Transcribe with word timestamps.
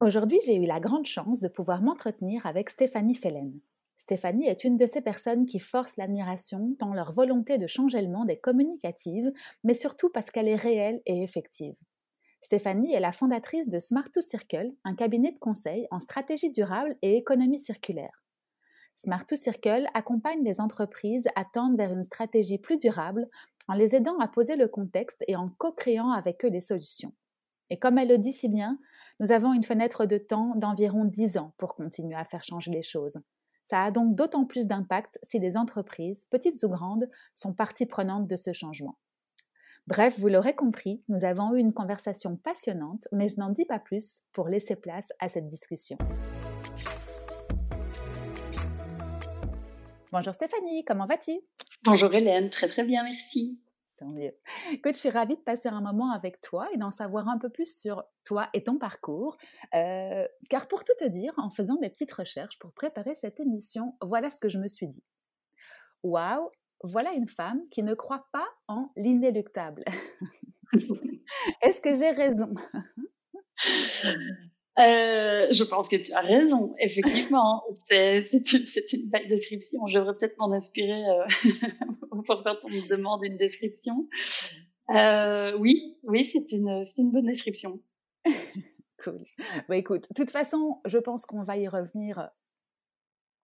Aujourd'hui, 0.00 0.40
j'ai 0.44 0.56
eu 0.56 0.66
la 0.66 0.80
grande 0.80 1.06
chance 1.06 1.40
de 1.40 1.48
pouvoir 1.48 1.80
m'entretenir 1.80 2.44
avec 2.46 2.68
Stéphanie 2.68 3.14
Fellen. 3.14 3.60
Stéphanie 3.96 4.48
est 4.48 4.64
une 4.64 4.76
de 4.76 4.86
ces 4.86 5.00
personnes 5.00 5.46
qui 5.46 5.60
forcent 5.60 5.96
l'admiration 5.96 6.74
tant 6.78 6.92
leur 6.92 7.12
volonté 7.12 7.58
de 7.58 7.68
changer 7.68 8.02
le 8.02 8.08
monde 8.08 8.28
est 8.28 8.40
communicative, 8.40 9.32
mais 9.62 9.72
surtout 9.72 10.10
parce 10.10 10.30
qu'elle 10.30 10.48
est 10.48 10.56
réelle 10.56 11.00
et 11.06 11.22
effective. 11.22 11.76
Stéphanie 12.42 12.92
est 12.92 13.00
la 13.00 13.12
fondatrice 13.12 13.68
de 13.68 13.78
Smart 13.78 14.08
2 14.12 14.20
Circle, 14.20 14.72
un 14.84 14.96
cabinet 14.96 15.30
de 15.30 15.38
conseil 15.38 15.86
en 15.90 16.00
stratégie 16.00 16.50
durable 16.50 16.96
et 17.00 17.16
économie 17.16 17.60
circulaire. 17.60 18.24
Smart 18.96 19.24
2 19.26 19.36
Circle 19.36 19.88
accompagne 19.94 20.42
les 20.42 20.60
entreprises 20.60 21.28
à 21.36 21.44
tendre 21.44 21.76
vers 21.76 21.92
une 21.92 22.04
stratégie 22.04 22.58
plus 22.58 22.78
durable 22.78 23.28
en 23.68 23.74
les 23.74 23.94
aidant 23.94 24.18
à 24.18 24.28
poser 24.28 24.56
le 24.56 24.68
contexte 24.68 25.24
et 25.28 25.36
en 25.36 25.48
co-créant 25.48 26.10
avec 26.10 26.44
eux 26.44 26.50
des 26.50 26.60
solutions. 26.60 27.14
Et 27.70 27.78
comme 27.78 27.98
elle 27.98 28.08
le 28.08 28.18
dit 28.18 28.32
si 28.32 28.48
bien, 28.48 28.78
nous 29.20 29.30
avons 29.30 29.52
une 29.52 29.62
fenêtre 29.62 30.06
de 30.06 30.18
temps 30.18 30.54
d'environ 30.56 31.04
10 31.04 31.38
ans 31.38 31.54
pour 31.56 31.74
continuer 31.74 32.16
à 32.16 32.24
faire 32.24 32.42
changer 32.42 32.70
les 32.70 32.82
choses. 32.82 33.18
Ça 33.64 33.82
a 33.82 33.90
donc 33.90 34.14
d'autant 34.14 34.44
plus 34.44 34.66
d'impact 34.66 35.18
si 35.22 35.38
les 35.38 35.56
entreprises, 35.56 36.26
petites 36.30 36.62
ou 36.64 36.68
grandes, 36.68 37.08
sont 37.34 37.54
partie 37.54 37.86
prenante 37.86 38.26
de 38.26 38.36
ce 38.36 38.52
changement. 38.52 38.98
Bref, 39.86 40.18
vous 40.18 40.28
l'aurez 40.28 40.54
compris, 40.54 41.02
nous 41.08 41.24
avons 41.24 41.54
eu 41.54 41.58
une 41.60 41.72
conversation 41.72 42.36
passionnante, 42.36 43.06
mais 43.12 43.28
je 43.28 43.38
n'en 43.38 43.50
dis 43.50 43.66
pas 43.66 43.78
plus 43.78 44.22
pour 44.32 44.48
laisser 44.48 44.76
place 44.76 45.08
à 45.20 45.28
cette 45.28 45.48
discussion. 45.48 45.96
Bonjour 50.10 50.34
Stéphanie, 50.34 50.84
comment 50.84 51.06
vas-tu? 51.06 51.32
Bonjour 51.84 52.14
Hélène, 52.14 52.48
très 52.48 52.66
très 52.66 52.84
bien, 52.84 53.02
merci. 53.02 53.58
Tant 53.96 54.08
mieux. 54.08 54.32
Écoute, 54.72 54.94
je 54.94 54.98
suis 54.98 55.10
ravie 55.10 55.36
de 55.36 55.42
passer 55.42 55.68
un 55.68 55.80
moment 55.80 56.10
avec 56.10 56.40
toi 56.40 56.68
et 56.72 56.78
d'en 56.78 56.90
savoir 56.90 57.28
un 57.28 57.38
peu 57.38 57.48
plus 57.48 57.72
sur 57.72 58.02
toi 58.24 58.48
et 58.52 58.64
ton 58.64 58.76
parcours. 58.76 59.36
Euh, 59.74 60.26
car 60.50 60.66
pour 60.66 60.82
tout 60.82 60.94
te 60.98 61.04
dire, 61.04 61.32
en 61.36 61.48
faisant 61.48 61.78
mes 61.80 61.90
petites 61.90 62.12
recherches 62.12 62.58
pour 62.58 62.72
préparer 62.72 63.14
cette 63.14 63.38
émission, 63.38 63.96
voilà 64.02 64.30
ce 64.32 64.40
que 64.40 64.48
je 64.48 64.58
me 64.58 64.66
suis 64.66 64.88
dit. 64.88 65.04
Waouh, 66.02 66.50
voilà 66.82 67.12
une 67.12 67.28
femme 67.28 67.60
qui 67.70 67.84
ne 67.84 67.94
croit 67.94 68.26
pas 68.32 68.48
en 68.66 68.90
l'inéluctable. 68.96 69.84
Est-ce 71.62 71.80
que 71.80 71.94
j'ai 71.94 72.10
raison? 72.10 72.52
euh, 74.78 75.46
je 75.52 75.62
pense 75.62 75.88
que 75.88 75.96
tu 75.96 76.12
as 76.12 76.20
raison, 76.20 76.74
effectivement. 76.80 77.62
c'est 77.84 78.20
une, 78.32 79.02
une, 79.02 79.10
belle 79.10 79.28
description. 79.28 79.86
Je 79.86 79.98
devrais 79.98 80.16
peut-être 80.16 80.36
m'en 80.38 80.52
inspirer 80.52 81.00
euh, 81.08 81.24
pour 82.26 82.42
quand 82.42 82.56
on 82.64 82.70
me 82.70 82.88
demande 82.88 83.24
une 83.24 83.36
description. 83.36 84.08
Euh, 84.90 85.56
oui, 85.58 85.96
oui, 86.08 86.24
c'est 86.24 86.50
une, 86.52 86.84
une 86.98 87.12
bonne 87.12 87.26
description. 87.26 87.80
cool. 89.04 89.24
Bah, 89.68 89.76
écoute, 89.76 90.08
de 90.10 90.14
toute 90.14 90.30
façon, 90.30 90.80
je 90.86 90.98
pense 90.98 91.24
qu'on 91.24 91.42
va 91.42 91.56
y 91.56 91.68
revenir 91.68 92.30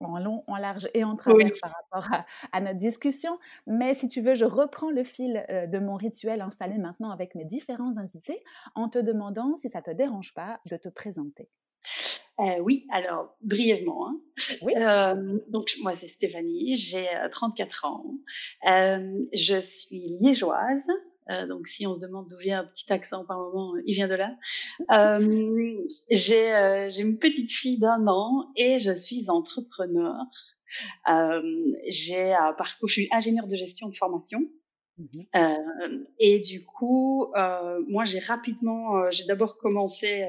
en 0.01 0.19
long, 0.19 0.45
en 0.47 0.57
large 0.57 0.89
et 0.95 1.05
en 1.05 1.17
travers 1.17 1.47
par 1.61 1.73
rapport 1.73 2.09
à, 2.53 2.61
notre 2.61 2.79
discussion. 2.79 3.39
Mais 3.67 3.95
si 3.95 4.09
tu 4.09 4.21
veux, 4.21 4.35
je 4.35 4.45
reprends 4.45 4.91
le 4.91 5.05
fil 5.05 5.45
euh, 5.51 5.67
de 5.67 5.79
mon 5.79 5.97
rituel 5.97 6.41
installé 6.41 6.79
maintenant 6.79 7.11
avec 7.11 7.35
mes 7.35 7.45
différents 7.45 7.97
invités 7.97 8.43
en 8.75 8.89
te 8.89 8.99
demandant, 8.99 9.57
si 9.57 9.69
ça 9.69 9.83
te 9.83 9.91
dérange 9.91 10.35
pas, 10.35 10.61
de 10.71 10.77
te 10.77 10.89
présenter. 10.89 11.49
Euh, 12.39 12.59
oui, 12.61 12.87
alors 12.91 13.37
brièvement. 13.43 14.09
Hein. 14.09 14.21
Oui. 14.63 14.73
Euh, 14.77 15.39
donc 15.49 15.75
moi 15.83 15.93
c'est 15.95 16.09
Stéphanie, 16.09 16.77
j'ai 16.77 17.07
34 17.31 17.85
ans, 17.87 18.15
je 18.65 19.61
suis 19.61 20.19
liégeoise, 20.21 20.89
euh, 21.31 21.47
donc, 21.47 21.69
si 21.69 21.87
on 21.87 21.95
se 21.95 22.01
demande 22.01 22.29
d'où 22.29 22.39
vient 22.39 22.61
un 22.61 22.65
petit 22.65 22.93
accent 22.93 23.25
par 23.25 23.39
moment, 23.39 23.75
il 23.87 23.95
vient 23.95 24.09
de 24.09 24.15
là. 24.15 24.37
Euh, 24.91 25.87
j'ai, 26.11 26.55
euh, 26.55 26.91
j'ai 26.91 27.03
une 27.03 27.19
petite 27.19 27.51
fille 27.51 27.79
d'un 27.79 28.07
an 28.07 28.51
et 28.57 28.79
je 28.79 28.93
suis 28.93 29.31
entrepreneur. 29.31 30.15
Euh, 31.09 31.43
j'ai 31.89 32.33
un 32.33 32.53
parcours, 32.53 32.89
je 32.89 32.95
suis 32.95 33.09
ingénieur 33.13 33.47
de 33.47 33.57
gestion 33.57 33.89
de 33.89 33.97
formation. 33.97 34.41
Mmh 34.99 35.07
et 36.19 36.41
du 36.41 36.63
coup, 36.63 37.33
moi, 37.89 38.05
j'ai 38.05 38.19
rapidement, 38.19 39.11
j'ai 39.11 39.25
d'abord 39.25 39.57
commencé 39.57 40.29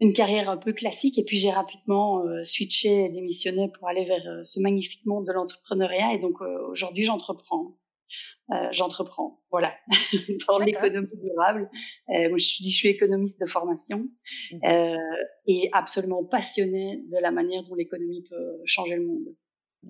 une 0.00 0.12
carrière 0.12 0.50
un 0.50 0.56
peu 0.56 0.72
classique 0.72 1.18
et 1.18 1.24
puis 1.24 1.36
j'ai 1.36 1.52
rapidement 1.52 2.24
switché 2.42 3.04
et 3.04 3.08
démissionné 3.10 3.70
pour 3.78 3.86
aller 3.86 4.04
vers 4.06 4.44
ce 4.44 4.58
magnifique 4.58 5.06
monde 5.06 5.24
de 5.28 5.32
l'entrepreneuriat. 5.32 6.14
Et 6.14 6.18
donc, 6.18 6.40
aujourd'hui, 6.40 7.04
j'entreprends. 7.04 7.76
Euh, 8.52 8.68
j'entreprends. 8.72 9.40
Voilà, 9.50 9.72
dans 10.48 10.58
l'économie 10.58 11.08
durable. 11.14 11.70
Euh, 12.10 12.28
moi, 12.28 12.38
je, 12.38 12.62
dis, 12.62 12.70
je 12.70 12.76
suis 12.76 12.88
économiste 12.88 13.40
de 13.40 13.46
formation 13.46 14.08
mmh. 14.52 14.56
euh, 14.66 14.96
et 15.46 15.70
absolument 15.72 16.24
passionnée 16.24 17.02
de 17.10 17.18
la 17.22 17.30
manière 17.30 17.62
dont 17.62 17.74
l'économie 17.74 18.22
peut 18.28 18.60
changer 18.66 18.96
le 18.96 19.06
monde. 19.06 19.34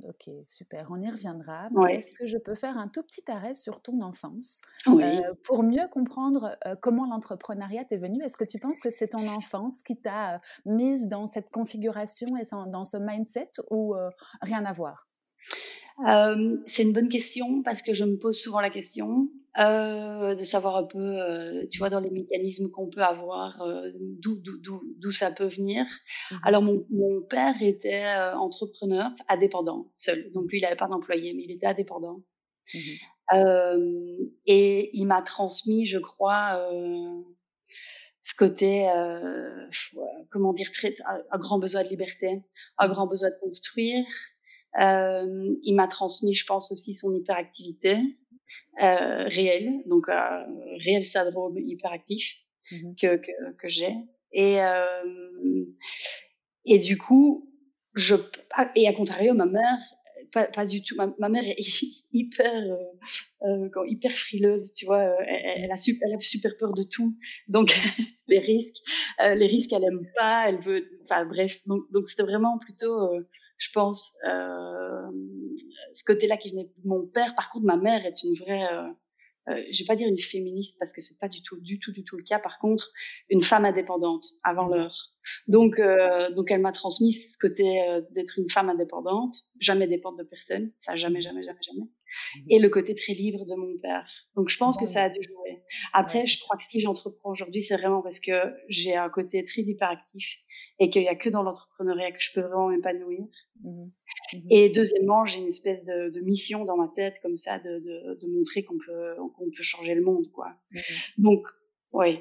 Ok, 0.09 0.29
super, 0.49 0.89
on 0.91 1.01
y 1.01 1.09
reviendra. 1.09 1.69
Est-ce 1.89 2.15
que 2.15 2.27
je 2.27 2.37
peux 2.37 2.57
faire 2.57 2.77
un 2.77 2.89
tout 2.89 3.05
petit 3.05 3.23
arrêt 3.29 3.55
sur 3.55 3.81
ton 3.81 4.01
enfance 4.03 4.61
euh, 4.89 5.21
pour 5.45 5.63
mieux 5.63 5.87
comprendre 5.89 6.59
comment 6.83 7.07
l'entrepreneuriat 7.07 7.85
est 7.89 7.97
venu? 7.97 8.21
Est-ce 8.25 8.37
que 8.37 8.45
tu 8.45 8.59
penses 8.59 8.81
que 8.81 8.91
c'est 8.91 9.09
ton 9.09 9.29
enfance 9.29 9.77
qui 9.85 9.97
t'a 9.97 10.41
mise 10.67 11.07
dans 11.07 11.29
cette 11.29 11.49
configuration 11.51 12.37
et 12.37 12.43
dans 12.67 12.85
ce 12.85 12.97
mindset 12.97 13.51
ou 13.71 13.95
rien 14.43 14.65
à 14.65 14.73
voir? 14.73 15.07
Euh, 16.09 16.57
c'est 16.67 16.83
une 16.83 16.93
bonne 16.93 17.09
question 17.09 17.63
parce 17.63 17.83
que 17.83 17.93
je 17.93 18.05
me 18.05 18.17
pose 18.17 18.39
souvent 18.39 18.61
la 18.61 18.71
question 18.71 19.29
euh, 19.59 20.35
de 20.35 20.43
savoir 20.43 20.77
un 20.77 20.85
peu, 20.85 20.99
euh, 20.99 21.65
tu 21.71 21.79
vois, 21.79 21.89
dans 21.89 22.01
les 22.01 22.11
mécanismes 22.11 22.71
qu'on 22.71 22.89
peut 22.89 23.05
avoir, 23.05 23.63
euh, 23.63 23.91
d'où 24.19 25.11
ça 25.13 25.31
peut 25.31 25.47
venir. 25.47 25.85
Mmh 26.31 26.37
Alors 26.43 26.63
mon, 26.63 26.85
mon, 26.91 27.23
père 27.23 27.63
était 27.63 28.05
euh, 28.05 28.37
entrepreneur, 28.37 29.11
indépendant, 29.29 29.93
seul. 29.95 30.33
Donc 30.33 30.51
lui, 30.51 30.59
il 30.59 30.63
n'avait 30.63 30.75
pas 30.75 30.89
d'employé, 30.89 31.35
mais 31.35 31.45
il 31.45 31.53
était 31.53 31.67
indépendant. 31.67 32.23
Mmh 32.75 32.79
et 34.47 34.91
il 34.93 35.07
m'a 35.07 35.23
transmis, 35.23 35.87
je 35.87 35.97
crois, 35.97 36.69
ce 38.21 38.35
côté, 38.37 38.87
comment 40.31 40.53
dire, 40.53 40.71
très, 40.71 40.95
un 41.31 41.39
grand 41.39 41.59
besoin 41.59 41.85
de 41.85 41.89
liberté, 41.89 42.43
un 42.77 42.87
mmh 42.87 42.91
grand 42.91 43.07
besoin 43.07 43.31
de 43.31 43.37
construire, 43.41 44.05
euh, 44.81 45.55
il 45.63 45.75
m'a 45.75 45.87
transmis, 45.87 46.35
je 46.35 46.47
pense 46.47 46.73
aussi, 46.73 46.95
son 46.95 47.15
hyperactivité 47.15 47.99
euh, 48.83 49.29
réelle, 49.29 49.83
donc 49.87 50.09
euh, 50.09 50.45
réel 50.79 51.05
syndrome 51.05 51.57
hyperactif 51.59 52.35
mmh 52.73 52.95
que, 53.01 53.17
que, 53.17 53.53
que 53.59 53.69
j'ai. 53.69 53.95
Et, 54.33 54.61
euh, 54.61 55.65
et 56.65 56.79
du 56.79 56.99
coup, 56.99 57.53
je, 57.95 58.17
et 58.75 58.89
à 58.89 58.93
contrario, 58.93 59.35
ma 59.35 59.47
mère, 59.47 59.79
pas, 60.33 60.45
pas 60.47 60.67
du 60.67 60.83
tout. 60.83 60.97
Ma, 60.97 61.15
ma 61.19 61.29
mère 61.29 61.45
est 61.47 61.57
hyper, 62.13 62.77
hyper 63.87 64.13
frileuse, 64.13 64.73
tu 64.73 64.87
vois. 64.87 65.03
Elle, 65.29 65.65
elle, 65.65 65.73
a 65.73 65.77
super, 65.77 66.09
elle 66.09 66.17
a 66.17 66.21
super 66.21 66.57
peur 66.57 66.73
de 66.73 66.83
tout. 66.83 67.17
Donc 67.47 67.73
les 68.29 68.41
risques, 68.41 68.83
les 69.21 69.47
risques, 69.47 69.73
elle 69.73 69.85
aime 69.85 70.09
pas. 70.17 70.49
Elle 70.49 70.59
veut, 70.61 70.99
enfin 71.03 71.27
bref. 71.27 71.65
Donc 71.67 71.85
donc 71.93 72.09
c'était 72.09 72.25
vraiment 72.25 72.59
plutôt 72.59 73.11
je 73.65 73.71
pense, 73.73 74.17
euh, 74.27 75.11
ce 75.95 76.05
côté-là 76.05 76.37
qui 76.37 76.51
venait 76.51 76.65
de 76.65 76.89
mon 76.89 77.07
père. 77.07 77.35
Par 77.35 77.51
contre, 77.51 77.65
ma 77.65 77.77
mère 77.77 78.05
est 78.05 78.23
une 78.23 78.35
vraie, 78.35 78.67
euh, 78.73 78.89
euh, 79.49 79.63
je 79.73 79.83
vais 79.83 79.87
pas 79.87 79.97
dire 79.97 80.09
une 80.09 80.19
féministe 80.19 80.77
parce 80.79 80.93
que 80.93 81.01
c'est 81.01 81.19
pas 81.19 81.29
du 81.29 81.43
tout, 81.43 81.59
du 81.61 81.79
tout, 81.79 81.93
du 81.93 82.05
tout 82.05 82.17
le 82.17 82.23
cas. 82.23 82.39
Par 82.39 82.59
contre, 82.59 82.93
une 83.31 83.43
femme 83.43 83.65
indépendante 83.65 84.25
avant 84.43 84.67
l'heure. 84.67 85.13
Donc, 85.49 85.79
euh, 85.79 86.31
donc 86.33 86.51
elle 86.51 86.61
m'a 86.61 86.73
transmis 86.73 87.15
ce 87.15 87.39
côté 87.39 87.83
euh, 87.89 88.03
d'être 88.11 88.39
une 88.39 88.51
femme 88.51 88.69
indépendante, 88.69 89.35
jamais 89.61 89.87
dépendre 89.87 90.19
de 90.19 90.25
personne, 90.25 90.71
ça 90.77 90.97
jamais, 90.97 91.23
jamais, 91.23 91.43
jamais, 91.43 91.63
jamais. 91.63 91.89
Mhm. 92.37 92.45
Et 92.51 92.59
le 92.59 92.69
côté 92.69 92.95
très 92.95 93.13
libre 93.13 93.47
de 93.47 93.55
mon 93.55 93.79
père. 93.79 94.09
Donc, 94.37 94.49
je 94.49 94.57
pense 94.59 94.77
que 94.77 94.87
ça 94.87 95.05
a 95.05 95.09
dû 95.09 95.21
jouer. 95.23 95.63
Après, 95.93 96.27
je 96.27 96.41
crois 96.41 96.57
que 96.57 96.65
si 96.65 96.81
j'entreprends 96.81 97.31
aujourd'hui, 97.31 97.63
c'est 97.63 97.77
vraiment 97.77 98.03
parce 98.03 98.21
que 98.21 98.33
j'ai 98.69 98.97
un 98.97 99.09
côté 99.09 99.45
très 99.45 99.63
hyperactif 99.63 100.39
et 100.79 100.91
qu'il 100.91 101.03
y 101.03 101.09
a 101.09 101.15
que 101.15 101.29
dans 101.29 101.43
l'entrepreneuriat 101.43 102.13
que 102.13 102.21
je 102.21 102.31
peux 102.35 102.41
vraiment 102.41 102.69
m'épanouir. 102.69 103.27
Mhm. 103.63 103.93
Mhm. 104.33 104.43
Et 104.51 104.69
deuxièmement, 104.71 105.25
j'ai 105.25 105.41
une 105.41 105.49
espèce 105.49 105.85
de, 105.85 106.11
de, 106.11 106.21
mission 106.21 106.65
dans 106.65 106.77
ma 106.77 106.89
tête 106.95 107.17
comme 107.23 107.37
ça 107.37 107.59
de, 107.59 107.79
de, 107.79 108.19
de 108.21 108.27
montrer 108.33 108.65
qu'on 108.65 108.79
peut, 108.79 109.15
qu'on 109.37 109.51
peut 109.51 109.63
changer 109.63 109.95
le 109.95 110.03
monde, 110.03 110.31
quoi. 110.33 110.55
Donc, 111.19 111.47
oui, 111.93 112.21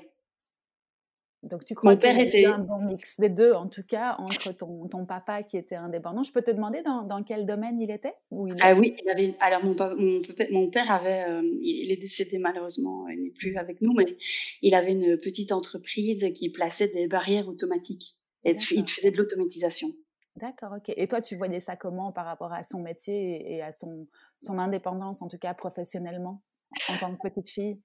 Donc 1.44 1.66
tu 1.66 1.76
crois 1.76 1.98
qu'il 1.98 2.40
y 2.40 2.46
a 2.46 2.56
un 2.56 2.60
bon 2.60 2.80
mix 2.80 3.20
des 3.20 3.30
deux, 3.30 3.52
en 3.52 3.68
tout 3.68 3.84
cas, 3.84 4.16
entre 4.18 4.54
ton, 4.54 4.88
ton 4.88 5.06
papa 5.06 5.44
qui 5.44 5.58
était 5.58 5.76
indépendant? 5.76 6.24
Je 6.24 6.32
peux 6.32 6.42
te 6.42 6.52
demander 6.52 6.82
dans, 6.84 7.04
dans 7.04 7.22
quel 7.22 7.46
domaine 7.46 7.78
il 7.78 7.92
était 7.92 8.14
Ah 8.62 8.74
oui, 8.74 8.96
il 9.04 9.10
avait, 9.10 9.36
alors 9.42 9.64
mon, 9.64 9.76
mon, 9.98 10.22
mon 10.52 10.70
père 10.70 10.90
avait, 10.90 11.26
euh, 11.28 11.42
il 11.62 11.92
est 11.92 11.98
décédé 11.98 12.38
malheureusement, 12.40 13.08
il 13.10 13.24
n'est 13.24 13.32
plus 13.32 13.58
avec 13.58 13.82
nous, 13.82 13.94
mais 13.94 14.18
il 14.62 14.74
avait 14.74 14.94
une 14.94 15.18
petite 15.18 15.52
entreprise 15.52 16.26
qui 16.34 16.50
plaçait 16.50 16.88
des 16.88 17.08
barrières 17.08 17.48
automatiques. 17.50 18.16
Et 18.46 18.54
il 18.72 18.88
faisait 18.88 19.12
de 19.12 19.18
l'automatisation. 19.18 19.90
D'accord, 20.36 20.74
ok. 20.78 20.94
Et 20.98 21.08
toi, 21.08 21.22
tu 21.22 21.36
voyais 21.36 21.60
ça 21.60 21.76
comment 21.76 22.12
par 22.12 22.26
rapport 22.26 22.52
à 22.52 22.64
son 22.64 22.82
métier 22.82 23.54
et 23.54 23.62
à 23.62 23.72
son, 23.72 24.08
son 24.42 24.60
indépendance, 24.60 25.22
en 25.22 25.28
tout 25.28 25.38
cas 25.38 25.54
professionnellement, 25.54 26.42
en 26.90 26.98
tant 26.98 27.16
que 27.16 27.30
petite 27.30 27.50
fille? 27.50 27.80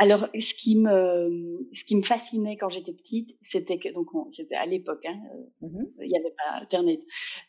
Alors, 0.00 0.28
ce 0.38 0.54
qui 0.54 0.78
me, 0.78 1.68
ce 1.72 1.84
qui 1.84 1.96
me 1.96 2.02
fascinait 2.02 2.56
quand 2.56 2.68
j'étais 2.68 2.92
petite, 2.92 3.36
c'était 3.42 3.78
que 3.78 3.92
donc 3.92 4.06
c'était 4.30 4.54
à 4.54 4.64
l'époque, 4.64 5.04
hein, 5.04 5.18
euh, 5.62 5.66
mmh 5.66 5.86
il 6.02 6.08
n'y 6.08 6.16
avait 6.16 6.34
pas 6.36 6.62
Internet 6.62 7.00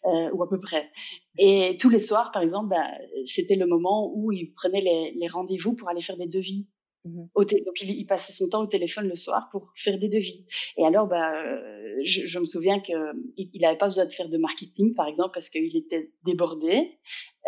euh, 0.05 0.31
ou 0.33 0.41
à 0.41 0.49
peu 0.49 0.59
près. 0.59 0.91
Et 1.37 1.77
tous 1.79 1.89
les 1.89 1.99
soirs, 1.99 2.31
par 2.31 2.41
exemple, 2.41 2.69
bah, 2.69 2.87
c'était 3.25 3.55
le 3.55 3.67
moment 3.67 4.11
où 4.15 4.31
il 4.31 4.51
prenait 4.53 4.81
les, 4.81 5.13
les 5.15 5.27
rendez-vous 5.27 5.75
pour 5.75 5.89
aller 5.89 6.01
faire 6.01 6.17
des 6.17 6.27
devis 6.27 6.67
Mmh 7.05 7.27
donc 7.65 7.81
il, 7.81 7.91
il, 7.91 8.05
passait 8.05 8.33
son 8.33 8.49
temps 8.49 8.61
au 8.61 8.67
téléphone 8.67 9.07
le 9.07 9.15
soir 9.15 9.47
pour 9.51 9.71
faire 9.75 9.97
des 9.97 10.09
devis. 10.09 10.45
Et 10.77 10.85
alors, 10.85 11.07
bah, 11.07 11.31
euh, 11.33 11.95
je, 12.03 12.25
je 12.25 12.39
me 12.39 12.45
souviens 12.45 12.81
qu'il 12.81 13.61
n'avait 13.61 13.77
pas 13.77 13.87
besoin 13.87 14.05
de 14.05 14.11
faire 14.11 14.27
de 14.27 14.37
marketing, 14.37 14.93
par 14.95 15.07
exemple, 15.07 15.31
parce 15.33 15.49
qu'il 15.49 15.75
était 15.77 16.11
débordé. 16.25 16.99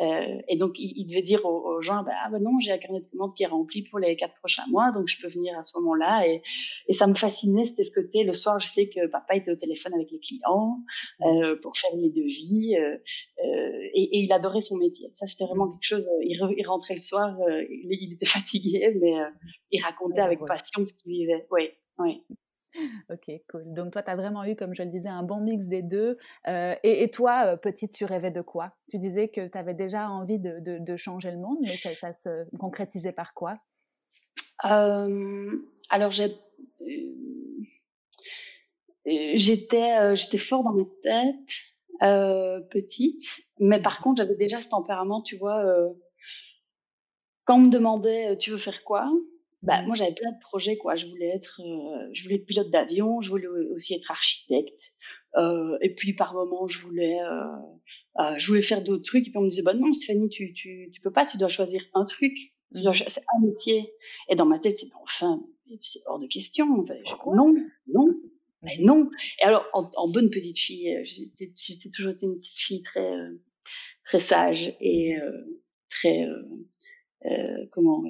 Euh, 0.02 0.42
et 0.48 0.58
donc, 0.58 0.80
il, 0.80 0.94
il, 0.96 1.06
devait 1.06 1.22
dire 1.22 1.46
aux, 1.46 1.82
gens, 1.82 2.04
bah, 2.04 2.12
ah, 2.26 2.30
bah 2.32 2.40
non, 2.40 2.60
j'ai 2.60 2.72
un 2.72 2.78
carnet 2.78 3.02
de 3.02 3.06
commandes 3.06 3.34
qui 3.34 3.44
est 3.44 3.48
rempli 3.48 3.84
pour 3.84 4.00
les 4.00 4.16
quatre 4.16 4.36
prochains 4.36 4.66
mois, 4.70 4.92
donc 4.92 5.08
je 5.08 5.22
peux 5.22 5.28
venir 5.28 5.58
à 5.58 5.64
ce 5.64 5.78
moment-là. 5.80 6.28
Et, 6.28 6.42
et 6.88 6.94
ça 6.94 7.08
me 7.08 7.14
fascinait, 7.14 7.66
c'était 7.66 7.84
ce 7.84 7.92
côté. 7.92 8.24
Le 8.24 8.34
soir, 8.34 8.60
je 8.60 8.68
sais 8.68 8.90
que 8.90 9.08
papa 9.08 9.36
était 9.36 9.52
au 9.52 9.56
téléphone 9.56 9.94
avec 9.94 10.10
les 10.12 10.20
clients 10.20 10.78
mmh. 11.20 11.26
euh, 11.26 11.56
pour 11.62 11.78
faire 11.78 11.96
les 11.96 12.10
devis. 12.10 12.76
Euh, 12.78 12.98
et, 13.94 14.18
et, 14.18 14.20
il 14.24 14.34
adorait 14.34 14.62
son 14.62 14.78
métier. 14.78 15.10
Ça, 15.14 15.28
c'était 15.28 15.46
vraiment 15.46 15.70
quelque 15.70 15.86
chose. 15.86 16.08
Il, 16.22 16.40
il 16.58 16.68
rentrait 16.68 16.96
le 16.96 17.00
soir, 17.00 17.38
il, 17.70 17.88
il, 17.92 18.14
était 18.14 18.26
fatigué, 18.26 18.98
mais 19.00 19.14
il 19.72 19.84
racontait 19.84 20.22
avec 20.22 20.40
passion 20.46 20.84
ce 20.84 20.94
qu'il 20.94 21.12
vivait. 21.12 21.46
Oui, 21.52 21.70
oui. 22.00 22.24
Ok, 23.10 23.32
cool. 23.50 23.64
Donc 23.74 23.92
toi, 23.92 24.04
tu 24.04 24.10
as 24.10 24.16
vraiment 24.16 24.44
eu, 24.46 24.56
comme 24.56 24.74
je 24.74 24.84
le 24.84 24.90
disais, 24.90 25.10
un 25.10 25.24
bon 25.24 25.42
mix 25.42 25.66
des 25.68 25.82
deux. 25.82 26.18
Euh, 26.48 26.76
et, 26.84 27.10
toi, 27.10 27.46
euh, 27.46 27.58
petite, 27.58 27.94
tu 27.94 28.06
rêvais 28.06 28.32
de 28.32 28.42
quoi? 28.42 28.74
Tu 28.90 28.98
disais 28.98 29.28
que 29.28 29.48
tu 29.48 29.58
avais 29.58 29.74
déjà 29.74 30.10
envie 30.10 30.40
de, 30.40 30.96
changer 30.96 31.32
le 31.32 31.38
monde, 31.38 31.58
mais 31.62 31.76
ça, 31.76 32.14
se 32.14 32.46
concrétisait 32.58 33.14
par 33.14 33.34
quoi? 33.34 33.58
Euh, 34.66 35.52
Alors, 35.90 36.12
j'ai, 36.12 36.32
j'étais, 39.06 40.16
j'étais 40.16 40.38
fort 40.38 40.64
dans 40.64 40.74
mes 40.74 40.88
têtes, 41.04 42.70
petite, 42.70 43.24
mais 43.60 43.82
par 43.82 44.02
contre, 44.02 44.22
j'avais 44.22 44.36
déjà 44.36 44.62
ce 44.62 44.70
tempérament, 44.70 45.22
tu 45.22 45.38
vois. 45.38 45.64
quand 47.46 47.56
on 47.56 47.60
me 47.60 47.70
demandait, 47.70 48.38
tu 48.38 48.52
veux 48.52 48.58
faire 48.58 48.84
quoi? 48.84 49.12
Bah, 49.64 49.82
mmh. 49.82 49.86
moi 49.86 49.96
j'avais 49.96 50.14
plein 50.14 50.32
de 50.32 50.40
projets 50.40 50.78
quoi. 50.78 50.96
Je 50.96 51.06
voulais 51.08 51.28
être, 51.28 51.62
euh, 51.62 52.10
je 52.14 52.24
voulais 52.24 52.36
être 52.36 52.46
pilote 52.46 52.72
d'avion, 52.72 53.22
je 53.22 53.30
voulais 53.30 53.48
aussi 53.48 53.94
être 53.94 54.10
architecte. 54.10 54.94
Euh, 55.38 55.78
et 55.82 55.94
puis 55.94 56.14
par 56.14 56.34
moments 56.34 56.68
je 56.68 56.80
voulais, 56.80 57.20
euh, 57.22 57.44
euh 58.20 58.34
je 58.38 58.48
voulais 58.48 58.64
faire 58.64 58.84
d'autres 58.84 59.04
trucs. 59.04 59.28
Et 59.28 59.30
puis 59.30 59.38
on 59.38 59.42
me 59.42 59.50
disait 59.50 59.62
bah 59.62 59.74
non 59.74 59.94
Stéphanie 59.94 60.30
tu 60.30 60.54
tu 60.54 60.90
tu 60.92 61.02
peux 61.02 61.12
pas, 61.12 61.26
tu 61.26 61.38
dois 61.38 61.50
choisir 61.50 61.84
un 61.94 62.06
truc, 62.06 62.34
tu 62.76 62.82
dois 62.82 62.92
mmh. 62.92 63.04
c'est 63.08 63.22
un 63.36 63.46
métier. 63.46 63.94
Et 64.30 64.36
dans 64.36 64.46
ma 64.46 64.58
tête 64.58 64.78
c'est 64.78 64.90
enfin 65.04 65.44
c'est 65.82 66.02
hors 66.08 66.20
de 66.20 66.28
question. 66.28 66.80
Enfin, 66.80 66.96
non 67.28 67.54
non 67.88 68.08
mais 68.64 68.78
non. 68.80 69.12
Et 69.42 69.44
alors 69.44 69.66
en, 69.74 69.90
en 69.96 70.10
bonne 70.10 70.32
petite 70.32 70.58
fille, 70.58 70.90
euh, 70.96 71.04
j'étais 71.06 71.90
toujours 71.92 72.14
une 72.22 72.38
petite 72.40 72.58
fille 72.58 72.82
très 72.82 73.14
très 74.06 74.20
sage 74.20 74.76
et 74.82 75.18
très 75.90 76.26
comment 77.72 78.04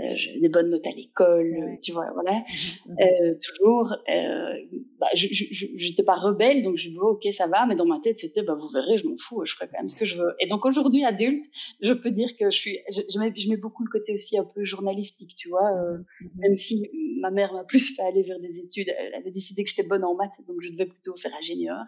euh, 0.00 0.14
des 0.40 0.48
bonnes 0.48 0.70
notes 0.70 0.86
à 0.86 0.92
l'école, 0.92 1.78
tu 1.82 1.92
vois, 1.92 2.10
voilà. 2.14 2.32
Mmh. 2.32 2.96
Euh, 3.02 3.34
toujours, 3.42 3.94
euh, 4.08 4.54
bah, 4.98 5.08
j'étais 5.14 6.02
pas 6.02 6.14
rebelle, 6.14 6.62
donc 6.62 6.76
je 6.76 6.88
me 6.88 6.94
dis, 6.94 6.98
ok, 7.00 7.26
ça 7.32 7.46
va, 7.46 7.66
mais 7.66 7.74
dans 7.74 7.86
ma 7.86 7.98
tête, 8.00 8.18
c'était, 8.18 8.42
bah, 8.42 8.54
vous 8.54 8.68
verrez, 8.68 8.98
je 8.98 9.06
m'en 9.06 9.16
fous, 9.16 9.44
je 9.44 9.54
ferai 9.54 9.66
quand 9.66 9.78
même 9.78 9.88
ce 9.88 9.96
que 9.96 10.04
je 10.04 10.16
veux. 10.16 10.34
Et 10.40 10.46
donc 10.46 10.64
aujourd'hui, 10.64 11.04
adulte, 11.04 11.44
je 11.80 11.92
peux 11.92 12.10
dire 12.10 12.36
que 12.36 12.50
je 12.50 12.58
suis, 12.58 12.78
je, 12.90 13.18
mets, 13.18 13.32
je 13.36 13.48
mets, 13.48 13.56
beaucoup 13.56 13.82
le 13.84 13.90
côté 13.90 14.12
aussi 14.12 14.38
un 14.38 14.44
peu 14.44 14.64
journalistique, 14.64 15.34
tu 15.36 15.48
vois, 15.48 15.70
euh, 15.72 15.98
mmh, 15.98 16.26
même 16.36 16.56
si 16.56 16.90
ma 17.20 17.30
mère 17.30 17.52
m'a 17.52 17.64
plus 17.64 17.96
fait 17.96 18.02
aller 18.02 18.22
vers 18.22 18.40
des 18.40 18.58
études, 18.60 18.88
elle 18.96 19.14
avait 19.14 19.30
décidé 19.30 19.64
que 19.64 19.70
j'étais 19.70 19.88
bonne 19.88 20.04
en 20.04 20.14
maths, 20.14 20.40
donc 20.46 20.56
je 20.60 20.70
devais 20.70 20.86
plutôt 20.86 21.16
faire 21.16 21.32
ingénieur, 21.38 21.78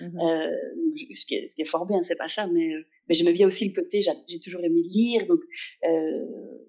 euh, 0.00 0.50
ce, 1.14 1.26
qui 1.26 1.36
est, 1.36 1.46
ce 1.46 1.54
qui 1.54 1.62
est 1.62 1.66
fort 1.66 1.86
bien, 1.86 2.02
c'est 2.02 2.16
pas 2.16 2.28
ça, 2.28 2.46
mais, 2.46 2.72
mais 3.08 3.14
j'aimais 3.14 3.32
bien 3.32 3.46
aussi 3.46 3.68
le 3.68 3.74
côté, 3.74 4.00
j'ai 4.02 4.40
toujours 4.40 4.62
aimé 4.62 4.82
lire, 4.82 5.26
donc 5.26 5.40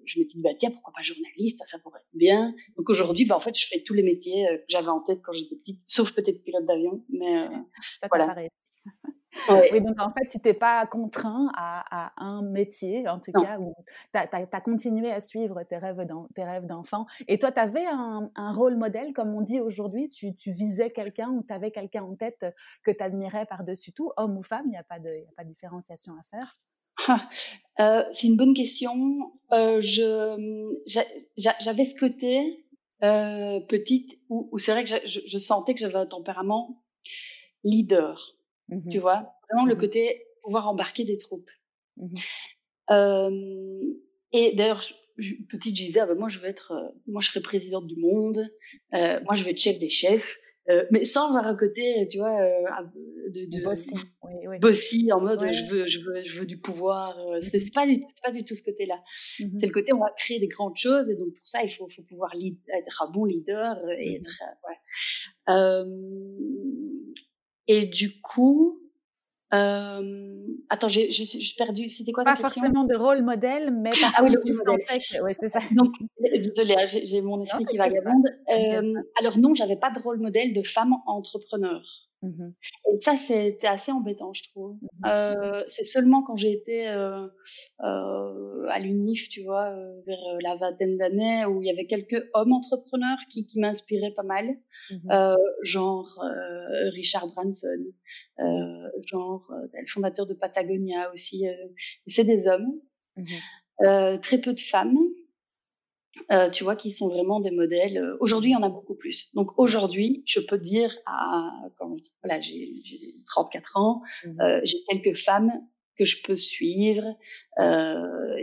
je 0.06 0.20
me 0.20 0.24
dis, 0.24 0.40
bah 0.40 0.50
tiens, 0.58 0.70
pourquoi 0.70 0.92
pas 0.94 1.02
journaliste, 1.02 1.60
ça 1.64 1.78
pourrait 1.82 2.00
être 2.00 2.18
bien. 2.18 2.54
Donc 2.76 2.88
aujourd'hui, 2.88 3.24
bah, 3.24 3.36
en 3.36 3.40
fait, 3.40 3.56
je 3.58 3.66
fais 3.66 3.82
tous 3.82 3.94
les 3.94 4.02
métiers 4.02 4.46
euh, 4.46 4.58
que 4.58 4.64
j'avais 4.68 4.88
en 4.88 5.00
tête 5.00 5.20
quand 5.22 5.32
j'étais 5.32 5.56
petite, 5.56 5.82
sauf 5.86 6.12
peut-être 6.12 6.42
pilote 6.42 6.64
d'avion, 6.66 7.04
mais 7.08 7.38
euh, 7.38 7.48
voilà. 8.10 8.34
Oui, 9.48 9.80
donc 9.80 10.00
en 10.00 10.10
fait, 10.10 10.26
tu 10.30 10.38
t'es 10.38 10.54
pas 10.54 10.86
contraint 10.86 11.50
à, 11.56 12.12
un 12.16 12.42
métier, 12.42 13.08
en 13.08 13.20
tout 13.20 13.32
cas, 13.32 13.58
où 13.58 13.74
tu 14.12 14.18
as, 14.18 14.60
continué 14.60 15.12
à 15.12 15.20
suivre 15.20 15.62
tes 15.64 15.76
rêves 15.76 16.66
d'enfant. 16.66 17.06
Et 17.28 17.38
toi, 17.38 17.52
tu 17.52 17.60
avais 17.60 17.86
un, 17.86 18.52
rôle 18.52 18.76
modèle, 18.76 19.12
comme 19.12 19.34
on 19.34 19.42
dit 19.42 19.60
aujourd'hui, 19.60 20.08
tu, 20.08 20.34
visais 20.46 20.90
quelqu'un 20.90 21.30
ou 21.30 21.44
tu 21.46 21.52
avais 21.52 21.70
quelqu'un 21.70 22.02
en 22.02 22.14
tête 22.14 22.44
que 22.82 22.90
tu 22.90 23.02
admirais 23.02 23.46
par-dessus 23.46 23.92
tout, 23.92 24.12
homme 24.16 24.36
ou 24.38 24.42
femme, 24.42 24.64
il 24.66 24.70
n'y 24.70 24.76
a, 24.76 24.84
pas 24.84 24.98
de, 24.98 25.08
a 25.08 25.32
pas 25.36 25.44
de 25.44 25.48
différenciation 25.48 26.14
à 26.14 26.22
faire? 26.30 26.50
Ah, 27.08 27.28
euh, 27.80 28.04
c'est 28.12 28.26
une 28.26 28.36
bonne 28.36 28.54
question. 28.54 29.32
Euh, 29.52 29.80
j'avais 31.36 31.84
ce 31.84 31.98
côté 31.98 32.64
euh, 33.02 33.60
petite 33.60 34.18
où, 34.28 34.48
où 34.52 34.58
c'est 34.58 34.72
vrai 34.72 34.84
que 34.84 35.06
je, 35.06 35.20
je, 35.26 35.38
sentais 35.38 35.74
que 35.74 35.80
j'avais 35.80 35.96
un 35.96 36.06
tempérament 36.06 36.82
leader. 37.62 38.35
Mmh 38.68 38.90
tu 38.90 38.98
vois, 38.98 39.34
vraiment 39.50 39.66
le 39.66 39.74
mmh 39.74 39.78
côté 39.78 40.26
pouvoir 40.42 40.68
embarquer 40.68 41.04
des 41.04 41.18
troupes. 41.18 41.50
Mmh 41.96 42.14
euh, 42.90 43.30
et 44.32 44.54
d'ailleurs, 44.54 44.82
petite, 45.48 45.74
disais, 45.74 46.00
ah 46.00 46.06
ben 46.06 46.16
moi 46.16 46.28
je 46.28 46.38
veux 46.38 46.46
être, 46.46 46.72
euh, 46.72 46.88
moi 47.06 47.20
je 47.20 47.30
serai 47.30 47.40
présidente 47.40 47.86
du 47.86 47.96
monde, 47.96 48.48
euh, 48.94 49.20
moi 49.24 49.34
je 49.34 49.44
veux 49.44 49.50
être 49.50 49.58
chef 49.58 49.78
des 49.78 49.90
chefs. 49.90 50.38
Euh, 50.68 50.84
mais 50.90 51.04
sans 51.04 51.28
avoir 51.28 51.46
un 51.46 51.54
côté, 51.56 52.08
tu 52.10 52.18
vois, 52.18 52.40
de, 53.28 53.44
de 53.44 53.64
bossy, 53.64 53.94
oui, 54.24 54.32
oui. 54.48 54.58
bossy 54.58 55.12
en 55.12 55.20
mode 55.20 55.38
je 55.40 55.64
veux, 55.72 55.86
je 55.86 56.00
veux, 56.00 56.22
je 56.24 56.40
veux 56.40 56.46
du 56.46 56.58
pouvoir. 56.58 57.16
C'est 57.40 57.72
pas 57.72 57.86
du, 57.86 57.94
c'est 57.94 58.20
pas 58.20 58.32
du 58.32 58.42
tout 58.42 58.56
ce 58.56 58.64
côté-là. 58.64 59.00
C'est 59.36 59.66
le 59.66 59.72
côté 59.72 59.92
on 59.92 60.00
va 60.00 60.10
créer 60.18 60.40
des 60.40 60.48
grandes 60.48 60.76
choses 60.76 61.08
et 61.08 61.14
donc 61.14 61.34
pour 61.34 61.46
ça 61.46 61.62
il 61.62 61.68
faut, 61.68 61.88
faut 61.88 62.02
pouvoir 62.02 62.34
lead, 62.34 62.58
être 62.76 63.00
un 63.00 63.10
bon 63.12 63.26
leader 63.26 63.76
et 64.00 64.16
être, 64.16 64.42
ouais. 64.66 65.84
Euh, 67.68 67.72
et 67.72 67.86
du 67.86 68.20
coup, 68.20 68.80
euh, 69.54 70.46
attends, 70.68 70.88
j'ai 70.88 71.08
perdu. 71.56 71.88
C'était 71.88 72.12
quoi 72.12 72.24
Pas 72.24 72.36
forcément 72.36 72.84
de 72.84 72.96
rôle 72.96 73.22
modèle, 73.22 73.72
mais 73.72 73.90
par 73.90 74.12
ah, 74.16 74.22
oui, 74.24 74.30
le 74.30 74.40
modèle. 74.40 75.22
Ouais, 75.22 75.34
c'est 75.38 75.48
ça. 75.48 75.60
Donc, 75.72 75.94
désolée, 76.20 76.74
hein, 76.74 76.86
j'ai 76.86 77.20
mon 77.22 77.40
esprit 77.42 77.64
qui 77.64 77.76
vagabonde. 77.76 78.26
Euh, 78.50 78.94
alors 79.18 79.38
non, 79.38 79.54
j'avais 79.54 79.76
pas 79.76 79.90
de 79.90 80.00
rôle 80.00 80.18
modèle 80.18 80.52
de 80.52 80.62
femme 80.62 80.94
entrepreneur. 81.06 81.82
Mmh 82.22 82.50
et 82.92 83.00
ça, 83.00 83.16
c'était 83.16 83.66
assez 83.66 83.92
embêtant, 83.92 84.32
je 84.32 84.44
trouve. 84.44 84.74
Mmh 84.74 85.06
euh, 85.06 85.64
c'est 85.66 85.84
seulement 85.84 86.22
quand 86.22 86.36
j'ai 86.36 86.52
été 86.52 86.88
euh, 86.88 87.26
euh, 87.84 88.66
à 88.68 88.78
l'UNIF, 88.78 89.28
tu 89.28 89.42
vois, 89.42 89.70
vers 90.06 90.38
la 90.42 90.54
vingtaine 90.54 90.96
d'années, 90.96 91.44
où 91.44 91.60
il 91.62 91.66
y 91.66 91.70
avait 91.70 91.86
quelques 91.86 92.24
hommes 92.34 92.52
entrepreneurs 92.52 93.18
qui, 93.28 93.46
qui 93.46 93.60
m'inspiraient 93.60 94.14
pas 94.14 94.22
mal, 94.22 94.56
mmh 94.90 95.34
genre 95.62 96.24
Richard 96.94 97.26
Branson, 97.28 97.84
genre 99.06 99.52
le 99.74 99.86
fondateur 99.86 100.26
de 100.26 100.34
Patagonia 100.34 101.12
aussi. 101.12 101.44
c'est 102.06 102.24
des 102.24 102.46
hommes. 102.46 102.80
très 104.22 104.38
peu 104.38 104.54
de 104.54 104.60
femmes. 104.60 104.96
Euh, 106.30 106.50
tu 106.50 106.64
vois, 106.64 106.76
qui 106.76 106.92
sont 106.92 107.08
vraiment 107.08 107.40
des 107.40 107.50
modèles. 107.50 107.98
Euh, 107.98 108.16
aujourd'hui, 108.20 108.50
il 108.50 108.52
y 108.54 108.56
en 108.56 108.62
a 108.62 108.68
beaucoup 108.68 108.94
plus. 108.94 109.30
Donc 109.34 109.58
aujourd'hui, 109.58 110.22
je 110.26 110.40
peux 110.40 110.58
dire 110.58 110.94
à 111.06 111.50
quand 111.78 111.96
voilà, 112.22 112.40
j'ai 112.40 112.72
34 113.26 113.76
ans, 113.76 114.02
mmh 114.24 114.40
euh, 114.40 114.60
j'ai 114.64 114.78
quelques 114.88 115.16
femmes 115.16 115.52
que 115.96 116.04
je 116.04 116.22
peux 116.22 116.36
suivre 116.36 117.04
euh, 117.58 118.36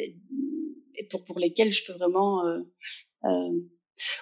et 0.95 1.07
pour 1.09 1.23
pour 1.23 1.39
lesquelles 1.39 1.71
je 1.71 1.85
peux 1.85 1.97
vraiment 1.97 2.43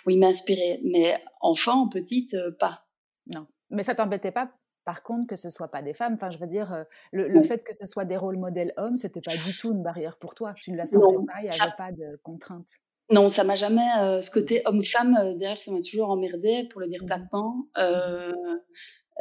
oui 0.05 0.17
m'inspirer. 0.17 0.79
Mais 0.83 1.21
enfant, 1.39 1.87
petite, 1.87 2.35
pas. 2.59 2.85
Non, 3.33 3.47
mais 3.69 3.83
ça 3.83 3.95
t'embêtait 3.95 4.31
pas 4.31 4.51
par 4.83 5.03
contre, 5.03 5.27
que 5.27 5.35
ce 5.35 5.51
soit 5.51 5.67
pas 5.67 5.83
des 5.83 5.93
femmes, 5.93 6.15
enfin, 6.15 6.31
je 6.31 6.39
veux 6.39 6.47
dire, 6.47 6.85
le, 7.11 7.27
le 7.27 7.43
fait 7.43 7.63
que 7.63 7.71
ce 7.71 7.85
soit 7.85 8.03
des 8.03 8.17
rôles 8.17 8.37
modèles 8.37 8.73
hommes, 8.77 8.97
c'était 8.97 9.21
pas 9.21 9.35
du 9.35 9.55
tout 9.55 9.73
une 9.73 9.83
barrière 9.83 10.17
pour 10.17 10.33
toi. 10.33 10.53
Tu 10.55 10.71
ne 10.71 10.77
la 10.77 10.87
sentais 10.87 11.23
pas, 11.27 11.39
il 11.43 11.49
n'y 11.49 11.61
avait 11.61 11.71
pas 11.77 11.91
de 11.91 12.19
contraintes. 12.23 12.79
Non, 13.11 13.27
ça 13.27 13.43
m'a 13.43 13.55
jamais 13.55 13.87
euh, 13.99 14.21
ce 14.21 14.31
côté 14.31 14.61
homme-femme. 14.65 15.15
Euh, 15.17 15.33
D'ailleurs, 15.35 15.61
ça 15.61 15.71
m'a 15.71 15.81
toujours 15.81 16.09
emmerdé, 16.09 16.67
pour 16.69 16.81
le 16.81 16.87
dire 16.87 17.03
platement. 17.05 17.67
Euh, 17.77 18.31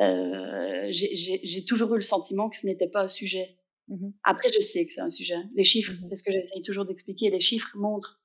euh, 0.00 0.86
J'ai 0.90 1.64
toujours 1.64 1.92
eu 1.94 1.96
le 1.96 2.02
sentiment 2.02 2.48
que 2.48 2.56
ce 2.56 2.66
n'était 2.66 2.88
pas 2.88 3.02
un 3.02 3.08
sujet. 3.08 3.56
Mmh 3.88 4.10
Après, 4.22 4.48
je 4.54 4.60
sais 4.60 4.86
que 4.86 4.92
c'est 4.92 5.00
un 5.00 5.10
sujet. 5.10 5.36
Les 5.54 5.64
chiffres, 5.64 5.92
mmh 5.92 6.06
c'est 6.06 6.16
ce 6.16 6.22
que 6.22 6.32
j'essaye 6.32 6.62
toujours 6.62 6.84
d'expliquer. 6.84 7.30
Les 7.30 7.40
chiffres 7.40 7.70
montrent 7.74 8.20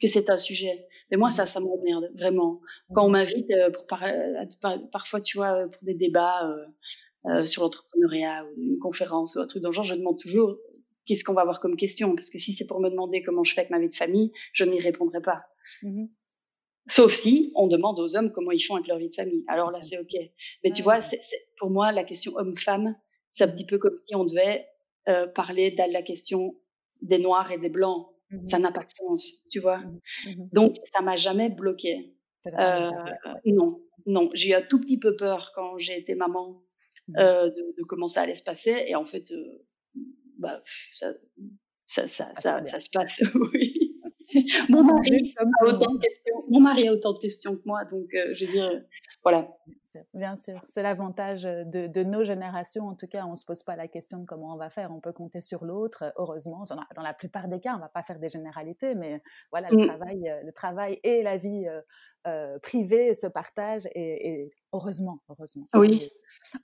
que 0.00 0.06
c'est 0.06 0.30
un 0.30 0.38
sujet. 0.38 0.86
Mais 1.10 1.18
moi, 1.18 1.30
ça, 1.30 1.44
ça 1.44 1.60
m'emmerde 1.60 2.10
vraiment. 2.14 2.60
Quand 2.94 3.04
on 3.04 3.10
m'invite 3.10 3.52
parfois, 4.90 5.20
tu 5.20 5.36
vois, 5.36 5.68
pour 5.68 5.82
des 5.82 5.94
débats 5.94 6.50
sur 7.44 7.62
l'entrepreneuriat 7.62 8.46
ou 8.46 8.60
une 8.60 8.78
conférence 8.78 9.36
ou 9.36 9.40
un 9.40 9.46
truc 9.46 9.62
dans 9.62 9.68
le 9.68 9.74
genre, 9.74 9.84
je 9.84 9.94
demande 9.94 10.18
toujours 10.18 10.56
qu'est-ce 11.06 11.24
qu'on 11.24 11.34
va 11.34 11.42
avoir 11.42 11.60
comme 11.60 11.76
question? 11.76 12.14
Parce 12.14 12.30
que 12.30 12.38
si 12.38 12.52
c'est 12.52 12.66
pour 12.66 12.80
me 12.80 12.90
demander 12.90 13.22
comment 13.22 13.44
je 13.44 13.54
fais 13.54 13.60
avec 13.60 13.70
ma 13.70 13.78
vie 13.78 13.88
de 13.88 13.94
famille, 13.94 14.32
je 14.52 14.64
n'y 14.64 14.80
répondrai 14.80 15.20
pas. 15.20 15.44
Mmh 15.82 16.06
Sauf 16.88 17.12
si 17.12 17.52
on 17.54 17.68
demande 17.68 18.00
aux 18.00 18.16
hommes 18.16 18.32
comment 18.32 18.50
ils 18.50 18.60
font 18.60 18.74
avec 18.74 18.88
leur 18.88 18.98
vie 18.98 19.08
de 19.08 19.14
famille. 19.14 19.44
Alors 19.46 19.70
là, 19.70 19.80
c'est 19.82 19.98
OK. 19.98 20.16
Mais 20.64 20.72
tu 20.72 20.82
vois, 20.82 20.98
pour 21.58 21.70
moi, 21.70 21.92
la 21.92 22.02
question 22.02 22.32
homme-femme, 22.34 22.96
c'est 23.30 23.44
un 23.44 23.48
petit 23.48 23.64
peu 23.64 23.78
comme 23.78 23.94
si 23.94 24.16
on 24.16 24.24
devait 24.24 24.66
euh, 25.08 25.28
parler 25.28 25.70
de 25.70 25.92
la 25.92 26.02
question 26.02 26.56
des 27.00 27.18
noirs 27.18 27.52
et 27.52 27.58
des 27.58 27.68
blancs. 27.68 28.08
Mmh 28.30 28.46
ça 28.46 28.58
n'a 28.58 28.72
pas 28.72 28.82
de 28.82 28.90
sens, 28.90 29.46
tu 29.48 29.60
vois. 29.60 29.80
Donc, 30.52 30.76
ça 30.84 31.02
m'a 31.02 31.14
jamais 31.14 31.50
bloqué. 31.50 32.16
Euh, 32.46 32.90
non, 33.44 33.80
non. 34.06 34.30
J'ai 34.34 34.50
eu 34.50 34.54
un 34.54 34.62
tout 34.62 34.80
petit 34.80 34.98
peu 34.98 35.14
peur 35.14 35.52
quand 35.54 35.78
j'ai 35.78 35.98
été 35.98 36.14
maman 36.14 36.62
euh, 37.18 37.50
de, 37.50 37.74
de, 37.78 37.82
comment 37.84 38.08
ça 38.08 38.22
allait 38.22 38.34
se 38.34 38.42
passer. 38.42 38.84
Et 38.86 38.94
en 38.94 39.04
fait, 39.04 39.30
euh, 39.32 39.64
bah, 40.42 40.62
ça, 40.94 41.12
ça, 41.86 42.08
ça, 42.08 42.24
ça, 42.38 42.66
ça 42.66 42.80
se 42.80 42.90
passe, 42.92 43.20
oui. 43.54 43.92
Mon 44.68 44.84
mari, 44.84 45.34
a 45.38 45.64
autant 45.66 45.92
de 45.94 45.98
questions. 45.98 46.44
Mon 46.48 46.60
mari 46.60 46.88
a 46.88 46.92
autant 46.92 47.12
de 47.12 47.18
questions 47.18 47.56
que 47.56 47.62
moi, 47.66 47.84
donc 47.84 48.06
euh, 48.14 48.32
je 48.34 48.46
veux 48.46 48.52
dire, 48.52 48.82
voilà. 49.22 49.48
Bien 50.14 50.36
sûr, 50.36 50.54
c'est 50.68 50.82
l'avantage 50.82 51.42
de, 51.42 51.86
de, 51.86 52.02
nos 52.02 52.24
générations. 52.24 52.88
En 52.88 52.94
tout 52.94 53.06
cas, 53.06 53.26
on 53.26 53.32
ne 53.32 53.36
se 53.36 53.44
pose 53.44 53.62
pas 53.62 53.76
la 53.76 53.88
question 53.88 54.18
de 54.18 54.24
comment 54.24 54.54
on 54.54 54.56
va 54.56 54.70
faire. 54.70 54.90
On 54.90 55.00
peut 55.00 55.12
compter 55.12 55.42
sur 55.42 55.66
l'autre. 55.66 56.14
Heureusement, 56.16 56.64
dans 56.96 57.02
la 57.02 57.12
plupart 57.12 57.48
des 57.48 57.60
cas, 57.60 57.72
on 57.74 57.76
ne 57.76 57.82
va 57.82 57.90
pas 57.90 58.02
faire 58.02 58.18
des 58.18 58.30
généralités, 58.30 58.94
mais 58.94 59.20
voilà, 59.50 59.68
le, 59.70 59.76
mmh. 59.76 59.86
travail, 59.86 60.30
euh, 60.30 60.42
le 60.44 60.52
travail 60.52 61.00
et 61.02 61.22
la 61.22 61.36
vie 61.36 61.66
euh, 62.26 62.58
privée 62.60 63.14
se 63.14 63.26
partagent 63.26 63.88
et, 63.94 64.28
et, 64.28 64.50
heureusement, 64.72 65.20
heureusement. 65.28 65.66
Oui. 65.74 66.10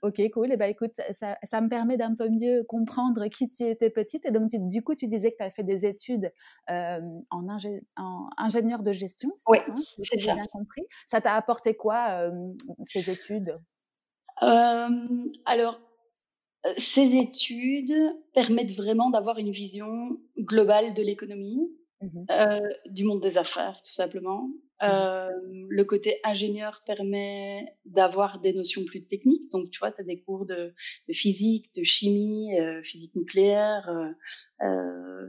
Ok, 0.01 0.21
cool. 0.31 0.51
Et 0.51 0.57
ben, 0.57 0.69
écoute, 0.69 0.93
ça, 1.11 1.37
ça 1.43 1.61
me 1.61 1.69
permet 1.69 1.97
d'un 1.97 2.15
peu 2.15 2.29
mieux 2.29 2.63
comprendre 2.63 3.27
qui 3.27 3.49
tu 3.49 3.63
étais 3.63 3.89
petite. 3.89 4.25
Et 4.25 4.31
donc, 4.31 4.49
du 4.51 4.81
coup, 4.83 4.95
tu 4.95 5.07
disais 5.07 5.31
que 5.31 5.37
tu 5.37 5.43
as 5.43 5.49
fait 5.49 5.63
des 5.63 5.85
études 5.85 6.31
euh, 6.69 6.99
en, 7.29 7.47
en, 7.97 8.29
ingénieur 8.37 8.83
de 8.83 8.91
gestion. 8.91 9.31
Oui, 9.47 9.57
c'est 9.75 10.19
ça. 10.19 10.33
bien 10.33 10.45
compris. 10.45 10.83
Ça 11.07 11.21
t'a 11.21 11.35
apporté 11.35 11.75
quoi, 11.75 12.31
ces 12.83 13.09
études? 13.09 13.59
Alors, 14.37 15.79
ces 16.77 17.15
études 17.15 17.95
permettent 18.33 18.75
vraiment 18.75 19.09
d'avoir 19.09 19.37
une 19.37 19.51
vision 19.51 20.17
globale 20.37 20.93
de 20.93 21.01
l'économie, 21.01 21.69
mmh 22.01 22.25
euh, 22.31 22.59
du 22.87 23.03
monde 23.03 23.21
des 23.21 23.37
affaires, 23.37 23.81
tout 23.83 23.91
simplement. 23.91 24.43
Mmh 24.43 24.85
euh, 24.87 25.29
le 25.67 25.83
côté 25.83 26.21
ingénieur 26.23 26.83
permet 26.85 27.65
d'avoir 27.85 28.39
des 28.39 28.53
notions 28.53 28.85
plus 28.85 29.03
techniques. 29.03 29.51
Donc, 29.51 29.69
tu 29.71 29.79
vois, 29.79 29.91
tu 29.91 29.99
as 29.99 30.05
des 30.05 30.21
cours 30.21 30.45
de, 30.45 30.73
de, 31.09 31.13
physique, 31.13 31.69
de 31.75 31.83
chimie, 31.83 32.57
euh, 32.57 32.81
physique 32.81 33.13
nucléaire. 33.15 33.89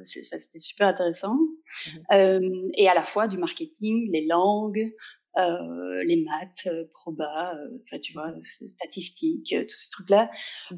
C'était 0.05 0.59
super 0.61 0.89
intéressant. 0.89 1.35
Mmh 1.35 2.71
et 2.75 2.89
à 2.89 2.95
la 2.95 3.03
fois 3.03 3.27
du 3.27 3.39
marketing, 3.39 4.11
les 4.13 4.27
langues, 4.27 4.93
euh, 5.37 6.03
les 6.05 6.25
maths, 6.25 6.67
euh, 6.67 6.85
proba, 6.93 7.55
euh, 7.55 7.79
enfin 7.85 7.99
tu 8.01 8.13
vois, 8.13 8.33
statistiques, 8.41 9.55
tous 9.69 9.77
ces 9.77 9.91
trucs-là. 9.91 10.31
Mmh 10.71 10.77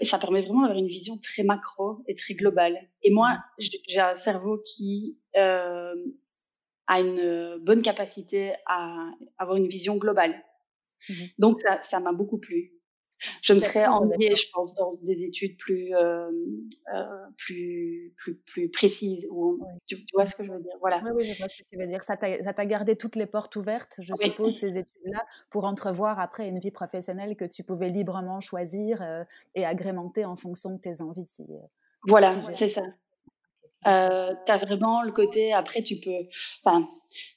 et 0.00 0.04
ça 0.04 0.18
permet 0.18 0.40
vraiment 0.40 0.62
d'avoir 0.62 0.78
une 0.78 0.88
vision 0.88 1.18
très 1.18 1.42
macro 1.42 2.02
et 2.06 2.14
très 2.14 2.34
globale. 2.34 2.76
Et 3.02 3.10
moi, 3.10 3.38
mmh 3.58 3.64
j'ai 3.88 4.00
un 4.00 4.14
cerveau 4.14 4.62
qui 4.64 5.18
a 5.34 7.00
une 7.00 7.58
bonne 7.60 7.82
capacité 7.82 8.54
à 8.66 9.10
avoir 9.38 9.56
une 9.56 9.68
vision 9.68 9.96
globale. 9.96 10.42
Mmh 11.08 11.14
Donc 11.38 11.60
ça, 11.60 11.80
ça 11.82 12.00
m'a 12.00 12.12
beaucoup 12.12 12.38
plu. 12.38 12.77
Je 13.42 13.52
me 13.52 13.58
serais 13.58 13.86
ennuyée, 13.86 14.34
je 14.34 14.46
pense, 14.52 14.74
dans 14.74 14.92
des 15.02 15.24
études 15.24 15.56
plus, 15.56 15.94
euh, 15.94 16.30
euh, 16.94 17.04
plus, 17.36 18.14
plus, 18.16 18.36
plus 18.36 18.68
précises. 18.70 19.26
Où 19.30 19.60
tu, 19.86 19.96
vois 20.14 20.26
ce 20.26 20.36
que 20.36 20.44
je 20.44 20.52
veux 20.52 20.60
dire 20.60 20.76
Voilà. 20.80 21.02
Oui, 21.04 21.10
oui, 21.16 21.24
je 21.24 21.38
vois 21.38 21.48
ce 21.48 21.62
que 21.62 21.68
tu 21.68 21.76
veux 21.76 21.86
dire. 21.86 22.04
Ça 22.04 22.16
t'a 22.16 22.66
gardé 22.66 22.96
toutes 22.96 23.16
les 23.16 23.26
portes 23.26 23.56
ouvertes, 23.56 23.96
je 24.00 24.14
suppose, 24.14 24.56
ces 24.56 24.76
études-là, 24.76 25.24
pour 25.50 25.64
entrevoir 25.64 26.20
après 26.20 26.48
une 26.48 26.58
vie 26.58 26.70
professionnelle 26.70 27.36
que 27.36 27.44
tu 27.44 27.64
pouvais 27.64 27.88
librement 27.88 28.40
choisir 28.40 29.02
euh, 29.02 29.24
et 29.54 29.64
agrémenter 29.64 30.24
en 30.24 30.36
fonction 30.36 30.70
de 30.70 30.78
tes 30.78 31.00
envies. 31.00 31.26
Si, 31.26 31.44
voilà, 32.06 32.40
c'est 32.52 32.68
ça. 32.68 32.82
Euh, 33.86 34.34
tu 34.44 34.52
as 34.52 34.58
vraiment 34.58 35.02
le 35.02 35.12
côté, 35.12 35.52
après, 35.52 35.82
tu 35.82 35.96
peux, 36.00 36.26
enfin, 36.64 36.88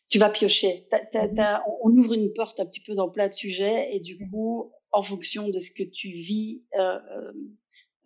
tu 0.10 0.18
vas 0.18 0.30
piocher. 0.30 0.88
Mmh 1.14 1.60
on 1.84 1.90
ouvre 1.92 2.14
une 2.14 2.34
porte 2.34 2.60
un 2.60 2.66
petit 2.66 2.82
peu 2.82 2.96
dans 2.96 3.10
plein 3.10 3.28
de 3.28 3.34
sujets 3.34 3.96
et 3.96 4.00
du 4.00 4.16
mmh 4.16 4.32
coup, 4.32 4.72
en 4.92 5.02
fonction 5.02 5.50
de 5.50 5.60
ce 5.60 5.72
que 5.72 5.84
tu 5.84 6.10
vis 6.10 6.64
euh, 6.78 7.00
euh, 7.16 7.34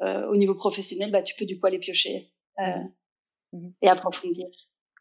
euh, 0.01 0.27
au 0.27 0.35
niveau 0.35 0.55
professionnel, 0.55 1.11
bah, 1.11 1.23
tu 1.23 1.35
peux 1.35 1.45
du 1.45 1.57
coup 1.57 1.65
aller 1.65 1.79
piocher 1.79 2.31
mmh 2.57 2.87
mmh 3.53 3.69
et 3.81 3.87
approfondir. 3.87 4.47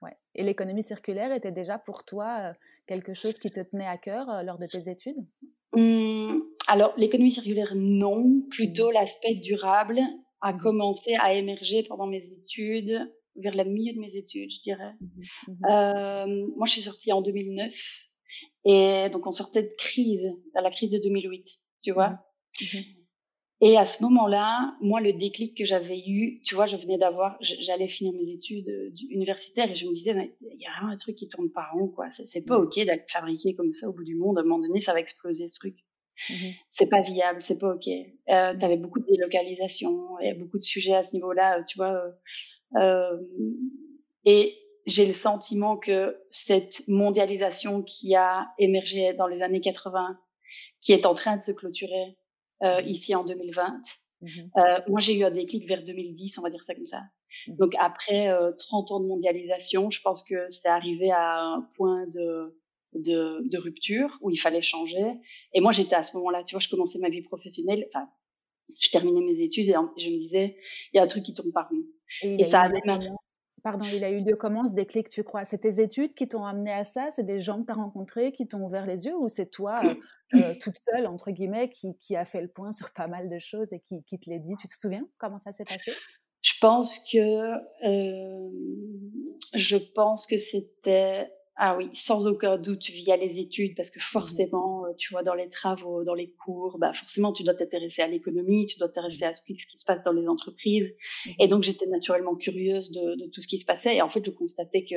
Ouais. 0.03 0.17
Et 0.35 0.43
l'économie 0.43 0.83
circulaire 0.83 1.33
était 1.33 1.51
déjà 1.51 1.79
pour 1.79 2.05
toi 2.05 2.55
quelque 2.87 3.15
chose 3.15 3.39
qui 3.39 3.51
te 3.51 3.61
tenait 3.61 3.87
à 3.87 3.97
cœur 3.97 4.45
lors 4.45 4.59
de 4.59 4.67
tes 4.67 4.91
études? 4.91 5.17
Mmh, 5.75 6.41
Alors, 6.69 6.95
l'économie 6.97 7.33
circulaire, 7.33 7.73
non. 7.75 8.43
Plutôt 8.51 8.91
l'aspect 8.91 9.35
durable 9.35 10.01
a 10.41 10.53
commencé 10.53 11.15
à 11.21 11.35
émerger 11.35 11.83
pendant 11.85 12.07
mes 12.07 12.23
études, 12.33 13.11
vers 13.37 13.57
le 13.57 13.65
milieu 13.65 13.95
de 13.95 13.99
mes 13.99 14.15
études, 14.17 14.51
je 14.51 14.61
dirais. 14.61 14.93
moi, 16.57 16.67
je 16.67 16.73
suis 16.73 16.83
sortie 16.83 17.13
en 17.13 17.23
2009 17.23 17.75
et 18.65 19.09
donc 19.11 19.27
on 19.27 19.31
sortait 19.31 19.63
de 19.63 19.75
crise, 19.79 20.29
la 20.55 20.71
crise 20.71 20.91
de 20.91 20.99
2008 20.99 21.49
tu 21.85 21.93
vois. 21.93 22.19
Mmh 22.61 22.79
et 23.61 23.79
à 23.79 23.87
ce 23.87 24.03
moment-là, 24.03 24.77
moi, 24.83 25.01
le 25.01 25.15
déclic 25.15 25.57
que 25.57 25.65
j'avais 25.65 26.03
eu, 26.07 26.43
tu 26.45 26.55
vois, 26.55 26.67
je 26.67 26.77
venais 26.77 26.99
d'avoir, 26.99 27.39
j'allais 27.41 27.87
finir 27.87 28.13
mes 28.13 28.29
études 28.29 28.69
euh, 28.69 28.93
universitaires 29.11 29.71
et 29.71 29.75
je 29.75 29.87
me 29.87 29.93
disais, 29.93 30.35
il 30.43 30.61
y 30.61 30.67
a 30.67 30.73
vraiment 30.77 30.93
un 30.93 30.97
truc 30.99 31.15
qui 31.15 31.29
tourne 31.29 31.51
pas 31.51 31.69
rond, 31.73 31.89
quoi. 31.89 32.11
C'est 32.11 32.43
pas 32.43 32.59
mmh. 32.59 32.63
ok 32.63 32.75
d'être 32.75 33.11
fabriqué 33.11 33.55
comme 33.55 33.73
ça 33.73 33.89
au 33.89 33.95
bout 33.95 34.05
du 34.05 34.17
monde. 34.17 34.37
À 34.37 34.43
un 34.43 34.45
moment 34.45 34.59
donné, 34.59 34.81
ça 34.81 34.93
va 34.93 35.01
exploser 35.01 35.49
ce 35.49 35.59
truc. 35.59 35.77
Mmh 36.29 36.35
c'est 36.69 36.89
pas 36.89 37.01
viable, 37.01 37.43
c'est 37.43 37.59
pas 37.59 37.75
ok. 37.75 37.89
Euh, 37.89 38.59
tu 38.59 38.65
avais 38.65 38.77
beaucoup 38.77 39.01
de 39.01 39.07
délocalisation, 39.07 40.19
il 40.21 40.29
y 40.29 40.31
a 40.31 40.35
beaucoup 40.35 40.59
de 40.59 40.65
sujets 40.65 40.95
à 40.95 41.05
ce 41.05 41.15
niveau-là, 41.15 41.59
euh, 41.59 41.63
tu 41.67 41.79
vois. 41.79 42.03
Euh, 42.77 43.19
et 44.25 44.55
j'ai 44.87 45.07
le 45.07 45.13
sentiment 45.13 45.77
que 45.77 46.19
cette 46.29 46.87
mondialisation 46.89 47.83
qui 47.83 48.15
a 48.15 48.49
émergé 48.59 49.15
dans 49.15 49.27
les 49.27 49.43
années 49.43 49.61
80 49.61 50.19
qui 50.85 50.93
est 50.93 51.07
en 51.07 51.15
train 51.15 51.37
de 51.37 51.43
se 51.43 51.51
clôturer 51.51 52.17
euh, 52.63 52.83
mmh 52.83 52.87
ici 52.87 53.15
en 53.15 53.25
2020. 53.25 53.81
Mmh 54.21 54.29
euh, 54.57 54.81
moi, 54.89 55.01
j'ai 55.01 55.19
eu 55.19 55.25
un 55.25 55.31
déclic 55.31 55.67
vers 55.67 55.83
2010, 55.83 56.39
on 56.39 56.43
va 56.43 56.51
dire 56.51 56.63
ça 56.63 56.75
comme 56.75 56.87
ça. 56.87 57.03
Mmh 57.49 57.57
Donc 57.57 57.73
après 57.81 58.29
euh, 58.29 58.53
30 58.53 58.93
ans 58.93 59.01
de 59.01 59.07
mondialisation, 59.07 59.91
je 59.91 60.01
pense 60.01 60.23
que 60.23 60.49
c'est 60.49 60.69
arrivé 60.69 61.11
à 61.11 61.41
un 61.41 61.63
point 61.77 62.07
de, 62.07 62.57
de, 62.95 63.49
de, 63.49 63.59
rupture 63.59 64.17
où 64.21 64.31
il 64.31 64.37
fallait 64.37 64.63
changer. 64.63 65.05
Et 65.53 65.61
moi, 65.61 65.73
j'étais 65.73 65.97
à 65.97 66.05
ce 66.05 66.17
moment-là, 66.19 66.45
tu 66.45 66.55
vois, 66.55 66.61
je 66.61 66.69
commençais 66.69 67.01
ma 67.01 67.09
vie 67.09 67.23
professionnelle, 67.23 67.87
enfin, 67.93 68.09
je 68.81 68.91
terminais 68.91 69.21
mes 69.21 69.41
études 69.41 69.69
et 69.69 69.75
je 69.99 70.11
me 70.11 70.19
disais, 70.19 70.57
il 70.93 70.97
y 70.97 71.01
a 71.01 71.03
un 71.03 71.07
truc 71.07 71.25
qui 71.25 71.35
tombe 71.35 71.53
par 71.53 71.69
rond. 71.69 71.83
Et, 72.23 72.41
et 72.41 72.45
ça 72.45 72.63
a 72.63 72.69
démarré. 72.69 73.09
Pardon, 73.65 73.87
il 73.95 74.05
a 74.05 74.11
eu 74.11 74.21
lieu 74.21 74.37
comment 74.37 74.67
ce 74.67 74.75
déclic, 74.75 75.09
tu 75.09 75.25
crois? 75.25 75.47
C'est 75.47 75.57
tes 75.57 75.81
études 75.81 76.15
qui 76.15 76.29
t'ont 76.29 76.45
amené 76.45 76.71
à 76.71 76.85
ça? 76.85 77.09
C'est 77.17 77.25
des 77.25 77.41
gens 77.41 77.63
que 77.63 77.67
tu 77.67 77.73
as 77.73 77.77
rencontrés 77.77 78.31
qui 78.31 78.47
t'ont 78.47 78.63
ouvert 78.63 78.85
les 78.85 79.07
yeux? 79.07 79.17
Ou 79.17 79.31
c'est 79.31 79.47
toi, 79.47 79.81
euh, 79.83 79.95
euh, 80.35 80.55
toute 80.61 80.77
seule, 80.87 81.07
entre 81.07 81.31
guillemets, 81.31 81.71
qui, 81.71 81.97
qui, 81.97 82.15
a 82.15 82.27
fait 82.27 82.43
le 82.43 82.49
point 82.49 82.73
sur 82.73 82.93
pas 82.93 83.07
mal 83.07 83.27
de 83.27 83.39
choses 83.39 83.73
et 83.73 83.81
qui, 83.81 84.05
qui 84.05 84.19
te 84.19 84.29
les 84.29 84.39
dit? 84.39 84.55
Tu 84.61 84.69
te 84.69 84.75
souviens 84.75 85.09
comment 85.17 85.39
ça 85.39 85.51
s'est 85.51 85.65
passé? 85.65 85.95
Je 86.43 86.53
pense 86.61 86.99
que, 87.11 87.55
euh, 87.89 88.51
je 89.55 89.77
pense 89.79 90.27
que 90.27 90.37
c'était 90.37 91.33
ah 91.57 91.77
oui, 91.77 91.89
sans 91.95 92.27
aucun 92.27 92.59
doute 92.59 92.91
via 92.91 93.17
les 93.17 93.39
études, 93.39 93.77
parce 93.77 93.91
que 93.91 94.01
mmh 94.01 94.03
forcément, 94.03 94.87
euh, 94.87 94.93
tu 94.99 95.13
vois, 95.13 95.23
dans 95.23 95.35
les 95.35 95.49
travaux, 95.49 96.03
dans 96.03 96.15
les 96.15 96.33
cours, 96.33 96.79
bah 96.79 96.93
forcément, 96.93 97.33
tu 97.33 97.45
dois 97.45 97.55
t'intéresser 97.55 98.03
à 98.03 98.09
l'économie, 98.09 98.67
tu 98.67 98.77
dois 98.79 98.89
t'intéresser 98.89 99.25
à 99.25 99.35
ce 99.35 99.43
qui, 99.43 99.55
se 99.55 99.85
passe 99.85 100.03
dans 100.03 100.13
les 100.13 100.27
entreprises. 100.27 100.93
Mmh 101.27 101.31
et 101.39 101.49
donc, 101.49 101.63
j'étais 101.63 101.87
naturellement 101.87 102.35
curieuse 102.35 102.91
de, 102.91 103.15
de, 103.15 103.31
tout 103.31 103.41
ce 103.41 103.49
qui 103.49 103.59
se 103.59 103.67
passait. 103.67 103.97
Et 103.97 104.03
en 104.03 104.09
fait, 104.09 104.25
je 104.25 104.31
constatais 104.31 104.85
que 104.85 104.97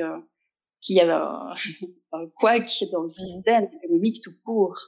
qu'il 0.80 0.96
y 0.96 1.00
avait 1.00 1.12
un, 1.12 1.54
couac 2.36 2.70
dans 2.92 3.02
le 3.02 3.08
mmh 3.08 3.12
système 3.12 3.68
économique 3.82 4.22
tout 4.22 4.34
court. 4.44 4.78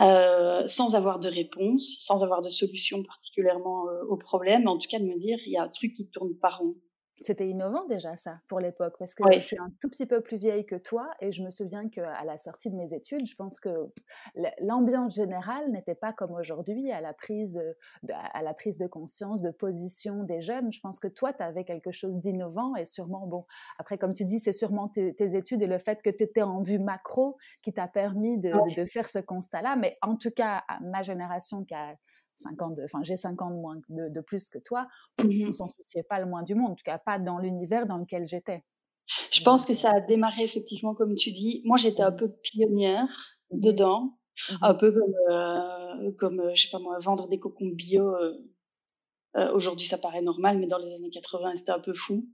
Euh, 0.00 0.66
sans 0.68 0.94
avoir 0.94 1.18
de 1.18 1.28
réponse, 1.28 1.96
sans 1.98 2.22
avoir 2.22 2.40
de 2.40 2.48
solution 2.48 3.02
particulièrement 3.02 3.88
euh, 3.88 4.04
au 4.08 4.16
problème, 4.16 4.66
en 4.66 4.78
tout 4.78 4.88
cas 4.88 4.98
de 4.98 5.04
me 5.04 5.18
dire 5.18 5.38
il 5.44 5.52
y 5.52 5.58
a 5.58 5.64
un 5.64 5.68
truc 5.68 5.92
qui 5.92 6.08
tourne 6.08 6.34
pas 6.38 6.48
rond. 6.48 6.76
C'était 7.22 7.48
innovant 7.48 7.86
déjà 7.86 8.16
ça 8.16 8.40
pour 8.48 8.60
l'époque 8.60 8.94
parce 8.98 9.14
que 9.14 9.22
je 9.32 9.40
suis 9.40 9.58
un 9.58 9.70
tout 9.80 9.88
petit 9.88 10.06
peu 10.06 10.20
plus 10.20 10.36
vieille 10.36 10.66
que 10.66 10.74
toi 10.74 11.10
et 11.20 11.32
je 11.32 11.42
me 11.42 11.50
souviens 11.50 11.88
qu'à 11.88 12.24
la 12.24 12.38
sortie 12.38 12.70
de 12.70 12.76
mes 12.76 12.92
études, 12.92 13.26
je 13.26 13.34
pense 13.34 13.58
que 13.58 13.70
l'ambiance 14.60 15.14
générale 15.14 15.70
n'était 15.70 15.94
pas 15.94 16.12
comme 16.12 16.32
aujourd'hui 16.32 16.90
à 16.90 17.00
la 17.00 17.12
prise 17.12 17.60
de, 18.02 18.12
à 18.34 18.42
la 18.42 18.54
prise 18.54 18.78
de 18.78 18.86
conscience 18.86 19.40
de 19.40 19.50
position 19.50 20.24
des 20.24 20.42
jeunes. 20.42 20.72
Je 20.72 20.80
pense 20.80 20.98
que 20.98 21.08
toi 21.08 21.32
tu 21.32 21.42
avais 21.42 21.64
quelque 21.64 21.92
chose 21.92 22.18
d'innovant 22.18 22.74
et 22.76 22.84
sûrement 22.84 23.26
bon 23.26 23.46
après 23.78 23.98
comme 23.98 24.14
tu 24.14 24.24
dis 24.24 24.38
c'est 24.38 24.52
sûrement 24.52 24.88
tes, 24.88 25.14
études 25.36 25.62
et 25.62 25.66
le 25.66 25.78
fait 25.78 26.02
que 26.02 26.10
tu 26.10 26.24
étais 26.24 26.42
en 26.42 26.62
vue 26.62 26.78
macro 26.78 27.36
qui 27.62 27.72
t'a 27.72 27.88
permis 27.88 28.38
de, 28.38 28.52
de, 28.76 28.86
faire 28.86 29.08
ce 29.08 29.20
constat-là. 29.20 29.76
Mais 29.76 29.96
en 30.02 30.16
tout 30.16 30.30
cas 30.30 30.64
à 30.68 30.80
ma 30.80 31.02
génération 31.02 31.64
qui 31.64 31.74
a 31.74 31.94
enfin 32.84 33.02
j'ai 33.02 33.16
5 33.16 33.40
ans 33.42 33.50
de 33.50 33.56
moins 33.56 33.76
de, 33.88 34.20
plus 34.20 34.48
que 34.48 34.58
toi, 34.58 34.88
on 35.18 35.24
ne 35.24 35.48
mmh 35.48 35.52
s'en 35.52 35.68
souciait 35.68 36.02
pas 36.02 36.20
le 36.20 36.26
moins 36.26 36.42
du 36.42 36.54
monde, 36.54 36.72
en 36.72 36.74
tout 36.74 36.84
cas 36.84 36.98
pas 36.98 37.18
dans 37.18 37.38
l'univers 37.38 37.86
dans 37.86 37.98
lequel 37.98 38.26
j'étais. 38.26 38.64
Je 39.30 39.42
pense 39.42 39.66
que 39.66 39.74
ça 39.74 39.90
a 39.92 40.00
démarré 40.00 40.42
effectivement 40.42 40.94
comme 40.94 41.14
tu 41.14 41.32
dis. 41.32 41.62
Moi 41.64 41.76
j'étais 41.76 42.02
un 42.02 42.10
mmh. 42.10 42.16
peu 42.16 42.32
pionnière 42.42 43.08
mmh 43.50 43.60
dedans, 43.60 44.16
un 44.62 44.74
peu 44.74 44.92
comme, 44.92 45.14
euh, 45.30 46.12
comme 46.18 46.40
euh, 46.40 46.54
je 46.54 46.62
sais 46.64 46.70
pas 46.70 46.78
moi, 46.78 46.98
vendre 47.00 47.28
des 47.28 47.38
cocons 47.38 47.68
bio. 47.68 48.14
Euh, 48.14 49.52
aujourd'hui 49.52 49.86
ça 49.86 49.98
paraît 49.98 50.22
normal, 50.22 50.58
mais 50.58 50.66
dans 50.66 50.78
les 50.78 50.94
années 50.94 51.10
80 51.10 51.56
c'était 51.56 51.72
un 51.72 51.80
peu 51.80 51.94
fou. 51.94 52.26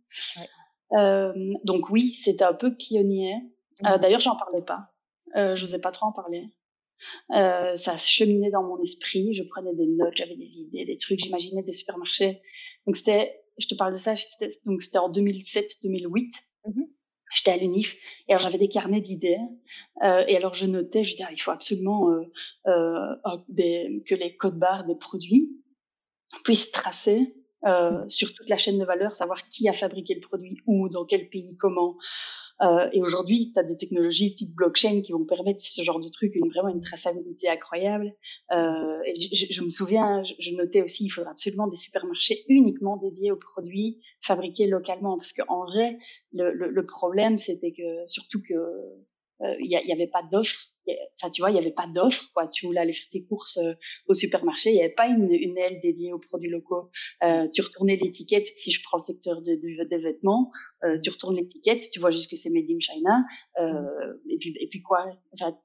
donc 0.92 1.90
oui, 1.90 2.14
c'était 2.14 2.44
un 2.44 2.54
peu 2.54 2.74
pionnier. 2.74 3.34
D'ailleurs 3.82 4.20
j'en 4.20 4.36
parlais 4.36 4.62
pas. 4.62 4.92
je 5.34 5.60
n'osais 5.60 5.80
pas 5.80 5.90
trop 5.90 6.06
en 6.06 6.12
parler. 6.12 6.52
Euh, 7.30 7.76
ça 7.76 7.96
cheminait 7.96 8.50
dans 8.50 8.62
mon 8.62 8.82
esprit. 8.82 9.34
Je 9.34 9.42
prenais 9.42 9.74
des 9.74 9.86
notes, 9.86 10.16
j'avais 10.16 10.36
des 10.36 10.60
idées, 10.60 10.84
des 10.84 10.96
trucs. 10.96 11.20
J'imaginais 11.20 11.62
des 11.62 11.72
supermarchés. 11.72 12.40
Donc 12.86 12.96
c'était, 12.96 13.40
je 13.58 13.66
te 13.66 13.74
parle 13.74 13.92
de 13.92 13.98
ça. 13.98 14.14
Donc 14.64 14.82
c'était 14.82 14.98
en 14.98 15.10
2007-2008. 15.10 16.32
Mmh 16.66 16.82
j'étais 17.30 17.50
à 17.50 17.58
l'UNIF 17.58 17.94
et 18.26 18.32
alors 18.32 18.40
j'avais 18.40 18.56
des 18.56 18.70
carnets 18.70 19.02
d'idées 19.02 19.36
euh, 20.02 20.24
et 20.28 20.34
alors 20.38 20.54
je 20.54 20.64
notais, 20.64 21.04
je 21.04 21.10
disais 21.10 21.24
ah, 21.28 21.30
il 21.30 21.38
faut 21.38 21.50
absolument 21.50 22.10
euh, 22.66 23.16
des, 23.50 24.02
que 24.06 24.14
les 24.14 24.34
codes 24.34 24.58
barres 24.58 24.86
des 24.86 24.94
produits 24.94 25.54
puissent 26.42 26.70
tracer 26.70 27.34
euh, 27.66 28.04
mmh. 28.04 28.08
sur 28.08 28.32
toute 28.34 28.48
la 28.48 28.56
chaîne 28.56 28.78
de 28.78 28.84
valeur, 28.84 29.16
savoir 29.16 29.48
qui 29.48 29.68
a 29.68 29.72
fabriqué 29.72 30.14
le 30.14 30.20
produit, 30.20 30.58
où, 30.66 30.88
dans 30.88 31.04
quel 31.04 31.28
pays, 31.28 31.56
comment, 31.56 31.96
euh, 32.62 32.88
et 32.92 33.02
aujourd'hui, 33.02 33.52
tu 33.52 33.60
as 33.60 33.62
des 33.62 33.76
technologies 33.76 34.34
type 34.34 34.54
blockchain 34.54 35.02
qui 35.02 35.12
vont 35.12 35.24
permettre 35.24 35.60
ce 35.60 35.82
genre 35.82 36.00
de 36.00 36.08
truc, 36.08 36.34
une, 36.34 36.48
vraiment 36.48 36.68
une 36.68 36.80
traçabilité 36.80 37.48
incroyable. 37.48 38.12
Euh, 38.52 38.98
et 39.06 39.14
je, 39.14 39.46
je, 39.50 39.62
me 39.62 39.70
souviens, 39.70 40.22
je, 40.38 40.54
notais 40.54 40.82
aussi, 40.82 41.04
il 41.04 41.10
faudra 41.10 41.30
absolument 41.30 41.68
des 41.68 41.76
supermarchés 41.76 42.44
uniquement 42.48 42.96
dédiés 42.96 43.30
aux 43.30 43.36
produits 43.36 44.00
fabriqués 44.20 44.66
localement, 44.66 45.16
parce 45.16 45.32
qu'en 45.32 45.66
vrai, 45.66 45.98
le, 46.32 46.52
le, 46.52 46.70
le 46.70 46.86
problème, 46.86 47.38
c'était 47.38 47.72
que 47.72 48.06
surtout 48.06 48.42
que 48.42 48.54
euh, 49.40 49.54
il 49.60 49.68
n'y 49.68 49.92
avait 49.92 50.08
pas 50.08 50.22
d'offre. 50.30 50.72
Enfin, 51.16 51.30
tu 51.30 51.42
vois, 51.42 51.50
il 51.50 51.54
n'y 51.54 51.60
avait 51.60 51.72
pas 51.72 51.86
d'offre, 51.86 52.30
quoi. 52.32 52.46
Tu 52.48 52.66
voulais 52.66 52.80
aller 52.80 52.92
faire 52.92 53.08
tes 53.10 53.24
courses 53.24 53.58
euh, 53.58 53.74
au 54.06 54.14
supermarché, 54.14 54.70
il 54.70 54.74
n'y 54.74 54.80
avait 54.80 54.94
pas 54.94 55.06
une, 55.06 55.32
une, 55.32 55.56
aile 55.58 55.78
dédiée 55.80 56.12
aux 56.12 56.18
produits 56.18 56.50
locaux. 56.50 56.90
Euh, 57.22 57.48
tu 57.52 57.62
retournais 57.62 57.96
l'étiquette, 57.96 58.46
si 58.46 58.70
je 58.70 58.82
prends 58.82 58.98
le 58.98 59.02
secteur 59.02 59.42
de, 59.42 59.54
des 59.84 59.98
vêtements, 59.98 60.50
euh, 60.84 60.98
tu 61.02 61.10
retournes 61.10 61.36
l'étiquette, 61.36 61.90
tu 61.90 62.00
vois 62.00 62.10
juste 62.10 62.30
que 62.30 62.36
c'est 62.36 62.50
made 62.50 62.70
in 62.70 62.80
China, 62.80 63.24
euh, 63.60 64.14
et 64.28 64.38
puis 64.38 64.54
et 64.60 64.68
puis 64.68 64.82
quoi 64.82 65.06
enfin, 65.32 65.58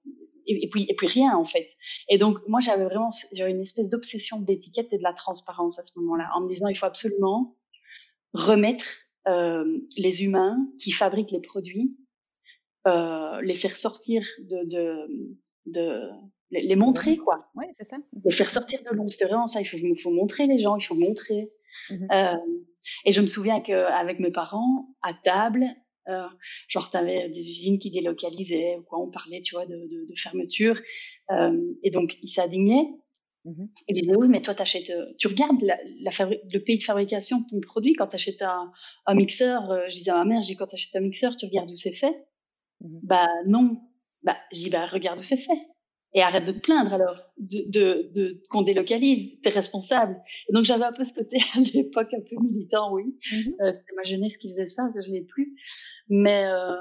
et, 0.47 0.69
puis 0.69 0.85
et 0.89 0.95
puis 0.95 1.07
rien 1.07 1.35
en 1.35 1.45
fait. 1.45 1.69
Et 2.09 2.17
donc 2.17 2.39
moi 2.47 2.59
j'avais 2.59 2.85
vraiment 2.85 3.09
j'avais 3.33 3.51
une 3.51 3.61
espèce 3.61 3.89
d'obsession 3.89 4.39
de 4.39 4.47
l'étiquette 4.47 4.91
et 4.91 4.97
de 4.97 5.03
la 5.03 5.13
transparence 5.13 5.79
à 5.79 5.83
ce 5.83 5.99
moment-là, 5.99 6.29
en 6.35 6.41
me 6.41 6.49
disant 6.49 6.67
il 6.67 6.75
faut 6.75 6.85
absolument 6.85 7.57
remettre 8.33 8.85
les 9.25 10.25
humains 10.25 10.57
qui 10.79 10.91
fabriquent 10.91 11.31
les 11.31 11.39
produits 11.39 11.95
euh, 12.87 13.41
les 13.41 13.53
faire 13.53 13.75
sortir 13.75 14.23
de, 14.39 14.63
de, 14.65 15.07
de 15.67 16.01
les, 16.51 16.75
montrer 16.75 17.17
quoi. 17.17 17.49
Ouais, 17.55 17.69
c'est 17.73 17.85
ça. 17.85 17.97
Les 18.23 18.31
faire 18.31 18.51
sortir 18.51 18.79
de 18.83 18.95
l'ombre, 18.95 19.09
c'était 19.09 19.25
vraiment 19.25 19.47
ça. 19.47 19.61
Il 19.61 19.65
faut, 19.65 19.77
il 19.77 19.99
faut 19.99 20.11
montrer 20.11 20.47
les 20.47 20.59
gens, 20.59 20.75
il 20.77 20.83
faut 20.83 20.95
montrer. 20.95 21.51
Mmh 21.89 22.07
euh, 22.11 22.37
et 23.05 23.13
je 23.13 23.21
me 23.21 23.27
souviens 23.27 23.61
qu'avec 23.61 24.19
mes 24.19 24.31
parents, 24.31 24.89
à 25.01 25.13
table, 25.13 25.65
euh, 26.09 26.27
genre 26.67 26.89
t'avais 26.89 27.29
des 27.29 27.39
usines 27.39 27.79
qui 27.79 27.91
délocalisaient, 27.91 28.77
quoi, 28.87 28.99
on 28.99 29.09
parlait, 29.09 29.41
tu 29.41 29.55
vois, 29.55 29.65
de, 29.65 29.75
de, 29.75 30.05
de 30.05 30.15
fermeture. 30.17 30.79
Euh, 31.31 31.57
et 31.81 31.91
donc 31.91 32.17
ils 32.21 32.29
s'indignaient. 32.29 32.89
Mmh 33.45 33.63
et 33.87 33.93
ils 33.93 34.01
disaient 34.01 34.15
oui, 34.15 34.27
mais 34.29 34.41
toi 34.41 34.53
t'achètes, 34.53 34.89
euh, 34.89 35.13
tu 35.17 35.27
regardes 35.27 35.61
la, 35.61 35.77
la 36.01 36.11
le 36.51 36.59
pays 36.59 36.77
de 36.77 36.83
fabrication 36.83 37.39
de 37.39 37.45
ton 37.49 37.59
produit 37.61 37.93
quand 37.93 38.07
t'achètes 38.07 38.41
un, 38.41 38.71
un 39.05 39.15
mixeur. 39.15 39.71
Euh, 39.71 39.85
je 39.89 39.97
disais 39.97 40.11
à 40.11 40.15
ma 40.15 40.25
mère, 40.25 40.41
dis 40.41 40.55
quand 40.55 40.67
t'achètes 40.67 40.95
un 40.95 41.01
mixeur, 41.01 41.35
tu 41.37 41.45
regardes 41.45 41.71
où 41.71 41.75
c'est 41.75 41.93
fait. 41.93 42.13
Mmh 42.83 42.99
bah 43.03 43.27
non. 43.47 43.81
Bah, 44.23 44.37
je 44.53 44.59
dis, 44.59 44.69
bah 44.69 44.85
regarde 44.85 45.19
où 45.19 45.23
c'est 45.23 45.37
fait. 45.37 45.59
Et 46.15 46.21
arrête 46.21 46.45
de 46.45 46.51
te 46.51 46.59
plaindre 46.59 46.93
alors, 46.93 47.19
de, 47.39 47.71
de, 47.71 48.11
de 48.13 48.43
qu'on 48.49 48.61
délocalise, 48.61 49.41
t'es 49.41 49.49
responsable. 49.49 50.21
Et 50.47 50.53
donc 50.53 50.63
j'avais 50.65 50.83
un 50.83 50.93
peu 50.93 51.03
ce 51.03 51.15
côté 51.15 51.37
à 51.55 51.59
l'époque 51.59 52.13
un 52.13 52.21
peu 52.21 52.35
militant, 52.43 52.93
oui. 52.93 53.17
Mmh 53.31 53.35
euh, 53.61 53.71
c'était 53.73 53.95
ma 53.95 54.03
jeunesse 54.03 54.37
qui 54.37 54.49
faisait 54.49 54.67
ça, 54.67 54.89
ça 54.93 55.01
je 55.01 55.09
l'ai 55.09 55.23
plus. 55.23 55.55
Mais 56.09 56.45
euh, 56.45 56.75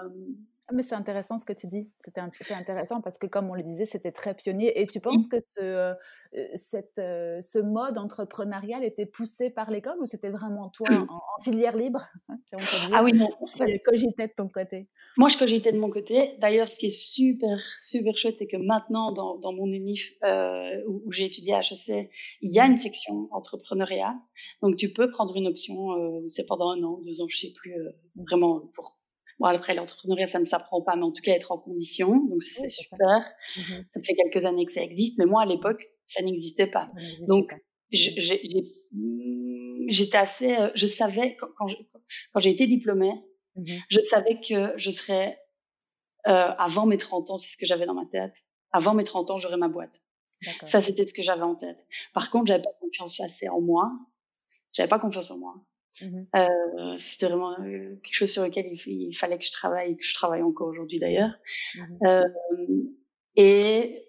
mais 0.73 0.83
c'est 0.83 0.95
intéressant 0.95 1.39
ce 1.39 1.45
que 1.45 1.53
tu 1.53 1.67
dis. 1.67 1.91
C'est 1.99 2.19
intéressant 2.53 3.01
parce 3.01 3.19
que, 3.19 3.27
comme 3.27 3.51
on 3.51 3.55
le 3.55 3.63
disait, 3.63 3.85
c'était 3.85 4.13
très 4.13 4.35
pionnier. 4.35 4.81
Et 4.81 4.87
tu 4.87 5.01
penses 5.01 5.27
que 5.27 5.37
ce, 5.49 5.61
euh, 5.61 5.95
cette, 6.55 6.99
euh, 6.99 7.41
ce 7.43 7.59
mode 7.59 7.99
entrepreneurial 7.99 8.85
était 8.85 9.07
poussé 9.07 9.51
par 9.51 9.71
l'école 9.71 9.99
ou 10.01 10.07
c'était 10.07 10.31
vraiment 10.31 10.71
toi 10.71 10.87
en, 11.09 11.43
filière 11.43 11.77
libre 11.77 12.07
Ah 12.93 13.05
oui, 13.05 13.13
non. 13.13 13.29
Tu 13.47 13.79
cogitais 13.81 14.29
de 14.29 14.33
ton 14.37 14.49
côté? 14.49 14.89
Moi, 15.19 15.29
je 15.29 15.37
cogitais 15.37 15.73
de 15.73 15.79
mon 15.79 15.91
côté. 15.91 16.37
D'ailleurs, 16.39 16.73
ce 16.73 16.79
qui 16.79 16.87
est 16.87 16.91
super, 16.91 17.59
super 17.83 18.17
chouette, 18.17 18.37
c'est 18.39 18.47
que 18.47 18.57
maintenant, 18.57 19.13
dans, 19.13 19.37
dans 19.37 19.53
mon 19.53 19.67
UNIF 19.67 20.15
euh, 20.25 20.83
où, 20.87 21.13
j'ai 21.13 21.27
étudié 21.27 21.55
à 21.55 21.61
HEC, 21.61 22.11
il 22.41 22.53
y 22.53 22.59
a 22.59 22.67
une 22.67 22.79
section 22.79 23.29
entrepreneuriat. 23.33 24.17
Donc, 24.63 24.77
tu 24.77 24.93
peux 24.93 25.11
prendre 25.11 25.37
une 25.37 25.47
option, 25.47 26.23
c'est 26.29 26.47
pendant 26.47 26.71
un 26.71 26.83
an, 26.83 27.01
deux 27.05 27.21
ans, 27.21 27.27
je 27.29 27.37
sais 27.37 27.53
plus, 27.53 27.75
vraiment 28.17 28.61
pour 28.75 29.02
Bon, 29.43 29.49
après, 29.49 29.75
l'entrepreneuriat, 29.75 30.29
ça 30.29 30.39
ne 30.39 30.45
s'apprend 30.45 30.83
pas, 30.83 30.95
mais 30.95 31.03
en 31.03 31.11
tout 31.11 31.21
cas, 31.21 31.33
être 31.33 31.51
en 31.51 31.59
condition. 31.59 32.15
Donc, 32.27 32.45
c'est 32.45 32.69
super. 32.69 33.25
Mhm. 33.57 33.85
Ça. 33.91 34.01
fait 34.01 34.15
quelques 34.15 34.47
années 34.47 34.65
que 34.65 34.73
ça 34.73 34.83
existe, 34.83 35.19
mais 35.19 35.27
moi, 35.27 35.43
à 35.43 35.47
l'époque, 35.47 35.85
ça 36.07 36.23
n'existait 36.23 36.69
pas. 36.69 36.89
donc, 37.27 37.53
mm, 38.93 39.89
j'étais 39.89 40.17
assez, 40.17 40.55
euh, 40.57 40.71
je 40.77 40.87
savais, 40.87 41.37
quand, 41.41 41.49
quand 41.59 42.41
j'ai 42.41 42.51
été 42.51 42.69
diplômée, 42.69 43.15
mhm. 43.57 43.81
je 43.89 43.99
savais 44.03 44.39
que 44.41 44.75
je 44.77 44.91
serais, 44.93 45.37
euh, 46.29 46.53
avant 46.57 46.87
mes 46.87 46.99
30 46.99 47.31
ans, 47.31 47.37
c'est 47.37 47.51
ce 47.51 47.57
que 47.57 47.67
j'avais 47.67 47.87
dans 47.87 47.95
ma 47.95 48.07
tête. 48.07 48.37
Avant 48.71 48.95
mes 48.95 49.03
30 49.03 49.33
ans, 49.33 49.39
j'aurais 49.39 49.57
ma 49.57 49.69
boîte. 49.69 50.01
Ça, 50.67 50.81
c'était 50.81 51.05
ce 51.05 51.15
que 51.15 51.23
j'avais 51.23 51.43
en 51.43 51.57
tête. 51.57 51.85
Par 52.15 52.31
contre, 52.31 52.47
j'avais 52.47 52.63
pas 52.63 52.73
confiance 52.81 53.21
assez 53.21 53.49
en 53.49 53.61
moi. 53.61 53.91
J'avais 54.73 54.89
pas 54.89 55.01
confiance 55.01 55.33
en 55.33 55.39
moi. 55.39 55.55
Mmh 56.01 56.25
euh, 56.37 56.97
c'était 56.97 57.27
vraiment 57.27 57.53
euh, 57.61 57.97
quelque 58.03 58.15
chose 58.15 58.33
sur 58.33 58.43
lequel 58.43 58.67
il, 58.67 59.15
fallait 59.15 59.39
que 59.39 59.45
je 59.45 59.51
travaille, 59.51 59.97
que 59.97 60.05
je 60.05 60.15
travaille 60.15 60.43
encore 60.43 60.69
aujourd'hui 60.69 60.99
d'ailleurs. 60.99 61.33
Mmh 61.75 62.07
euh, 62.07 62.25
et 63.37 64.09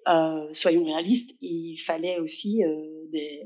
soyons 0.54 0.84
réalistes, 0.84 1.38
il 1.42 1.78
fallait 1.78 2.20
aussi 2.20 2.62
des, 3.12 3.44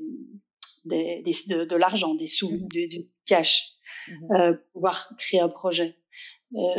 des, 0.85 1.21
des, 1.23 1.55
de, 1.55 1.65
de 1.65 1.75
l'argent, 1.75 2.15
des 2.15 2.25
sous, 2.25 2.49
mmh 2.49 2.67
du, 2.69 2.87
du 2.87 3.09
cash, 3.25 3.73
pour 4.27 4.37
pouvoir 4.73 5.13
créer 5.19 5.39
un 5.39 5.49
projet. 5.49 5.95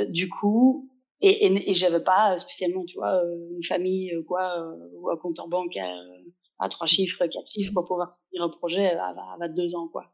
du 0.09 0.29
coup, 0.29 0.91
et, 1.21 1.47
et, 1.47 1.71
et 1.71 1.75
j'avais 1.75 2.03
pas 2.03 2.39
spécialement, 2.39 2.85
tu 2.85 2.97
vois, 2.97 3.23
une 3.53 3.63
famille 3.63 4.13
quoi 4.27 4.69
ou 4.95 5.11
un 5.11 5.17
compte 5.17 5.39
en 5.39 5.49
banque 5.49 5.77
à, 5.77 5.95
à 6.59 6.69
trois 6.69 6.87
chiffres, 6.87 7.25
quatre 7.27 7.49
chiffres 7.49 7.73
pour 7.73 7.85
pouvoir 7.85 8.19
finir 8.31 8.45
un 8.45 8.49
projet 8.49 8.87
à, 8.97 9.15
à, 9.41 9.49
deux 9.49 9.75
ans, 9.75 9.89
quoi. 9.89 10.13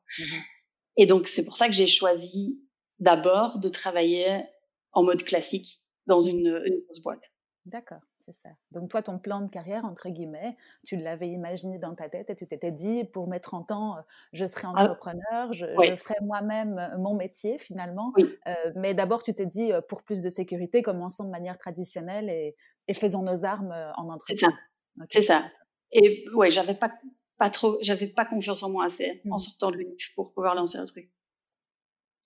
Et 0.96 1.06
donc, 1.06 1.26
c'est 1.26 1.44
pour 1.44 1.56
ça 1.56 1.66
que 1.66 1.74
j'ai 1.74 1.86
choisi 1.86 2.60
d'abord 2.98 3.58
de 3.58 3.68
travailler 3.68 4.44
en 4.92 5.02
mode 5.02 5.22
classique 5.24 5.82
dans 6.06 6.20
une, 6.20 6.62
une 6.64 6.80
grosse 6.84 7.02
boîte. 7.02 7.30
D'accord, 7.66 8.02
c'est 8.18 8.34
ça. 8.34 8.50
Donc 8.72 8.90
toi, 8.90 9.02
ton 9.02 9.18
plan 9.18 9.40
de 9.40 9.48
carrière, 9.48 9.86
entre 9.86 10.10
guillemets, 10.10 10.54
tu 10.84 10.96
l'avais 10.96 11.28
imaginé 11.28 11.78
dans 11.78 11.94
ta 11.94 12.10
tête 12.10 12.28
et 12.28 12.34
tu 12.34 12.46
t'étais 12.46 12.72
dit, 12.72 13.04
pour 13.04 13.26
mes 13.26 13.40
30 13.40 13.70
ans, 13.70 13.96
je 14.34 14.44
serai 14.44 14.66
ah. 14.66 14.82
entrepreneur, 14.82 15.52
je, 15.52 15.66
je 15.82 15.96
ferai 15.96 16.16
moi-même 16.20 16.78
euh, 16.78 16.98
mon 16.98 17.14
métier 17.14 17.56
finalement. 17.56 18.12
Euh, 18.46 18.54
mais 18.76 18.92
d'abord, 18.92 19.22
tu 19.22 19.34
t'es 19.34 19.46
dit, 19.46 19.72
euh, 19.72 19.80
pour 19.80 20.02
plus 20.02 20.22
de 20.22 20.28
sécurité, 20.28 20.82
commençons 20.82 21.24
de 21.24 21.30
manière 21.30 21.56
traditionnelle 21.56 22.28
et, 22.28 22.54
et 22.86 22.92
faisons 22.94 23.22
nos 23.22 23.46
armes 23.46 23.74
en 23.96 24.10
entreprise. 24.10 24.40
C'est 24.40 24.46
ça. 24.46 25.06
C'est 25.08 25.22
ça. 25.22 25.44
Et 25.92 26.26
ouais, 26.34 26.50
j'avais 26.50 26.74
pas 26.74 26.92
pas 27.38 27.50
trop, 27.50 27.78
j'avais 27.80 28.06
pas 28.06 28.24
confiance 28.24 28.62
en 28.62 28.70
moi 28.70 28.84
assez 28.84 29.22
en 29.30 29.36
mmh. 29.36 29.38
sortant 29.38 29.70
de 29.70 29.76
l'UNIF 29.76 30.14
pour 30.14 30.32
pouvoir 30.32 30.54
lancer 30.54 30.78
un 30.78 30.84
truc. 30.84 31.10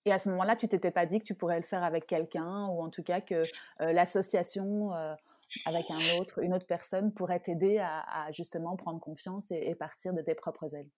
Et 0.05 0.11
à 0.11 0.19
ce 0.19 0.29
moment-là, 0.29 0.55
tu 0.55 0.67
t'étais 0.67 0.91
pas 0.91 1.05
dit 1.05 1.19
que 1.19 1.25
tu 1.25 1.35
pourrais 1.35 1.57
le 1.57 1.63
faire 1.63 1.83
avec 1.83 2.07
quelqu'un 2.07 2.67
ou 2.67 2.81
en 2.81 2.89
tout 2.89 3.03
cas 3.03 3.21
que 3.21 3.43
euh, 3.81 3.91
l'association 3.91 4.93
euh, 4.93 5.13
avec 5.65 5.85
un 5.89 6.19
autre, 6.19 6.39
une 6.41 6.53
autre 6.53 6.65
personne 6.65 7.13
pourrait 7.13 7.39
t'aider 7.39 7.79
à, 7.79 8.31
justement 8.31 8.75
prendre 8.75 8.99
confiance 8.99 9.51
et, 9.51 9.75
partir 9.75 10.13
de 10.13 10.21
tes 10.21 10.35
propres 10.35 10.73
ailes? 10.75 10.89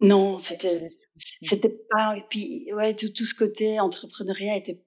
Non, 0.00 0.38
c'était 0.38 0.88
c'était 1.16 1.76
pas. 1.90 2.16
Et 2.16 2.24
puis, 2.28 2.72
ouais, 2.72 2.94
tout, 2.94 3.08
tout 3.12 3.24
ce 3.24 3.34
côté 3.34 3.80
entrepreneuriat 3.80 4.56
était, 4.56 4.82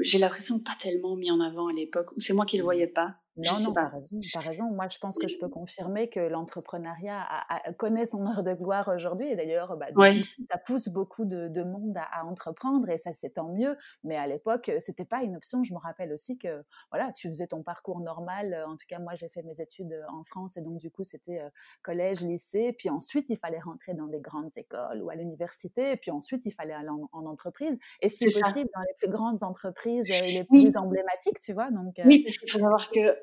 j'ai 0.00 0.18
l'impression, 0.18 0.60
pas 0.60 0.76
tellement 0.80 1.16
mis 1.16 1.30
en 1.30 1.40
avant 1.40 1.68
à 1.68 1.72
l'époque, 1.72 2.12
ou 2.12 2.20
c'est 2.20 2.34
moi 2.34 2.46
qui 2.46 2.58
le 2.58 2.64
voyais 2.64 2.86
pas. 2.86 3.16
Non, 3.36 3.60
non, 3.62 3.72
t'as 3.72 3.88
raison. 4.40 4.70
Moi, 4.72 4.88
je 4.88 4.98
pense 4.98 5.16
que 5.16 5.28
je 5.28 5.38
peux 5.38 5.48
confirmer 5.48 6.10
que 6.10 6.20
l'entrepreneuriat 6.20 7.26
connaît 7.78 8.04
son 8.04 8.26
heure 8.26 8.42
de 8.42 8.52
gloire 8.54 8.88
aujourd'hui. 8.88 9.28
Et 9.28 9.36
d'ailleurs, 9.36 9.76
bah, 9.76 9.86
ça 10.50 10.58
pousse 10.58 10.88
beaucoup 10.88 11.24
de, 11.24 11.62
monde 11.62 11.96
à, 11.96 12.24
entreprendre 12.24 12.88
et 12.90 12.98
ça, 12.98 13.12
c'est 13.12 13.30
tant 13.30 13.48
mieux. 13.48 13.76
Mais 14.04 14.16
à 14.16 14.26
l'époque, 14.26 14.70
c'était 14.80 15.04
pas 15.04 15.22
une 15.22 15.36
option. 15.36 15.62
Je 15.62 15.72
me 15.72 15.78
rappelle 15.78 16.12
aussi 16.12 16.38
que, 16.38 16.64
voilà, 16.90 17.12
tu 17.12 17.28
faisais 17.28 17.46
ton 17.46 17.62
parcours 17.62 18.00
normal. 18.00 18.64
En 18.66 18.76
tout 18.76 18.86
cas, 18.88 18.98
moi, 18.98 19.14
j'ai 19.14 19.28
fait 19.28 19.42
mes 19.42 19.60
études 19.60 19.96
en 20.08 20.24
France 20.24 20.56
et 20.56 20.60
donc, 20.60 20.78
du 20.78 20.90
coup, 20.90 21.04
c'était 21.04 21.40
collège, 21.82 22.22
lycée. 22.22 22.74
Puis 22.76 22.90
ensuite, 22.90 23.26
il 23.28 23.36
fallait 23.36 23.60
rentrer 23.60 23.94
dans 23.94 24.06
des 24.06 24.20
grandes 24.20 24.50
écoles 24.56 25.02
ou 25.02 25.10
à 25.10 25.14
l'université. 25.14 25.92
Et 25.92 25.96
puis 25.96 26.10
ensuite, 26.10 26.42
il 26.46 26.52
fallait 26.52 26.74
aller 26.74 26.88
en, 26.88 27.26
entreprise. 27.26 27.78
Et 28.00 28.08
si 28.08 28.24
possible, 28.24 28.70
dans 28.74 28.80
les 28.80 28.94
plus 28.98 29.08
grandes 29.08 29.42
entreprises 29.44 30.08
les 30.08 30.44
plus 30.44 30.76
emblématiques, 30.76 31.40
tu 31.40 31.52
vois? 31.52 31.70
Donc, 31.70 32.00
oui, 32.04 32.24
parce 32.24 32.38
qu'il 32.38 32.50
faut 32.50 32.58
savoir 32.58 32.90
que 32.90 33.16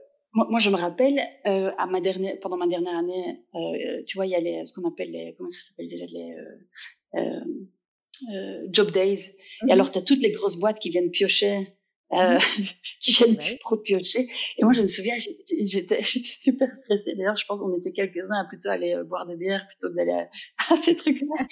moi, 0.50 0.60
je 0.60 0.70
me 0.70 0.76
rappelle, 0.76 1.20
euh, 1.46 1.72
à 1.78 1.88
ma 1.88 2.02
dernière, 2.02 2.40
pendant 2.40 2.58
ma 2.58 2.68
dernière 2.68 2.96
année, 2.96 3.42
euh, 3.56 4.04
tu 4.06 4.18
vois, 4.18 4.26
il 4.26 4.32
y 4.32 4.36
a 4.36 4.40
les, 4.40 4.66
ce 4.66 4.74
qu'on 4.74 4.88
appelle 4.88 5.12
les, 5.12 5.34
comment 5.38 5.50
ça 5.50 5.60
s'appelle 5.60 5.88
déjà, 5.88 6.06
les 6.06 6.34
euh, 6.34 7.20
euh, 7.20 7.40
euh 8.34 8.68
job 8.72 8.92
days. 8.92 9.20
Et 9.62 9.66
mhm. 9.66 9.72
alors, 9.72 9.92
tu 9.92 9.98
as 9.98 10.02
toutes 10.02 10.22
les 10.22 10.32
grosses 10.32 10.58
boîtes 10.58 10.80
qui 10.80 10.90
viennent 10.90 11.12
piocher 11.12 11.77
euh, 12.14 12.36
mmh. 12.36 12.40
qui 13.02 13.12
viennent 13.12 13.38
ouais. 13.38 13.58
trop 13.60 13.78
piocher. 13.78 14.28
Et 14.58 14.64
moi, 14.64 14.74
je 14.74 14.82
me 14.82 14.88
souviens, 14.88 15.16
j'étais 15.62 16.04
super 16.04 16.70
stressée. 16.80 17.16
D'ailleurs, 17.16 17.36
je 17.36 17.46
pense 17.46 17.62
qu'on 17.62 17.76
était 17.78 17.92
quelques-uns 17.92 18.40
à 18.40 18.46
plutôt 18.46 18.70
aller 18.70 18.94
euh, 18.94 19.04
boire 19.04 19.26
des 19.28 19.36
bières 19.36 19.68
plutôt 19.68 19.90
que 19.90 19.96
d'aller 19.96 20.26
à, 20.70 20.76
ces 20.78 20.96
trucs-là. 20.96 21.46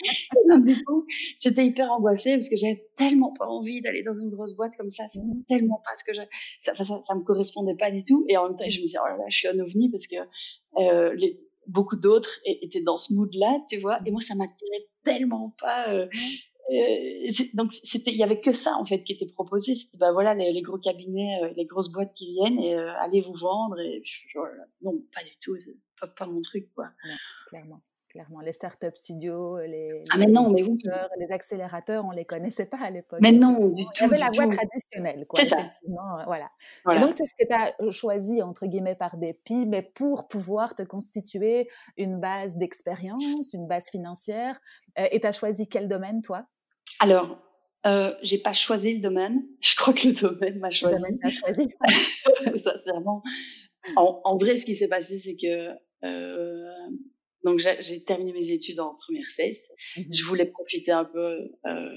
donc, 0.49 0.65
du 0.65 0.83
coup, 0.83 1.05
j'étais 1.41 1.65
hyper 1.65 1.91
angoissée 1.91 2.33
parce 2.33 2.49
que 2.49 2.55
j'avais 2.55 2.87
tellement 2.95 3.33
pas 3.33 3.47
envie 3.47 3.81
d'aller 3.81 4.03
dans 4.03 4.13
une 4.13 4.29
grosse 4.29 4.55
boîte 4.55 4.73
comme 4.77 4.89
ça. 4.89 5.05
C'était 5.07 5.25
mmh. 5.25 5.45
tellement 5.47 5.81
pas 5.83 5.91
ce 5.97 6.03
que 6.03 6.13
je, 6.13 6.21
ça, 6.61 6.73
ça, 6.73 6.83
ça, 6.83 7.15
me 7.15 7.23
correspondait 7.23 7.75
pas 7.75 7.91
du 7.91 8.03
tout. 8.03 8.25
Et 8.29 8.37
en 8.37 8.47
même 8.47 8.55
temps, 8.55 8.65
je 8.69 8.79
me 8.79 8.85
disais, 8.85 8.97
oh 9.03 9.07
là 9.07 9.17
là, 9.17 9.25
je 9.29 9.37
suis 9.37 9.47
un 9.47 9.59
ovni 9.59 9.89
parce 9.89 10.07
que 10.07 10.15
euh, 10.77 11.13
les, 11.15 11.39
beaucoup 11.67 11.95
d'autres 11.95 12.39
étaient 12.45 12.81
dans 12.81 12.97
ce 12.97 13.13
mood-là, 13.13 13.59
tu 13.69 13.77
vois. 13.77 13.97
Et 14.05 14.11
moi, 14.11 14.21
ça 14.21 14.35
m'attirait 14.35 14.87
tellement 15.03 15.55
pas. 15.59 15.89
Euh, 15.89 16.07
donc 17.53 17.71
c'était, 17.71 18.11
il 18.11 18.17
y 18.17 18.23
avait 18.23 18.39
que 18.39 18.51
ça 18.51 18.75
en 18.75 18.85
fait 18.85 19.03
qui 19.03 19.13
était 19.13 19.27
proposé. 19.27 19.75
C'était 19.75 19.97
bah 19.97 20.11
voilà 20.11 20.33
les, 20.33 20.51
les 20.51 20.61
gros 20.61 20.79
cabinets, 20.79 21.39
euh, 21.43 21.53
les 21.55 21.65
grosses 21.65 21.91
boîtes 21.91 22.13
qui 22.13 22.31
viennent 22.33 22.59
et 22.59 22.75
euh, 22.75 22.91
allez 22.99 23.21
vous 23.21 23.33
vendre. 23.33 23.79
Et 23.79 24.01
non, 24.81 25.03
pas 25.13 25.23
du 25.23 25.37
tout, 25.41 25.57
c'est 25.57 25.75
pas, 25.99 26.07
pas 26.07 26.25
mon 26.25 26.41
truc 26.41 26.71
quoi. 26.73 26.87
clairement, 27.49 27.81
clairement. 28.09 28.39
Les 28.41 28.51
startup 28.51 28.97
studios, 28.97 29.59
les, 29.59 29.91
ah, 30.09 30.17
mais 30.17 30.25
non, 30.25 30.49
mais 30.49 30.63
oui. 30.63 30.75
les 31.19 31.31
accélérateurs, 31.31 32.03
on 32.03 32.09
les 32.09 32.25
connaissait 32.25 32.65
pas 32.65 32.79
à 32.81 32.89
l'époque. 32.89 33.19
Mais 33.21 33.31
non, 33.31 33.67
du 33.67 33.83
tout. 33.83 33.91
Il 33.99 34.01
y 34.01 34.05
avait 34.05 34.17
la 34.17 34.31
voie 34.31 34.47
traditionnelle 34.47 35.27
quoi. 35.27 35.39
C'est 35.43 35.49
ça. 35.49 35.71
Voilà. 36.25 36.49
voilà. 36.83 36.99
Et 36.99 36.99
donc 36.99 37.13
c'est 37.15 37.25
ce 37.25 37.35
que 37.37 37.45
tu 37.47 37.53
as 37.53 37.91
choisi 37.91 38.41
entre 38.41 38.65
guillemets 38.65 38.95
par 38.95 39.17
dépit, 39.17 39.67
mais 39.67 39.83
pour 39.83 40.27
pouvoir 40.27 40.73
te 40.73 40.81
constituer 40.81 41.69
une 41.95 42.19
base 42.19 42.57
d'expérience, 42.57 43.53
une 43.53 43.67
base 43.67 43.91
financière. 43.91 44.59
et 44.97 45.19
tu 45.19 45.27
as 45.27 45.31
choisi 45.31 45.69
quel 45.69 45.87
domaine 45.87 46.23
toi? 46.23 46.47
Alors, 46.99 47.39
euh, 47.85 48.13
j'ai 48.23 48.37
pas 48.37 48.53
choisi 48.53 48.95
le 48.95 49.01
domaine. 49.01 49.43
Je 49.61 49.75
crois 49.75 49.93
que 49.93 50.07
le 50.07 50.13
domaine 50.13 50.59
m'a 50.59 50.71
choisi. 50.71 50.95
Le 50.95 51.17
domaine 51.17 51.31
choisi. 51.31 51.69
Sincèrement. 52.57 53.21
En, 53.95 54.21
en, 54.23 54.37
vrai, 54.37 54.57
ce 54.57 54.65
qui 54.65 54.75
s'est 54.75 54.87
passé, 54.87 55.19
c'est 55.19 55.35
que 55.35 55.69
euh, 56.03 56.71
donc 57.43 57.59
j'ai 57.59 58.03
terminé 58.03 58.33
mes 58.33 58.49
études 58.49 58.79
en 58.79 58.95
première 58.95 59.27
cesse. 59.27 59.69
Mhm. 59.97 60.05
Je 60.11 60.23
voulais 60.23 60.45
profiter 60.45 60.91
un 60.91 61.05
peu, 61.05 61.51
euh, 61.67 61.89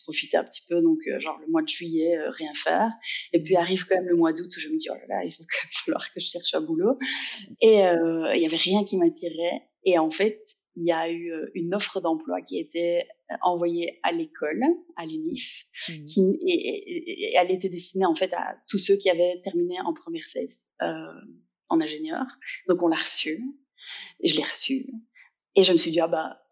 profiter 0.00 0.38
un 0.38 0.44
petit 0.44 0.62
peu, 0.68 0.80
donc 0.80 0.98
euh, 1.06 1.18
genre 1.20 1.38
le 1.40 1.50
mois 1.50 1.62
de 1.62 1.68
juillet, 1.68 2.16
euh, 2.16 2.30
rien 2.30 2.52
faire. 2.54 2.90
Et 3.32 3.42
puis 3.42 3.56
arrive 3.56 3.84
quand 3.86 3.96
même 3.96 4.08
le 4.08 4.16
mois 4.16 4.32
d'août 4.32 4.48
où 4.56 4.60
je 4.60 4.68
me 4.68 4.78
dis 4.78 4.88
oh 4.90 4.94
là 4.94 5.06
là, 5.08 5.24
il 5.24 5.30
faut 5.30 5.42
quand 5.42 5.62
même 5.62 5.70
falloir 5.84 6.12
que 6.12 6.20
je 6.20 6.26
cherche 6.26 6.54
un 6.54 6.62
boulot. 6.62 6.98
Et 7.60 7.84
euh, 7.84 8.34
il 8.34 8.42
y 8.42 8.46
avait 8.46 8.56
rien 8.56 8.84
qui 8.84 8.96
m'attirait. 8.96 9.62
Et 9.84 9.98
en 9.98 10.10
fait, 10.10 10.40
il 10.76 10.84
y 10.84 10.92
a 10.92 11.10
eu 11.10 11.32
une 11.54 11.74
offre 11.74 12.00
d'emploi 12.00 12.40
qui 12.40 12.58
était 12.58 13.06
envoyée 13.42 13.98
à 14.02 14.12
l'école, 14.12 14.62
à 14.96 15.06
l'UNIF, 15.06 15.66
mmh. 15.88 16.04
qui, 16.04 16.38
et, 16.46 17.34
elle 17.34 17.50
était 17.50 17.68
destinée 17.68 18.06
en 18.06 18.14
fait 18.14 18.32
à 18.32 18.56
tous 18.68 18.78
ceux 18.78 18.96
qui 18.96 19.10
avaient 19.10 19.40
terminé 19.42 19.76
en 19.80 19.92
première 19.94 20.24
cesse 20.24 20.70
euh, 20.82 21.06
en 21.68 21.80
ingénieur. 21.80 22.24
Donc 22.68 22.82
on 22.82 22.88
l'a 22.88 22.96
reçue, 22.96 23.42
et 24.20 24.28
je 24.28 24.36
l'ai 24.36 24.44
reçue, 24.44 24.86
et 25.56 25.62
je 25.62 25.72
me 25.72 25.78
suis 25.78 25.90
dit 25.90 26.00
ah 26.00 26.08
bah 26.08 26.42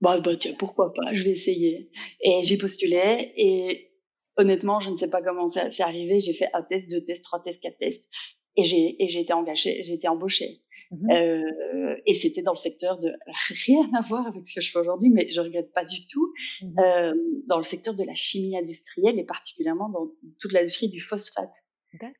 bah, 0.00 0.20
bah 0.20 0.36
tiens 0.36 0.54
pourquoi 0.58 0.92
pas, 0.92 1.12
je 1.14 1.22
vais 1.22 1.30
essayer. 1.30 1.90
Et 2.20 2.42
j'ai 2.42 2.58
postulé 2.58 3.32
et 3.36 3.92
honnêtement 4.36 4.80
je 4.80 4.90
ne 4.90 4.96
sais 4.96 5.10
pas 5.10 5.22
comment 5.22 5.48
ça 5.48 5.70
s'est 5.70 5.82
arrivé, 5.82 6.20
j'ai 6.20 6.32
fait 6.32 6.48
un 6.54 6.62
test, 6.62 6.90
deux 6.90 7.04
tests, 7.04 7.24
trois 7.24 7.42
tests, 7.42 7.62
quatre 7.62 7.78
tests, 7.78 8.10
et 8.56 8.64
j'ai 8.64 9.02
et 9.02 9.08
j'ai 9.08 9.20
été 9.20 9.32
engagée, 9.32 9.82
j'ai 9.82 9.94
été 9.94 10.08
embauchée. 10.08 10.62
Mmh 10.92 11.10
euh, 11.10 11.96
et 12.04 12.14
c'était 12.14 12.42
dans 12.42 12.52
le 12.52 12.58
secteur 12.58 12.98
de 12.98 13.12
rien 13.66 13.88
à 13.94 14.00
voir 14.02 14.26
avec 14.26 14.46
ce 14.46 14.54
que 14.54 14.60
je 14.60 14.70
fais 14.70 14.78
aujourd'hui, 14.78 15.08
mais 15.08 15.30
je 15.30 15.40
regrette 15.40 15.72
pas 15.72 15.84
du 15.84 16.04
tout. 16.04 16.32
Mmh 16.62 16.78
euh, 16.78 17.14
dans 17.46 17.56
le 17.56 17.64
secteur 17.64 17.94
de 17.94 18.04
la 18.04 18.14
chimie 18.14 18.56
industrielle 18.56 19.18
et 19.18 19.24
particulièrement 19.24 19.88
dans 19.88 20.10
toute 20.38 20.52
l'industrie 20.52 20.88
du 20.88 21.00
phosphate. 21.00 21.50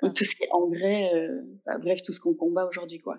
Donc 0.02 0.14
tout 0.14 0.24
ce 0.24 0.37
qui 0.37 0.44
est 0.44 0.52
engrais, 0.52 1.14
euh, 1.14 1.40
enfin, 1.58 1.78
bref, 1.78 2.02
tout 2.02 2.12
ce 2.12 2.20
qu'on 2.20 2.35
combat 2.35 2.66
aujourd'hui, 2.66 3.00
quoi. 3.00 3.18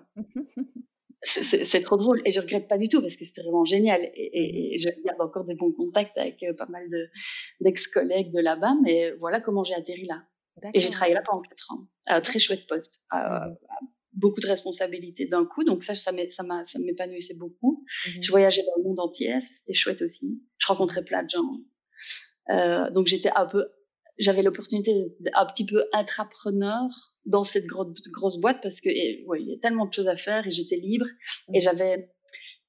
c'est 1.22 1.82
trop 1.82 1.96
drôle 1.96 2.20
et 2.24 2.30
je 2.30 2.40
regrette 2.40 2.68
pas 2.68 2.78
du 2.78 2.88
tout 2.88 3.00
parce 3.00 3.16
que 3.16 3.24
c'était 3.24 3.42
vraiment 3.42 3.64
génial 3.64 4.02
et, 4.14 4.74
et, 4.74 4.78
je 4.78 4.88
garde 5.04 5.20
encore 5.20 5.44
des 5.44 5.54
bons 5.54 5.72
contacts 5.72 6.16
avec 6.18 6.44
pas 6.56 6.66
mal 6.66 6.86
d'ex-collègues 7.60 8.30
de, 8.32 8.40
là-bas, 8.40 8.74
mais 8.82 9.12
voilà 9.20 9.40
comment 9.40 9.64
j'ai 9.64 9.74
atterri 9.74 10.06
là. 10.06 10.22
Et 10.74 10.80
j'ai 10.80 10.90
travaillé 10.90 11.14
là 11.14 11.22
pendant 11.24 11.42
quatre 11.42 11.72
ans, 11.72 11.88
un 12.06 12.20
très 12.20 12.38
chouette 12.38 12.66
poste, 12.68 13.04
mmh 13.12 13.54
beaucoup 14.14 14.40
de 14.40 14.46
responsabilités 14.46 15.26
d'un 15.26 15.44
coup. 15.44 15.64
Donc 15.64 15.84
ça, 15.84 15.94
ça 15.94 16.12
m'épanouissait 16.12 17.36
beaucoup. 17.36 17.84
Mhm. 18.06 18.22
Je 18.22 18.30
voyageais 18.30 18.62
dans 18.62 18.82
le 18.82 18.88
monde 18.88 19.00
entier, 19.00 19.40
c'était 19.40 19.74
chouette 19.74 20.02
aussi. 20.02 20.42
Je 20.58 20.66
rencontrais 20.66 21.04
plein 21.04 21.22
de 21.22 21.30
gens. 21.30 21.42
Euh, 22.50 22.90
donc 22.90 23.06
j'étais 23.06 23.30
un 23.34 23.46
peu, 23.46 23.66
j'avais 24.18 24.42
l'opportunité 24.42 24.92
d'être 25.20 25.38
un 25.38 25.46
petit 25.46 25.66
peu 25.66 25.84
intrapreneur 25.92 26.88
dans 27.26 27.44
cette 27.44 27.66
grosse, 27.66 27.88
grosse 28.12 28.38
boîte 28.38 28.58
parce 28.62 28.80
que 28.80 28.88
ouais, 29.26 29.42
il 29.42 29.48
y 29.48 29.54
a 29.54 29.58
tellement 29.58 29.86
de 29.86 29.92
choses 29.92 30.08
à 30.08 30.16
faire 30.16 30.46
et 30.46 30.50
j'étais 30.50 30.76
libre 30.76 31.06
et 31.52 31.58
mhm. 31.58 31.60
j'avais 31.60 32.10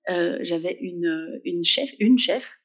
euh, 0.10 0.38
j'avais 0.42 0.78
une 0.82 1.42
une 1.44 1.64
chef 1.64 1.90
une 2.00 2.18
chef 2.18 2.60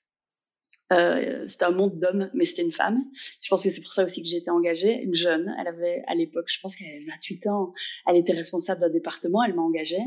euh, 0.92 1.46
c'était 1.46 1.64
un 1.64 1.70
monde 1.70 1.98
d'hommes, 1.98 2.30
mais 2.34 2.44
c'était 2.44 2.62
une 2.62 2.72
femme. 2.72 3.04
Je 3.14 3.48
pense 3.48 3.62
que 3.62 3.70
c'est 3.70 3.82
pour 3.82 3.92
ça 3.92 4.04
aussi 4.04 4.22
que 4.22 4.28
j'ai 4.28 4.38
été 4.38 4.50
engagée. 4.50 5.00
Une 5.02 5.14
jeune, 5.14 5.54
elle 5.60 5.68
avait 5.68 6.02
à 6.06 6.14
l'époque, 6.14 6.46
je 6.48 6.58
pense 6.60 6.76
qu'elle 6.76 6.88
avait 6.88 7.06
28 7.06 7.46
ans, 7.46 7.72
elle 8.08 8.16
était 8.16 8.32
responsable 8.32 8.80
d'un 8.80 8.90
département, 8.90 9.42
elle 9.44 9.54
m'a 9.54 9.62
engagée. 9.62 10.02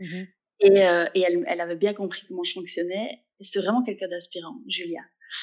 Mm-hmm. 0.00 0.26
Et, 0.60 0.86
euh, 0.86 1.06
et 1.14 1.22
elle, 1.22 1.44
elle, 1.46 1.60
avait 1.60 1.76
bien 1.76 1.94
compris 1.94 2.22
comment 2.26 2.44
je 2.44 2.52
fonctionnais. 2.52 3.20
C'est 3.40 3.60
vraiment 3.60 3.82
quelqu'un 3.82 4.08
d'inspirant, 4.08 4.56
Julia, 4.66 5.02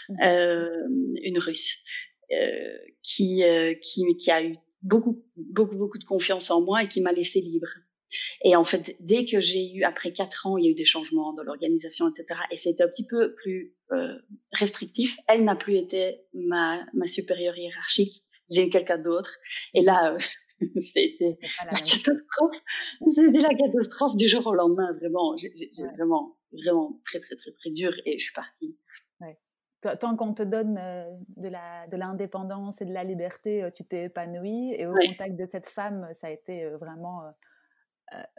mm-hmm. 0.10 0.26
euh, 0.26 0.88
une 1.24 1.40
Russe, 1.40 1.84
euh, 2.32 2.78
qui, 3.04 3.44
euh, 3.44 3.76
qui, 3.76 4.04
qui 4.18 4.32
a 4.32 4.44
eu 4.44 4.56
beaucoup, 4.82 5.24
beaucoup, 5.36 5.76
beaucoup 5.76 5.98
de 5.98 6.04
confiance 6.04 6.50
en 6.52 6.62
moi 6.62 6.84
et 6.84 6.88
qui 6.88 7.02
m'a 7.02 7.12
laissé 7.12 7.40
libre. 7.40 7.68
Et 8.44 8.56
en 8.56 8.66
fait, 8.66 8.96
dès 9.00 9.26
que 9.26 9.40
j'ai 9.42 9.74
eu, 9.74 9.84
après 9.84 10.12
quatre 10.12 10.48
ans, 10.48 10.58
il 10.58 10.66
y 10.66 10.68
a 10.68 10.72
eu 10.72 10.76
des 10.76 10.86
changements 10.86 11.34
dans 11.34 11.44
l'organisation, 11.44 12.10
etc. 12.10 12.40
Et 12.52 12.58
c'était 12.58 12.84
un 12.84 12.88
petit 12.88 13.06
peu 13.06 13.34
plus 13.36 13.76
euh, 13.92 14.18
restrictif. 14.52 15.18
Elle 15.28 15.44
n'a 15.44 15.56
plus 15.56 15.76
été 15.76 16.22
ma, 16.34 16.86
ma 16.94 17.08
supérieure 17.08 17.58
hiérarchique. 17.58 18.24
J'ai 18.50 18.68
eu 18.68 18.70
quelqu'un 18.70 18.98
d'autre. 18.98 19.38
Et 19.74 19.82
là, 19.82 20.14
euh, 20.14 20.20
c'était 20.80 21.38
la, 21.72 21.80
catastrophe. 21.80 22.62
C'était 23.12 23.40
la 23.40 23.54
catastrophe 23.54 24.16
du 24.16 24.28
jour 24.28 24.46
au 24.48 24.54
lendemain. 24.54 24.94
Vraiment, 24.94 25.36
j'ai 25.38 25.50
vraiment, 25.96 26.38
vraiment 26.52 27.02
très, 27.06 27.20
très, 27.20 27.36
très, 27.36 27.52
très 27.52 27.72
dur. 27.72 27.94
Et 28.06 28.20
je 28.20 28.26
suis 28.26 28.34
partie. 28.34 28.78
Ouais. 29.20 29.38
Tant 30.00 30.16
qu'on 30.16 30.34
te 30.34 30.44
donne 30.44 30.78
euh, 30.80 31.12
de 31.38 31.98
l'indépendance 31.98 32.82
et 32.82 32.86
de 32.86 32.94
la 32.94 33.04
liberté, 33.04 33.68
tu 33.74 33.84
t'es 33.84 34.06
épanouie. 34.06 34.74
Et 34.78 34.86
au 34.86 34.94
contact 34.94 35.36
de 35.36 35.46
cette 35.48 35.68
femme, 35.68 36.08
ça 36.14 36.28
a 36.28 36.32
été 36.32 36.70
vraiment 36.70 37.24
euh, 37.24 37.32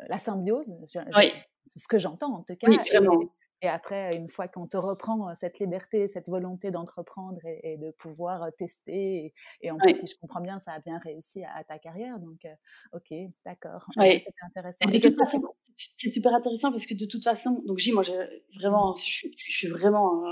la 0.08 0.18
symbiose, 0.18 0.74
c'est 1.66 1.78
ce 1.78 1.88
que 1.88 1.98
j'entends 1.98 2.34
en 2.34 2.42
tout 2.42 2.56
cas. 2.56 2.68
et, 3.62 3.68
après, 3.68 4.16
une 4.16 4.28
fois 4.28 4.48
qu'on 4.48 4.66
te 4.66 4.76
reprend 4.76 5.28
euh, 5.28 5.32
cette 5.34 5.58
liberté, 5.58 6.08
cette 6.08 6.28
volonté 6.28 6.70
d'entreprendre 6.70 7.40
et, 7.44 7.78
de 7.78 7.90
pouvoir 7.90 8.42
euh, 8.42 8.50
tester, 8.58 9.32
et, 9.62 9.70
en 9.70 9.78
plus, 9.78 9.98
si 9.98 10.06
je 10.06 10.14
comprends 10.20 10.40
bien, 10.40 10.58
ça 10.58 10.72
a 10.72 10.80
bien 10.80 10.98
réussi 10.98 11.42
à, 11.42 11.64
ta 11.64 11.78
carrière. 11.78 12.18
Donc, 12.20 12.46
ok, 12.92 13.12
d'accord. 13.44 13.86
Oui. 13.96 14.20
C'était 14.20 14.34
intéressant. 14.46 14.78
c'est 15.74 16.10
super 16.10 16.34
intéressant 16.34 16.70
parce 16.70 16.86
que 16.86 16.94
de 16.94 17.06
toute 17.06 17.24
façon, 17.24 17.62
donc 17.66 17.78
j'ai 17.78 17.92
moi, 17.92 18.04
vraiment, 18.58 18.94
je, 18.94 19.28
suis 19.34 19.68
vraiment 19.68 20.22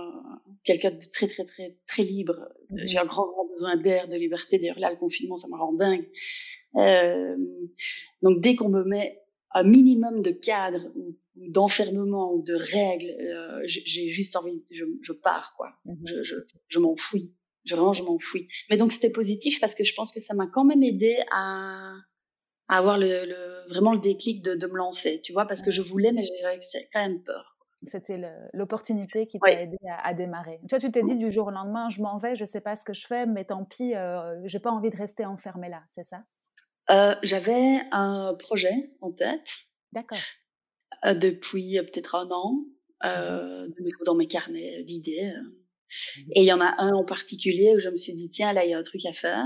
quelqu'un 0.63 0.91
de 0.91 0.99
très, 1.13 1.27
très, 1.27 1.45
très, 1.45 1.77
très 1.87 2.03
libre. 2.03 2.49
Mmh 2.71 2.77
j'ai 2.87 2.99
un 2.99 3.07
grand, 3.07 3.27
grand 3.27 3.47
besoin 3.47 3.77
d'air, 3.77 4.09
de 4.09 4.17
liberté. 4.17 4.59
D'ailleurs, 4.59 4.79
là, 4.79 4.91
le 4.91 4.97
confinement, 4.97 5.37
ça 5.37 5.49
me 5.49 5.57
rend 5.57 5.73
dingue. 5.73 6.07
donc, 8.23 8.41
dès 8.41 8.55
qu'on 8.55 8.69
me 8.69 8.85
met 8.85 9.24
un 9.55 9.63
minimum 9.63 10.23
de 10.23 10.31
cadre 10.31 10.91
ou, 10.97 11.17
d'enfermement 11.37 12.33
ou 12.33 12.43
de 12.43 12.55
règles, 12.55 13.11
euh, 13.11 13.63
j'ai 13.65 14.09
juste 14.09 14.37
envie, 14.37 14.65
je, 14.71 14.85
je 15.03 15.13
pars 15.13 15.55
quoi. 15.57 15.71
Mmh 15.85 15.95
je, 16.05 16.23
je, 16.23 16.37
je 16.69 16.79
vraiment, 17.75 17.93
je 17.93 18.03
m'enfouis. 18.03 18.49
Mais 18.69 18.77
donc 18.77 18.93
c'était 18.93 19.11
positif 19.11 19.61
parce 19.61 19.75
que 19.75 19.85
je 19.85 19.95
pense 19.95 20.13
que 20.13 20.21
ça 20.21 20.35
m'a 20.35 20.47
quand 20.47 20.65
même 20.65 20.83
aidé 20.83 21.17
à, 21.33 21.95
à 22.69 22.79
avoir 22.79 22.99
le, 22.99 23.07
le, 23.27 23.69
vraiment 23.69 23.93
le 23.93 24.01
déclic 24.01 24.43
de, 24.43 24.55
de, 24.55 24.67
me 24.67 24.77
lancer, 24.77 25.21
tu 25.23 25.33
vois, 25.33 25.47
parce 25.47 25.63
que 25.63 25.71
je 25.71 25.83
voulais, 25.83 26.13
mais 26.13 26.25
j'avais 26.41 26.61
quand 26.93 27.01
même 27.01 27.23
peur. 27.23 27.57
C'était 27.87 28.19
l'opportunité 28.55 29.27
qui 29.27 29.39
t'a 29.39 29.61
aidé 29.61 29.77
à, 29.87 30.15
démarrer. 30.15 30.59
Toi, 30.71 30.79
tu 30.79 30.91
t'es 30.91 31.03
dit 31.03 31.17
du 31.17 31.31
jour 31.31 31.49
au 31.49 31.51
lendemain, 31.51 31.91
je 31.91 32.01
m'en 32.01 32.17
vais, 32.17 32.35
je 32.35 32.47
sais 32.47 32.63
pas 32.63 32.77
ce 32.77 32.85
que 32.85 32.95
je 32.95 33.07
fais, 33.07 33.27
mais 33.27 33.45
tant 33.45 33.65
pis, 33.65 33.95
euh, 33.95 34.41
j'ai 34.47 34.59
pas 34.59 34.71
envie 34.71 34.89
de 34.89 34.97
rester 34.97 35.27
enfermée 35.27 35.69
là, 35.69 35.83
c'est 35.91 36.05
ça? 36.05 36.23
Euh, 36.91 37.15
J'avais 37.23 37.81
un 37.93 38.35
projet 38.35 38.91
en 39.01 39.13
tête. 39.13 39.49
D'accord. 39.93 40.19
Euh, 41.05 41.15
depuis 41.15 41.79
euh, 41.79 41.83
peut-être 41.83 42.15
un 42.15 42.29
an, 42.31 42.65
euh, 43.05 43.69
nouveau 43.79 44.05
dans 44.05 44.15
mes 44.15 44.27
carnets 44.27 44.83
d'idées. 44.85 45.33
Mmh 46.17 46.31
Et 46.35 46.41
il 46.41 46.45
y 46.45 46.53
en 46.53 46.61
a 46.61 46.75
un 46.83 46.93
en 46.93 47.05
particulier 47.05 47.73
où 47.75 47.79
je 47.79 47.89
me 47.89 47.97
suis 47.97 48.15
dit, 48.15 48.29
tiens, 48.29 48.53
là, 48.53 48.65
il 48.65 48.71
y 48.71 48.75
a 48.75 48.79
un 48.79 48.83
truc 48.83 49.05
à 49.07 49.13
faire. 49.13 49.45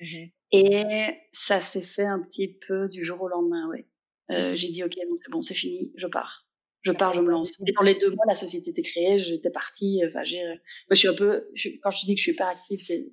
Mmh 0.00 0.26
Et 0.52 0.84
ça 1.32 1.60
s'est 1.60 1.82
fait 1.82 2.04
un 2.04 2.20
petit 2.20 2.58
peu 2.66 2.88
du 2.88 3.02
jour 3.02 3.22
au 3.22 3.28
lendemain, 3.28 3.68
oui. 3.70 3.84
Euh, 4.30 4.54
j'ai 4.54 4.68
dit, 4.68 4.84
OK, 4.84 4.94
bon, 5.08 5.16
c'est 5.16 5.30
bon, 5.30 5.42
c'est 5.42 5.54
fini, 5.54 5.92
je 5.96 6.06
pars. 6.06 6.46
Je 6.82 6.92
pars, 6.92 7.12
je 7.12 7.20
me 7.20 7.30
lance. 7.30 7.52
Et 7.66 7.72
dans 7.72 7.82
les 7.82 7.96
deux 7.96 8.10
mois, 8.10 8.24
la 8.28 8.34
société 8.34 8.70
était 8.70 8.82
créée, 8.82 9.18
j'étais 9.18 9.50
partie. 9.50 10.00
Enfin, 10.06 10.22
j'ai, 10.24 10.42
je 10.90 10.94
suis 10.94 11.08
un 11.08 11.14
peu, 11.14 11.48
je, 11.54 11.70
quand 11.82 11.90
je 11.90 12.06
dis 12.06 12.14
que 12.14 12.18
je 12.18 12.22
suis 12.22 12.36
pas 12.36 12.50
active, 12.50 12.78
c'est, 12.78 13.08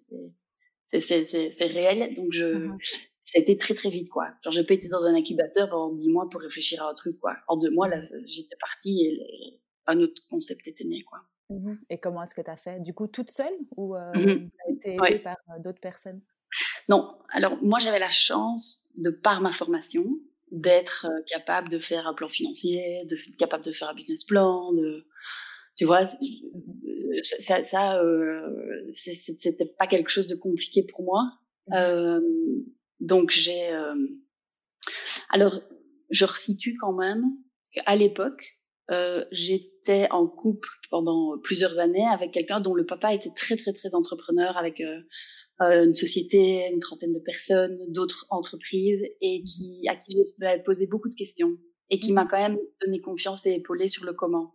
c'est, 0.91 1.25
c'est, 1.25 1.51
c'est, 1.51 1.65
réel. 1.65 2.13
Donc, 2.13 2.31
je, 2.31 2.69
ça 3.25 3.39
a 3.39 3.41
été 3.41 3.57
très 3.57 3.73
très 3.73 3.89
vite 3.89 4.09
quoi. 4.09 4.29
Genre 4.43 4.53
j'ai 4.53 4.63
pas 4.63 4.75
été 4.75 4.87
dans 4.87 5.05
un 5.05 5.15
incubateur 5.15 5.69
pendant 5.69 5.93
dix 5.93 6.09
mois 6.09 6.29
pour 6.29 6.41
réfléchir 6.41 6.83
à 6.83 6.91
un 6.91 6.93
truc 6.93 7.19
quoi. 7.19 7.35
En 7.47 7.57
deux 7.57 7.71
mois 7.71 7.87
là 7.87 7.99
j'étais 8.27 8.55
partie 8.59 9.03
et 9.03 9.61
un 9.87 9.99
autre 9.99 10.21
concept 10.29 10.67
était 10.67 10.85
né 10.85 11.01
quoi. 11.01 11.19
Mmh 11.49 11.73
et 11.89 11.97
comment 11.97 12.23
est-ce 12.23 12.35
que 12.35 12.41
tu 12.41 12.49
as 12.49 12.55
fait? 12.55 12.79
Du 12.81 12.93
coup 12.93 13.07
toute 13.07 13.31
seule 13.31 13.53
ou 13.75 13.95
euh, 13.95 14.11
mmh 14.13 14.49
tu 14.49 14.51
as 14.67 14.71
été 14.71 14.95
aidée 14.95 15.19
par 15.19 15.37
euh, 15.49 15.59
d'autres 15.61 15.81
personnes? 15.81 16.21
Non, 16.87 17.17
alors 17.29 17.57
moi 17.63 17.79
j'avais 17.79 17.99
la 17.99 18.11
chance 18.11 18.89
de 18.95 19.09
par 19.09 19.41
ma 19.41 19.51
formation 19.51 20.05
d'être 20.51 21.07
euh, 21.09 21.21
capable 21.25 21.69
de 21.69 21.79
faire 21.79 22.07
un 22.07 22.13
plan 22.13 22.27
financier, 22.27 23.05
de 23.09 23.17
capable 23.37 23.65
de 23.65 23.71
faire 23.71 23.89
un 23.89 23.95
business 23.95 24.23
plan, 24.23 24.71
de 24.71 25.03
tu 25.75 25.85
vois 25.85 26.03
mmh 26.03 27.21
ça, 27.23 27.63
ça 27.63 27.97
euh, 27.97 28.91
c'était 28.91 29.65
pas 29.65 29.87
quelque 29.87 30.09
chose 30.09 30.27
de 30.27 30.35
compliqué 30.35 30.83
pour 30.83 31.03
moi. 31.03 31.23
Euh, 31.73 32.21
donc 32.99 33.31
j'ai 33.31 33.69
euh, 33.71 33.95
alors 35.29 35.61
je 36.09 36.25
resitue 36.25 36.77
quand 36.79 36.93
même 36.93 37.23
qu'à 37.71 37.95
l'époque 37.95 38.59
euh, 38.91 39.25
j'étais 39.31 40.07
en 40.11 40.27
couple 40.27 40.69
pendant 40.89 41.37
plusieurs 41.39 41.79
années 41.79 42.05
avec 42.07 42.31
quelqu'un 42.31 42.59
dont 42.59 42.75
le 42.75 42.85
papa 42.85 43.13
était 43.13 43.31
très 43.35 43.55
très 43.57 43.73
très 43.73 43.95
entrepreneur 43.95 44.57
avec 44.57 44.81
euh, 44.81 45.01
une 45.59 45.93
société, 45.93 46.69
une 46.71 46.79
trentaine 46.79 47.13
de 47.13 47.19
personnes, 47.19 47.77
d'autres 47.87 48.25
entreprises 48.29 49.05
et 49.21 49.41
qui 49.43 49.87
à 49.87 49.95
qui 49.95 50.17
j'ai 50.17 50.63
posé 50.63 50.87
beaucoup 50.87 51.09
de 51.09 51.15
questions 51.15 51.57
et 51.89 51.99
qui 51.99 52.11
m'a 52.11 52.25
mmh. 52.25 52.27
quand 52.29 52.37
même 52.37 52.57
donné 52.83 52.99
confiance 52.99 53.45
et 53.45 53.53
épaulé 53.53 53.87
sur 53.87 54.05
le 54.05 54.13
comment. 54.13 54.53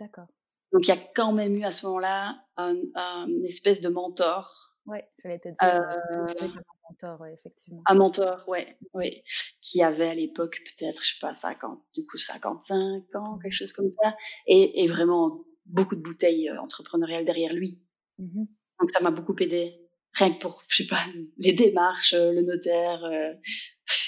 D'accord. 0.00 0.26
Donc 0.72 0.86
il 0.86 0.88
y 0.88 0.92
a 0.92 1.00
quand 1.14 1.32
même 1.32 1.56
eu 1.56 1.64
à 1.64 1.72
ce 1.72 1.86
moment-là 1.86 2.36
un, 2.56 2.76
un 2.94 3.28
espèce 3.44 3.80
de 3.80 3.88
mentor 3.88 4.67
oui, 4.88 4.98
j'allais 5.22 5.38
te 5.38 5.48
dire. 5.48 5.56
Euh, 5.62 6.34
un 6.40 6.62
mentor, 6.88 7.26
effectivement. 7.26 7.82
Un 7.86 7.94
mentor, 7.94 8.44
ouais, 8.48 8.76
oui. 8.94 9.22
Qui 9.60 9.82
avait 9.82 10.08
à 10.08 10.14
l'époque 10.14 10.58
peut-être, 10.64 11.04
je 11.04 11.14
sais 11.14 11.18
pas, 11.20 11.34
50, 11.34 11.78
du 11.94 12.06
coup 12.06 12.16
55 12.16 13.04
ans, 13.14 13.38
quelque 13.38 13.52
chose 13.52 13.72
comme 13.72 13.90
ça. 13.90 14.16
Et, 14.46 14.82
et 14.82 14.86
vraiment 14.86 15.44
beaucoup 15.66 15.94
de 15.94 16.00
bouteilles 16.00 16.48
euh, 16.48 16.60
entrepreneuriales 16.60 17.26
derrière 17.26 17.52
lui. 17.52 17.78
Mmh 18.18 18.44
Donc 18.80 18.90
ça 18.90 19.00
m'a 19.02 19.10
beaucoup 19.10 19.36
aidé. 19.40 19.74
Rien 20.14 20.32
que 20.32 20.38
pour, 20.38 20.62
je 20.68 20.82
sais 20.82 20.88
pas, 20.88 21.04
les 21.36 21.52
démarches, 21.52 22.14
euh, 22.14 22.32
le 22.32 22.42
notaire, 22.42 23.02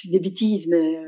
des 0.06 0.18
bêtises, 0.18 0.66
mais. 0.68 1.02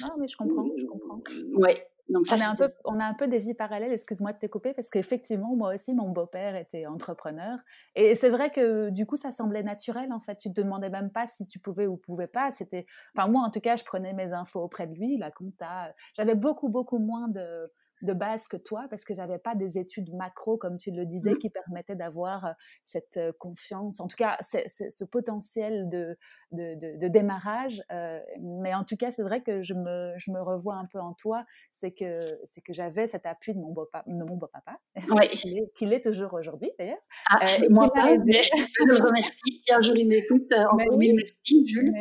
non, 0.00 0.14
mais 0.18 0.28
je 0.28 0.36
comprends, 0.36 0.66
je 0.78 0.86
comprends. 0.86 1.22
Ouais, 1.52 1.89
donc 2.10 2.26
ça, 2.26 2.36
on, 2.36 2.40
a 2.40 2.48
un 2.48 2.54
peu, 2.54 2.72
on 2.84 3.00
a 3.00 3.04
un 3.04 3.14
peu 3.14 3.28
des 3.28 3.38
vies 3.38 3.54
parallèles, 3.54 3.92
excuse-moi 3.92 4.32
de 4.32 4.38
te 4.38 4.46
couper, 4.46 4.74
parce 4.74 4.90
qu'effectivement, 4.90 5.54
moi 5.54 5.74
aussi, 5.74 5.94
mon 5.94 6.08
beau-père 6.08 6.56
était 6.56 6.86
entrepreneur. 6.86 7.58
Et 7.94 8.14
c'est 8.14 8.30
vrai 8.30 8.50
que 8.50 8.90
du 8.90 9.06
coup, 9.06 9.16
ça 9.16 9.32
semblait 9.32 9.62
naturel, 9.62 10.12
en 10.12 10.20
fait. 10.20 10.36
Tu 10.36 10.52
te 10.52 10.60
demandais 10.60 10.90
même 10.90 11.10
pas 11.10 11.26
si 11.28 11.46
tu 11.46 11.58
pouvais 11.58 11.86
ou 11.86 11.96
pouvais 11.96 12.26
pas. 12.26 12.52
C'était, 12.52 12.86
enfin, 13.16 13.28
moi, 13.28 13.42
en 13.42 13.50
tout 13.50 13.60
cas, 13.60 13.76
je 13.76 13.84
prenais 13.84 14.12
mes 14.12 14.32
infos 14.32 14.60
auprès 14.60 14.86
de 14.86 14.94
lui, 14.94 15.16
la 15.16 15.30
compta. 15.30 15.94
J'avais 16.14 16.34
beaucoup, 16.34 16.68
beaucoup 16.68 16.98
moins 16.98 17.28
de, 17.28 17.70
de 18.02 18.12
base 18.12 18.48
que 18.48 18.56
toi 18.56 18.86
parce 18.90 19.04
que 19.04 19.14
j'avais 19.14 19.38
pas 19.38 19.54
des 19.54 19.78
études 19.78 20.12
macro 20.14 20.56
comme 20.56 20.78
tu 20.78 20.90
le 20.90 21.06
disais 21.06 21.32
mmh. 21.32 21.38
qui 21.38 21.50
permettaient 21.50 21.96
d'avoir 21.96 22.44
euh, 22.44 22.52
cette 22.84 23.16
euh, 23.16 23.32
confiance. 23.38 24.00
En 24.00 24.08
tout 24.08 24.16
cas 24.16 24.38
ce 24.42 25.04
potentiel 25.04 25.88
de, 25.88 26.16
de, 26.52 26.96
de, 26.98 27.08
démarrage 27.08 27.82
euh, 27.92 28.20
mais 28.40 28.74
en 28.74 28.84
tout 28.84 28.96
cas 28.96 29.10
c'est 29.12 29.22
vrai 29.22 29.42
que 29.42 29.62
je 29.62 29.74
me, 29.74 30.14
je 30.18 30.30
me 30.30 30.40
revois 30.40 30.74
un 30.74 30.86
peu 30.86 31.00
en 31.00 31.14
toi. 31.14 31.44
C'est 31.72 31.92
que 31.92 32.20
c'est 32.44 32.60
que 32.60 32.72
j'avais 32.72 33.06
cet 33.06 33.26
appui 33.26 33.54
de 33.54 33.60
mon 33.60 33.72
beau 33.72 33.86
papa 33.90 34.04
de 34.10 34.24
mon 34.24 34.36
beau 34.36 34.48
papa 34.48 34.78
qu'il 35.76 35.92
est, 35.92 36.00
toujours 36.00 36.32
aujourd'hui 36.32 36.70
d'ailleurs 36.78 36.98
ah, 37.28 37.44
moi 37.68 37.92
pas, 37.92 38.16
mais 38.24 38.42
je 38.42 38.84
le 38.86 39.04
remercie 39.04 39.62
jour 39.80 39.96
il 39.96 40.08
m'écoute 40.08 40.50
encore 40.70 40.96
mille 40.96 41.16
merci 41.16 41.66
Jules. 41.66 41.92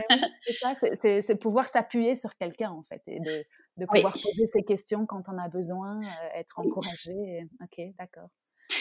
C'est 1.02 1.22
c'est 1.22 1.36
pouvoir 1.36 1.66
s'appuyer 1.66 2.16
sur 2.16 2.36
quelqu'un 2.36 2.72
en 2.72 2.84
fait 2.84 3.02
et 3.08 3.20
de 3.20 3.44
de 3.80 3.86
pouvoir 3.86 4.14
poser 4.14 4.48
ces 4.48 4.64
questions 4.64 5.06
quand 5.06 5.24
on 5.28 5.38
a 5.38 5.50
besoin, 5.50 6.00
euh, 6.02 6.40
être 6.40 6.60
encouragé. 6.60 7.48
Ok, 7.64 7.82
d'accord. 7.98 8.30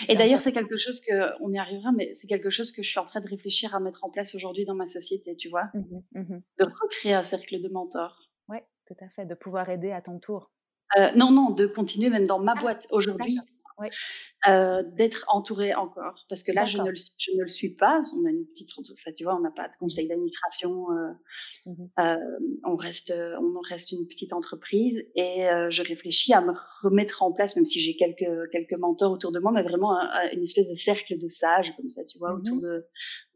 Et 0.08 0.14
d'ailleurs, 0.14 0.40
c'est 0.40 0.52
quelque 0.52 0.76
chose 0.76 1.00
que, 1.00 1.32
on 1.40 1.50
y 1.50 1.58
arrivera, 1.58 1.92
mais 1.92 2.14
c'est 2.14 2.26
quelque 2.26 2.50
chose 2.50 2.72
que 2.72 2.82
je 2.82 2.90
suis 2.90 2.98
en 2.98 3.04
train 3.04 3.20
de 3.20 3.28
réfléchir 3.28 3.74
à 3.74 3.80
mettre 3.80 4.04
en 4.04 4.10
place 4.10 4.34
aujourd'hui 4.34 4.64
dans 4.64 4.74
ma 4.74 4.86
société, 4.86 5.34
tu 5.36 5.48
vois, 5.48 5.64
mmh 5.74 6.20
mmh 6.20 6.40
de 6.58 6.64
recréer 6.64 7.14
un 7.14 7.22
cercle 7.22 7.60
de 7.60 7.68
mentors. 7.68 8.28
Oui, 8.48 8.58
tout 8.86 8.96
à 9.00 9.08
fait, 9.08 9.24
de 9.24 9.34
pouvoir 9.34 9.68
aider 9.70 9.90
à 9.90 10.02
ton 10.02 10.18
tour. 10.18 10.50
Euh, 10.98 11.10
non, 11.12 11.30
non, 11.30 11.50
de 11.50 11.66
continuer 11.66 12.10
même 12.10 12.26
dans 12.26 12.38
ma 12.38 12.54
ah, 12.56 12.60
boîte 12.60 12.86
aujourd'hui 12.90 13.38
euh, 14.46 14.82
d'être 14.82 15.24
entouré 15.28 15.74
encore. 15.74 16.24
Parce 16.28 16.42
que 16.42 16.52
là, 16.52 16.66
je 16.66 16.78
ne, 16.78 16.90
le, 16.90 16.94
je 17.18 17.32
ne, 17.32 17.42
le, 17.42 17.48
suis 17.48 17.74
pas. 17.74 18.02
On 18.16 18.26
a 18.26 18.30
une 18.30 18.46
petite, 18.46 18.70
enfin, 18.78 19.12
tu 19.12 19.24
vois, 19.24 19.36
on 19.36 19.40
n'a 19.40 19.50
pas 19.50 19.68
de 19.68 19.76
conseil 19.78 20.06
mmh. 20.06 20.08
d'administration. 20.08 20.90
Euh, 20.90 21.12
mmh 21.66 21.72
euh, 21.98 22.16
on 22.64 22.76
reste, 22.76 23.12
on 23.40 23.60
reste 23.60 23.92
une 23.92 24.06
petite 24.06 24.32
entreprise 24.32 25.04
et 25.14 25.48
euh, 25.48 25.70
je 25.70 25.82
réfléchis 25.82 26.32
à 26.32 26.40
me 26.40 26.52
remettre 26.82 27.22
en 27.22 27.32
place, 27.32 27.56
même 27.56 27.66
si 27.66 27.80
j'ai 27.80 27.96
quelques 27.96 28.50
quelques 28.52 28.78
mentors 28.78 29.12
autour 29.12 29.32
de 29.32 29.40
moi, 29.40 29.52
mais 29.52 29.62
vraiment 29.62 29.98
une 30.32 30.42
espèce 30.42 30.70
de 30.70 30.76
cercle 30.76 31.18
de 31.18 31.28
sages 31.28 31.74
comme 31.76 31.88
ça, 31.88 32.04
tu 32.04 32.18
vois, 32.18 32.34
mmh 32.34 32.40
autour 32.40 32.60
de 32.60 32.86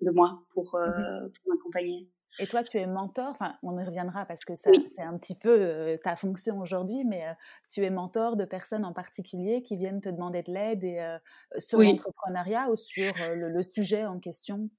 de 0.03 0.11
moi 0.11 0.45
pour, 0.55 0.71
pour 0.73 1.53
m'accompagner. 1.55 2.09
Et 2.39 2.47
toi, 2.47 2.63
tu 2.63 2.79
es 2.79 2.87
mentor, 2.87 3.29
enfin, 3.29 3.55
on 3.63 3.79
y 3.79 3.85
reviendra 3.85 4.25
parce 4.25 4.45
que 4.45 4.55
c'est 4.55 5.03
un 5.03 5.19
petit 5.19 5.35
peu 5.35 5.99
ta 6.03 6.17
fonction 6.17 6.59
aujourd'hui, 6.61 7.05
mais 7.05 7.25
tu 7.71 7.85
es 7.85 7.91
mentor 7.91 8.37
de 8.37 8.45
personnes 8.45 8.85
en 8.85 8.93
particulier 8.93 9.63
qui 9.63 9.77
viennent 9.77 10.01
te 10.01 10.09
demander 10.09 10.43
de 10.43 10.53
l'aide 10.53 10.85
et, 10.85 11.17
sur 11.59 11.81
l'entrepreneuriat 11.81 12.71
ou 12.71 12.77
sur 12.77 13.13
le, 13.35 13.61
sujet 13.63 14.07
en 14.07 14.19
question? 14.19 14.71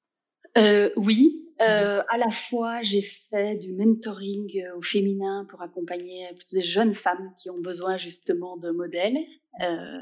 Euh, 0.58 0.90
Oui, 0.96 1.44
mmh 1.60 1.64
euh, 1.64 2.04
à 2.10 2.18
la 2.18 2.30
fois 2.30 2.82
j'ai 2.82 3.02
fait 3.02 3.56
du 3.56 3.74
mentoring 3.74 4.64
au 4.76 4.82
féminin 4.82 5.46
pour 5.50 5.62
accompagner 5.62 6.28
des 6.52 6.62
jeunes 6.62 6.94
femmes 6.94 7.34
qui 7.38 7.50
ont 7.50 7.60
besoin 7.60 7.98
justement 7.98 8.58
de 8.58 8.72
modèles. 8.72 9.18
Euh, 9.62 9.66
euh, 9.66 10.02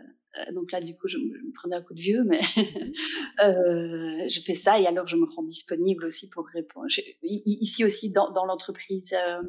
donc 0.53 0.71
là, 0.71 0.81
du 0.81 0.95
coup, 0.95 1.07
je, 1.07 1.17
me 1.17 1.53
prenais 1.53 1.75
un 1.75 1.81
coup 1.81 1.93
de 1.93 1.99
vieux, 1.99 2.23
mais 2.23 2.39
euh, 3.43 4.27
je 4.27 4.39
fais 4.45 4.55
ça 4.55 4.79
et 4.79 4.87
alors 4.87 5.07
je 5.07 5.15
me 5.17 5.25
rends 5.25 5.43
disponible 5.43 6.05
aussi 6.05 6.29
pour 6.29 6.45
répondre. 6.47 6.87
ici 7.21 7.83
aussi, 7.83 8.11
dans, 8.11 8.31
dans 8.31 8.45
l'entreprise, 8.45 9.13
euh, 9.13 9.41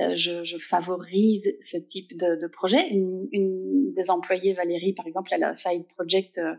euh, 0.00 0.16
je, 0.16 0.44
je, 0.44 0.56
favorise 0.56 1.54
ce 1.60 1.76
type 1.76 2.16
de, 2.16 2.40
de 2.40 2.46
projet. 2.46 2.88
Une, 2.88 3.28
une, 3.32 3.92
des 3.92 4.10
employées, 4.10 4.54
Valérie, 4.54 4.94
par 4.94 5.06
exemple, 5.06 5.30
elle 5.32 5.44
a 5.44 5.50
un 5.50 5.54
side 5.54 5.86
project 5.88 6.38
euh, 6.38 6.54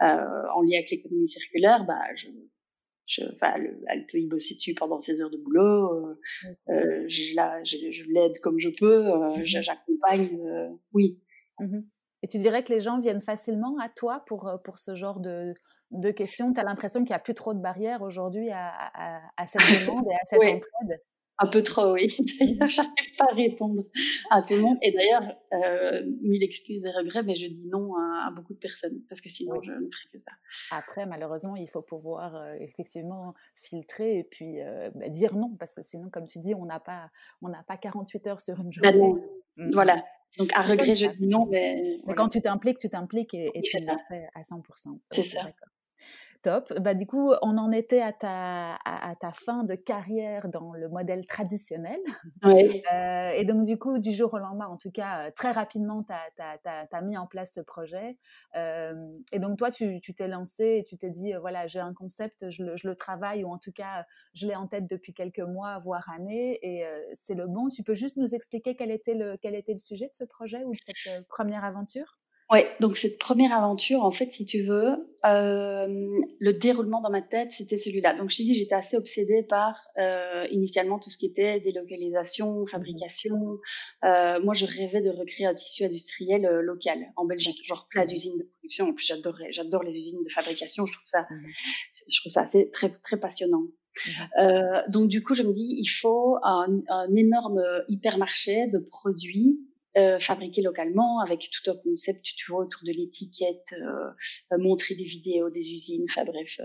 en 0.00 0.62
lien 0.62 0.76
avec 0.78 0.90
l'économie 0.90 1.28
circulaire. 1.28 1.84
Bah, 1.86 2.00
je, 2.16 2.28
je, 3.06 3.24
enfin, 3.30 3.54
elle, 3.88 4.06
peut 4.06 4.18
y 4.18 4.26
bosser 4.26 4.54
dessus 4.54 4.74
pendant 4.74 5.00
ses 5.00 5.20
heures 5.20 5.30
de 5.30 5.36
boulot. 5.36 6.16
Euh, 6.70 7.04
je, 7.08 7.34
la, 7.34 7.62
je, 7.62 7.90
je 7.90 8.04
l'aide 8.10 8.38
comme 8.42 8.58
je 8.58 8.70
peux. 8.70 9.02
Mmh 9.02 9.44
j'accompagne. 9.44 10.38
oui. 10.92 11.20
Mmh 11.58 11.80
et 12.22 12.28
tu 12.28 12.38
dirais 12.38 12.64
que 12.64 12.72
les 12.72 12.80
gens 12.80 12.98
viennent 12.98 13.20
facilement 13.20 13.76
à 13.78 13.88
toi 13.88 14.24
pour, 14.26 14.48
euh, 14.48 14.56
pour 14.58 14.78
ce 14.78 14.94
genre 14.94 15.20
de, 15.20 15.54
de 15.90 16.10
questions? 16.10 16.52
Tu 16.52 16.60
as 16.60 16.64
l'impression 16.64 17.00
qu'il 17.00 17.10
n'y 17.10 17.16
a 17.16 17.20
plus 17.20 17.34
trop 17.34 17.54
de 17.54 17.60
barrières 17.60 18.02
aujourd'hui 18.02 18.50
à, 18.50 18.68
à, 18.68 19.20
à, 19.36 19.46
cette 19.46 19.60
demande 19.86 20.06
et 20.10 20.14
à 20.14 20.26
cette 20.28 20.40
entraide? 20.40 21.00
Un 21.40 21.46
peu 21.46 21.62
trop, 21.62 21.92
oui. 21.92 22.08
D'ailleurs, 22.40 22.68
j'arrive 22.68 23.16
pas 23.16 23.26
à 23.30 23.34
répondre 23.34 23.84
à 24.30 24.42
tout 24.42 24.54
le 24.54 24.60
monde. 24.60 24.76
Et 24.82 24.90
d'ailleurs, 24.90 25.36
euh, 25.52 26.02
mille 26.20 26.42
excuses 26.42 26.84
et 26.84 26.90
regrets, 26.90 27.22
mais 27.22 27.36
je 27.36 27.46
dis 27.46 27.68
non 27.68 27.94
à, 27.96 28.30
beaucoup 28.34 28.54
de 28.54 28.58
personnes 28.58 29.00
parce 29.08 29.20
que 29.20 29.28
sinon, 29.28 29.62
je 29.62 29.70
ne 29.70 29.88
ferai 29.88 30.08
que 30.12 30.18
ça. 30.18 30.32
Après, 30.72 31.06
malheureusement, 31.06 31.54
il 31.54 31.68
faut 31.68 31.82
pouvoir 31.82 32.34
euh, 32.34 32.54
effectivement 32.58 33.34
filtrer 33.54 34.18
et 34.18 34.24
puis 34.24 34.60
euh, 34.60 34.90
bah, 34.96 35.08
dire 35.08 35.36
non 35.36 35.54
parce 35.58 35.74
que 35.74 35.82
sinon, 35.82 36.10
comme 36.10 36.26
tu 36.26 36.40
dis, 36.40 36.56
on 36.56 36.66
n'a 36.66 36.80
pas, 36.80 37.08
on 37.40 37.48
n'a 37.48 37.62
pas 37.62 37.76
48 37.76 38.26
heures 38.26 38.40
sur 38.40 38.58
une 38.58 38.70
bah 38.82 38.90
journée. 38.90 39.22
Mmh. 39.56 39.70
Voilà. 39.72 40.04
Donc, 40.36 40.52
à 40.54 40.62
regret, 40.62 40.94
je 40.94 41.06
dis 41.06 41.26
non, 41.26 41.46
mais. 41.46 41.98
Mais 42.06 42.14
quand 42.14 42.28
tu 42.28 42.40
t'impliques, 42.40 42.78
tu 42.78 42.88
t'impliques 42.88 43.34
et, 43.34 43.50
et 43.54 43.62
tu 43.62 43.78
le 43.78 43.96
fais 44.08 44.28
à 44.34 44.42
100%. 44.42 44.98
C'est 45.10 45.22
ça. 45.24 45.50
Top. 46.42 46.72
Bah, 46.80 46.94
du 46.94 47.04
coup, 47.04 47.32
on 47.42 47.58
en 47.58 47.72
était 47.72 48.00
à 48.00 48.12
ta, 48.12 48.76
à, 48.84 49.14
ta 49.16 49.32
fin 49.32 49.64
de 49.64 49.74
carrière 49.74 50.48
dans 50.48 50.72
le 50.72 50.88
modèle 50.88 51.26
traditionnel. 51.26 51.98
Oui. 52.44 52.82
Euh, 52.92 53.30
et 53.30 53.44
donc, 53.44 53.64
du 53.64 53.78
coup, 53.78 53.98
du 53.98 54.12
jour 54.12 54.32
au 54.32 54.38
lendemain, 54.38 54.66
en 54.66 54.76
tout 54.76 54.90
cas, 54.90 55.26
euh, 55.26 55.30
très 55.34 55.52
rapidement, 55.52 56.02
tu 56.04 56.12
as, 56.12 57.02
mis 57.02 57.16
en 57.16 57.26
place 57.26 57.52
ce 57.54 57.60
projet. 57.60 58.18
Euh, 58.56 58.94
et 59.32 59.38
donc, 59.38 59.58
toi, 59.58 59.70
tu 59.70 60.00
t'es 60.00 60.28
lancé 60.28 60.78
et 60.78 60.84
tu 60.84 60.96
t'es 60.96 61.10
dit, 61.10 61.34
voilà, 61.34 61.66
j'ai 61.66 61.80
un 61.80 61.92
concept, 61.92 62.50
je 62.50 62.62
le, 62.64 62.76
je 62.76 62.88
le, 62.88 62.96
travaille, 62.96 63.44
ou 63.44 63.50
en 63.50 63.58
tout 63.58 63.72
cas, 63.72 64.06
je 64.32 64.46
l'ai 64.46 64.54
en 64.54 64.66
tête 64.66 64.86
depuis 64.86 65.12
quelques 65.12 65.40
mois, 65.40 65.78
voire 65.78 66.08
années, 66.10 66.58
et 66.62 66.84
c'est 67.14 67.34
le 67.34 67.46
bon. 67.46 67.68
Tu 67.68 67.82
peux 67.82 67.94
juste 67.94 68.16
nous 68.16 68.34
expliquer 68.34 68.74
quel 68.74 68.90
était, 68.90 69.14
le, 69.14 69.36
quel 69.36 69.54
était 69.54 69.72
le 69.72 69.78
sujet 69.78 70.06
de 70.06 70.14
ce 70.14 70.24
projet 70.24 70.64
ou 70.64 70.72
de 70.72 70.78
cette 70.78 71.26
première 71.28 71.64
aventure? 71.64 72.18
Ouais, 72.50 72.74
donc 72.80 72.96
cette 72.96 73.18
première 73.18 73.52
aventure, 73.52 74.02
en 74.02 74.10
fait, 74.10 74.32
si 74.32 74.46
tu 74.46 74.62
veux, 74.62 75.06
euh, 75.26 75.86
le 76.38 76.52
déroulement 76.54 77.02
dans 77.02 77.10
ma 77.10 77.20
tête, 77.20 77.52
c'était 77.52 77.76
celui-là. 77.76 78.14
Donc, 78.14 78.30
je 78.30 78.38
te 78.38 78.42
dis, 78.42 78.54
j'étais 78.54 78.74
assez 78.74 78.96
obsédée 78.96 79.42
par 79.42 79.76
euh, 79.98 80.46
initialement 80.50 80.98
tout 80.98 81.10
ce 81.10 81.18
qui 81.18 81.26
était 81.26 81.60
délocalisation, 81.60 82.64
fabrication. 82.64 83.58
Euh, 84.04 84.40
moi, 84.42 84.54
je 84.54 84.64
rêvais 84.64 85.02
de 85.02 85.10
recréer 85.10 85.46
un 85.46 85.52
tissu 85.52 85.84
industriel 85.84 86.46
euh, 86.46 86.62
local 86.62 86.98
en 87.16 87.26
Belgique, 87.26 87.60
genre 87.66 87.86
plein 87.90 88.06
d'usines 88.06 88.38
de 88.38 88.44
production. 88.44 88.88
En 88.88 88.94
plus, 88.94 89.04
j'adorais, 89.04 89.52
j'adore 89.52 89.82
les 89.82 89.94
usines 89.94 90.22
de 90.22 90.30
fabrication. 90.30 90.86
Je 90.86 90.94
trouve 90.94 91.06
ça, 91.06 91.26
mmh 91.30 91.46
je 92.08 92.20
trouve 92.20 92.32
ça 92.32 92.42
assez 92.42 92.70
très 92.70 92.88
très 93.02 93.18
passionnant. 93.18 93.60
Mmh 93.60 94.10
euh, 94.40 94.82
donc 94.88 95.08
du 95.08 95.22
coup, 95.22 95.34
je 95.34 95.42
me 95.42 95.52
dis, 95.52 95.76
il 95.78 95.86
faut 95.88 96.38
un, 96.42 96.80
un 96.88 97.14
énorme 97.14 97.60
hypermarché 97.88 98.68
de 98.68 98.78
produits 98.78 99.58
euh, 99.96 100.18
fabriqué 100.18 100.62
localement 100.62 101.20
avec 101.20 101.48
tout 101.50 101.70
un 101.70 101.76
concept, 101.76 102.22
tu 102.22 102.50
vois, 102.50 102.60
autour 102.64 102.82
de 102.84 102.92
l'étiquette, 102.92 103.72
euh, 103.72 104.10
euh, 104.52 104.58
montrer 104.58 104.94
des 104.94 105.04
vidéos 105.04 105.50
des 105.50 105.72
usines, 105.72 106.04
enfin 106.08 106.24
bref. 106.24 106.60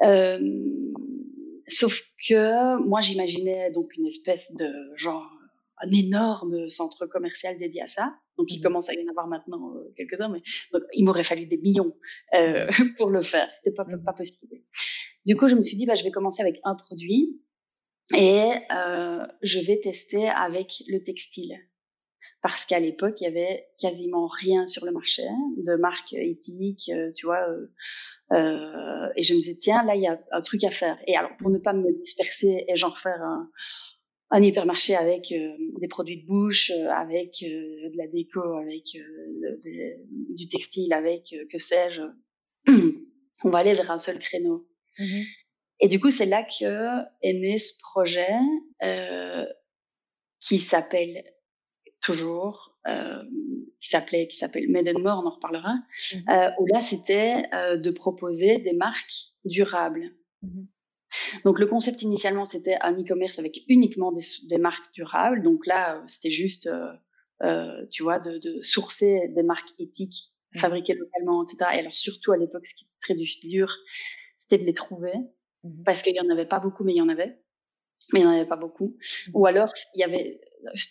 Mmh 0.00 0.92
sauf 1.66 1.98
que 2.28 2.78
moi, 2.86 3.00
j'imaginais 3.00 3.70
donc 3.70 3.96
une 3.96 4.06
espèce 4.06 4.54
de 4.54 4.70
genre 4.96 5.26
un 5.78 5.88
énorme 5.90 6.68
centre 6.68 7.06
commercial 7.06 7.56
dédié 7.56 7.80
à 7.80 7.86
ça. 7.86 8.14
Donc, 8.36 8.48
il 8.50 8.58
mmh 8.58 8.62
commence 8.62 8.90
à 8.90 8.94
y 8.94 9.02
en 9.02 9.08
avoir 9.08 9.26
maintenant 9.28 9.72
quelques-uns, 9.96 10.28
mais 10.28 10.42
donc, 10.72 10.82
il 10.92 11.06
m'aurait 11.06 11.24
fallu 11.24 11.46
des 11.46 11.56
millions 11.56 11.96
euh, 12.34 12.68
pour 12.98 13.08
le 13.08 13.22
faire. 13.22 13.48
C'était 13.56 13.74
pas, 13.74 13.84
mmh 13.84 14.04
pas 14.04 14.12
possible. 14.12 14.60
Du 15.24 15.36
coup, 15.36 15.48
je 15.48 15.54
me 15.54 15.62
suis 15.62 15.76
dit, 15.76 15.86
bah, 15.86 15.94
je 15.94 16.04
vais 16.04 16.10
commencer 16.10 16.42
avec 16.42 16.60
un 16.64 16.74
produit 16.74 17.40
et 18.14 18.50
euh, 18.70 19.26
je 19.42 19.60
vais 19.60 19.80
tester 19.80 20.28
avec 20.28 20.82
le 20.88 21.02
textile 21.02 21.56
parce 22.44 22.66
qu'à 22.66 22.78
l'époque, 22.78 23.22
il 23.22 23.24
y 23.24 23.26
avait 23.26 23.68
quasiment 23.78 24.26
rien 24.26 24.66
sur 24.66 24.84
le 24.84 24.92
marché 24.92 25.22
de 25.56 25.76
marques 25.76 26.12
éthiques, 26.12 26.90
euh, 26.90 27.10
tu 27.16 27.24
vois. 27.24 27.48
Euh, 27.48 27.72
euh, 28.32 29.08
et 29.16 29.22
je 29.22 29.32
me 29.32 29.38
disais, 29.38 29.56
tiens, 29.56 29.82
là, 29.82 29.94
il 29.94 30.02
y 30.02 30.06
a 30.06 30.22
un 30.30 30.42
truc 30.42 30.62
à 30.62 30.70
faire. 30.70 30.98
Et 31.06 31.16
alors, 31.16 31.34
pour 31.38 31.48
ne 31.48 31.56
pas 31.56 31.72
me 31.72 31.90
disperser 32.02 32.66
et 32.68 32.76
genre 32.76 32.98
faire 32.98 33.22
un, 33.22 33.50
un 34.28 34.42
hypermarché 34.42 34.94
avec 34.94 35.32
euh, 35.32 35.56
des 35.80 35.88
produits 35.88 36.20
de 36.20 36.26
bouche, 36.26 36.70
euh, 36.70 36.90
avec 36.90 37.36
de 37.40 37.96
la 37.96 38.08
déco, 38.08 38.42
avec 38.58 38.84
du 40.34 40.46
textile, 40.46 40.92
avec 40.92 41.34
que 41.50 41.56
sais-je, 41.56 42.02
on 43.44 43.48
va 43.48 43.60
aller 43.60 43.72
vers 43.72 43.90
un 43.90 43.96
seul 43.98 44.18
créneau. 44.18 44.68
Mmh 44.98 45.22
et 45.80 45.88
du 45.88 45.98
coup, 45.98 46.12
c'est 46.12 46.26
là 46.26 46.44
que 46.44 47.02
est 47.20 47.32
né 47.32 47.58
ce 47.58 47.78
projet 47.80 48.30
qui 50.40 50.58
s'appelle 50.58 51.24
toujours, 52.04 52.76
euh, 52.86 53.22
qui 53.80 53.88
s'appelait, 53.88 54.28
qui 54.28 54.36
s'appelle 54.36 54.70
Made 54.70 54.88
and 54.88 55.00
More, 55.00 55.22
on 55.24 55.26
en 55.26 55.30
reparlera, 55.30 55.74
mmh 55.74 56.30
euh, 56.30 56.50
où 56.60 56.66
là 56.66 56.80
c'était 56.80 57.44
euh, 57.52 57.76
de 57.76 57.90
proposer 57.90 58.58
des 58.58 58.74
marques 58.74 59.32
durables. 59.44 60.12
Mmh 60.42 60.64
donc 61.44 61.60
le 61.60 61.66
concept 61.66 62.02
initialement 62.02 62.44
c'était 62.44 62.76
un 62.80 62.92
e-commerce 62.92 63.38
avec 63.38 63.60
uniquement 63.68 64.10
des, 64.10 64.24
des, 64.48 64.58
marques 64.58 64.92
durables. 64.92 65.44
Donc 65.44 65.64
là 65.64 66.02
c'était 66.08 66.32
juste, 66.32 66.68
tu 67.92 68.02
vois, 68.02 68.18
de, 68.18 68.38
de, 68.38 68.60
sourcer 68.62 69.28
des 69.28 69.44
marques 69.44 69.70
éthiques 69.78 70.32
mmh 70.54 70.58
fabriquées 70.58 70.94
localement, 70.94 71.44
etc. 71.44 71.70
Et 71.74 71.78
alors 71.78 71.92
surtout 71.92 72.32
à 72.32 72.36
l'époque, 72.36 72.66
ce 72.66 72.74
qui 72.74 72.84
était 72.84 72.98
très 73.00 73.14
dur, 73.48 73.72
c'était 74.36 74.58
de 74.58 74.64
les 74.64 74.74
trouver 74.74 75.12
parce 75.84 76.02
qu'il 76.02 76.16
y 76.16 76.20
en 76.20 76.30
avait 76.30 76.46
pas 76.46 76.58
beaucoup, 76.58 76.82
mais 76.82 76.94
il 76.94 76.98
y 76.98 77.02
en 77.02 77.08
avait 77.08 77.38
mais 78.12 78.20
il 78.20 78.26
n'y 78.26 78.28
en 78.28 78.34
avait 78.34 78.48
pas 78.48 78.56
beaucoup. 78.56 78.88
Ou 79.32 79.46
alors, 79.46 79.72
il 79.94 80.00
y 80.00 80.04
avait 80.04 80.40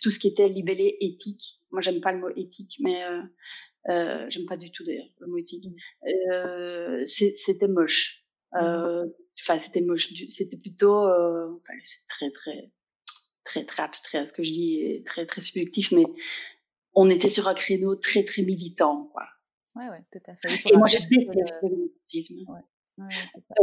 tout 0.02 0.12
ce 0.12 0.20
qui 0.20 0.28
était 0.28 0.50
libellé 0.50 0.98
éthique. 1.00 1.60
Moi, 1.72 1.82
j'aime 1.82 2.02
pas 2.02 2.12
le 2.12 2.20
mot 2.20 2.30
éthique, 2.36 2.78
mais 2.80 3.04
euh, 3.04 3.22
euh, 3.90 4.26
j'aime 4.30 4.46
pas 4.46 4.58
du 4.58 4.72
tout 4.72 4.84
d'ailleurs 4.84 5.10
le 5.20 5.28
mot 5.28 5.38
éthique. 5.38 5.68
Euh, 6.32 7.04
c'était 7.06 7.68
moche. 7.68 8.26
Euh, 8.62 9.06
enfin, 9.40 9.60
c'était 9.60 9.82
moche. 9.82 10.14
C'était 10.30 10.58
plutôt, 10.58 11.08
euh, 11.08 11.48
c'est 11.84 12.08
très 12.08 12.32
très 12.32 12.72
très 13.44 13.66
très 13.66 13.84
abstrait 13.84 14.26
ce 14.26 14.34
que 14.34 14.44
je 14.44 14.52
dis, 14.52 14.80
et 14.82 15.04
très 15.04 15.26
très 15.26 15.42
subjectif, 15.42 15.92
mais 15.92 16.06
on 16.94 17.10
était 17.10 17.30
sur 17.30 17.48
un 17.48 17.56
créneau 17.56 17.96
très 17.96 18.24
très 18.24 18.44
militant, 18.44 19.10
quoi. 19.12 19.26
Ouais, 19.76 19.90
ouais, 19.90 20.04
tout 20.12 20.20
à 20.28 20.36
fait. 20.36 20.70
Et 20.72 20.78
moi, 20.78 20.88
j'ai 20.88 21.00
le 21.00 21.10
militantisme. 21.10 22.46
Ouais. 22.48 22.60
Ouais, 23.00 23.08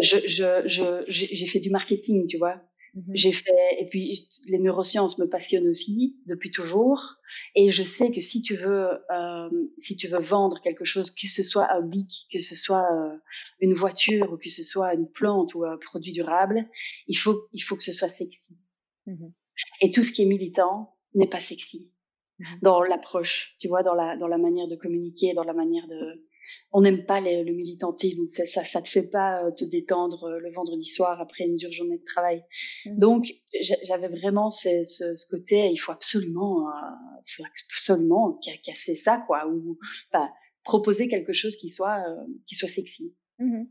je, 0.03 0.17
je, 0.27 0.67
je, 0.67 1.05
j'ai 1.07 1.47
fait 1.47 1.61
du 1.61 1.71
marketing, 1.71 2.27
tu 2.27 2.37
vois. 2.37 2.61
Mmh 2.95 3.13
J'ai 3.15 3.33
fait, 3.33 3.77
et 3.79 3.89
puis 3.89 4.29
les 4.49 4.59
neurosciences 4.59 5.19
me 5.19 5.27
passionnent 5.27 5.69
aussi 5.69 6.17
depuis 6.27 6.51
toujours. 6.51 7.17
Et 7.55 7.71
je 7.71 7.83
sais 7.83 8.11
que 8.11 8.21
si 8.21 8.43
tu 8.43 8.57
veux, 8.57 8.89
euh, 9.11 9.51
si 9.79 9.97
tu 9.97 10.09
veux 10.09 10.19
vendre 10.19 10.61
quelque 10.61 10.85
chose, 10.85 11.11
que 11.11 11.29
ce 11.29 11.43
soit 11.43 11.71
un 11.73 11.83
bic, 11.83 12.27
que 12.33 12.41
ce 12.41 12.57
soit 12.57 12.87
euh, 12.93 13.17
une 13.61 13.75
voiture 13.75 14.33
ou 14.33 14.37
que 14.37 14.49
ce 14.49 14.65
soit 14.65 14.95
une 14.95 15.09
plante 15.09 15.55
ou 15.55 15.65
un 15.65 15.77
produit 15.79 16.13
durable, 16.13 16.69
il 17.07 17.17
faut, 17.17 17.47
il 17.53 17.61
faut 17.61 17.77
que 17.77 17.85
ce 17.85 17.93
soit 17.93 18.09
sexy. 18.09 18.57
Mmh 19.07 19.29
et 19.83 19.91
tout 19.91 20.03
ce 20.03 20.13
qui 20.13 20.23
est 20.23 20.27
militant 20.27 20.97
n'est 21.15 21.29
pas 21.29 21.41
sexy 21.41 21.93
mmh 22.39 22.45
dans 22.63 22.83
l'approche, 22.83 23.57
tu 23.61 23.69
vois, 23.69 23.83
dans 23.83 23.95
la, 23.95 24.17
dans 24.17 24.29
la 24.29 24.39
manière 24.39 24.67
de 24.67 24.77
communiquer, 24.77 25.35
dans 25.35 25.45
la 25.45 25.53
manière 25.53 25.87
de, 25.87 26.25
on 26.73 26.83
n'aime 26.83 27.05
pas 27.05 27.21
le 27.21 27.53
militantisme, 27.53 28.29
ça, 28.29 28.47
ça, 28.47 28.65
ça 28.65 28.81
te 28.83 28.89
fait 28.89 29.03
pas 29.03 29.45
euh, 29.45 29.51
te 29.51 29.65
détendre 29.65 30.25
euh, 30.25 30.39
le 30.39 30.53
vendredi 30.53 30.85
soir 30.85 31.21
après 31.21 31.45
une 31.45 31.57
dure 31.57 31.73
journée 31.73 31.99
de 31.99 32.05
travail. 32.05 32.45
Mmh. 32.87 32.99
Donc 32.99 33.27
j'avais 33.83 34.09
vraiment 34.09 34.51
ce, 34.51 34.85
ce, 34.85 35.17
ce, 35.17 35.27
côté, 35.29 35.69
il 35.71 35.79
faut 35.79 35.93
absolument, 35.93 36.69
euh, 36.69 36.73
faut 37.27 37.45
absolument 37.45 38.39
casser 38.65 38.95
ça 38.95 39.23
quoi, 39.27 39.47
ou 39.49 39.79
bah, 40.13 40.31
proposer 40.65 41.09
quelque 41.09 41.33
chose 41.33 41.57
qui 41.57 41.71
soit 41.71 41.99
euh, 42.09 42.25
qui 42.47 42.55
soit 42.55 42.69
sexy. 42.69 43.15
Mmh 43.39 43.65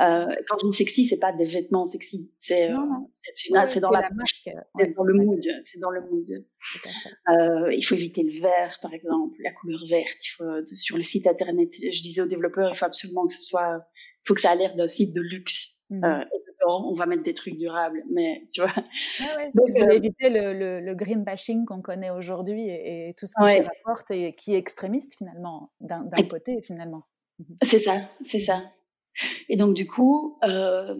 euh, 0.00 0.26
quand 0.48 0.58
je 0.58 0.68
dis 0.68 0.76
sexy, 0.76 1.06
c'est 1.06 1.18
pas 1.18 1.32
des 1.32 1.44
vêtements 1.44 1.84
sexy, 1.84 2.30
c'est 2.38 2.70
euh, 2.70 2.76
c'est 3.34 3.80
dans 3.80 3.90
la, 3.90 4.10
marque, 4.10 4.44
c'est 4.44 4.94
dans 4.94 5.04
le 5.04 5.14
mood, 5.14 5.40
c'est 5.62 5.80
dans 5.80 5.90
le 5.90 6.00
mood. 6.02 6.44
Euh, 7.28 7.74
il 7.74 7.82
faut 7.82 7.94
éviter 7.94 8.22
le 8.22 8.40
vert, 8.40 8.78
par 8.82 8.92
exemple, 8.92 9.36
la 9.42 9.52
couleur 9.52 9.80
verte. 9.88 10.18
Il 10.24 10.30
faut, 10.36 10.66
sur 10.66 10.96
le 10.96 11.02
site 11.02 11.26
internet, 11.26 11.70
je 11.72 12.02
disais 12.02 12.22
aux 12.22 12.26
développeurs, 12.26 12.72
il 12.74 12.76
faut 12.76 12.84
absolument 12.84 13.26
que 13.26 13.34
ce 13.34 13.42
soit, 13.42 13.84
il 14.24 14.28
faut 14.28 14.34
que 14.34 14.40
ça 14.40 14.50
a 14.50 14.54
l'air 14.54 14.74
d'un 14.74 14.88
site 14.88 15.14
de 15.14 15.20
luxe. 15.20 15.76
Mmh. 15.90 16.04
Euh, 16.04 16.24
on 16.66 16.92
va 16.92 17.06
mettre 17.06 17.22
des 17.22 17.34
trucs 17.34 17.56
durables, 17.56 18.04
mais 18.12 18.46
tu 18.52 18.60
vois. 18.60 18.72
ouais. 18.76 19.50
Donc, 19.54 19.68
il 19.74 19.80
faut 19.80 19.90
éviter 19.90 20.30
le, 20.30 20.52
le, 20.52 20.80
le, 20.80 20.94
green 20.94 21.24
bashing 21.24 21.64
qu'on 21.64 21.80
connaît 21.80 22.10
aujourd'hui 22.10 22.68
et, 22.68 23.08
et, 23.08 23.14
tout 23.14 23.26
ce 23.26 23.32
qui 23.36 23.42
ouais. 23.42 23.62
se 23.62 23.68
rapporte 23.68 24.10
et 24.10 24.34
qui 24.34 24.54
est 24.54 24.58
extrémiste 24.58 25.16
finalement, 25.16 25.72
d'un 25.80 26.06
côté 26.28 26.60
finalement. 26.62 27.06
Mmh 27.38 27.44
c'est 27.62 27.78
ça, 27.78 28.02
c'est 28.20 28.40
ça. 28.40 28.62
Et 29.48 29.56
donc 29.56 29.74
du 29.74 29.86
coup, 29.86 30.38
euh, 30.44 30.94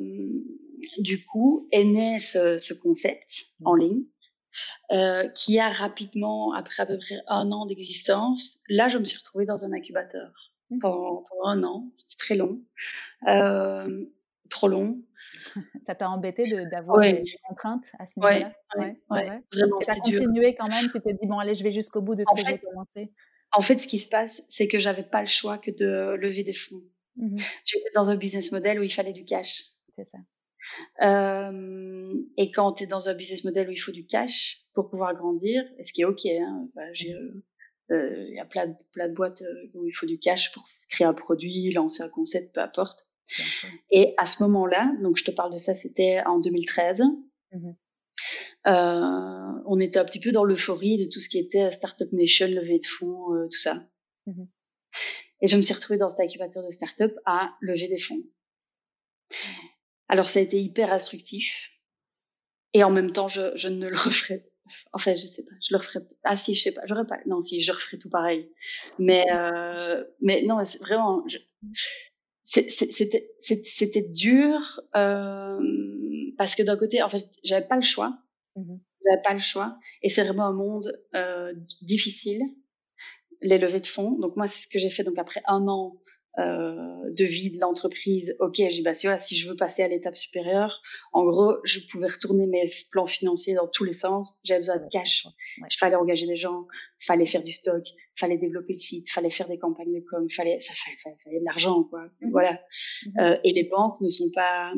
du 0.99 1.25
coup 1.25 1.69
est 1.73 1.85
né 1.85 2.19
ce, 2.19 2.59
ce 2.59 2.75
concept 2.75 3.47
en 3.65 3.75
mmh. 3.75 3.79
ligne 3.79 4.05
euh, 4.93 5.29
qui 5.29 5.59
a 5.59 5.71
rapidement, 5.71 6.53
après 6.53 6.83
à 6.83 6.87
peu 6.87 6.99
près 6.99 7.17
un 7.29 7.53
an 7.53 7.67
d'existence, 7.67 8.59
là 8.69 8.89
je 8.89 8.99
me 8.99 9.05
suis 9.05 9.19
retrouvée 9.19 9.47
dans 9.47 9.65
un 9.65 9.73
incubateur 9.73 10.53
mmh. 10.71 10.79
pendant, 10.81 11.25
pendant 11.29 11.49
un 11.49 11.63
an. 11.63 11.91
C'était 11.95 12.17
très 12.19 12.37
long, 12.37 12.61
euh, 13.29 14.05
trop 14.49 14.69
long. 14.69 15.01
Ça 15.87 15.95
t'a 15.95 16.11
embêté 16.11 16.45
d'avoir 16.67 16.99
ouais. 16.99 17.23
des 17.23 17.35
contraintes 17.49 17.93
à 17.99 18.07
ce 18.07 18.19
niveau-là? 18.19 18.53
ouais, 18.77 19.01
ouais, 19.11 19.43
Vraiment, 19.53 19.79
Tu 19.79 19.91
as 19.91 19.97
continué 19.97 20.55
quand 20.55 20.69
même, 20.69 20.91
tu 20.91 21.01
t'es 21.01 21.13
dit, 21.13 21.27
bon, 21.27 21.39
allez, 21.39 21.55
je 21.55 21.63
vais 21.63 21.73
jusqu'au 21.73 22.03
bout 22.03 22.15
de 22.15 22.25
ce 22.25 22.31
en 22.31 22.35
que 22.35 22.51
j'ai 22.51 22.59
commencé? 22.59 23.13
En 23.53 23.61
fait, 23.61 23.79
ce 23.79 23.87
qui 23.87 23.99
se 23.99 24.09
passe, 24.09 24.43
c'est 24.49 24.69
que 24.69 24.79
j'avais 24.79 25.03
pas 25.03 25.21
le 25.21 25.27
choix 25.27 25.59
que 25.59 25.71
de 25.71 26.15
lever 26.17 26.43
des 26.43 26.53
fonds. 26.53 26.83
Mmh 27.21 27.37
J'étais 27.65 27.91
dans 27.95 28.11
un 28.11 28.17
business 28.17 28.51
model 28.51 28.81
où 28.81 28.83
il 28.83 28.93
fallait 28.93 29.13
du 29.13 29.25
cash. 29.25 29.65
C'est 29.95 30.05
ça. 30.05 30.19
Euh, 31.03 32.15
et 32.37 32.51
quand 32.51 32.75
tu 32.75 32.85
es 32.85 32.87
dans 32.87 33.09
un 33.09 33.15
business 33.15 33.45
model 33.45 33.69
où 33.69 33.73
il 33.73 33.79
faut 33.79 33.93
du 33.93 34.07
cash 34.07 34.65
pour 34.75 34.91
pouvoir 34.91 35.15
grandir, 35.15 35.63
ce 35.83 35.93
qui 35.93 36.03
est 36.03 36.05
OK, 36.05 36.27
hein, 36.27 36.69
il 36.99 38.35
y 38.35 38.39
a 38.39 38.45
plein 38.45 38.69
de, 38.69 38.75
plein 38.93 39.09
de 39.09 39.15
boîtes 39.15 39.43
où 39.75 39.87
il 39.87 39.93
faut 39.93 40.07
du 40.07 40.19
cash 40.19 40.53
pour 40.53 40.67
créer 40.89 41.07
un 41.07 41.15
produit, 41.15 41.71
lancer 41.73 42.03
un 42.03 42.09
concept, 42.09 42.55
peu 42.55 42.61
importe. 42.61 43.07
Et 43.91 44.15
à 44.19 44.27
ce 44.27 44.43
moment-là, 44.43 44.93
donc 45.03 45.17
je 45.17 45.25
te 45.25 45.31
parle 45.31 45.53
de 45.53 45.59
ça, 45.59 45.75
c'était 45.75 46.21
en 46.27 46.39
2013. 46.39 47.03
Mmh 47.53 47.71
euh, 48.67 49.53
on 49.65 49.81
était 49.81 49.99
un 49.99 50.05
petit 50.05 50.21
peu 50.21 50.33
dans 50.33 50.45
l'euphorie 50.45 50.99
de 50.99 51.09
tout 51.11 51.21
ce 51.21 51.31
qui 51.31 51.39
était 51.39 51.71
Startup 51.71 52.13
Nation, 52.13 52.47
levée 52.49 52.79
de 52.79 52.85
fonds, 52.85 53.33
euh, 53.35 53.47
tout 53.47 53.59
ça. 53.59 53.89
Mmh 54.27 54.45
Et 55.41 55.49
je 55.49 55.57
me 55.57 55.63
suis 55.63 55.75
retrouvée 55.75 55.99
dans 55.99 56.11
cet 56.11 56.21
incubateur 56.21 56.65
de 56.65 56.71
startup 56.71 57.13
à 57.25 57.51
lever 57.61 57.89
des 57.89 57.99
fonds. 57.99 58.23
Alors 60.09 60.29
ça 60.29 60.41
a 60.41 60.43
été 60.43 60.61
hyper 60.61 60.93
instructif. 60.93 61.71
Et 62.73 62.85
en 62.85 62.91
même 62.91 63.13
temps, 63.13 63.29
je, 63.29 63.57
je 63.57 63.69
ne 63.69 63.89
le 63.89 63.97
referai 63.97 64.51
Enfin, 64.93 65.15
je 65.15 65.27
sais 65.27 65.43
pas, 65.43 65.55
je 65.61 65.75
le 65.75 65.79
referai. 65.79 66.01
Ah 66.25 66.37
si, 66.37 66.55
je 66.55 66.63
sais 66.63 66.73
pas, 66.73 66.83
j'aurais 66.87 67.07
pas. 67.07 67.19
Non, 67.27 67.43
si, 67.43 67.63
je 67.63 67.73
referai 67.73 67.99
tout 67.99 68.11
pareil. 68.11 68.51
Mais, 68.99 69.25
euh, 69.33 70.05
mais 70.21 70.43
non, 70.43 70.63
vraiment. 70.81 71.25
C'était, 72.43 73.31
c'était 73.39 74.03
dur 74.03 74.81
euh, 74.97 75.61
parce 76.37 76.57
que 76.57 76.63
d'un 76.63 76.77
côté, 76.77 77.03
en 77.03 77.09
fait, 77.09 77.27
j'avais 77.45 77.67
pas 77.67 77.77
le 77.77 77.83
choix. 77.83 78.19
Mmh 78.57 78.77
j'avais 79.07 79.23
pas 79.23 79.33
le 79.33 79.41
choix. 79.41 79.79
Et 80.03 80.11
c'est 80.11 80.23
vraiment 80.23 80.45
un 80.45 80.53
monde 80.53 80.93
euh, 81.15 81.55
difficile, 81.81 82.43
les 83.43 83.59
levées 83.59 83.81
de 83.81 83.87
fonds. 83.87 84.13
Donc 84.19 84.37
moi, 84.37 84.47
c'est 84.47 84.65
ce 84.65 84.69
que 84.69 84.79
j'ai 84.79 84.91
fait. 84.91 85.05
Donc 85.05 85.19
après 85.19 85.43
un 85.47 85.67
an 85.69 85.97
euh, 86.39 87.11
de 87.11 87.25
vie 87.25 87.51
de 87.51 87.59
l'entreprise, 87.59 88.37
ok, 88.39 88.55
j'ai 88.57 88.83
bah, 88.83 88.95
si 88.95 89.37
je 89.37 89.49
veux 89.49 89.57
passer 89.57 89.83
à 89.83 89.89
l'étape 89.89 90.15
supérieure, 90.15 90.81
en 91.13 91.25
gros, 91.25 91.57
je 91.65 91.81
pouvais 91.91 92.07
retourner 92.07 92.47
mes 92.47 92.71
plans 92.93 93.07
financiers 93.07 93.55
dans 93.55 93.67
tous 93.67 93.85
les 93.85 93.93
sens. 93.93 94.39
J'avais 94.45 94.61
besoin 94.61 94.77
de 94.77 94.89
cash. 94.91 95.27
Il 95.59 95.77
fallait 95.77 95.97
engager 95.97 96.27
des 96.27 96.37
gens, 96.37 96.67
fallait 96.99 97.27
faire 97.27 97.43
du 97.43 97.53
stock, 97.53 97.85
fallait 98.15 98.39
développer 98.39 98.75
le 98.75 98.79
site, 98.79 99.11
fallait 99.11 99.31
faire 99.31 99.49
des 99.49 99.59
campagnes 99.59 99.93
de 99.93 100.05
com, 100.09 100.29
fallait, 100.31 100.61
fallait, 100.61 100.97
fallait, 101.03 101.17
fallait 101.25 101.41
de 101.41 101.45
l'argent, 101.45 101.83
quoi. 101.85 102.05
Mhm. 102.21 102.31
Voilà. 102.31 102.61
Mhm. 103.07 103.13
Euh, 103.21 103.37
et 103.43 103.53
les 103.53 103.65
banques 103.65 104.01
ne 104.01 104.09
sont 104.09 104.31
pas, 104.33 104.73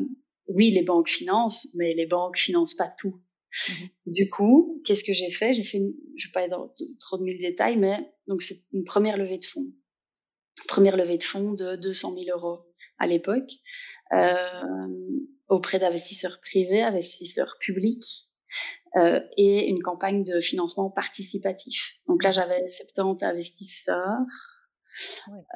oui, 0.47 0.71
les 0.71 0.83
banques 0.83 1.09
financent, 1.09 1.69
mais 1.75 1.93
les 1.93 2.07
banques 2.07 2.37
financent 2.37 2.75
pas 2.75 2.91
tout. 2.97 3.21
Mhm. 3.69 3.89
Du 4.07 4.29
coup, 4.29 4.81
qu'est-ce 4.85 5.03
que 5.03 5.13
j'ai 5.13 5.31
fait? 5.31 5.53
J'ai 5.53 5.63
fait, 5.63 5.77
une, 5.77 5.93
je 6.15 6.27
vais 6.27 6.31
pas 6.31 6.43
être 6.43 6.51
dans 6.51 6.73
trop 6.99 7.17
de 7.17 7.23
mille 7.23 7.39
détails, 7.39 7.77
mais 7.77 7.97
donc 8.27 8.41
c'est 8.41 8.57
une 8.73 8.83
première 8.83 9.17
levée 9.17 9.37
de 9.37 9.45
fonds 9.45 9.67
première 10.67 10.97
levée 10.97 11.17
de 11.17 11.23
fonds 11.23 11.53
de 11.53 11.75
200 11.75 12.15
000 12.15 12.37
euros 12.37 12.65
à 12.99 13.07
l'époque 13.07 13.51
euh, 14.13 14.87
auprès 15.47 15.79
d'investisseurs 15.79 16.39
privés, 16.41 16.81
investisseurs 16.81 17.57
publics 17.59 18.29
euh, 18.95 19.19
et 19.37 19.67
une 19.67 19.81
campagne 19.81 20.23
de 20.23 20.39
financement 20.39 20.89
participatif. 20.89 21.95
Donc 22.07 22.23
là, 22.23 22.31
j'avais 22.31 22.67
70 22.69 23.23
investisseurs, 23.23 24.19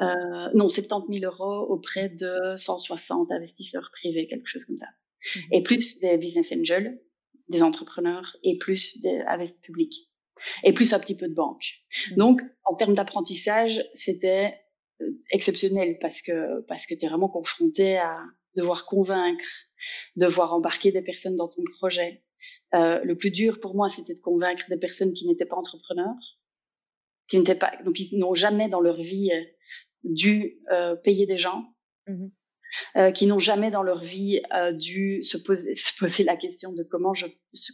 euh, 0.02 0.50
non 0.56 0.68
70 0.68 1.20
000 1.20 1.32
euros 1.32 1.72
auprès 1.72 2.10
de 2.10 2.56
160 2.56 3.32
investisseurs 3.32 3.90
privés, 3.92 4.28
quelque 4.28 4.48
chose 4.48 4.66
comme 4.66 4.78
ça, 4.78 4.88
mhm. 5.36 5.42
et 5.52 5.64
plus 5.64 6.00
des 6.00 6.18
business 6.18 6.52
angels, 6.52 7.00
des 7.50 7.64
entrepreneurs 7.64 8.38
et 8.44 8.58
plus 8.58 9.02
des 9.02 9.24
publics 9.64 10.10
et 10.64 10.74
plus 10.74 10.94
un 10.94 11.00
petit 11.00 11.16
peu 11.16 11.28
de 11.28 11.34
banque. 11.34 11.66
Donc, 12.16 12.42
en 12.64 12.76
termes 12.76 12.94
d'apprentissage, 12.94 13.84
c'était 13.96 14.60
exceptionnel 15.32 15.98
parce 16.00 16.22
que 16.22 16.62
parce 16.62 16.86
que 16.86 16.94
tu 16.96 17.06
es 17.06 17.10
vraiment 17.10 17.30
confronté 17.30 17.98
à 17.98 18.20
devoir 18.56 18.86
convaincre, 18.86 19.46
devoir 20.16 20.54
embarquer 20.54 20.92
des 20.92 21.02
personnes 21.02 21.36
dans 21.36 21.48
ton 21.48 21.64
projet. 21.78 22.24
Euh, 22.74 23.04
le 23.04 23.16
plus 23.16 23.32
dur 23.32 23.60
pour 23.60 23.76
moi, 23.76 23.90
c'était 23.90 24.14
de 24.14 24.20
convaincre 24.20 24.66
des 24.70 24.78
personnes 24.78 25.14
qui 25.14 25.28
n'étaient 25.28 25.46
pas 25.46 25.56
entrepreneurs, 25.56 26.40
qui 27.28 27.38
n'étaient 27.38 27.56
pas 27.56 27.72
donc 27.84 28.00
ils 28.00 28.18
n'ont 28.18 28.36
jamais 28.36 28.70
dans 28.70 28.82
leur 28.82 29.02
vie 29.02 29.32
euh, 29.32 29.44
dû 30.04 30.60
euh, 30.72 30.96
payer 30.96 31.26
des 31.26 31.38
gens. 31.38 31.64
Mmh 32.08 32.28
euh, 32.96 33.12
qui 33.12 33.28
n'ont 33.28 33.40
jamais 33.40 33.72
dans 33.72 33.84
leur 33.84 34.02
vie 34.02 34.42
euh, 34.56 34.72
dû 34.72 35.24
se 35.24 35.38
poser, 35.38 35.74
se 35.76 35.98
poser 35.98 36.24
la 36.24 36.36
question 36.36 36.74
de 36.74 36.84
comment 36.84 37.14
je, 37.14 37.26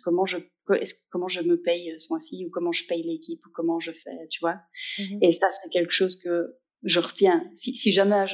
comment 0.03 0.25
je, 0.25 0.37
comment 1.11 1.27
je 1.27 1.41
me 1.41 1.61
paye 1.61 1.93
ce 1.97 2.07
mois-ci 2.11 2.45
ou 2.45 2.49
comment 2.49 2.71
je 2.71 2.85
paye 2.87 3.03
l'équipe 3.03 3.45
ou 3.45 3.49
comment 3.53 3.79
je 3.79 3.91
fais, 3.91 4.27
tu 4.29 4.39
vois. 4.39 4.59
Mmh 4.99 5.19
Et 5.21 5.33
ça, 5.33 5.49
c'est 5.61 5.69
quelque 5.69 5.91
chose 5.91 6.15
que 6.15 6.57
je 6.83 6.99
retiens. 6.99 7.49
Si, 7.53 7.75
si 7.75 7.91
jamais, 7.91 8.25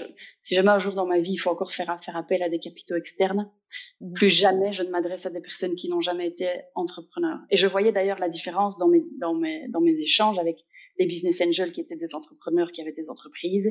si 0.42 0.56
jamais 0.56 0.72
un 0.72 0.80
jour 0.80 0.96
dans 0.96 1.06
ma 1.06 1.20
vie, 1.20 1.34
il 1.34 1.38
faut 1.38 1.52
encore 1.52 1.72
faire, 1.72 1.96
faire 2.04 2.18
appel 2.18 2.42
à 2.44 2.50
des 2.50 2.60
capitaux 2.60 2.96
externes, 2.96 3.50
mhm. 4.02 4.14
plus 4.14 4.30
jamais 4.30 4.74
je 4.74 4.84
ne 4.84 4.90
m'adresse 4.90 5.26
à 5.26 5.30
des 5.30 5.42
personnes 5.42 5.76
qui 5.76 5.90
n'ont 5.90 6.02
jamais 6.02 6.28
été 6.28 6.50
entrepreneurs. 6.76 7.40
Et 7.52 7.58
je 7.58 7.68
voyais 7.68 7.92
d'ailleurs 7.92 8.20
la 8.20 8.30
différence 8.30 8.78
dans 8.78 8.88
mes, 8.88 9.04
dans 9.20 9.36
mes, 9.36 9.68
dans 9.70 9.82
mes 9.82 10.00
échanges 10.02 10.40
avec 10.40 10.58
les 10.98 11.06
business 11.06 11.42
angels 11.42 11.72
qui 11.72 11.82
étaient 11.82 11.96
des 11.96 12.14
entrepreneurs, 12.14 12.72
qui 12.72 12.82
avaient 12.82 12.92
des 12.92 13.10
entreprises, 13.10 13.70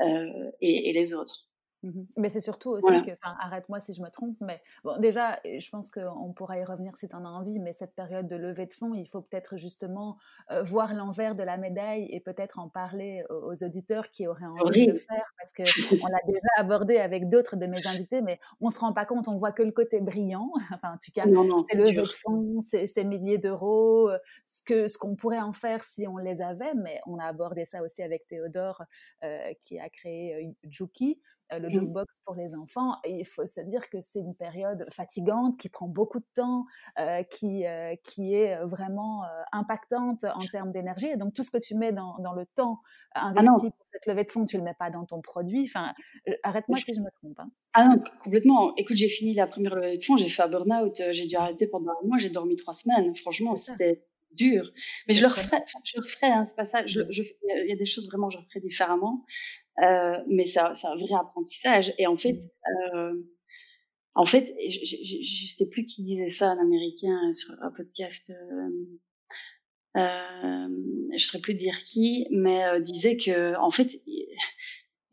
euh, 0.00 0.50
et, 0.60 0.90
et 0.90 0.92
les 0.92 1.14
autres. 1.14 1.49
Mmh 1.82 2.02
mais 2.16 2.28
c'est 2.28 2.40
surtout 2.40 2.70
aussi 2.70 3.02
que, 3.02 3.12
arrête-moi 3.22 3.80
si 3.80 3.94
je 3.94 4.02
me 4.02 4.10
trompe, 4.10 4.36
mais 4.40 4.60
bon, 4.84 4.98
déjà, 4.98 5.40
je 5.44 5.70
pense 5.70 5.90
qu'on 5.90 6.32
pourra 6.34 6.58
y 6.58 6.64
revenir 6.64 6.96
si 6.96 7.08
tu 7.08 7.16
en 7.16 7.24
as 7.24 7.28
envie, 7.28 7.58
mais 7.58 7.72
cette 7.72 7.94
période 7.94 8.26
de 8.26 8.36
levée 8.36 8.66
de 8.66 8.74
fonds, 8.74 8.92
il 8.92 9.06
faut 9.06 9.22
peut-être 9.22 9.56
justement 9.56 10.18
euh, 10.50 10.62
voir 10.62 10.92
l'envers 10.92 11.34
de 11.34 11.42
la 11.42 11.56
médaille 11.56 12.06
et 12.10 12.20
peut-être 12.20 12.58
en 12.58 12.68
parler 12.68 13.24
aux, 13.30 13.54
auditeurs 13.64 14.10
qui 14.10 14.26
auraient 14.26 14.44
envie 14.44 14.86
de 14.86 14.92
le 14.92 14.98
faire, 14.98 15.32
parce 15.38 15.52
qu'on 15.52 15.62
l'a 16.12 16.20
déjà 16.26 16.48
abordé 16.56 16.98
avec 16.98 17.30
d'autres 17.30 17.56
de 17.56 17.66
mes 17.66 17.86
invités, 17.86 18.20
mais 18.20 18.38
on 18.60 18.68
se 18.68 18.78
rend 18.78 18.92
pas 18.92 19.06
compte, 19.06 19.28
on 19.28 19.36
voit 19.36 19.52
que 19.52 19.62
le 19.62 19.72
côté 19.72 20.00
brillant, 20.00 20.52
enfin, 20.74 20.94
en 20.94 20.98
tout 20.98 21.12
cas, 21.14 21.24
c'est 21.24 21.76
levée 21.76 22.02
de 22.02 22.04
fonds, 22.04 22.60
ces 22.60 23.04
milliers 23.04 23.38
d'euros, 23.38 24.10
euh, 24.10 24.18
ce 24.44 24.60
que 24.62 24.88
ce 24.88 24.98
qu'on 24.98 25.16
pourrait 25.16 25.40
en 25.40 25.52
faire 25.52 25.82
si 25.82 26.06
on 26.06 26.18
les 26.18 26.42
avait, 26.42 26.74
mais 26.74 27.00
on 27.06 27.18
a 27.18 27.24
abordé 27.24 27.64
ça 27.64 27.82
aussi 27.82 28.02
avec 28.02 28.26
Théodore, 28.26 28.82
euh, 29.24 29.52
qui 29.62 29.78
a 29.78 29.88
créé 29.88 30.54
Juki. 30.64 31.20
Euh, 31.52 31.58
le 31.58 31.68
jukebox 31.68 32.20
pour 32.24 32.34
les 32.34 32.54
enfants. 32.54 32.94
Et 33.04 33.18
il 33.18 33.24
faut 33.24 33.46
se 33.46 33.60
dire 33.60 33.88
que 33.90 34.00
c'est 34.00 34.20
une 34.20 34.34
période 34.34 34.86
fatigante 34.92 35.58
qui 35.58 35.68
prend 35.68 35.88
beaucoup 35.88 36.20
de 36.20 36.26
temps, 36.34 36.64
euh, 36.98 37.22
qui, 37.24 37.66
euh, 37.66 37.94
qui 38.04 38.34
est 38.34 38.56
vraiment 38.64 39.22
impactante 39.52 40.24
en 40.24 40.46
termes 40.46 40.72
d'énergie. 40.72 41.08
Et 41.08 41.16
donc 41.16 41.34
tout 41.34 41.42
ce 41.42 41.50
que 41.50 41.58
tu 41.58 41.74
mets 41.74 41.92
dans, 41.92 42.16
dans 42.18 42.32
le 42.32 42.46
temps 42.46 42.80
ah 43.14 43.28
investi 43.28 43.70
pour 43.70 43.86
cette 43.92 44.06
levée 44.06 44.24
de 44.24 44.30
fonds, 44.30 44.44
tu 44.44 44.56
le 44.56 44.62
mets 44.62 44.74
pas 44.74 44.90
dans 44.90 45.04
ton 45.04 45.20
produit. 45.20 45.64
Enfin, 45.64 45.92
arrête-moi 46.42 46.76
si 46.76 46.94
je 46.94 47.00
me 47.00 47.10
trompe. 47.10 47.40
Hein. 47.40 47.50
Ah 47.72 47.88
non, 47.88 48.02
complètement. 48.22 48.74
Écoute, 48.76 48.96
j'ai 48.96 49.08
fini 49.08 49.34
la 49.34 49.46
première 49.46 49.74
levée 49.74 49.96
de 49.96 50.02
fonds, 50.02 50.16
j'ai 50.16 50.28
fait 50.28 50.42
un 50.42 50.48
burn-out, 50.48 51.02
j'ai 51.10 51.26
dû 51.26 51.36
arrêter 51.36 51.66
pendant 51.66 51.92
un 51.92 52.06
mois, 52.06 52.18
j'ai 52.18 52.30
dormi 52.30 52.56
trois 52.56 52.74
semaines. 52.74 53.14
Franchement, 53.16 53.54
c'était 53.54 54.04
dur. 54.32 54.70
Mais 55.08 55.14
je 55.14 55.22
le 55.22 55.28
referai, 55.28 55.58
je 55.84 55.98
le 55.98 56.02
referai, 56.02 56.28
hein, 56.28 56.44
c'est 56.46 56.56
pas 56.56 56.66
ça. 56.66 56.86
Je, 56.86 57.00
je, 57.10 57.22
il 57.22 57.68
y 57.68 57.72
a 57.72 57.76
des 57.76 57.86
choses 57.86 58.08
vraiment, 58.08 58.30
je 58.30 58.38
ferai 58.38 58.60
différemment. 58.60 59.24
Euh, 59.82 60.18
mais 60.28 60.46
c'est 60.46 60.60
un 60.60 60.94
vrai 60.96 61.14
apprentissage. 61.18 61.94
Et 61.98 62.06
en 62.06 62.16
fait, 62.16 62.38
euh, 62.94 63.14
en 64.14 64.24
fait, 64.24 64.54
je, 64.68 64.78
je, 64.84 65.52
sais 65.52 65.68
plus 65.70 65.84
qui 65.84 66.02
disait 66.02 66.28
ça, 66.30 66.48
un 66.48 66.58
Américain 66.58 67.32
sur 67.32 67.54
un 67.62 67.70
podcast. 67.70 68.30
Euh, 68.30 68.68
euh, 69.96 70.68
je 71.16 71.24
saurais 71.24 71.40
plus 71.40 71.54
dire 71.54 71.82
qui, 71.84 72.26
mais 72.30 72.64
euh, 72.64 72.80
disait 72.80 73.16
que 73.16 73.56
en 73.56 73.70
fait, 73.70 74.02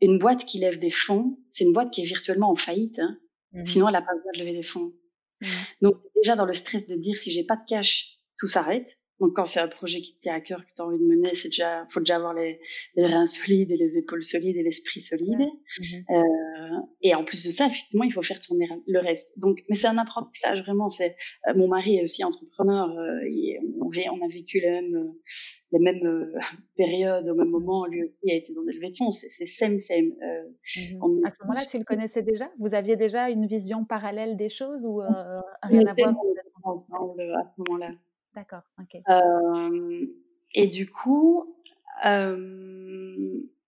une 0.00 0.18
boîte 0.18 0.44
qui 0.44 0.58
lève 0.58 0.78
des 0.78 0.90
fonds, 0.90 1.38
c'est 1.50 1.64
une 1.64 1.72
boîte 1.72 1.90
qui 1.90 2.02
est 2.02 2.06
virtuellement 2.06 2.50
en 2.50 2.56
faillite. 2.56 2.98
Hein. 2.98 3.18
Mmh. 3.52 3.66
Sinon, 3.66 3.88
elle 3.88 3.94
n'a 3.94 4.02
pas 4.02 4.14
besoin 4.14 4.32
de 4.34 4.38
lever 4.38 4.52
des 4.52 4.62
fonds. 4.62 4.92
Mmh. 5.40 5.46
Donc 5.82 5.96
déjà 6.16 6.36
dans 6.36 6.46
le 6.46 6.54
stress 6.54 6.86
de 6.86 6.96
dire 6.96 7.18
si 7.18 7.30
j'ai 7.30 7.44
pas 7.44 7.56
de 7.56 7.64
cash, 7.66 8.18
tout 8.38 8.46
s'arrête. 8.46 8.88
Donc 9.20 9.34
quand 9.34 9.44
c'est 9.44 9.60
un 9.60 9.68
projet 9.68 10.00
qui 10.00 10.14
te 10.14 10.20
tient 10.20 10.34
à 10.34 10.40
cœur, 10.40 10.64
que 10.64 10.72
tu 10.74 10.80
as 10.80 10.84
envie 10.84 10.98
de 10.98 11.04
mener, 11.04 11.34
c'est 11.34 11.48
déjà, 11.48 11.86
faut 11.90 12.00
déjà 12.00 12.16
avoir 12.16 12.34
les, 12.34 12.60
les, 12.94 13.06
reins 13.06 13.26
solides 13.26 13.70
et 13.70 13.76
les 13.76 13.98
épaules 13.98 14.22
solides 14.22 14.56
et 14.56 14.62
l'esprit 14.62 15.02
solide. 15.02 15.38
Mhm. 15.38 16.04
Euh, 16.10 16.80
et 17.02 17.14
en 17.14 17.24
plus 17.24 17.44
de 17.44 17.50
ça, 17.50 17.66
effectivement, 17.66 18.04
il 18.04 18.12
faut 18.12 18.22
faire 18.22 18.40
tourner 18.40 18.68
le 18.86 18.98
reste. 19.00 19.36
Donc, 19.38 19.58
mais 19.68 19.74
c'est 19.74 19.88
un 19.88 19.98
apprentissage 19.98 20.60
vraiment. 20.62 20.88
C'est 20.88 21.16
euh, 21.48 21.54
mon 21.56 21.66
mari 21.66 21.96
est 21.96 22.02
aussi 22.02 22.22
entrepreneur. 22.22 22.90
Euh, 22.90 23.20
et 23.26 23.58
on, 23.80 23.88
on, 23.88 24.24
a 24.24 24.28
vécu 24.28 24.60
les 24.60 24.70
mêmes, 24.70 24.94
euh, 24.94 25.20
les 25.72 25.78
mêmes 25.80 26.06
euh, 26.06 26.38
périodes 26.76 27.28
au 27.28 27.34
même 27.34 27.50
moment. 27.50 27.86
Lui 27.86 28.04
aussi 28.04 28.32
a 28.32 28.36
été 28.36 28.54
dans 28.54 28.62
de 28.62 28.96
fonds. 28.96 29.10
C'est 29.10 29.46
same 29.46 29.78
same. 29.78 30.12
Mhm. 30.76 31.24
À 31.24 31.30
ce 31.30 31.42
moment-là, 31.42 31.60
tu 31.68 31.78
le 31.78 31.84
connaissais 31.84 32.22
déjà? 32.22 32.50
Vous 32.58 32.74
aviez 32.74 32.94
déjà 32.94 33.30
une 33.30 33.46
vision 33.46 33.84
parallèle 33.84 34.36
des 34.36 34.48
choses 34.48 34.84
ou 34.84 35.00
rien 35.00 35.86
à 35.86 35.92
voir? 35.92 36.14
ensemble 36.64 37.22
à 37.22 37.44
ce 37.44 37.62
moment-là. 37.62 37.94
D'accord, 38.38 38.62
ok. 38.78 39.02
Et 40.54 40.66
du 40.68 40.88
coup, 40.88 41.56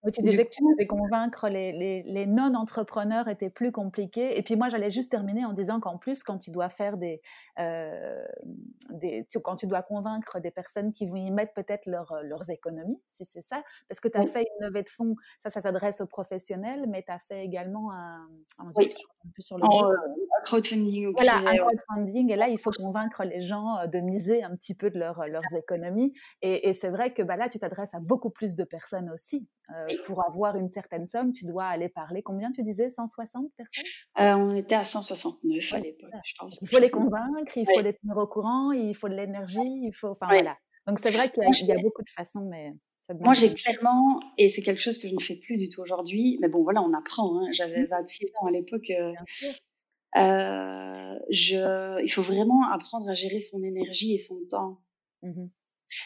tu 0.09 0.23
disais 0.23 0.47
que 0.47 0.51
tu 0.51 0.63
devais 0.63 0.87
convaincre 0.87 1.49
les, 1.49 1.73
les, 1.73 2.03
les 2.05 2.27
non-entrepreneurs 2.27 3.29
était 3.29 3.51
plus 3.51 3.71
compliqué. 3.71 4.39
Et 4.39 4.43
puis 4.43 4.57
moi, 4.57 4.69
j'allais 4.71 4.89
juste 4.89 5.11
terminer 5.11 5.45
en 5.45 5.53
disant 5.53 5.79
qu'en 5.79 5.99
plus, 5.99 6.23
quand 6.23 6.39
tu 6.39 6.51
dois 6.51 6.71
faire 6.71 6.97
des, 6.97 7.21
euh, 7.59 8.25
des 8.91 9.27
quand 9.45 9.57
tu 9.57 9.67
dois 9.67 9.83
convaincre 9.83 10.41
des 10.41 10.51
personnes 10.51 10.93
qui 10.93 11.05
vont 11.07 11.17
y 11.17 11.31
mettre 11.31 11.53
peut-être 11.53 11.87
leur, 11.87 12.15
leurs 12.23 12.49
économies, 12.51 13.01
si 13.09 13.27
c'est 13.27 13.43
ça, 13.43 13.63
parce 13.89 14.01
que 14.01 14.09
tu 14.09 14.17
as 14.17 14.25
fait 14.25 14.47
une 14.59 14.67
levée 14.67 14.83
de 14.83 14.89
fonds, 14.89 15.17
ça, 15.39 15.51
ça 15.51 15.61
s'adresse 15.61 16.01
aux 16.01 16.07
professionnels, 16.07 16.87
mais 16.89 17.03
tu 17.03 17.13
as 17.13 17.19
fait 17.19 17.45
également 17.45 17.93
un, 17.93 18.27
un 18.59 18.71
oui. 18.77 18.93
sur 19.39 19.59
le 19.59 19.65
en, 19.65 19.91
euh, 19.91 19.97
crowdfunding. 20.45 21.13
Voilà, 21.13 21.37
un 21.37 21.57
crowdfunding. 21.57 22.33
Et 22.33 22.37
là, 22.37 22.49
il 22.49 22.59
faut 22.59 22.71
convaincre 22.71 23.25
les 23.25 23.41
gens 23.41 23.77
euh, 23.79 23.87
de 23.87 23.99
miser 23.99 24.43
un 24.43 24.57
petit 24.57 24.75
peu 24.75 24.91
de 24.91 24.99
leur, 24.99 25.27
leurs 25.29 25.43
économies. 25.57 26.15
Et, 26.41 26.69
et 26.69 26.73
c'est 26.73 26.89
vrai 26.89 27.13
que 27.13 27.23
bah, 27.23 27.37
là, 27.37 27.49
tu 27.49 27.59
t'adresses 27.59 27.95
à 27.95 28.01
beaucoup 28.01 28.31
plus 28.31 28.55
de 28.55 28.65
personnes 28.65 29.11
aussi. 29.11 29.47
Euh, 29.71 29.95
pour 30.05 30.25
avoir 30.27 30.57
une 30.57 30.71
certaine 30.71 31.07
somme, 31.07 31.33
tu 31.33 31.45
dois 31.45 31.65
aller 31.65 31.89
parler. 31.89 32.23
Combien 32.23 32.51
tu 32.51 32.63
disais 32.63 32.91
160 32.91 33.53
personnes? 33.57 33.85
Euh, 34.19 34.35
On 34.35 34.55
était 34.55 34.75
à 34.75 34.85
169 34.85 35.73
à 35.73 35.79
l'époque, 35.79 36.11
je 36.25 36.35
pense. 36.39 36.61
Il 36.63 36.69
faut 36.69 36.79
les 36.79 36.91
convaincre, 36.91 37.57
il 37.57 37.67
faut 37.67 37.81
les 37.81 37.95
tenir 37.95 38.17
au 38.17 38.27
courant, 38.27 38.73
il 38.73 38.95
faut 38.95 39.09
de 39.09 39.15
l'énergie, 39.15 39.61
il 39.61 39.93
faut. 39.93 40.09
Enfin 40.09 40.27
voilà. 40.29 40.57
Donc 40.87 40.99
c'est 40.99 41.11
vrai 41.11 41.31
qu'il 41.31 41.67
y, 41.67 41.73
a 41.73 41.79
beaucoup 41.81 42.03
de 42.03 42.09
façons, 42.09 42.49
mais. 42.51 42.73
Moi, 43.19 43.35
j'ai 43.35 43.53
clairement, 43.53 44.21
et 44.39 44.49
c'est 44.49 44.63
quelque 44.63 44.81
chose 44.81 44.97
que 44.97 45.09
je 45.09 45.15
ne 45.15 45.21
fais 45.21 45.35
plus 45.35 45.57
du 45.57 45.69
tout 45.69 45.81
aujourd'hui, 45.81 46.39
mais 46.41 46.49
bon, 46.49 46.63
voilà, 46.63 46.81
on 46.81 46.93
apprend. 46.93 47.41
Hein. 47.41 47.49
J'avais 47.51 47.85
26 47.85 48.25
mmh. 48.25 48.29
ans 48.41 48.47
à 48.47 48.51
l'époque. 48.53 48.91
Euh, 48.91 49.13
euh, 50.17 51.19
je, 51.29 52.03
il 52.05 52.09
faut 52.09 52.23
vraiment 52.23 52.71
apprendre 52.73 53.09
à 53.09 53.15
gérer 53.15 53.41
son 53.41 53.65
énergie 53.65 54.15
et 54.15 54.19
son 54.19 54.37
temps. 54.49 54.81
Mmh 55.23 55.47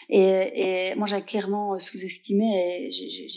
et, 0.09 0.91
et 0.91 0.95
moi, 0.95 1.07
j'ai 1.07 1.22
clairement 1.22 1.78
sous-estimé. 1.78 2.89
J'ai 2.91 3.28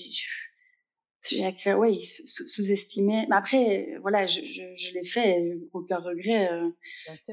ouais, 1.76 2.00
sous-estimé. 2.04 3.26
Mais 3.30 3.36
après, 3.36 3.98
voilà, 4.02 4.26
je, 4.26 4.42
je, 4.42 4.64
je 4.76 4.94
l'ai 4.94 5.04
fait, 5.04 5.58
aucun 5.74 5.98
regret. 5.98 6.52
Euh, 6.52 6.70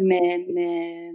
mais, 0.01 0.45
mais, 0.53 1.13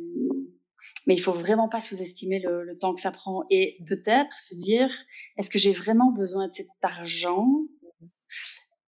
mais 1.08 1.16
il 1.16 1.22
faut 1.22 1.34
vraiment 1.34 1.70
pas 1.70 1.82
sous-estimer 1.82 2.40
le, 2.40 2.64
le, 2.64 2.78
temps 2.78 2.94
que 2.94 3.02
ça 3.02 3.12
prend. 3.12 3.44
Et 3.50 3.78
peut-être 3.88 4.40
se 4.40 4.56
dire, 4.56 4.90
est-ce 5.38 5.50
que 5.50 5.60
j'ai 5.60 5.74
vraiment 5.74 6.12
besoin 6.12 6.48
de 6.48 6.54
cet 6.54 6.68
argent? 6.82 7.46
Mmh 7.46 8.08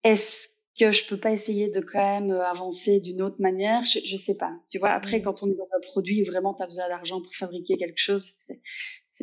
Est-ce 0.05 0.49
que 0.79 0.93
je 0.93 1.07
peux 1.09 1.19
pas 1.19 1.33
essayer 1.33 1.69
de 1.69 1.81
quand 1.81 2.21
même 2.21 2.31
avancer 2.31 3.01
d'une 3.01 3.23
autre 3.23 3.41
manière? 3.41 3.85
Je, 3.85 3.99
je 4.05 4.17
sais 4.17 4.37
pas. 4.37 4.53
Tu 4.71 4.79
vois, 4.79 4.91
après, 4.91 5.19
mmh 5.19 5.23
quand 5.23 5.43
on 5.43 5.51
est 5.51 5.57
dans 5.57 5.69
un 5.77 5.81
produit 5.83 6.23
où 6.23 6.25
vraiment 6.25 6.55
tu 6.55 6.63
as 6.63 6.67
besoin 6.67 6.89
d'argent 6.89 7.21
pour 7.21 7.35
fabriquer 7.35 7.77
quelque 7.77 7.99
chose, 7.99 8.33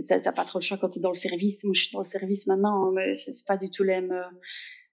t'as 0.06 0.32
pas 0.32 0.46
trop 0.46 0.60
le 0.60 0.64
choix 0.64 0.78
quand 0.78 0.90
tu 0.90 1.00
es 1.00 1.02
dans 1.02 1.10
le 1.10 1.16
service. 1.16 1.64
Moi, 1.64 1.74
je 1.76 1.84
suis 1.84 1.92
dans 1.92 2.00
le 2.00 2.06
service 2.06 2.48
maintenant, 2.48 2.88
hein, 2.88 2.92
mais 2.96 3.16
c'est 3.16 3.46
pas 3.46 3.58
du 3.58 3.70
tout 3.70 3.84
les 3.84 4.02
mêmes, 4.02 4.12
euh, 4.12 4.24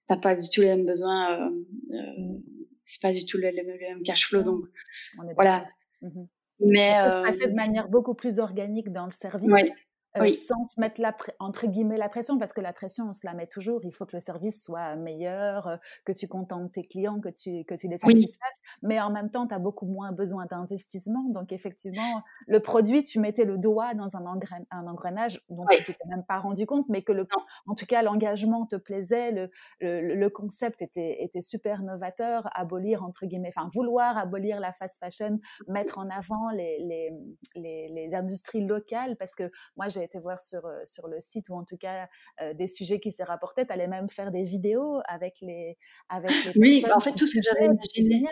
t'as 0.07 0.17
pas 0.17 0.35
du 0.35 0.49
tout 0.49 0.61
les 0.61 0.67
mêmes 0.67 0.85
besoins, 0.85 1.39
euh, 1.39 1.49
euh, 1.91 2.39
c'est 2.83 3.01
pas 3.01 3.11
du 3.11 3.25
tout 3.25 3.37
le, 3.37 3.51
même 3.51 4.03
cash 4.03 4.27
flow, 4.27 4.43
donc 4.43 4.65
voilà. 5.35 5.65
Mmh 6.01 6.25
mais 6.59 6.97
euh, 6.99 7.23
passer 7.23 7.47
de 7.47 7.53
manière 7.53 7.89
beaucoup 7.89 8.13
plus 8.13 8.39
organique 8.39 8.91
dans 8.91 9.05
le 9.05 9.11
service. 9.11 9.71
Euh, 10.17 10.31
sans 10.31 10.65
se 10.65 10.79
mettre 10.79 11.01
la 11.01 11.15
entre 11.39 11.67
guillemets 11.67 11.97
la 11.97 12.09
pression, 12.09 12.37
parce 12.37 12.53
que 12.53 12.61
la 12.61 12.73
pression, 12.73 13.09
on 13.09 13.13
se 13.13 13.25
la 13.25 13.33
met 13.33 13.47
toujours. 13.47 13.81
Il 13.83 13.93
faut 13.93 14.05
que 14.05 14.15
le 14.15 14.21
service 14.21 14.63
soit 14.63 14.95
meilleur, 14.95 15.67
euh, 15.67 15.77
que 16.05 16.11
tu 16.11 16.27
contentes 16.27 16.71
tes 16.71 16.83
clients, 16.83 17.19
que 17.19 17.29
tu, 17.29 17.65
que 17.65 17.75
tu 17.75 17.87
les 17.87 17.97
satisfasses. 17.97 18.59
Mais 18.81 18.99
en 19.01 19.09
même 19.09 19.29
temps, 19.29 19.47
tu 19.47 19.53
as 19.53 19.59
beaucoup 19.59 19.85
moins 19.85 20.11
besoin 20.11 20.45
d'investissement. 20.45 21.23
Donc, 21.29 21.51
effectivement, 21.51 22.23
le 22.47 22.59
produit, 22.59 23.03
tu 23.03 23.19
mettais 23.19 23.43
le 23.43 23.57
doigt 23.57 23.93
dans 23.93 24.15
un, 24.15 24.23
un 24.71 24.87
engrenage 24.87 25.41
dont 25.49 25.65
tu 25.69 25.83
t'es 25.83 26.07
même 26.07 26.23
pas 26.23 26.39
rendu 26.39 26.65
compte, 26.65 26.87
mais 26.87 27.01
que 27.01 27.11
le, 27.11 27.27
en 27.67 27.75
tout 27.75 27.85
cas, 27.85 28.01
l'engagement 28.01 28.65
te 28.65 28.75
plaisait, 28.75 29.31
le, 29.31 29.49
le, 29.81 30.29
concept 30.29 30.81
était, 30.81 31.23
était 31.23 31.41
super 31.41 31.81
novateur, 31.81 32.49
abolir, 32.53 33.03
entre 33.03 33.25
guillemets, 33.25 33.51
enfin, 33.55 33.69
vouloir 33.73 34.17
abolir 34.17 34.59
la 34.59 34.71
fast 34.71 34.99
fashion, 34.99 35.39
mettre 35.67 35.97
en 35.97 36.09
avant 36.09 36.49
les, 36.51 36.79
les, 36.79 37.11
les, 37.55 37.89
les 37.89 38.15
industries 38.15 38.65
locales, 38.65 39.17
parce 39.17 39.35
que 39.35 39.51
moi, 39.75 39.87
j'ai 39.89 40.04
été 40.05 40.19
voir 40.19 40.39
sur, 40.39 40.65
euh, 40.65 40.81
sur 40.85 41.07
le 41.07 41.19
site, 41.19 41.49
ou 41.49 41.55
en 41.55 41.65
tout 41.65 41.77
cas 41.77 42.07
euh, 42.41 42.53
des 42.53 42.67
sujets 42.67 42.99
qui 42.99 43.11
s'est 43.11 43.23
rapporté, 43.23 43.65
tu 43.65 43.71
allais 43.71 43.87
même 43.87 44.09
faire 44.09 44.31
des 44.31 44.43
vidéos 44.43 45.01
avec 45.07 45.41
les... 45.41 45.77
Avec 46.09 46.31
les 46.45 46.51
oui, 46.55 46.85
en 46.93 46.99
fait, 46.99 47.13
tout 47.13 47.27
ce 47.27 47.35
que 47.35 47.43
j'avais 47.43 47.65
imaginé, 47.65 48.25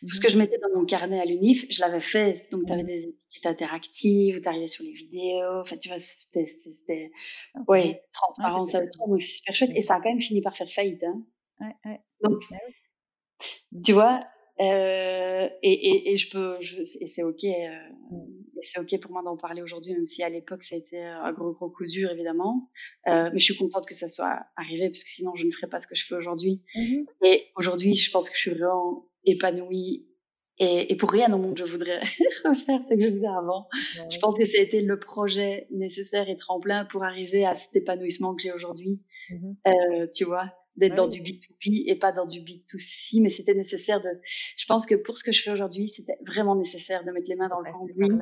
tout 0.00 0.14
ce 0.14 0.20
que 0.20 0.28
je 0.28 0.38
mettais 0.38 0.58
dans 0.58 0.78
mon 0.78 0.84
carnet 0.84 1.20
à 1.20 1.24
l'UNIF, 1.24 1.66
je 1.70 1.80
l'avais 1.80 2.00
fait. 2.00 2.48
Donc, 2.50 2.66
tu 2.66 2.72
avais 2.72 2.84
des 2.84 3.04
étiquettes 3.08 3.46
interactives, 3.46 4.40
tu 4.40 4.48
arrivais 4.48 4.68
sur 4.68 4.84
les 4.84 4.92
vidéos, 4.92 5.60
enfin, 5.60 5.76
tu 5.76 5.88
vois, 5.88 5.98
c'était... 5.98 7.10
Oui, 7.68 7.96
transparence 8.12 8.74
à 8.74 8.80
donc 8.80 9.20
c'est 9.20 9.34
super 9.34 9.54
chouette. 9.54 9.70
Et 9.74 9.82
ça 9.82 9.96
a 9.96 10.00
quand 10.00 10.10
même 10.10 10.20
fini 10.20 10.40
par 10.40 10.56
faire 10.56 10.70
faillite. 10.70 11.04
Hein. 11.04 11.22
Ouais, 11.60 11.74
ouais. 11.84 12.00
Donc, 12.22 12.40
bah 12.50 12.56
tu 13.84 13.92
vois, 13.92 14.26
euh, 14.60 15.48
et, 15.62 15.72
et, 15.72 16.12
et, 16.12 16.16
je 16.16 16.30
peux, 16.30 16.56
je, 16.60 16.80
et 16.80 17.06
c'est 17.06 17.22
ok, 17.22 17.44
euh, 17.44 17.68
mm. 18.10 18.26
c'est 18.62 18.80
ok 18.80 19.00
pour 19.00 19.12
moi 19.12 19.22
d'en 19.22 19.36
parler 19.36 19.60
aujourd'hui, 19.60 19.92
même 19.92 20.06
si 20.06 20.22
à 20.22 20.30
l'époque 20.30 20.64
ça 20.64 20.76
a 20.76 20.78
été 20.78 20.98
un 20.98 21.32
gros 21.32 21.52
gros 21.52 21.68
coup 21.68 21.84
dur 21.84 22.10
évidemment. 22.10 22.70
Euh, 23.06 23.30
mais 23.32 23.38
je 23.38 23.44
suis 23.44 23.56
contente 23.56 23.86
que 23.86 23.94
ça 23.94 24.08
soit 24.08 24.40
arrivé 24.56 24.88
parce 24.88 25.04
que 25.04 25.10
sinon 25.10 25.34
je 25.34 25.46
ne 25.46 25.52
ferais 25.52 25.68
pas 25.68 25.80
ce 25.80 25.86
que 25.86 25.94
je 25.94 26.06
fais 26.06 26.14
aujourd'hui. 26.14 26.62
Mm-hmm. 26.74 27.06
Et 27.24 27.44
aujourd'hui, 27.56 27.94
je 27.94 28.10
pense 28.10 28.30
que 28.30 28.36
je 28.36 28.40
suis 28.40 28.50
vraiment 28.50 29.06
épanouie. 29.24 30.06
Et, 30.58 30.90
et 30.90 30.96
pour 30.96 31.10
rien 31.10 31.30
au 31.34 31.36
monde 31.36 31.58
je 31.58 31.70
voudrais 31.70 32.00
refaire 32.44 32.82
ce 32.82 32.94
que 32.94 33.02
je 33.02 33.10
faisais 33.10 33.26
avant. 33.26 33.68
Je 34.10 34.18
pense 34.18 34.38
que 34.38 34.46
ça 34.46 34.58
a 34.58 34.62
été 34.62 34.80
le 34.80 34.98
projet 34.98 35.66
nécessaire 35.70 36.30
et 36.30 36.36
tremplin 36.38 36.86
pour 36.86 37.04
arriver 37.04 37.44
à 37.44 37.54
cet 37.54 37.76
épanouissement 37.76 38.34
que 38.34 38.42
j'ai 38.42 38.52
aujourd'hui. 38.52 39.02
Euh, 39.66 40.06
tu 40.14 40.24
vois 40.24 40.50
d'être 40.76 40.94
dans 40.94 41.08
du 41.08 41.20
B2B 41.20 41.84
et 41.86 41.94
pas 41.96 42.12
dans 42.12 42.26
du 42.26 42.40
B2C, 42.40 43.22
mais 43.22 43.30
c'était 43.30 43.54
nécessaire 43.54 44.00
de, 44.00 44.08
je 44.56 44.66
pense 44.66 44.86
que 44.86 44.94
pour 44.94 45.16
ce 45.18 45.24
que 45.24 45.32
je 45.32 45.42
fais 45.42 45.50
aujourd'hui, 45.50 45.88
c'était 45.88 46.18
vraiment 46.26 46.54
nécessaire 46.54 47.04
de 47.04 47.10
mettre 47.10 47.28
les 47.28 47.36
mains 47.36 47.48
dans 47.48 47.60
le 47.60 47.72
cambouis, 47.72 48.18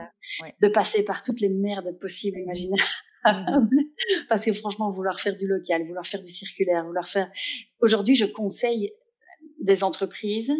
de 0.61 0.69
passer 0.69 1.03
par 1.03 1.23
toutes 1.23 1.41
les 1.41 1.49
merdes 1.49 1.99
possibles, 2.01 2.39
imaginables. 2.39 2.83
Mmh 3.25 3.69
Parce 4.29 4.45
que 4.45 4.53
franchement, 4.53 4.91
vouloir 4.91 5.19
faire 5.19 5.35
du 5.35 5.47
local, 5.47 5.87
vouloir 5.87 6.07
faire 6.07 6.21
du 6.21 6.31
circulaire, 6.31 6.85
vouloir 6.85 7.09
faire, 7.09 7.31
aujourd'hui, 7.81 8.15
je 8.15 8.27
conseille 8.27 8.93
des 9.61 9.83
entreprises 9.83 10.53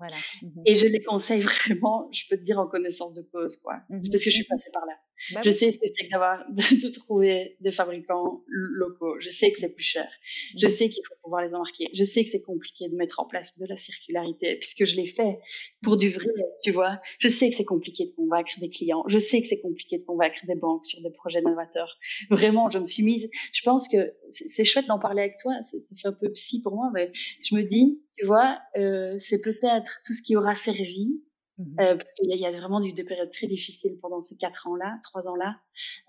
voilà. 0.00 0.16
Mmh 0.42 0.62
et 0.64 0.74
je 0.74 0.86
les 0.86 1.02
conseille 1.02 1.40
vraiment, 1.40 2.08
je 2.10 2.24
peux 2.28 2.38
te 2.38 2.42
dire 2.42 2.58
en 2.58 2.66
connaissance 2.66 3.12
de 3.12 3.22
cause, 3.22 3.58
quoi. 3.58 3.74
Parce 3.90 4.24
que 4.24 4.30
je 4.30 4.36
suis 4.36 4.44
passée 4.44 4.70
par 4.72 4.86
là. 4.86 4.94
Bah 5.32 5.40
je 5.44 5.50
sais 5.50 5.70
ce 5.72 5.78
que 5.78 5.86
c'est 5.86 6.08
d'avoir, 6.08 6.44
de, 6.50 6.86
de, 6.86 6.92
trouver 6.92 7.56
des 7.60 7.70
fabricants 7.70 8.42
locaux. 8.48 9.18
Je 9.20 9.28
sais 9.28 9.52
que 9.52 9.58
c'est 9.58 9.68
plus 9.68 9.84
cher. 9.84 10.10
Je 10.56 10.66
sais 10.66 10.88
qu'il 10.88 11.02
faut 11.06 11.14
pouvoir 11.22 11.42
les 11.42 11.54
embarquer. 11.54 11.88
Je 11.92 12.04
sais 12.04 12.24
que 12.24 12.30
c'est 12.30 12.40
compliqué 12.40 12.88
de 12.88 12.96
mettre 12.96 13.20
en 13.20 13.26
place 13.26 13.58
de 13.58 13.66
la 13.66 13.76
circularité 13.76 14.56
puisque 14.56 14.84
je 14.84 14.96
l'ai 14.96 15.06
fait 15.06 15.38
pour 15.82 15.96
du 15.96 16.08
vrai, 16.08 16.32
tu 16.62 16.70
vois. 16.70 17.00
Je 17.18 17.28
sais 17.28 17.50
que 17.50 17.56
c'est 17.56 17.64
compliqué 17.64 18.06
de 18.06 18.10
convaincre 18.12 18.52
des 18.60 18.70
clients. 18.70 19.04
Je 19.08 19.18
sais 19.18 19.40
que 19.42 19.46
c'est 19.46 19.60
compliqué 19.60 19.98
de 19.98 20.04
convaincre 20.04 20.46
des 20.46 20.54
banques 20.54 20.86
sur 20.86 21.02
des 21.02 21.10
projets 21.10 21.42
novateurs. 21.42 21.98
Vraiment, 22.30 22.70
je 22.70 22.78
me 22.78 22.84
suis 22.84 23.02
mise, 23.02 23.28
je 23.52 23.62
pense 23.62 23.88
que 23.88 24.14
c'est 24.30 24.64
chouette 24.64 24.86
d'en 24.86 24.98
parler 24.98 25.22
avec 25.22 25.38
toi. 25.38 25.52
C'est 25.62 26.06
un 26.06 26.12
peu 26.12 26.30
psy 26.32 26.62
pour 26.62 26.74
moi, 26.74 26.90
mais 26.94 27.12
je 27.14 27.54
me 27.54 27.62
dis, 27.62 28.00
tu 28.16 28.26
vois, 28.26 28.58
euh, 28.76 29.16
c'est 29.18 29.40
peut-être 29.40 30.00
tout 30.04 30.12
ce 30.12 30.22
qui 30.22 30.36
aura 30.36 30.54
servi 30.54 31.20
Mmh 31.60 31.80
euh, 31.80 31.96
parce 31.96 32.14
qu'il 32.14 32.30
y, 32.30 32.46
a 32.46 32.50
vraiment 32.50 32.82
eu 32.82 32.92
des 32.92 33.04
périodes 33.04 33.30
très 33.30 33.46
difficiles 33.46 33.98
pendant 34.00 34.20
ces 34.20 34.38
quatre 34.38 34.66
ans-là, 34.66 34.98
trois 35.02 35.28
ans-là, 35.28 35.56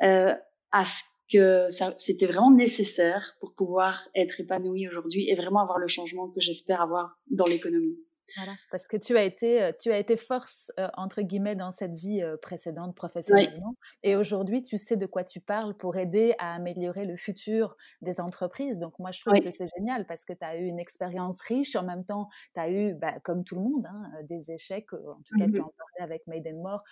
euh, 0.02 0.34
à 0.72 0.86
ce 0.86 1.04
que 1.30 1.68
c'était 1.98 2.26
vraiment 2.26 2.52
nécessaire 2.52 3.36
pour 3.42 3.54
pouvoir 3.54 4.08
être 4.16 4.40
épanoui 4.40 4.88
aujourd'hui 4.88 5.30
et 5.30 5.36
vraiment 5.36 5.62
avoir 5.62 5.78
le 5.78 5.90
changement 5.90 6.30
que 6.30 6.40
j'espère 6.40 6.82
avoir 6.82 7.20
dans 7.30 7.46
l'économie. 7.46 7.98
Voilà, 8.38 8.54
parce 8.70 8.88
que 8.88 8.98
tu 8.98 9.18
as 9.18 9.24
été, 9.24 9.62
euh, 9.62 9.72
tu 9.78 9.92
as 9.92 9.98
été 9.98 10.16
force 10.16 10.72
euh, 10.80 10.88
entre 10.96 11.22
guillemets 11.22 11.56
dans 11.56 11.72
cette 11.72 11.96
vie 11.96 12.22
euh, 12.22 12.38
précédente 12.38 12.96
professionnellement, 12.96 13.76
et 14.04 14.16
aujourd'hui 14.16 14.64
tu 14.64 14.78
sais 14.78 14.96
de 14.96 15.06
quoi 15.06 15.24
tu 15.24 15.40
parles 15.40 15.76
pour 15.76 15.98
aider 15.98 16.34
à 16.38 16.54
améliorer 16.56 17.06
le 17.06 17.18
futur 17.18 17.76
des 18.02 18.22
entreprises. 18.22 18.80
Donc 18.80 18.98
moi 19.00 19.12
je 19.12 19.22
trouve 19.22 19.40
que 19.40 19.52
c'est 19.52 19.68
génial 19.78 20.06
parce 20.06 20.24
que 20.24 20.34
tu 20.34 20.46
as 20.46 20.56
eu 20.58 20.66
une 20.66 20.80
expérience 20.80 21.42
riche, 21.42 21.76
en 21.76 21.84
même 21.84 22.06
temps 22.06 22.30
tu 22.54 22.60
as 22.60 22.70
eu, 22.70 22.94
bah, 22.94 23.20
comme 23.24 23.44
tout 23.44 23.56
le 23.56 23.62
monde, 23.62 23.86
hein, 23.86 24.10
des 24.24 24.52
échecs. 24.52 24.94
En 24.94 25.22
tout 25.26 25.38
cas 25.38 25.46
tu 25.48 25.60
mmh 25.60 25.62
en 25.62 25.74
parlais 25.78 26.02
avec 26.02 26.26
Maiden 26.28 26.62
More, 26.62 26.84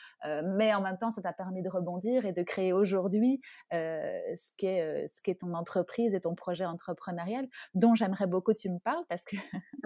mais 0.43 0.73
en 0.73 0.82
même 0.82 0.97
temps 0.97 1.11
ça 1.11 1.21
t'a 1.21 1.34
permis 1.34 1.61
de 1.61 1.69
rebondir 1.69 2.25
et 2.25 2.34
de 2.34 2.43
créer 2.43 2.73
aujourd'hui 2.73 3.41
ce 3.71 4.51
qu'est 4.57 5.05
qu'est 5.23 5.36
ton 5.36 5.53
entreprise 5.53 6.13
et 6.13 6.19
ton 6.21 6.36
projet 6.36 6.65
entrepreneurial, 6.65 7.47
dont 7.73 7.95
j'aimerais 7.95 8.27
beaucoup 8.27 8.53
que 8.53 8.59
tu 8.59 8.69
me 8.69 8.80
parles 8.80 9.03
parce 9.09 9.23
que 9.23 9.36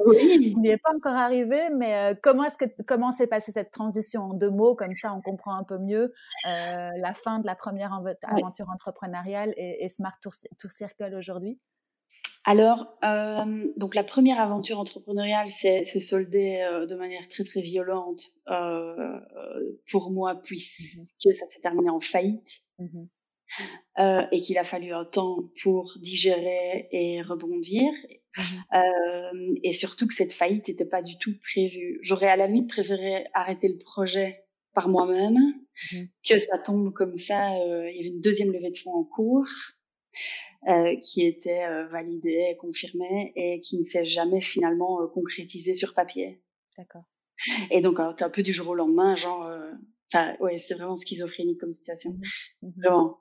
oui. 0.05 0.53
n'y 0.57 0.69
est 0.69 0.77
pas 0.77 0.93
encore 0.95 1.13
arrivé 1.13 1.32
mais 1.75 1.95
euh, 1.95 2.15
comment 2.21 2.43
est-ce 2.43 2.57
que 2.57 2.65
comment 2.85 3.11
s'est 3.11 3.27
passée 3.27 3.51
cette 3.51 3.71
transition 3.71 4.23
en 4.23 4.33
deux 4.33 4.49
mots? 4.49 4.75
Comme 4.75 4.93
ça 4.93 5.13
on 5.13 5.21
comprend 5.21 5.55
un 5.55 5.63
peu 5.63 5.77
mieux 5.77 6.13
euh, 6.45 6.89
la 6.97 7.13
fin 7.13 7.39
de 7.39 7.45
la 7.45 7.55
première 7.55 7.93
aventure 7.93 8.69
entrepreneuriale 8.69 9.53
et, 9.57 9.87
Smart 9.89 10.15
Tour, 10.21 10.33
Circle 10.71 11.15
aujourd'hui. 11.15 11.59
Alors, 12.45 12.97
euh, 13.05 13.67
donc 13.77 13.95
la 13.95 14.03
première 14.03 14.39
aventure 14.39 14.77
entrepreneuriale 14.77 15.47
s'est 15.49 15.85
soldée 15.85 16.67
de 16.89 16.95
manière 16.95 17.27
très 17.27 17.43
très 17.43 17.61
violente 17.61 18.27
pour 19.89 20.11
moi 20.11 20.35
puisque 20.35 21.33
ça 21.33 21.45
s'est 21.49 21.61
terminé 21.61 21.89
en 21.89 22.01
faillite. 22.01 22.61
Mmh 22.79 23.05
euh, 23.99 24.23
et 24.31 24.41
qu'il 24.41 24.57
a 24.57 24.63
fallu 24.63 24.91
un 24.91 25.05
temps 25.05 25.49
pour 25.61 25.97
digérer 25.99 26.87
et 26.91 27.21
rebondir. 27.21 27.91
Mmh 28.37 28.41
euh, 28.73 29.55
et 29.63 29.73
surtout 29.73 30.07
que 30.07 30.13
cette 30.13 30.33
faillite 30.33 30.67
n'était 30.67 30.85
pas 30.85 31.01
du 31.01 31.17
tout 31.17 31.33
prévue. 31.39 31.99
J'aurais 32.01 32.29
à 32.29 32.35
la 32.35 32.47
limite 32.47 32.69
préféré 32.69 33.27
arrêter 33.33 33.67
le 33.67 33.77
projet 33.77 34.45
par 34.73 34.89
moi-même 34.89 35.37
mmh 35.37 35.97
que 36.27 36.39
ça 36.39 36.57
tombe 36.57 36.91
comme 36.93 37.17
ça. 37.17 37.53
Euh, 37.55 37.89
il 37.91 37.97
y 37.97 37.99
avait 37.99 38.09
une 38.15 38.21
deuxième 38.21 38.51
levée 38.51 38.71
de 38.71 38.77
fonds 38.77 38.95
en 38.95 39.03
cours. 39.03 39.47
Euh, 40.69 40.95
qui 41.01 41.25
était 41.25 41.67
validée, 41.87 42.55
confirmée 42.57 43.33
et 43.35 43.59
qui 43.59 43.77
ne 43.79 43.83
s'est 43.83 44.05
jamais 44.05 44.39
finalement 44.39 45.05
concrétisée 45.07 45.73
sur 45.73 45.93
papier. 45.93 46.41
D'accord. 46.77 47.03
Et 47.69 47.81
donc, 47.81 47.97
tu 48.15 48.23
un 48.23 48.29
peu 48.29 48.43
du 48.43 48.53
jour 48.53 48.69
au 48.69 48.75
lendemain, 48.75 49.15
genre, 49.17 49.51
enfin, 50.07 50.37
ouais, 50.39 50.59
c'est 50.59 50.75
vraiment 50.75 50.95
schizophrénique 50.95 51.59
comme 51.59 51.73
situation. 51.73 52.11
Mmh 52.11 52.67
mmh 52.67 52.71
vraiment. 52.77 53.19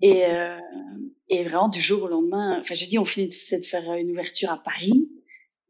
Et, 0.00 0.26
euh, 0.26 0.58
et 1.28 1.44
vraiment, 1.44 1.68
du 1.68 1.80
jour 1.80 2.02
au 2.02 2.08
lendemain, 2.08 2.60
enfin, 2.60 2.74
je 2.74 2.84
dis, 2.84 2.98
on 2.98 3.04
finit 3.04 3.28
de 3.28 3.64
faire 3.64 3.92
une 3.94 4.10
ouverture 4.10 4.50
à 4.50 4.62
Paris, 4.62 5.10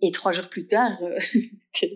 et 0.00 0.10
trois 0.10 0.32
jours 0.32 0.48
plus 0.48 0.66
tard, 0.66 0.98
tu, 1.72 1.86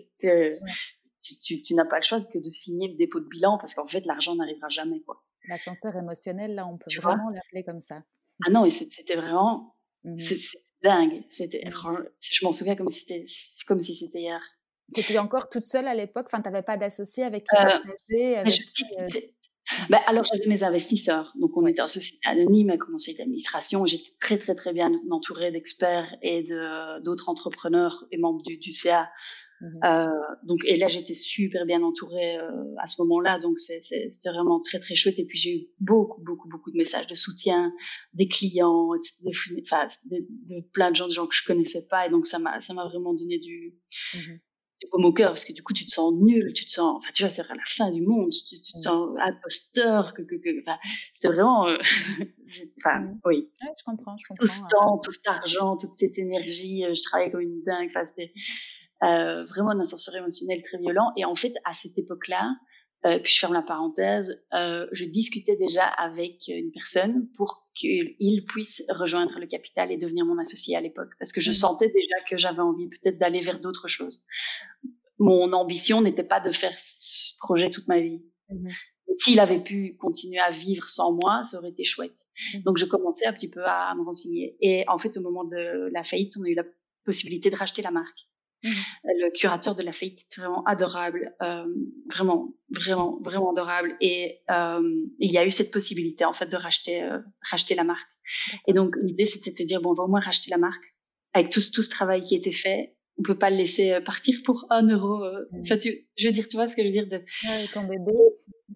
tu, 1.21 1.61
tu 1.61 1.73
n'as 1.75 1.85
pas 1.85 1.97
le 1.97 2.03
choix 2.03 2.21
que 2.21 2.39
de 2.39 2.49
signer 2.49 2.87
le 2.87 2.95
dépôt 2.95 3.19
de 3.19 3.27
bilan 3.27 3.57
parce 3.57 3.73
qu'en 3.73 3.87
fait, 3.87 4.05
l'argent 4.05 4.35
n'arrivera 4.35 4.69
jamais, 4.69 5.01
quoi. 5.01 5.23
L'ascenseur 5.47 5.95
émotionnel, 5.95 6.55
là, 6.55 6.67
on 6.67 6.77
peut 6.77 6.91
vraiment 7.01 7.29
l'appeler 7.29 7.63
comme 7.63 7.81
ça. 7.81 8.03
Ah 8.45 8.51
non, 8.51 8.69
c'était 8.69 9.15
vraiment 9.15 9.75
mmh 10.03 10.17
dingue. 10.83 11.23
C'était, 11.29 11.63
mmh. 11.65 12.05
je 12.19 12.45
m'en 12.45 12.51
souviens 12.51 12.75
comme 12.75 12.89
si 12.89 13.01
c'était, 13.01 13.25
comme 13.67 13.81
si 13.81 13.95
c'était 13.95 14.19
hier. 14.19 14.41
Tu 14.93 15.01
étais 15.01 15.17
encore 15.19 15.49
toute 15.49 15.63
seule 15.63 15.87
à 15.87 15.93
l'époque? 15.93 16.25
Enfin, 16.27 16.41
tu 16.41 16.49
n'avais 16.49 16.63
pas 16.63 16.75
d'associé 16.75 17.23
avec 17.23 17.45
qui 17.45 17.55
euh, 17.55 17.63
partager 17.63 18.37
avec 18.37 18.53
bah, 19.89 19.99
alors, 20.07 20.25
j'avais 20.25 20.47
mes 20.47 20.63
investisseurs. 20.63 21.33
Donc, 21.39 21.55
on 21.55 21.65
était 21.67 21.81
en 21.81 21.87
société 21.87 22.19
anonyme, 22.25 22.69
un 22.69 22.77
conseil 22.77 23.15
d'administration. 23.15 23.85
J'étais 23.85 24.11
très, 24.19 24.37
très, 24.37 24.55
très 24.55 24.73
bien 24.73 24.91
entourée 25.09 25.51
d'experts 25.51 26.15
et 26.21 26.45
d'autres 27.03 27.29
entrepreneurs 27.29 28.05
et 28.11 28.17
membres 28.17 28.41
du, 28.43 28.57
du 28.57 28.71
CA 28.71 29.09
Mmh 29.61 29.79
euh, 29.85 30.07
donc, 30.43 30.61
et 30.65 30.75
là, 30.75 30.87
j'étais 30.87 31.13
super 31.13 31.65
bien 31.65 31.83
entourée 31.83 32.37
euh, 32.37 32.49
à 32.79 32.87
ce 32.87 32.99
moment-là, 33.03 33.37
donc 33.37 33.59
c'était 33.59 34.29
vraiment 34.29 34.59
très 34.59 34.79
très 34.79 34.95
chouette. 34.95 35.19
Et 35.19 35.25
puis 35.25 35.37
j'ai 35.37 35.55
eu 35.55 35.67
beaucoup 35.79 36.21
beaucoup 36.21 36.49
beaucoup 36.49 36.71
de 36.71 36.77
messages 36.77 37.05
de 37.05 37.13
soutien 37.13 37.71
des 38.13 38.27
clients, 38.27 38.89
de, 38.93 39.61
enfin, 39.61 39.87
de, 40.05 40.61
plein 40.73 40.89
de 40.89 40.95
gens, 40.95 41.07
de 41.07 41.13
gens 41.13 41.27
que 41.27 41.35
je 41.35 41.45
connaissais 41.45 41.85
pas, 41.87 42.07
et 42.07 42.09
donc 42.09 42.25
ça 42.25 42.39
m'a 42.39 42.59
ça 42.59 42.73
m'a 42.73 42.85
vraiment 42.85 43.13
donné 43.13 43.37
du, 43.37 43.75
mmh 44.15 44.19
du 44.81 44.87
au 44.91 45.13
cœur 45.13 45.29
parce 45.29 45.45
que 45.45 45.53
du 45.53 45.63
coup 45.63 45.73
tu 45.73 45.85
te 45.85 45.91
sens 45.91 46.13
nul, 46.13 46.53
tu 46.53 46.65
te 46.65 46.71
sens, 46.71 46.97
enfin 46.97 47.09
tu 47.13 47.23
vois, 47.23 47.29
c'est 47.29 47.47
la 47.47 47.55
fin 47.65 47.89
du 47.89 48.01
monde, 48.01 48.29
tu, 48.31 48.55
te 48.55 48.77
mmh. 48.77 48.79
sens 48.79 49.09
imposteur, 49.19 50.13
que, 50.13 50.21
que, 50.21 50.35
que 50.35 50.59
enfin, 50.59 50.77
c'est 51.13 51.27
vraiment, 51.27 51.67
euh, 51.67 51.77
enfin 52.79 53.13
oui. 53.25 53.49
Ouais, 53.61 53.73
je 53.77 53.83
comprends, 53.83 54.17
je 54.17 54.27
comprends. 54.27 54.39
Tout 54.39 54.47
ce 54.47 54.61
temps, 54.69 54.97
tout 54.99 55.11
cet 55.11 55.27
argent, 55.27 55.77
toute 55.77 55.93
cette 55.93 56.17
énergie, 56.17 56.83
je 56.83 57.01
travaillais 57.03 57.31
comme 57.31 57.41
une 57.41 57.63
dingue, 57.63 57.87
enfin 57.87 58.05
c'était 58.05 58.33
euh, 59.03 59.43
vraiment 59.45 59.71
un 59.71 59.79
ascenseur 59.79 60.15
émotionnel 60.15 60.61
très 60.61 60.77
violent. 60.77 61.11
Et 61.17 61.25
en 61.25 61.35
fait, 61.35 61.53
à 61.65 61.73
cette 61.73 61.97
époque-là, 61.97 62.51
euh, 63.05 63.17
puis 63.19 63.33
je 63.33 63.39
ferme 63.39 63.53
la 63.53 63.63
parenthèse, 63.63 64.43
euh, 64.53 64.87
je 64.91 65.05
discutais 65.05 65.55
déjà 65.55 65.85
avec 65.85 66.47
une 66.49 66.71
personne 66.71 67.27
pour 67.35 67.67
qu'il 67.73 68.45
puisse 68.45 68.83
rejoindre 68.89 69.39
le 69.39 69.47
capital 69.47 69.91
et 69.91 69.97
devenir 69.97 70.25
mon 70.25 70.37
associé 70.37 70.75
à 70.75 70.81
l'époque, 70.81 71.09
parce 71.17 71.31
que 71.31 71.41
je 71.41 71.51
mmh. 71.51 71.55
sentais 71.55 71.89
déjà 71.89 72.15
que 72.29 72.37
j'avais 72.37 72.61
envie 72.61 72.87
peut-être 72.89 73.17
d'aller 73.17 73.41
vers 73.41 73.59
d'autres 73.59 73.87
choses. 73.87 74.25
Mon 75.17 75.51
ambition 75.53 76.01
n'était 76.01 76.23
pas 76.23 76.39
de 76.39 76.51
faire 76.51 76.77
ce 76.77 77.33
projet 77.39 77.71
toute 77.71 77.87
ma 77.87 77.99
vie. 77.99 78.21
Mmh. 78.49 78.69
S'il 79.17 79.39
avait 79.39 79.61
pu 79.61 79.97
continuer 79.99 80.39
à 80.39 80.51
vivre 80.51 80.87
sans 80.89 81.13
moi, 81.13 81.43
ça 81.45 81.57
aurait 81.57 81.69
été 81.69 81.83
chouette. 81.83 82.17
Mmh. 82.53 82.59
Donc 82.61 82.77
je 82.77 82.85
commençais 82.85 83.25
un 83.25 83.33
petit 83.33 83.49
peu 83.49 83.63
à 83.65 83.93
me 83.95 84.03
renseigner. 84.03 84.57
Et 84.61 84.85
en 84.87 84.99
fait, 84.99 85.17
au 85.17 85.21
moment 85.21 85.43
de 85.43 85.89
la 85.91 86.03
faillite, 86.03 86.33
on 86.39 86.43
a 86.43 86.49
eu 86.49 86.55
la 86.55 86.65
possibilité 87.03 87.49
de 87.49 87.55
racheter 87.55 87.81
la 87.81 87.91
marque. 87.91 88.19
Mmh. 88.63 88.69
Le 89.03 89.31
curateur 89.31 89.75
de 89.75 89.83
la 89.83 89.91
faillite 89.91 90.19
est 90.19 90.39
vraiment 90.39 90.63
adorable, 90.65 91.35
euh, 91.41 91.65
vraiment, 92.11 92.53
vraiment, 92.69 93.19
vraiment 93.21 93.51
adorable. 93.51 93.95
Et 94.01 94.41
euh, 94.49 94.81
il 95.19 95.31
y 95.31 95.37
a 95.37 95.45
eu 95.45 95.51
cette 95.51 95.71
possibilité 95.71 96.25
en 96.25 96.33
fait 96.33 96.45
de 96.45 96.57
racheter, 96.57 97.01
euh, 97.01 97.19
racheter 97.41 97.75
la 97.75 97.83
marque. 97.83 98.07
Et 98.67 98.73
donc 98.73 98.95
l'idée 99.01 99.25
c'était 99.25 99.51
de 99.51 99.57
se 99.57 99.63
dire 99.63 99.81
bon, 99.81 99.91
on 99.91 99.95
va 99.95 100.03
au 100.03 100.07
moins 100.07 100.19
racheter 100.19 100.51
la 100.51 100.57
marque 100.57 100.83
avec 101.33 101.49
tout, 101.49 101.61
tout 101.73 101.83
ce 101.83 101.89
travail 101.89 102.23
qui 102.23 102.35
a 102.35 102.37
été 102.37 102.51
fait. 102.51 102.95
On 103.17 103.23
peut 103.23 103.37
pas 103.37 103.49
le 103.49 103.57
laisser 103.57 103.99
partir 104.05 104.37
pour 104.45 104.65
un 104.69 104.87
euro. 104.87 105.19
Mmh. 105.19 105.61
Enfin, 105.61 105.77
tu, 105.77 106.07
je 106.17 106.27
veux 106.27 106.33
dire, 106.33 106.47
tu 106.47 106.55
vois 106.55 106.67
ce 106.67 106.75
que 106.75 106.81
je 106.81 106.87
veux 106.87 106.93
dire 106.93 107.07
de. 107.07 107.17
Ouais, 107.17 107.67
ton 107.73 107.83
bébé. 107.83 108.13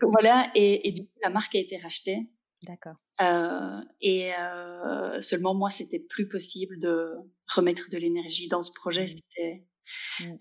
Voilà, 0.01 0.51
et, 0.55 0.88
et 0.88 0.91
du 0.91 1.03
coup 1.03 1.19
la 1.23 1.29
marque 1.29 1.55
a 1.55 1.59
été 1.59 1.77
rachetée. 1.77 2.27
D'accord. 2.63 2.95
Euh, 3.21 3.81
et 4.01 4.31
euh, 4.33 5.21
seulement 5.21 5.53
moi, 5.53 5.69
c'était 5.69 5.99
plus 5.99 6.27
possible 6.27 6.79
de 6.79 7.13
remettre 7.47 7.89
de 7.89 7.97
l'énergie 7.97 8.47
dans 8.47 8.63
ce 8.63 8.71
projet. 8.73 9.05
Mmh. 9.05 9.09
C'était 9.09 9.65
Mm. 9.65 9.74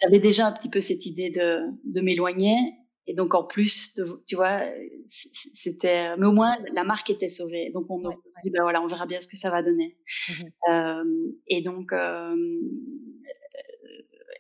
J'avais 0.01 0.19
déjà 0.19 0.47
un 0.47 0.53
petit 0.53 0.71
peu 0.71 0.81
cette 0.81 1.07
idée 1.07 1.31
de, 1.31 1.61
de 1.85 2.01
m'éloigner. 2.01 2.57
Et 3.07 3.15
donc, 3.15 3.35
en 3.35 3.45
plus, 3.45 3.95
de, 3.97 4.23
tu 4.27 4.35
vois, 4.35 4.63
c'était, 5.53 6.17
mais 6.17 6.27
au 6.27 6.33
moins, 6.33 6.57
la 6.73 6.85
marque 6.85 7.11
était 7.11 7.29
sauvée. 7.29 7.71
Donc, 7.73 7.87
on, 7.91 8.03
se 8.03 8.41
dit, 8.43 8.51
ben 8.51 8.63
voilà, 8.63 8.83
on 8.83 8.87
verra 8.87 9.07
bien 9.07 9.21
ce 9.21 9.29
que 9.29 9.37
ça 9.37 9.51
va 9.51 9.63
donner. 9.63 9.99
Mm-hmm. 10.29 10.53
Euh, 10.71 11.33
et 11.47 11.61
donc, 11.61 11.93
euh, 11.93 12.35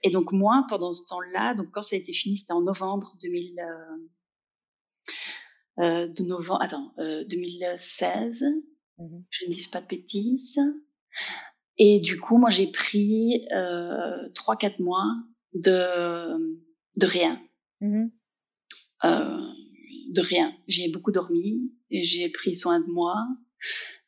et 0.02 0.11
donc, 0.11 0.32
moi, 0.32 0.64
pendant 0.68 0.92
ce 0.92 1.07
temps-là, 1.07 1.55
donc, 1.55 1.70
quand 1.72 1.82
ça 1.82 1.96
a 1.96 1.98
été 1.98 2.14
fini, 2.14 2.38
c'était 2.38 2.55
en 2.55 2.62
novembre 2.62 3.16
2000, 3.20 3.61
euh, 5.80 6.09
de 6.09 6.22
novembre, 6.22 6.62
attends, 6.62 6.94
2016. 6.98 8.44
Mm-hmm. 8.98 9.24
Je 9.28 9.46
ne 9.46 9.50
dis 9.50 9.68
pas 9.70 9.82
de 9.82 9.86
bêtises. 9.86 10.59
Et 11.78 12.00
du 12.00 12.20
coup, 12.20 12.38
moi, 12.38 12.50
j'ai 12.50 12.70
pris 12.70 13.46
euh, 13.52 14.28
trois, 14.34 14.56
quatre 14.56 14.80
mois 14.80 15.06
de 15.54 16.58
de 16.96 17.06
rien, 17.06 17.40
mmh 17.80 18.06
euh, 19.04 19.48
de 20.10 20.20
rien. 20.20 20.54
J'ai 20.68 20.88
beaucoup 20.90 21.10
dormi, 21.10 21.72
j'ai 21.90 22.30
pris 22.30 22.56
soin 22.56 22.80
de 22.80 22.86
moi, 22.86 23.16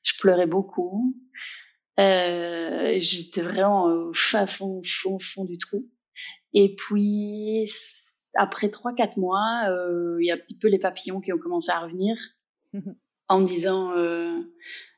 je 0.03 0.13
pleurais 0.19 0.47
beaucoup. 0.47 1.17
Euh, 1.99 2.97
J'étais 3.01 3.43
vraiment 3.43 3.87
au 3.87 4.13
fin 4.15 4.47
fond, 4.47 4.83
fond, 4.85 5.19
fond 5.19 5.45
du 5.45 5.59
trou. 5.59 5.89
Et 6.55 6.75
puis 6.77 7.71
après 8.37 8.71
trois, 8.71 8.95
quatre 8.95 9.17
mois, 9.17 9.69
euh, 9.71 10.17
il 10.21 10.27
y 10.27 10.31
a 10.31 10.35
un 10.35 10.39
petit 10.39 10.59
peu 10.59 10.69
les 10.69 10.79
papillons 10.79 11.21
qui 11.21 11.33
ont 11.33 11.39
commencé 11.39 11.71
à 11.71 11.81
revenir 11.81 12.17
en 13.29 13.41
me 13.41 13.47
disant 13.47 13.93
euh, 13.93 14.31
euh, 14.31 14.43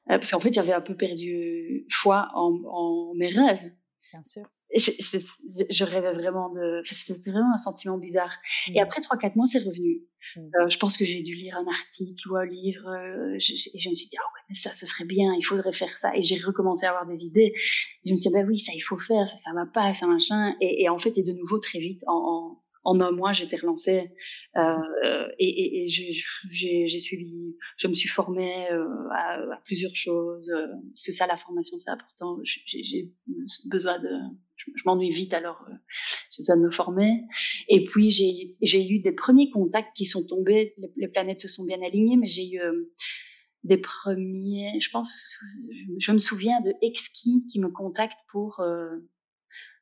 parce 0.08 0.30
qu'en 0.30 0.40
fait, 0.40 0.52
j'avais 0.52 0.72
un 0.72 0.80
peu 0.80 0.96
perdu 0.96 1.86
foi 1.90 2.28
en, 2.34 2.58
en 2.66 3.14
mes 3.14 3.28
rêves. 3.28 3.72
Bien 4.12 4.24
sûr. 4.24 4.42
Je, 4.74 4.90
je, 5.00 5.64
je, 5.70 5.84
rêvais 5.84 6.12
vraiment 6.12 6.50
de. 6.50 6.82
C'était 6.84 7.30
vraiment 7.30 7.54
un 7.54 7.58
sentiment 7.58 7.96
bizarre. 7.96 8.36
Mmh. 8.68 8.76
Et 8.76 8.80
après 8.82 9.00
3-4 9.00 9.32
mois, 9.34 9.46
c'est 9.46 9.60
revenu. 9.60 10.02
Mmh. 10.36 10.40
Euh, 10.40 10.68
je 10.68 10.78
pense 10.78 10.98
que 10.98 11.06
j'ai 11.06 11.22
dû 11.22 11.34
lire 11.34 11.56
un 11.56 11.66
article 11.66 12.28
ou 12.30 12.36
un 12.36 12.44
livre. 12.44 12.86
Euh, 12.86 13.38
je, 13.38 13.54
et 13.54 13.78
je 13.78 13.88
me 13.88 13.94
suis 13.94 14.08
dit, 14.08 14.16
ah 14.18 14.24
ouais, 14.24 14.40
mais 14.50 14.54
ça, 14.54 14.74
ce 14.74 14.84
serait 14.84 15.06
bien, 15.06 15.32
il 15.38 15.42
faudrait 15.42 15.72
faire 15.72 15.96
ça. 15.96 16.14
Et 16.14 16.22
j'ai 16.22 16.36
recommencé 16.36 16.84
à 16.84 16.90
avoir 16.90 17.06
des 17.06 17.24
idées. 17.24 17.54
je 18.04 18.12
me 18.12 18.18
suis 18.18 18.28
dit, 18.28 18.34
bah 18.34 18.44
oui, 18.46 18.58
ça, 18.58 18.72
il 18.74 18.80
faut 18.80 18.98
faire, 18.98 19.26
ça, 19.26 19.38
ça 19.38 19.52
va 19.54 19.64
pas, 19.64 19.94
ça, 19.94 20.06
machin. 20.06 20.54
Et, 20.60 20.82
et 20.82 20.88
en 20.90 20.98
fait, 20.98 21.16
et 21.16 21.22
de 21.22 21.32
nouveau, 21.32 21.58
très 21.58 21.78
vite, 21.78 22.02
en, 22.06 22.57
en 22.88 23.00
un 23.00 23.10
mois, 23.10 23.34
j'étais 23.34 23.56
relancée 23.56 24.10
euh, 24.56 25.28
et, 25.38 25.46
et, 25.46 25.84
et 25.84 25.88
j'ai 25.88 26.98
suivi, 26.98 27.54
je 27.76 27.86
me 27.86 27.92
suis 27.92 28.08
formée 28.08 28.66
euh, 28.72 28.86
à, 29.12 29.34
à, 29.34 29.60
plusieurs 29.64 29.94
choses. 29.94 30.48
Euh, 30.50 30.66
ça, 30.94 31.26
la 31.26 31.36
formation, 31.36 31.76
c'est 31.76 31.90
important. 31.90 32.38
J'ai 32.44 33.12
besoin 33.70 33.98
de, 33.98 34.08
je, 34.56 34.82
m'ennuie 34.86 35.10
vite, 35.10 35.34
alors 35.34 35.66
euh, 35.68 35.74
j'ai 36.30 36.42
besoin 36.44 36.56
de 36.56 36.62
me 36.62 36.70
former. 36.70 37.24
Et 37.68 37.84
puis 37.84 38.08
j'ai 38.10 38.88
eu 38.88 39.00
des 39.00 39.12
premiers 39.12 39.50
contacts 39.50 39.94
qui 39.94 40.06
sont 40.06 40.26
tombés. 40.26 40.72
Les, 40.78 40.90
les 40.96 41.08
planètes 41.08 41.42
se 41.42 41.48
sont 41.48 41.66
bien 41.66 41.82
alignées, 41.82 42.16
mais 42.16 42.26
j'ai 42.26 42.50
eu 42.52 42.60
euh, 42.60 42.90
des 43.64 43.76
premiers, 43.78 44.80
je 44.80 44.88
pense, 44.88 45.34
je 45.98 46.12
me 46.12 46.18
souviens 46.18 46.62
de 46.62 46.72
Exki 46.80 47.44
qui 47.50 47.60
me 47.60 47.68
contacte 47.68 48.18
pour 48.32 48.60
euh, 48.60 48.96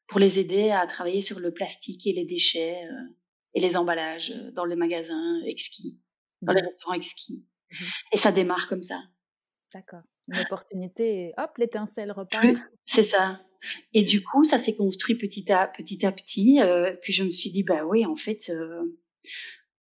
pour 0.07 0.21
les 0.21 0.39
aider 0.39 0.71
à 0.71 0.87
travailler 0.87 1.23
sur 1.23 1.41
le 1.41 1.53
plastique 1.53 2.07
et 2.07 2.13
les 2.13 2.25
déchets 2.25 2.85
euh, 2.85 3.15
et 3.55 3.61
les 3.61 3.77
emballages 3.77 4.31
euh, 4.31 4.51
dans 4.53 4.65
les 4.65 4.77
magasins 4.77 5.41
exquis, 5.45 5.99
dans 6.43 6.53
les 6.53 6.63
mmh. 6.63 6.67
restaurants 6.67 6.95
exquis. 6.95 7.35
Mmh 7.35 7.85
et 8.13 8.17
ça 8.17 8.31
démarre 8.31 8.69
comme 8.69 8.83
ça. 8.83 9.03
D'accord. 9.75 10.03
Une 10.29 10.39
opportunité, 10.39 11.33
hop, 11.37 11.59
l'étincelle 11.59 12.13
repart. 12.13 12.57
C'est 12.85 13.03
ça. 13.03 13.43
Et 13.93 14.03
du 14.03 14.23
coup, 14.23 14.45
ça 14.45 14.59
s'est 14.59 14.77
construit 14.77 15.17
petit 15.17 15.51
à 15.51 15.67
petit. 15.67 16.05
À 16.07 16.13
petit 16.13 16.61
euh, 16.61 16.95
puis 17.03 17.13
je 17.13 17.25
me 17.25 17.31
suis 17.31 17.51
dit, 17.51 17.63
bah 17.63 17.85
oui, 17.85 18.07
en 18.07 18.17
fait, 18.17 18.51
euh, 18.51 18.83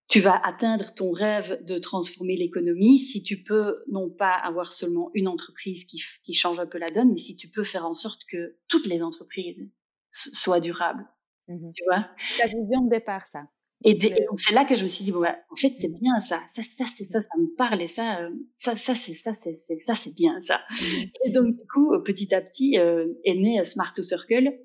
tu 0.08 0.20
vas 0.20 0.40
atteindre 0.44 0.92
ton 0.94 1.10
rêve 1.10 1.64
de 1.64 1.78
transformer 1.78 2.36
l'économie 2.36 2.98
si 2.98 3.22
tu 3.22 3.42
peux 3.42 3.82
non 3.88 4.10
pas 4.10 4.34
avoir 4.34 4.72
seulement 4.72 5.10
une 5.14 5.28
entreprise 5.28 5.84
qui, 5.84 6.02
qui 6.22 6.34
change 6.34 6.60
un 6.60 6.66
peu 6.66 6.78
la 6.78 6.88
donne, 6.88 7.10
mais 7.10 7.16
si 7.16 7.36
tu 7.36 7.48
peux 7.48 7.64
faire 7.64 7.86
en 7.86 7.94
sorte 7.94 8.22
que 8.30 8.56
toutes 8.68 8.86
les 8.86 9.02
entreprises 9.02 9.70
soit 10.16 10.60
durable. 10.60 11.06
Mmh 11.48 11.70
tu 11.74 11.84
vois? 11.84 12.08
Ta 12.38 12.46
vision 12.46 12.82
de 12.82 12.90
départ, 12.90 13.26
ça. 13.26 13.42
Et, 13.84 13.94
donc 13.94 14.40
c'est 14.40 14.54
là 14.54 14.64
que 14.64 14.74
je 14.74 14.82
me 14.82 14.88
suis 14.88 15.04
dit 15.04 15.12
bon 15.12 15.20
bah, 15.20 15.36
en 15.50 15.56
fait 15.56 15.74
c'est 15.76 15.92
bien 15.92 16.18
ça, 16.20 16.42
ça 16.50 16.62
ça 16.62 16.86
c'est 16.86 17.04
ça, 17.04 17.20
ça 17.20 17.28
me 17.38 17.54
parle 17.56 17.82
et 17.82 17.88
ça 17.88 18.22
euh, 18.22 18.30
ça 18.56 18.74
ça 18.74 18.94
c'est 18.94 19.12
ça 19.12 19.32
c'est 19.34 19.58
ça 19.78 19.94
c'est 19.94 20.14
bien 20.14 20.40
ça. 20.40 20.62
Mmh. 20.70 21.02
Et 21.24 21.30
donc 21.30 21.56
du 21.56 21.66
coup 21.72 21.92
petit 22.02 22.34
à 22.34 22.40
petit 22.40 22.78
euh, 22.78 23.06
est 23.24 23.34
né 23.34 23.62
Smart 23.64 23.92
to 23.92 24.02
Circle. 24.02 24.58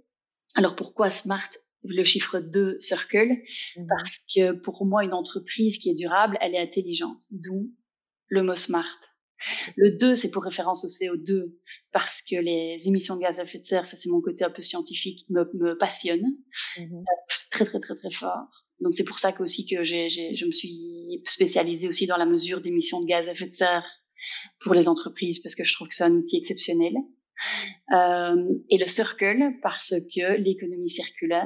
Alors 0.55 0.75
pourquoi 0.77 1.09
Smart 1.09 1.49
le 1.83 2.03
chiffre 2.05 2.39
2 2.39 2.79
Circle? 2.79 3.33
Mmh. 3.75 3.87
Parce 3.89 4.19
que 4.33 4.53
pour 4.53 4.85
moi 4.85 5.03
une 5.03 5.13
entreprise 5.13 5.77
qui 5.77 5.89
est 5.89 5.95
durable, 5.95 6.37
elle 6.39 6.55
est 6.55 6.61
intelligente, 6.61 7.21
d'où 7.31 7.69
le 8.27 8.43
mot 8.43 8.55
Smart. 8.55 8.97
Le 9.75 9.97
2, 9.97 10.15
c'est 10.15 10.31
pour 10.31 10.43
référence 10.43 10.85
au 10.85 10.87
CO2, 10.87 11.53
parce 11.91 12.21
que 12.21 12.35
les 12.35 12.77
émissions 12.85 13.15
de 13.15 13.21
gaz 13.21 13.39
à 13.39 13.43
effet 13.43 13.59
de 13.59 13.65
serre, 13.65 13.85
ça 13.85 13.97
c'est 13.97 14.09
mon 14.09 14.21
côté 14.21 14.43
un 14.43 14.49
peu 14.49 14.61
scientifique, 14.61 15.25
me, 15.29 15.49
me 15.53 15.77
passionne. 15.77 16.25
Mmh 16.77 17.03
très, 17.51 17.65
très, 17.65 17.79
très, 17.79 17.95
très 17.95 18.11
fort. 18.11 18.65
Donc 18.79 18.95
c'est 18.95 19.03
pour 19.03 19.19
ça 19.19 19.31
que 19.31 19.43
aussi 19.43 19.67
que 19.67 19.83
j'ai, 19.83 20.09
je 20.09 20.45
me 20.45 20.51
suis 20.51 21.21
spécialisée 21.25 21.87
aussi 21.87 22.07
dans 22.07 22.17
la 22.17 22.25
mesure 22.25 22.61
d'émissions 22.61 23.01
de 23.01 23.05
gaz 23.05 23.27
à 23.27 23.31
effet 23.31 23.47
de 23.47 23.53
serre 23.53 23.85
pour 24.61 24.73
les 24.73 24.87
entreprises, 24.87 25.39
parce 25.39 25.55
que 25.55 25.63
je 25.63 25.73
trouve 25.73 25.87
que 25.87 25.95
c'est 25.95 26.03
un 26.03 26.15
outil 26.15 26.37
exceptionnel. 26.37 26.93
Euh, 27.93 28.35
et 28.69 28.77
le 28.77 28.87
circle, 28.87 29.53
parce 29.61 29.93
que 30.15 30.37
l'économie 30.37 30.89
circulaire 30.89 31.45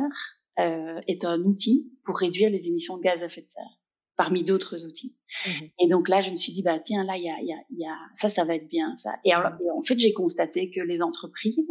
euh, 0.59 0.99
est 1.07 1.25
un 1.25 1.41
outil 1.41 1.91
pour 2.05 2.17
réduire 2.17 2.49
les 2.49 2.67
émissions 2.67 2.97
de 2.97 3.03
gaz 3.03 3.23
à 3.23 3.27
effet 3.27 3.41
de 3.41 3.49
serre 3.49 3.79
parmi 4.16 4.43
d'autres 4.43 4.86
outils. 4.86 5.18
Mmh 5.45 5.66
et 5.80 5.88
donc 5.89 6.09
là, 6.09 6.22
je 6.22 6.32
me 6.32 6.36
suis 6.36 6.53
dit, 6.53 6.61
bah 6.61 6.80
tiens, 6.80 7.03
là, 7.03 7.18
il 7.18 7.24
y 7.24 7.30
a, 7.30 7.41
y, 7.41 7.51
a, 7.51 7.57
y 7.72 7.86
a, 7.86 7.97
ça, 8.16 8.30
ça 8.30 8.45
va 8.45 8.55
être 8.55 8.68
bien, 8.68 8.95
ça. 8.95 9.16
Et, 9.26 9.34
alors, 9.34 9.51
en 9.76 9.84
fait, 9.84 9.99
j'ai 9.99 10.13
constaté 10.13 10.72
que 10.72 10.80
les 10.82 11.01
entreprises, 11.01 11.70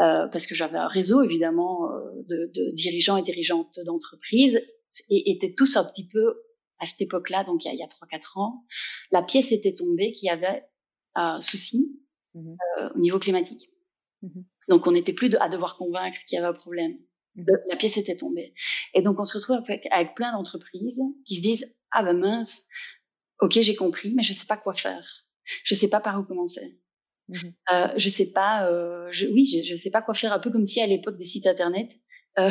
euh, 0.00 0.26
parce 0.28 0.46
que 0.46 0.54
j'avais 0.54 0.78
un 0.78 0.88
réseau 0.88 1.22
évidemment 1.22 1.90
euh, 1.90 2.22
de, 2.28 2.50
de, 2.54 2.72
dirigeants 2.72 3.16
et 3.16 3.22
dirigeantes 3.22 3.78
d'entreprises, 3.86 4.60
et 5.10 5.30
étaient 5.30 5.54
tous 5.54 5.76
un 5.76 5.84
petit 5.84 6.06
peu 6.06 6.42
à 6.78 6.86
cette 6.86 7.00
époque-là, 7.00 7.44
donc 7.44 7.64
il 7.64 7.74
y 7.74 7.82
a, 7.82 7.84
a 7.84 7.88
3-4 7.88 8.40
ans, 8.40 8.64
la 9.10 9.22
pièce 9.22 9.52
était 9.52 9.74
tombée 9.74 10.12
qu'il 10.12 10.26
y 10.26 10.30
avait 10.30 10.64
un 11.14 11.40
souci 11.40 11.98
mmh 12.34 12.54
euh, 12.80 12.88
au 12.94 12.98
niveau 12.98 13.18
climatique. 13.18 13.70
Mmh 14.22 14.42
donc 14.68 14.86
on 14.86 14.92
n'était 14.92 15.12
plus 15.12 15.28
de, 15.28 15.36
à 15.40 15.48
devoir 15.48 15.76
convaincre 15.76 16.18
qu'il 16.26 16.36
y 16.36 16.38
avait 16.38 16.48
un 16.48 16.52
problème. 16.52 16.96
Mmh. 17.36 17.44
la 17.68 17.76
pièce 17.76 17.96
était 17.96 18.16
tombée. 18.16 18.54
Et 18.94 19.02
donc, 19.02 19.18
on 19.18 19.24
se 19.24 19.36
retrouve 19.36 19.56
avec, 19.56 19.86
avec 19.90 20.14
plein 20.14 20.32
d'entreprises 20.32 21.00
qui 21.24 21.36
se 21.36 21.42
disent, 21.42 21.74
ah 21.90 22.02
ben 22.02 22.18
mince, 22.18 22.64
ok, 23.40 23.52
j'ai 23.52 23.74
compris, 23.74 24.12
mais 24.14 24.22
je 24.22 24.32
sais 24.32 24.46
pas 24.46 24.56
quoi 24.56 24.74
faire. 24.74 25.26
Je 25.44 25.74
sais 25.74 25.88
pas 25.88 26.00
par 26.00 26.20
où 26.20 26.24
commencer. 26.24 26.80
Mmh. 27.28 27.36
Euh, 27.72 27.88
je 27.96 28.08
sais 28.08 28.32
pas, 28.32 28.68
euh, 28.70 29.08
je, 29.12 29.26
oui, 29.26 29.46
je, 29.46 29.62
je 29.62 29.76
sais 29.76 29.90
pas 29.90 30.02
quoi 30.02 30.14
faire. 30.14 30.32
Un 30.32 30.38
peu 30.38 30.50
comme 30.50 30.64
si 30.64 30.80
à 30.80 30.86
l'époque 30.86 31.16
des 31.16 31.24
sites 31.24 31.46
internet, 31.46 31.90
euh, 32.38 32.50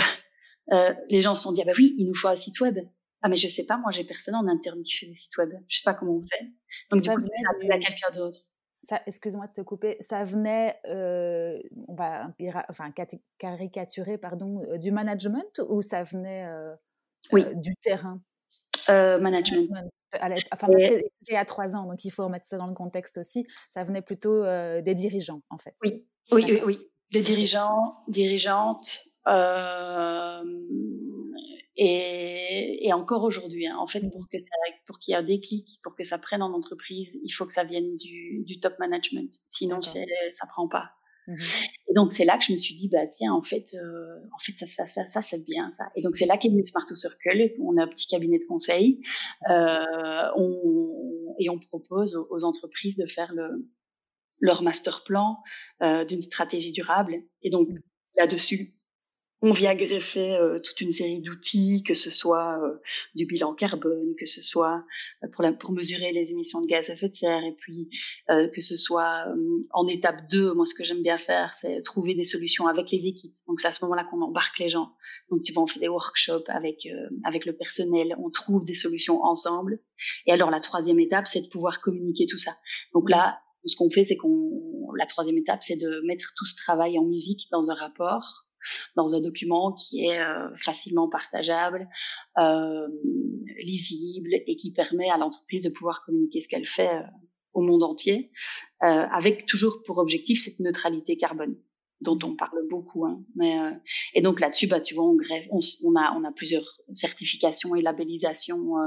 euh, 0.73 0.93
les 1.09 1.21
gens 1.21 1.35
se 1.35 1.43
sont 1.43 1.53
dit, 1.53 1.61
ah 1.61 1.65
ben 1.65 1.75
oui, 1.77 1.95
il 1.97 2.07
nous 2.07 2.15
faut 2.15 2.27
un 2.27 2.35
site 2.35 2.59
web. 2.59 2.79
Ah 3.23 3.29
mais 3.29 3.35
je 3.35 3.47
sais 3.47 3.65
pas, 3.67 3.77
moi 3.77 3.91
j'ai 3.91 4.03
personne 4.03 4.33
en 4.33 4.47
interne 4.47 4.81
qui 4.81 4.93
fait 4.93 5.05
des 5.05 5.13
sites 5.13 5.37
web. 5.37 5.51
Je 5.67 5.77
sais 5.77 5.83
pas 5.85 5.93
comment 5.93 6.17
on 6.17 6.23
fait. 6.23 6.45
Donc 6.89 7.01
du 7.03 7.09
coup, 7.09 7.21
ça 7.21 7.51
appelle 7.55 7.71
à 7.71 7.77
quelqu'un 7.77 8.09
d'autre 8.15 8.39
excuse-moi 9.05 9.47
de 9.47 9.53
te 9.53 9.61
couper, 9.61 9.97
ça 10.01 10.23
venait, 10.23 10.79
euh, 10.87 11.59
on 11.87 11.93
va 11.93 12.33
enfin, 12.69 12.91
caricaturer, 13.37 14.17
pardon, 14.17 14.63
euh, 14.69 14.77
du 14.77 14.91
management 14.91 15.61
ou 15.69 15.81
ça 15.81 16.03
venait 16.03 16.45
euh, 16.47 16.73
oui. 17.31 17.45
du 17.55 17.75
terrain? 17.75 18.21
Management. 18.89 19.89
Enfin, 20.51 20.67
c'était 21.19 21.35
à 21.35 21.45
trois 21.45 21.75
ans, 21.75 21.85
donc 21.85 22.03
il 22.03 22.09
faut 22.09 22.25
remettre 22.25 22.45
ça 22.45 22.57
dans 22.57 22.67
le 22.67 22.73
contexte 22.73 23.17
aussi. 23.17 23.45
Ça 23.69 23.83
venait 23.83 24.01
plutôt 24.01 24.43
des 24.43 24.95
dirigeants, 24.95 25.41
en 25.49 25.57
fait. 25.57 25.75
Oui, 25.83 26.05
oui, 26.31 26.45
oui, 26.49 26.61
oui. 26.65 26.91
Des 27.11 27.21
dirigeants, 27.21 28.03
dirigeantes. 28.07 28.99
Et, 31.77 32.85
et, 32.85 32.93
encore 32.93 33.23
aujourd'hui, 33.23 33.65
hein, 33.67 33.77
en 33.77 33.87
fait, 33.87 34.01
pour 34.01 34.27
que 34.29 34.37
ça, 34.37 34.55
pour 34.85 34.99
qu'il 34.99 35.13
y 35.13 35.15
ait 35.15 35.19
un 35.19 35.23
déclic, 35.23 35.79
pour 35.83 35.95
que 35.95 36.03
ça 36.03 36.17
prenne 36.17 36.41
en 36.41 36.53
entreprise, 36.53 37.17
il 37.23 37.29
faut 37.29 37.45
que 37.45 37.53
ça 37.53 37.63
vienne 37.63 37.95
du, 37.95 38.43
du 38.45 38.59
top 38.59 38.73
management. 38.79 39.33
Sinon, 39.47 39.79
ça 39.81 40.01
prend 40.49 40.67
pas. 40.67 40.91
Mmh 41.27 41.35
et 41.91 41.93
donc 41.93 42.13
c'est 42.13 42.23
là 42.23 42.37
que 42.37 42.45
je 42.45 42.53
me 42.53 42.57
suis 42.57 42.73
dit 42.73 42.87
bah 42.87 43.05
tiens 43.05 43.33
en 43.33 43.43
fait 43.43 43.75
euh, 43.75 44.17
en 44.33 44.39
fait 44.39 44.53
ça 44.57 44.65
ça 44.65 44.85
ça 44.85 45.05
ça 45.07 45.21
c'est 45.21 45.43
bien 45.43 45.71
ça. 45.73 45.91
Et 45.97 46.01
donc 46.01 46.15
c'est 46.15 46.25
là 46.25 46.37
qu'est 46.37 46.47
venu 46.47 46.65
Smart 46.65 46.85
to 46.87 46.95
Circle. 46.95 47.51
On 47.59 47.77
a 47.77 47.83
un 47.83 47.87
petit 47.87 48.07
cabinet 48.07 48.39
de 48.39 48.45
conseil 48.45 49.01
euh, 49.49 50.25
on, 50.37 51.35
et 51.37 51.49
on 51.49 51.59
propose 51.59 52.15
aux, 52.15 52.43
entreprises 52.45 52.95
de 52.95 53.05
faire 53.05 53.33
le 53.33 53.67
leur 54.39 54.63
master 54.63 55.03
plan 55.03 55.37
euh, 55.81 56.05
d'une 56.05 56.21
stratégie 56.21 56.71
durable. 56.71 57.21
Et 57.43 57.49
donc 57.49 57.67
mmh. 57.67 57.79
là-dessus 58.17 58.69
on 59.43 59.51
vient 59.51 59.73
greffer 59.73 60.35
euh, 60.35 60.59
toute 60.59 60.79
une 60.81 60.91
série 60.91 61.19
d'outils, 61.19 61.81
que 61.83 61.95
ce 61.95 62.11
soit 62.11 62.59
euh, 62.63 62.79
du 63.15 63.25
bilan 63.25 63.55
carbone, 63.55 64.13
que 64.19 64.27
ce 64.27 64.41
soit 64.41 64.83
euh, 65.23 65.27
pour, 65.33 65.43
la, 65.43 65.51
pour 65.51 65.71
mesurer 65.71 66.11
les 66.11 66.31
émissions 66.31 66.61
de 66.61 66.67
gaz 66.67 66.91
à 66.91 66.93
effet 66.93 67.09
de 67.09 67.15
serre, 67.15 67.43
et 67.43 67.55
puis 67.57 67.89
que 68.27 68.61
ce 68.61 68.77
soit 68.77 69.25
en 69.71 69.87
étape 69.87 70.29
2, 70.29 70.53
moi 70.53 70.65
ce 70.65 70.73
que 70.73 70.83
j'aime 70.83 71.01
bien 71.01 71.17
faire, 71.17 71.53
c'est 71.53 71.81
trouver 71.83 72.13
des 72.13 72.25
solutions 72.25 72.67
avec 72.67 72.91
les 72.91 73.07
équipes. 73.07 73.35
Donc 73.47 73.59
c'est 73.59 73.67
à 73.67 73.71
ce 73.71 73.83
moment-là 73.85 74.03
qu'on 74.03 74.21
embarque 74.21 74.59
les 74.59 74.69
gens. 74.69 74.93
Donc 75.29 75.41
tu 75.43 75.53
vas 75.53 75.61
on 75.61 75.67
fait 75.67 75.79
des 75.79 75.87
workshops 75.87 76.47
avec 76.47 76.87
avec 77.23 77.45
le 77.45 77.53
personnel, 77.53 78.15
on 78.19 78.29
trouve 78.29 78.63
des 78.63 78.75
solutions 78.75 79.23
ensemble. 79.23 79.79
Et 80.27 80.31
alors 80.31 80.51
la 80.51 80.59
troisième 80.59 80.99
étape, 80.99 81.27
c'est 81.27 81.41
de 81.41 81.47
pouvoir 81.47 81.81
communiquer 81.81 82.25
tout 82.25 82.37
ça. 82.37 82.51
Donc 82.93 83.09
là, 83.09 83.39
ce 83.65 83.75
qu'on 83.75 83.89
fait, 83.89 84.03
c'est 84.03 84.17
qu'on 84.17 84.91
la 84.97 85.05
troisième 85.05 85.37
étape, 85.37 85.63
c'est 85.63 85.77
de 85.77 86.01
mettre 86.05 86.33
tout 86.35 86.45
ce 86.45 86.55
travail 86.55 86.97
en 86.97 87.05
musique 87.05 87.47
dans 87.51 87.69
un 87.69 87.75
rapport 87.75 88.47
dans 88.95 89.15
un 89.15 89.21
document 89.21 89.73
qui 89.73 90.05
est 90.05 90.19
euh, 90.19 90.55
facilement 90.55 91.09
partageable, 91.09 91.87
euh, 92.37 92.87
lisible 93.63 94.29
et 94.33 94.55
qui 94.55 94.73
permet 94.73 95.09
à 95.09 95.17
l'entreprise 95.17 95.63
de 95.63 95.69
pouvoir 95.69 96.03
communiquer 96.03 96.41
ce 96.41 96.47
qu'elle 96.47 96.65
fait 96.65 96.89
euh, 96.89 97.01
au 97.53 97.61
monde 97.61 97.83
entier, 97.83 98.31
avec 98.79 99.45
toujours 99.45 99.83
pour 99.83 99.97
objectif 99.97 100.41
cette 100.41 100.61
neutralité 100.61 101.17
carbone 101.17 101.57
dont 101.99 102.17
on 102.23 102.33
parle 102.33 102.65
beaucoup. 102.69 103.05
Hein. 103.05 103.25
Mais, 103.35 103.57
et 104.13 104.21
donc 104.21 104.39
là-dessus, 104.39 104.67
bah, 104.67 104.79
tu 104.79 104.95
vois, 104.95 105.03
on, 105.03 105.15
grève, 105.15 105.43
on, 105.51 105.59
on, 105.83 105.95
a, 105.97 106.13
on 106.17 106.23
a 106.23 106.31
plusieurs 106.31 106.79
certifications 106.93 107.75
et 107.75 107.81
labellisations 107.81 108.77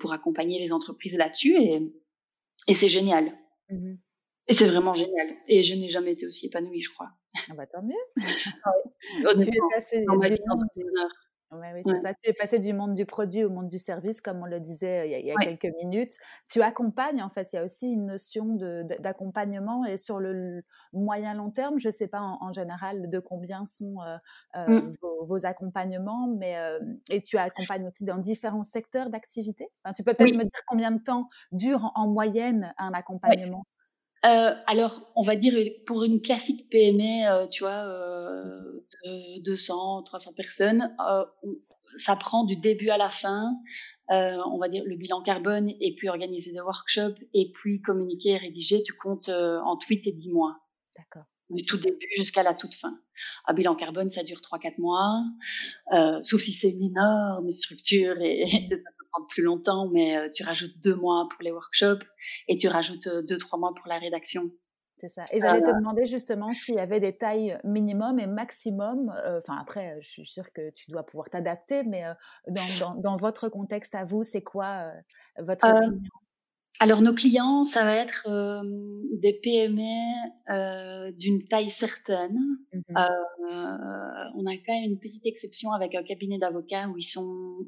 pour 0.00 0.12
accompagner 0.12 0.58
les 0.58 0.72
entreprises 0.72 1.16
là-dessus 1.16 1.54
et, 1.56 1.94
et 2.66 2.74
c'est 2.74 2.88
génial. 2.88 3.38
Mmh 3.70 3.94
et 4.48 4.54
c'est 4.54 4.66
vraiment 4.66 4.94
génial. 4.94 5.36
Et 5.48 5.62
je 5.62 5.74
n'ai 5.74 5.88
jamais 5.88 6.12
été 6.12 6.26
aussi 6.26 6.46
épanouie, 6.46 6.82
je 6.82 6.90
crois. 6.90 7.10
Ah 7.50 7.54
bah 7.54 7.66
tant 7.66 7.82
mieux. 7.82 7.94
tu 9.40 9.48
es 9.48 9.60
passé 9.74 10.04
dans 10.06 10.16
ma 10.16 10.28
vie 10.28 10.36
Ouais, 11.52 11.70
oui, 11.74 11.82
c'est 11.84 11.98
ça. 11.98 12.14
Tu 12.14 12.30
es 12.30 12.32
passé 12.32 12.58
du 12.58 12.72
monde 12.72 12.94
du 12.94 13.04
produit 13.04 13.44
au 13.44 13.50
monde 13.50 13.68
du 13.68 13.78
service, 13.78 14.22
comme 14.22 14.42
on 14.42 14.46
le 14.46 14.58
disait 14.58 15.20
il 15.20 15.26
y 15.26 15.30
a, 15.30 15.36
quelques 15.36 15.74
minutes. 15.82 16.16
Tu 16.50 16.62
accompagnes, 16.62 17.22
en 17.22 17.28
fait. 17.28 17.52
Il 17.52 17.56
y 17.56 17.58
a 17.58 17.64
aussi 17.64 17.92
une 17.92 18.06
notion 18.06 18.56
d'accompagnement 19.00 19.84
et 19.84 19.98
sur 19.98 20.18
le 20.18 20.62
moyen 20.94 21.34
long 21.34 21.50
terme, 21.50 21.78
je 21.78 21.88
ne 21.88 21.92
sais 21.92 22.08
pas 22.08 22.20
en, 22.20 22.52
général 22.52 23.08
de 23.08 23.18
combien 23.18 23.66
sont 23.66 23.96
euh, 24.00 24.16
euh, 24.56 24.80
mmh. 24.80 24.96
vos, 25.26 25.44
accompagnements, 25.44 26.26
mais 26.26 26.56
euh, 26.56 26.80
et 27.10 27.20
tu 27.20 27.36
accompagnes 27.36 27.86
aussi 27.86 28.04
dans 28.04 28.18
différents 28.18 28.64
secteurs 28.64 29.10
d'activité? 29.10 29.68
Enfin, 29.84 29.92
tu 29.92 30.02
peux 30.04 30.14
peut-être 30.14 30.34
me 30.34 30.44
dire 30.44 30.62
combien 30.66 30.90
de 30.90 31.02
temps 31.02 31.28
dure 31.50 31.84
en, 31.84 32.04
en 32.04 32.08
moyenne 32.08 32.72
un 32.78 32.92
accompagnement? 32.94 33.66
Euh, 34.24 34.54
alors, 34.66 35.10
on 35.16 35.22
va 35.22 35.34
dire 35.34 35.54
pour 35.84 36.04
une 36.04 36.20
classique 36.22 36.68
PME, 36.70 37.28
euh, 37.28 37.46
tu 37.48 37.64
vois, 37.64 37.84
euh, 37.84 38.84
de 39.04 39.42
200, 39.42 40.04
300 40.04 40.32
personnes, 40.36 40.94
euh, 41.08 41.24
ça 41.96 42.14
prend 42.14 42.44
du 42.44 42.56
début 42.56 42.90
à 42.90 42.96
la 42.96 43.10
fin. 43.10 43.56
Euh, 44.10 44.38
on 44.46 44.58
va 44.58 44.68
dire 44.68 44.84
le 44.84 44.96
bilan 44.96 45.22
carbone 45.22 45.70
et 45.80 45.94
puis 45.96 46.08
organiser 46.08 46.52
des 46.52 46.60
workshops 46.60 47.18
et 47.34 47.50
puis 47.52 47.80
communiquer 47.82 48.30
et 48.30 48.36
rédiger. 48.36 48.82
Tu 48.82 48.92
comptes 48.92 49.28
en 49.28 49.78
8 49.78 50.06
et 50.06 50.12
10 50.12 50.30
mois. 50.30 50.58
D'accord. 50.96 51.24
Du 51.50 51.64
tout 51.64 51.76
début 51.76 52.06
jusqu'à 52.16 52.42
la 52.42 52.54
toute 52.54 52.74
fin. 52.74 52.98
Un 53.46 53.54
bilan 53.54 53.74
carbone, 53.74 54.10
ça 54.10 54.22
dure 54.22 54.38
3-4 54.38 54.80
mois, 54.80 55.22
sauf 56.22 56.40
si 56.40 56.52
c'est 56.52 56.70
une 56.70 56.82
énorme 56.82 57.50
structure 57.50 58.20
et, 58.20 58.42
et 58.42 58.68
prendre 59.12 59.28
plus 59.28 59.42
longtemps, 59.42 59.88
mais 59.88 60.16
euh, 60.16 60.28
tu 60.32 60.42
rajoutes 60.42 60.78
deux 60.82 60.94
mois 60.94 61.28
pour 61.30 61.42
les 61.42 61.52
workshops 61.52 62.04
et 62.48 62.56
tu 62.56 62.68
rajoutes 62.68 63.06
euh, 63.06 63.22
deux, 63.22 63.38
trois 63.38 63.58
mois 63.58 63.72
pour 63.74 63.86
la 63.86 63.98
rédaction. 63.98 64.50
C'est 64.98 65.08
ça. 65.08 65.24
Et 65.32 65.40
j'allais 65.40 65.62
te 65.62 65.70
demander 65.70 66.06
justement 66.06 66.52
s'il 66.52 66.76
y 66.76 66.78
avait 66.78 67.00
des 67.00 67.16
tailles 67.16 67.58
minimum 67.64 68.20
et 68.20 68.26
maximum. 68.26 69.12
Euh, 69.24 69.38
enfin, 69.38 69.58
après, 69.60 69.98
je 70.00 70.08
suis 70.08 70.26
sûre 70.26 70.52
que 70.52 70.70
tu 70.70 70.92
dois 70.92 71.02
pouvoir 71.04 71.28
t'adapter, 71.28 71.82
mais 71.82 72.04
dans, 72.46 72.94
dans, 72.94 73.16
votre 73.16 73.48
contexte 73.48 73.96
à 73.96 74.04
vous, 74.04 74.22
c'est 74.22 74.42
quoi 74.42 74.92
votre 75.38 75.66
client? 75.66 75.98
Alors, 76.78 77.02
nos 77.02 77.14
clients, 77.14 77.64
ça 77.64 77.82
va 77.82 77.96
être 77.96 78.28
des 79.18 79.32
PME 79.32 81.12
d'une 81.18 81.42
taille 81.48 81.70
certaine. 81.70 82.38
Mmh 82.72 82.94
on 84.34 84.46
a 84.46 84.52
quand 84.64 84.72
même 84.72 84.92
une 84.92 84.98
petite 84.98 85.26
exception 85.26 85.72
avec 85.72 85.94
un 85.94 86.02
cabinet 86.02 86.38
d'avocats 86.38 86.88
où 86.88 86.96
ils 86.96 87.02
sont 87.02 87.66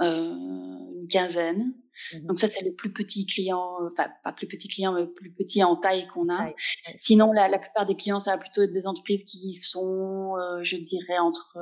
une 0.00 1.08
quinzaine. 1.10 1.74
Mmh 2.12 2.26
Donc 2.26 2.38
ça, 2.38 2.48
c'est 2.48 2.64
le 2.64 2.72
plus 2.74 2.92
petit 2.92 3.26
client, 3.26 3.76
enfin 3.90 4.08
pas 4.22 4.32
plus 4.32 4.46
petit 4.46 4.68
client, 4.68 4.92
mais 4.92 5.06
plus 5.06 5.32
petit 5.32 5.64
en 5.64 5.76
taille 5.76 6.06
qu'on 6.08 6.32
a. 6.32 6.52
Sinon, 6.98 7.32
la, 7.32 7.48
la, 7.48 7.58
plupart 7.58 7.86
des 7.86 7.96
clients, 7.96 8.20
ça 8.20 8.32
va 8.32 8.38
plutôt 8.38 8.62
être 8.62 8.72
des 8.72 8.86
entreprises 8.86 9.24
qui 9.24 9.54
sont, 9.54 10.36
euh, 10.36 10.62
je 10.62 10.76
dirais, 10.76 11.18
entre 11.18 11.58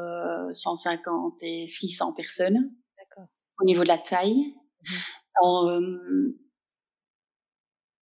150 0.52 1.34
euh, 1.42 1.46
et 1.46 1.66
600 1.68 2.12
personnes 2.12 2.70
au 3.60 3.64
niveau 3.64 3.82
de 3.82 3.88
la 3.88 3.98
taille. 3.98 4.54
Mmh 4.82 6.32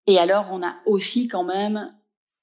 et 0.07 0.19
alors, 0.19 0.49
on 0.53 0.63
a 0.63 0.77
aussi 0.87 1.29
quand 1.29 1.45
même 1.45 1.95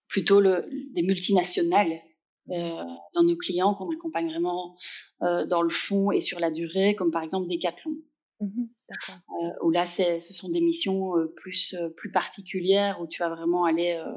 plutôt 0.07 0.39
le, 0.39 0.67
des 0.93 1.03
multinationales 1.03 1.91
euh, 1.91 2.10
dans 2.47 3.23
nos 3.23 3.37
clients 3.37 3.75
qu'on 3.75 3.91
accompagne 3.91 4.29
vraiment 4.29 4.75
euh, 5.21 5.45
dans 5.45 5.61
le 5.61 5.69
fond 5.69 6.11
et 6.11 6.21
sur 6.21 6.39
la 6.39 6.51
durée, 6.51 6.95
comme 6.95 7.11
par 7.11 7.23
exemple 7.23 7.47
Decathlon. 7.47 7.95
Mmh 8.39 8.63
euh, 8.91 9.49
où 9.63 9.69
là, 9.69 9.85
ce 9.85 10.19
sont 10.19 10.49
des 10.49 10.59
missions 10.59 11.15
euh, 11.15 11.27
plus 11.37 11.75
euh, 11.75 11.89
plus 11.95 12.11
particulières 12.11 12.99
où 12.99 13.07
tu 13.07 13.21
vas 13.23 13.29
vraiment 13.29 13.63
aller 13.63 13.93
euh, 13.93 14.11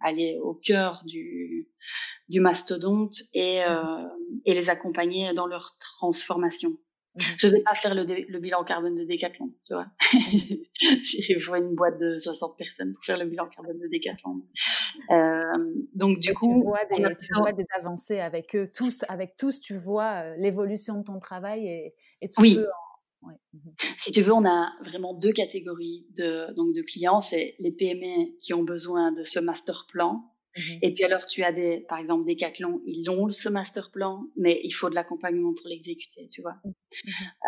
aller 0.00 0.38
au 0.42 0.54
cœur 0.54 1.02
du 1.06 1.68
du 2.28 2.40
mastodonte 2.40 3.20
et 3.34 3.60
mmh 3.64 4.10
et 4.46 4.54
les 4.54 4.70
accompagner 4.70 5.32
dans 5.34 5.46
leur 5.46 5.76
transformation. 5.78 6.70
Je 7.38 7.48
vais 7.48 7.60
pas 7.60 7.74
faire 7.74 7.94
le, 7.94 8.04
le, 8.04 8.38
bilan 8.38 8.64
carbone 8.64 8.94
de 8.94 9.04
Decathlon, 9.04 9.52
tu 9.64 9.74
vois. 9.74 9.86
Il 10.82 11.40
faut 11.40 11.54
une 11.54 11.74
boîte 11.74 11.98
de 11.98 12.18
60 12.18 12.56
personnes 12.56 12.94
pour 12.94 13.04
faire 13.04 13.18
le 13.18 13.26
bilan 13.26 13.48
carbone 13.48 13.78
de 13.78 13.88
Decathlon. 13.88 14.42
Euh, 15.10 15.74
donc 15.94 16.18
du 16.18 16.34
coup, 16.34 16.62
tu 16.62 16.66
vois, 16.66 16.84
des, 16.84 17.16
tu 17.16 17.34
vois, 17.34 17.52
des, 17.52 17.64
avancées 17.74 18.20
avec 18.20 18.54
eux 18.54 18.66
tous, 18.68 19.04
avec 19.08 19.36
tous, 19.36 19.60
tu 19.60 19.76
vois 19.76 20.22
euh, 20.22 20.36
l'évolution 20.38 20.98
de 20.98 21.04
ton 21.04 21.18
travail 21.18 21.66
et, 21.66 21.94
et 22.20 22.28
tu 22.28 22.40
oui. 22.40 22.56
peux 22.56 22.66
en... 22.66 23.28
ouais. 23.28 23.34
Mmh 23.54 23.58
si 23.98 24.12
tu 24.12 24.22
veux, 24.22 24.32
on 24.32 24.44
a 24.44 24.72
vraiment 24.84 25.14
deux 25.14 25.32
catégories 25.32 26.06
de, 26.16 26.52
donc 26.54 26.74
de 26.74 26.82
clients. 26.82 27.20
C'est 27.20 27.56
les 27.58 27.72
PME 27.72 28.38
qui 28.40 28.54
ont 28.54 28.62
besoin 28.62 29.12
de 29.12 29.24
ce 29.24 29.40
master 29.40 29.86
plan 29.90 30.35
Mmh 30.56 30.78
et 30.82 30.94
puis 30.94 31.04
alors, 31.04 31.26
tu 31.26 31.42
as 31.42 31.52
des, 31.52 31.80
par 31.88 31.98
exemple, 31.98 32.24
des 32.24 32.34
Decathlon, 32.34 32.80
ils 32.86 33.10
ont 33.10 33.30
ce 33.30 33.48
master 33.48 33.90
plan, 33.90 34.24
mais 34.36 34.60
il 34.64 34.70
faut 34.70 34.88
de 34.88 34.94
l'accompagnement 34.94 35.52
pour 35.54 35.68
l'exécuter, 35.68 36.28
tu 36.30 36.42
vois. 36.42 36.56
Mmh 36.64 36.70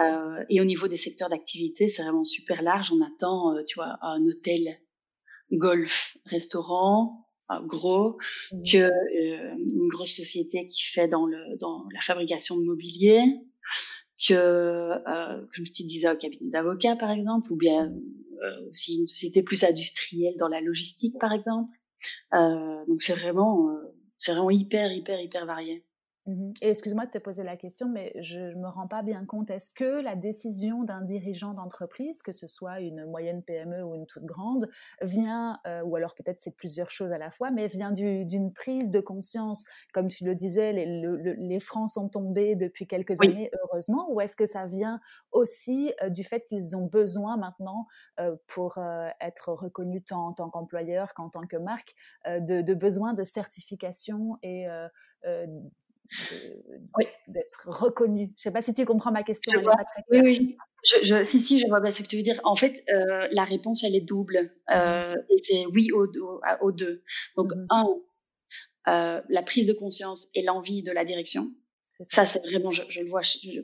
euh, 0.02 0.44
et 0.50 0.61
au 0.61 0.64
niveau 0.64 0.88
des 0.88 0.96
secteurs 0.96 1.28
d'activité, 1.28 1.88
c'est 1.88 2.02
vraiment 2.02 2.24
super 2.24 2.62
large. 2.62 2.92
On 2.92 3.00
attend, 3.00 3.54
euh, 3.54 3.62
tu 3.66 3.76
vois, 3.76 3.98
un 4.02 4.24
hôtel, 4.26 4.80
golf, 5.52 6.18
restaurant, 6.26 7.26
euh, 7.50 7.61
gros, 7.64 8.18
mmh 8.52 8.62
que 8.70 8.90
une 9.72 9.88
grosse 9.88 10.16
société 10.16 10.66
qui 10.66 10.82
fait 10.82 11.09
dans 11.09 11.26
le 11.26 11.56
dans 11.59 11.84
la 11.94 12.00
fabrication 12.00 12.59
de 12.59 12.64
mobilier, 12.64 13.22
que 14.28 14.92
comme 15.54 15.64
je 15.64 15.72
te 15.72 15.82
disais 15.82 16.11
au 16.11 16.16
cabinet 16.16 16.50
d'avocat 16.50 16.96
par 16.96 17.11
exemple, 17.11 17.52
ou 17.52 17.56
bien 17.56 17.92
aussi 18.68 18.98
une 18.98 19.06
société 19.06 19.42
plus 19.42 19.64
industrielle 19.64 20.34
dans 20.38 20.48
la 20.48 20.61
logistique 20.61 21.14
par 21.18 21.32
exemple. 21.32 21.70
Euh, 22.34 22.84
donc 22.86 23.03
c'est 23.03 23.14
vraiment, 23.14 23.70
euh, 23.70 23.94
c'est 24.18 24.32
vraiment 24.32 24.51
hyper, 24.51 24.92
hyper, 24.92 25.20
hyper 25.20 25.46
varié. 25.46 25.84
Mmh 26.29 26.53
Et 26.61 26.68
excuse-moi 26.68 27.07
de 27.07 27.11
te 27.11 27.18
poser 27.18 27.43
la 27.43 27.57
question, 27.57 27.89
mais 27.89 28.12
je 28.20 28.39
ne 28.39 28.55
me 28.57 28.68
rends 28.68 28.87
pas 28.87 29.03
bien 29.03 29.24
compte. 29.24 29.49
Est-ce 29.49 29.72
que 29.72 30.03
la 30.03 30.14
décision 30.14 30.85
d'un 30.85 31.01
dirigeant 31.01 31.55
d'entreprise, 31.55 32.20
que 32.20 32.33
ce 32.33 32.47
soit 32.47 32.81
une 32.81 33.07
moyenne 33.07 33.43
PME 33.43 33.83
ou 33.83 33.95
une 33.95 34.05
toute 34.05 34.26
grande, 34.26 34.68
vient, 35.01 35.59
euh, 35.66 35.81
ou 35.83 35.97
alors 35.97 36.14
peut-être 36.14 36.39
c'est 36.39 36.55
plusieurs 36.55 36.91
choses 36.91 37.12
à 37.12 37.18
la 37.18 37.31
fois, 37.31 37.51
mais 37.51 37.66
vient 37.66 37.93
d'une 37.93 38.53
prise 38.53 38.91
de 38.91 39.01
conscience, 39.01 39.64
comme 39.95 40.09
tu 40.09 40.24
le 40.24 40.35
disais, 40.35 40.74
les, 40.74 41.35
les 41.39 41.61
francs 41.61 41.89
sont 41.89 42.11
tombés 42.11 42.57
depuis 42.57 42.87
quelques 42.87 43.18
années, 43.22 43.51
heureusement, 43.62 44.12
ou 44.12 44.20
est-ce 44.20 44.37
que 44.37 44.47
ça 44.47 44.66
vient 44.66 45.01
aussi 45.33 45.95
euh, 46.03 46.11
du 46.11 46.24
fait 46.24 46.47
qu'ils 46.47 46.76
ont 46.76 46.85
besoin 46.85 47.39
maintenant, 47.39 47.87
euh, 48.20 48.37
pour 48.49 48.79
être 49.20 49.53
reconnus 49.53 50.05
tant 50.05 50.26
en 50.26 50.33
tant 50.35 50.51
qu'employeur 50.51 51.14
qu'en 51.14 51.31
tant 51.31 51.47
que 51.47 51.57
marque, 51.57 51.95
de, 52.26 52.61
de 52.61 52.74
besoin 52.74 53.14
de 53.14 53.24
certification 53.24 54.37
et 54.43 54.66
d'être 57.28 57.68
reconnu. 57.68 58.26
Je 58.26 58.32
ne 58.32 58.36
sais 58.36 58.50
pas 58.50 58.62
si 58.62 58.74
tu 58.74 58.84
comprends 58.84 59.12
ma 59.12 59.22
question. 59.22 59.61
oui, 60.11 60.20
oui. 60.22 60.56
Je, 60.84 61.04
je, 61.04 61.24
si, 61.24 61.40
si, 61.40 61.59
je 61.59 61.66
vois 61.66 61.80
bien 61.80 61.90
ce 61.90 62.02
que 62.02 62.06
tu 62.09 62.16
veux 62.16 62.22
dire. 62.22 62.40
En 62.44 62.54
fait, 62.54 62.84
euh, 62.92 63.26
la 63.32 63.44
réponse, 63.44 63.82
elle 63.84 63.96
est 63.96 64.00
double. 64.00 64.52
Euh, 64.70 65.16
et 65.28 65.36
c'est 65.42 65.66
oui 65.66 65.90
aux, 65.92 66.06
aux, 66.61 66.72
deux. 66.72 67.02
Donc, 67.36 67.52
mmh 67.52 67.66
un, 67.70 67.86
euh, 68.88 69.20
la 69.28 69.42
prise 69.42 69.66
de 69.66 69.72
conscience 69.72 70.28
et 70.34 70.42
l'envie 70.42 70.82
de 70.82 70.92
la 70.92 71.04
direction. 71.04 71.46
Ça, 72.09 72.24
c'est 72.24 72.38
vraiment, 72.40 72.70
je, 72.70 72.82
je, 72.88 73.00
le 73.00 73.09
vois 73.09 73.22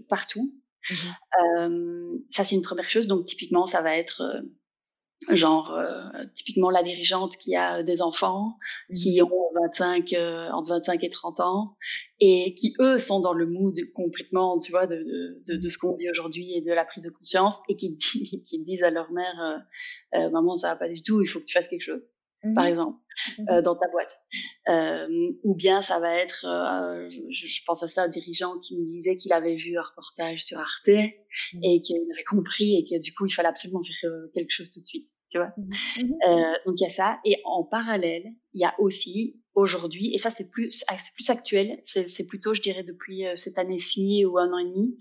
partout. 0.08 0.52
Euh, 1.40 2.18
ça, 2.28 2.42
c'est 2.44 2.56
une 2.56 2.62
première 2.62 2.88
chose. 2.88 3.06
Donc, 3.06 3.26
typiquement, 3.26 3.64
ça 3.64 3.80
va 3.80 3.96
être 3.96 4.42
genre 5.30 5.72
euh, 5.72 6.02
typiquement 6.34 6.70
la 6.70 6.82
dirigeante 6.82 7.36
qui 7.36 7.56
a 7.56 7.82
des 7.82 8.02
enfants 8.02 8.58
qui 8.94 9.20
mmh. 9.20 9.24
ont 9.24 9.50
25 9.62 10.12
euh, 10.12 10.50
entre 10.50 10.70
25 10.70 11.02
et 11.04 11.10
30 11.10 11.40
ans 11.40 11.76
et 12.20 12.54
qui 12.54 12.74
eux 12.80 12.98
sont 12.98 13.20
dans 13.20 13.32
le 13.32 13.46
mood 13.46 13.74
complètement 13.94 14.58
tu 14.58 14.70
vois 14.70 14.86
de, 14.86 14.96
de, 14.96 15.42
de, 15.46 15.56
de 15.56 15.68
ce 15.68 15.78
qu'on 15.78 15.96
vit 15.96 16.10
aujourd'hui 16.10 16.54
et 16.54 16.60
de 16.60 16.72
la 16.72 16.84
prise 16.84 17.04
de 17.04 17.10
conscience 17.10 17.62
et 17.68 17.76
qui, 17.76 17.96
qui 18.46 18.62
disent 18.62 18.82
à 18.82 18.90
leur 18.90 19.10
mère 19.12 19.40
euh, 19.40 20.18
euh, 20.18 20.30
maman 20.30 20.56
ça 20.56 20.68
va 20.68 20.76
pas 20.76 20.88
du 20.88 21.02
tout 21.02 21.22
il 21.22 21.26
faut 21.26 21.40
que 21.40 21.46
tu 21.46 21.54
fasses 21.54 21.68
quelque 21.68 21.84
chose 21.84 22.02
par 22.54 22.64
mmh 22.64 22.68
exemple, 22.68 22.98
mmh 23.38 23.44
euh, 23.50 23.62
dans 23.62 23.76
ta 23.76 23.88
boîte. 23.88 24.18
Euh, 24.68 25.32
ou 25.44 25.54
bien 25.54 25.82
ça 25.82 25.98
va 25.98 26.16
être, 26.16 26.44
euh, 26.44 27.08
je, 27.30 27.46
je, 27.46 27.62
pense 27.66 27.82
à 27.82 27.88
ça, 27.88 28.04
un 28.04 28.08
dirigeant 28.08 28.58
qui 28.60 28.78
me 28.78 28.84
disait 28.84 29.16
qu'il 29.16 29.32
avait 29.32 29.54
vu 29.54 29.78
un 29.78 29.82
reportage 29.82 30.42
sur 30.44 30.58
Arte 30.58 30.88
mmh. 30.88 31.60
et 31.62 31.80
qu'il 31.82 31.96
avait 31.96 32.24
compris 32.24 32.76
et 32.76 32.82
que 32.82 33.00
du 33.00 33.14
coup 33.14 33.26
il 33.26 33.30
fallait 33.30 33.48
absolument 33.48 33.82
faire 33.84 34.10
euh, 34.10 34.30
quelque 34.34 34.50
chose 34.50 34.70
tout 34.70 34.80
de 34.80 34.86
suite. 34.86 35.08
Tu 35.30 35.38
vois 35.38 35.52
euh, 36.28 36.52
donc 36.66 36.80
il 36.80 36.82
y 36.82 36.86
a 36.86 36.90
ça. 36.90 37.18
Et 37.24 37.40
en 37.44 37.64
parallèle, 37.64 38.24
il 38.52 38.60
y 38.60 38.64
a 38.64 38.74
aussi 38.78 39.40
aujourd'hui, 39.54 40.12
et 40.12 40.18
ça 40.18 40.30
c'est 40.30 40.50
plus, 40.50 40.84
plus 41.14 41.30
actuel, 41.30 41.78
c'est 41.82 42.26
plutôt, 42.26 42.54
je 42.54 42.60
dirais, 42.60 42.82
depuis 42.82 43.26
euh, 43.26 43.36
cette 43.36 43.58
année-ci 43.58 44.24
ou 44.24 44.38
un 44.38 44.52
an 44.52 44.58
et 44.58 44.64
demi, 44.64 44.98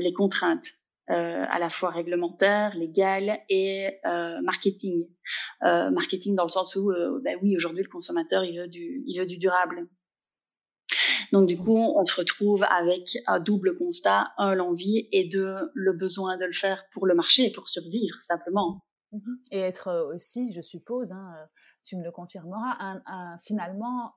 les 0.00 0.12
contraintes 0.12 0.68
euh, 1.10 1.44
à 1.50 1.58
la 1.58 1.68
fois 1.68 1.90
réglementaire, 1.90 2.74
légal 2.74 3.40
et 3.50 4.00
euh, 4.06 4.40
marketing. 4.40 5.06
Euh, 5.62 5.90
marketing 5.90 6.34
dans 6.34 6.44
le 6.44 6.48
sens 6.48 6.76
où, 6.76 6.90
ben 7.22 7.38
oui, 7.42 7.54
aujourd'hui 7.56 7.82
le 7.82 7.90
consommateur 7.90 8.42
il 8.42 8.58
veut 8.58 8.68
du, 8.68 9.04
il 9.06 9.18
veut 9.18 9.26
du 9.26 9.36
durable. 9.36 9.86
Donc 11.30 11.46
du 11.46 11.58
coup, 11.58 11.76
on 11.76 12.04
se 12.04 12.18
retrouve 12.18 12.64
avec 12.64 13.18
un 13.26 13.38
double 13.38 13.76
constat 13.76 14.32
un 14.38 14.54
l'envie 14.54 15.08
et 15.12 15.28
deux 15.28 15.70
le 15.74 15.92
besoin 15.92 16.38
de 16.38 16.46
le 16.46 16.54
faire 16.54 16.84
pour 16.92 17.06
le 17.06 17.14
marché 17.14 17.44
et 17.44 17.52
pour 17.52 17.68
survivre 17.68 18.16
simplement. 18.20 18.80
Mm-hmm. 19.12 19.36
Et 19.50 19.58
être 19.58 20.10
aussi, 20.14 20.52
je 20.52 20.62
suppose, 20.62 21.12
hein, 21.12 21.34
tu 21.82 21.96
me 21.96 22.02
le 22.02 22.12
confirmeras, 22.12 22.78
un, 22.78 23.36
finalement 23.42 24.14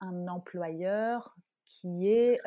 un 0.00 0.28
employeur 0.28 1.34
qui 1.64 2.06
est 2.06 2.38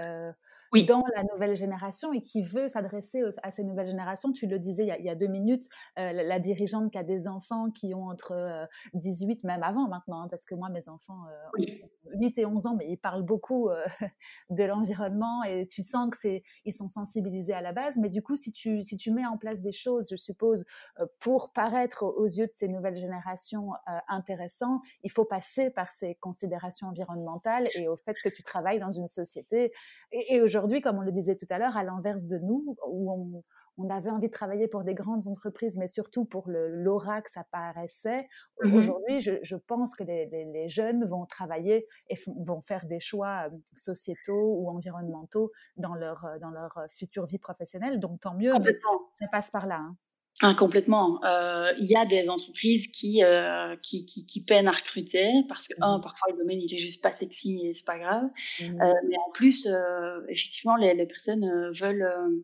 oui. 0.71 0.85
dans 0.85 1.03
la 1.15 1.23
nouvelle 1.23 1.55
génération 1.55 2.13
et 2.13 2.21
qui 2.21 2.41
veut 2.41 2.67
s'adresser 2.67 3.23
à 3.43 3.51
ces 3.51 3.63
nouvelles 3.63 3.87
générations. 3.87 4.31
Tu 4.31 4.47
le 4.47 4.59
disais 4.59 4.83
il 4.83 4.87
y 4.87 4.91
a, 4.91 4.99
il 4.99 5.05
y 5.05 5.09
a 5.09 5.15
deux 5.15 5.27
minutes, 5.27 5.67
euh, 5.99 6.11
la, 6.11 6.23
la, 6.23 6.39
dirigeante 6.39 6.91
qui 6.91 6.97
a 6.97 7.03
des 7.03 7.27
enfants 7.27 7.71
qui 7.71 7.93
ont 7.93 8.07
entre 8.07 8.33
euh, 8.33 8.65
18, 8.93 9.43
même 9.43 9.63
avant 9.63 9.87
maintenant, 9.87 10.21
hein, 10.21 10.27
parce 10.29 10.45
que 10.45 10.55
moi, 10.55 10.69
mes 10.69 10.89
enfants 10.89 11.25
euh, 11.27 11.49
oui. 11.57 11.81
8 12.15 12.37
et 12.39 12.45
11 12.45 12.67
ans, 12.67 12.75
mais 12.75 12.89
ils 12.89 12.97
parlent 12.97 13.23
beaucoup 13.23 13.69
euh, 13.69 13.85
de 14.49 14.63
l'environnement 14.63 15.43
et 15.43 15.67
tu 15.67 15.83
sens 15.83 16.09
que 16.09 16.17
c'est, 16.17 16.43
ils 16.65 16.73
sont 16.73 16.87
sensibilisés 16.87 17.53
à 17.53 17.61
la 17.61 17.71
base. 17.71 17.97
Mais 17.97 18.09
du 18.09 18.21
coup, 18.21 18.35
si 18.35 18.51
tu, 18.51 18.83
si 18.83 18.97
tu 18.97 19.11
mets 19.11 19.25
en 19.25 19.37
place 19.37 19.61
des 19.61 19.71
choses, 19.71 20.07
je 20.09 20.15
suppose, 20.15 20.65
euh, 20.99 21.05
pour 21.19 21.51
paraître 21.51 22.03
aux 22.03 22.25
yeux 22.25 22.47
de 22.47 22.53
ces 22.53 22.67
nouvelles 22.67 22.97
générations 22.97 23.73
euh, 23.73 23.97
intéressants, 24.07 24.81
il 25.03 25.11
faut 25.11 25.25
passer 25.25 25.69
par 25.69 25.91
ces 25.91 26.15
considérations 26.15 26.87
environnementales 26.87 27.67
et 27.75 27.87
au 27.87 27.95
fait 27.95 28.15
que 28.23 28.29
tu 28.29 28.43
travailles 28.43 28.79
dans 28.79 28.91
une 28.91 29.07
société. 29.07 29.71
Et, 30.11 30.35
et 30.35 30.41
aujourd'hui, 30.41 30.60
comme 30.81 30.97
on 30.97 31.01
le 31.01 31.11
disait 31.11 31.35
tout 31.35 31.47
à 31.49 31.57
l'heure, 31.57 31.77
à 31.77 31.83
l'inverse 31.83 32.25
de 32.25 32.37
nous, 32.37 32.75
où 32.87 33.11
on, 33.11 33.43
on 33.77 33.89
avait 33.89 34.09
envie 34.09 34.27
de 34.27 34.33
travailler 34.33 34.67
pour 34.67 34.83
des 34.83 34.93
grandes 34.93 35.27
entreprises, 35.27 35.77
mais 35.77 35.87
surtout 35.87 36.25
pour 36.25 36.45
l'aura 36.47 37.21
que 37.21 37.31
ça 37.31 37.43
paraissait. 37.51 38.27
Mmh 38.63 38.73
Aujourd'hui, 38.73 39.21
je, 39.21 39.33
je, 39.41 39.55
pense 39.55 39.95
que 39.95 40.03
les, 40.03 40.27
les, 40.27 40.45
les, 40.45 40.69
jeunes 40.69 41.05
vont 41.05 41.25
travailler 41.25 41.87
et 42.09 42.15
vont 42.45 42.61
faire 42.61 42.85
des 42.85 42.99
choix 42.99 43.49
sociétaux 43.75 44.55
ou 44.59 44.69
environnementaux 44.69 45.51
dans 45.77 45.95
leur, 45.95 46.27
dans 46.39 46.51
leur 46.51 46.79
future 46.89 47.25
vie 47.25 47.39
professionnelle. 47.39 47.99
Donc, 47.99 48.19
tant 48.19 48.35
mieux, 48.35 48.53
mais 48.59 48.77
ça 49.19 49.27
passe 49.31 49.49
par 49.49 49.65
là. 49.65 49.79
Hein. 49.79 49.95
Ah, 50.41 50.55
complètement. 50.57 51.23
Euh, 51.23 51.71
il 51.79 51.85
y 51.85 51.95
a 51.95 52.05
des 52.05 52.29
entreprises 52.29 52.87
qui, 52.87 53.23
euh, 53.23 53.75
qui, 53.83 54.05
qui, 54.05 54.25
qui, 54.25 54.43
peinent 54.43 54.67
à 54.67 54.71
recruter 54.71 55.29
parce 55.47 55.67
que, 55.67 55.79
mmh. 55.79 55.83
un, 55.83 55.99
parfois 55.99 56.31
le 56.31 56.37
domaine 56.37 56.59
il 56.59 56.73
est 56.73 56.79
juste 56.79 57.03
pas 57.03 57.13
sexy 57.13 57.61
et 57.63 57.73
c'est 57.73 57.85
pas 57.85 57.99
grave. 57.99 58.23
Mmh. 58.59 58.81
Euh, 58.81 58.93
mais 59.07 59.17
en 59.17 59.31
plus, 59.33 59.67
euh, 59.67 60.21
effectivement, 60.29 60.75
les, 60.77 60.95
les 60.95 61.05
personnes 61.05 61.43
euh, 61.43 61.71
veulent 61.73 62.43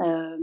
euh, 0.00 0.36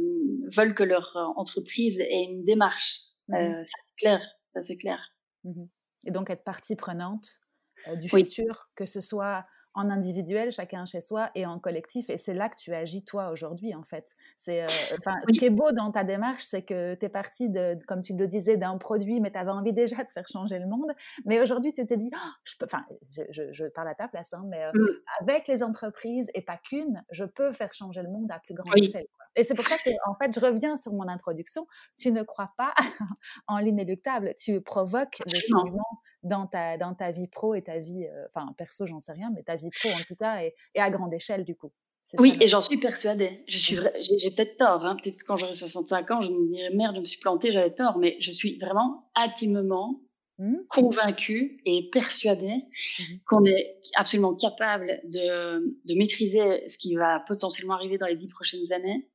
veulent 0.55 0.74
que 0.74 0.84
leur 0.84 1.15
entreprise 1.38 1.99
ait 2.01 2.24
une 2.24 2.43
démarche. 2.43 3.01
Mmh. 3.28 3.36
Euh, 3.36 3.63
ça 3.63 3.78
c'est 3.88 3.95
clair, 3.97 4.21
ça 4.47 4.61
c'est 4.61 4.78
clair. 4.78 4.99
Mmh. 5.43 5.65
Et 6.05 6.11
donc 6.11 6.30
être 6.30 6.43
partie 6.43 6.76
prenante 6.76 7.39
euh, 7.88 7.95
du 7.95 8.09
oui. 8.11 8.24
futur, 8.24 8.69
que 8.76 8.86
ce 8.86 9.01
soit 9.01 9.45
en 9.74 9.89
individuel, 9.89 10.51
chacun 10.51 10.86
chez 10.86 11.01
soi, 11.01 11.30
et 11.36 11.45
en 11.45 11.59
collectif. 11.59 12.09
Et 12.09 12.17
c'est 12.17 12.34
là 12.34 12.49
que 12.49 12.55
tu 12.55 12.74
agis, 12.74 13.03
toi, 13.03 13.30
aujourd'hui, 13.30 13.74
en 13.74 13.84
fait. 13.84 14.15
C'est, 14.38 14.63
euh, 14.63 14.67
enfin, 14.99 15.15
Ce 15.28 15.38
qui 15.38 15.45
est 15.45 15.49
beau 15.49 15.71
dans 15.71 15.91
ta 15.91 16.03
démarche, 16.03 16.43
c'est 16.43 16.63
que 16.63 16.95
tu 16.95 17.05
es 17.05 17.09
parti, 17.09 17.49
de, 17.49 17.78
comme 17.88 18.01
tu 18.01 18.13
le 18.13 18.28
disais, 18.28 18.57
d'un 18.57 18.78
produit, 18.78 19.19
mais 19.19 19.32
tu 19.32 19.38
avais 19.38 19.51
envie 19.51 19.74
déjà 19.74 20.03
de 20.03 20.11
faire 20.11 20.28
changer 20.28 20.59
le 20.59 20.67
monde. 20.67 20.91
Mais 21.26 21.41
aujourd'hui, 21.41 21.74
tu 21.74 21.86
t'es 21.86 21.97
dit, 21.97 22.11
oh, 22.13 22.30
je 22.43 22.55
peux, 22.57 22.65
enfin, 22.65 22.86
je, 23.30 23.51
je, 23.51 23.65
parle 23.65 23.88
à 23.88 23.95
ta 23.95 24.07
place, 24.07 24.34
hein, 24.34 24.43
mais 24.45 24.63
euh, 24.63 24.71
mmh. 24.74 24.88
avec 25.21 25.47
les 25.47 25.63
entreprises, 25.63 26.30
et 26.34 26.41
pas 26.41 26.57
qu'une, 26.57 27.03
je 27.11 27.26
peux 27.26 27.51
faire 27.51 27.74
changer 27.74 28.01
le 28.01 28.09
monde 28.09 28.32
à 28.32 28.39
plus 28.39 28.53
grande 28.53 28.78
échelle. 28.78 29.07
Et 29.36 29.43
c'est 29.43 29.53
pour 29.53 29.65
ça 29.65 29.77
que, 29.77 29.89
en 30.07 30.15
fait, 30.15 30.34
je 30.34 30.39
reviens 30.39 30.77
sur 30.77 30.93
mon 30.93 31.07
introduction. 31.07 31.67
Tu 31.97 32.11
ne 32.11 32.23
crois 32.23 32.51
pas 32.57 32.73
en 33.47 33.57
l'inéluctable. 33.57 34.34
Tu 34.38 34.61
provoques 34.61 35.21
le 35.25 35.39
changement 35.39 35.99
dans 36.23 36.47
ta, 36.47 36.77
dans 36.77 36.93
ta 36.93 37.11
vie 37.11 37.27
pro 37.27 37.55
et 37.55 37.63
ta 37.63 37.79
vie, 37.79 38.05
euh, 38.05 38.25
enfin, 38.34 38.53
perso, 38.57 38.86
j'en 38.86 38.99
sais 38.99 39.11
rien, 39.11 39.31
mais 39.36 39.43
ta 39.43 39.55
vie 39.55 39.69
pro 39.69 39.89
en 39.89 40.03
tout 40.07 40.15
cas, 40.15 40.41
et, 40.41 40.55
et 40.73 40.79
à 40.79 40.89
grande 40.89 41.13
échelle 41.13 41.43
du 41.43 41.55
coup. 41.55 41.71
Oui, 42.17 42.38
et 42.41 42.47
j'en 42.47 42.61
suis 42.61 42.77
persuadée. 42.77 43.43
Je 43.47 43.57
suis, 43.57 43.77
j'ai 44.01 44.31
peut-être 44.31 44.57
tort. 44.57 44.86
Hein. 44.86 44.97
Peut-être 45.01 45.17
que 45.17 45.23
quand 45.23 45.38
j'aurai 45.38 45.53
65 45.53 46.11
ans, 46.11 46.21
je 46.21 46.31
me 46.31 46.47
dirai 46.47 46.69
merde, 46.75 46.95
je 46.95 46.99
me 46.99 47.05
suis 47.05 47.19
plantée, 47.19 47.51
j'avais 47.51 47.73
tort. 47.73 47.97
Mais 47.97 48.17
je 48.19 48.31
suis 48.31 48.59
vraiment 48.59 49.09
intimement 49.15 50.01
mmh. 50.38 50.55
convaincue 50.67 51.61
et 51.65 51.89
persuadée 51.91 52.65
mmh 52.99 53.03
qu'on 53.25 53.45
est 53.45 53.77
absolument 53.95 54.36
capable 54.36 54.99
de, 55.05 55.77
de 55.86 55.97
maîtriser 55.97 56.67
ce 56.67 56.77
qui 56.77 56.95
va 56.95 57.21
potentiellement 57.25 57.75
arriver 57.75 57.97
dans 57.97 58.07
les 58.07 58.17
dix 58.17 58.27
prochaines 58.27 58.71
années 58.73 59.07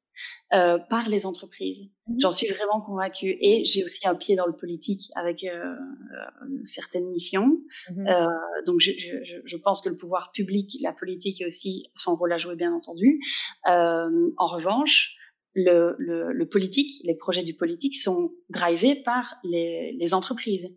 euh, 0.52 0.78
par 0.78 1.08
les 1.08 1.26
entreprises. 1.26 1.90
Mmh. 2.06 2.16
J'en 2.20 2.30
suis 2.30 2.46
vraiment 2.48 2.80
convaincue. 2.80 3.36
Et 3.40 3.64
j'ai 3.64 3.84
aussi 3.84 4.06
un 4.08 4.14
pied 4.14 4.36
dans 4.36 4.46
le 4.46 4.56
politique 4.56 5.02
avec 5.14 5.44
euh, 5.44 5.50
euh 5.54 6.58
certaines 6.64 7.08
missions. 7.08 7.60
Mmh. 7.90 8.08
Euh, 8.08 8.26
donc, 8.66 8.80
je, 8.80 8.92
je, 8.92 9.36
je, 9.44 9.56
pense 9.56 9.80
que 9.80 9.88
le 9.88 9.96
pouvoir 9.96 10.32
public, 10.32 10.76
la 10.80 10.92
politique 10.92 11.42
a 11.42 11.46
aussi 11.46 11.90
son 11.94 12.16
rôle 12.16 12.32
à 12.32 12.38
jouer, 12.38 12.56
bien 12.56 12.72
entendu. 12.72 13.20
En 13.66 14.46
revanche, 14.46 15.16
le, 15.54 15.96
le, 15.98 16.32
le, 16.32 16.48
politique, 16.48 17.02
les 17.04 17.14
projets 17.14 17.42
du 17.42 17.54
politique 17.54 17.96
sont 17.96 18.32
drivés 18.48 18.94
par 18.94 19.36
les, 19.44 19.96
les 19.98 20.14
entreprises. 20.14 20.74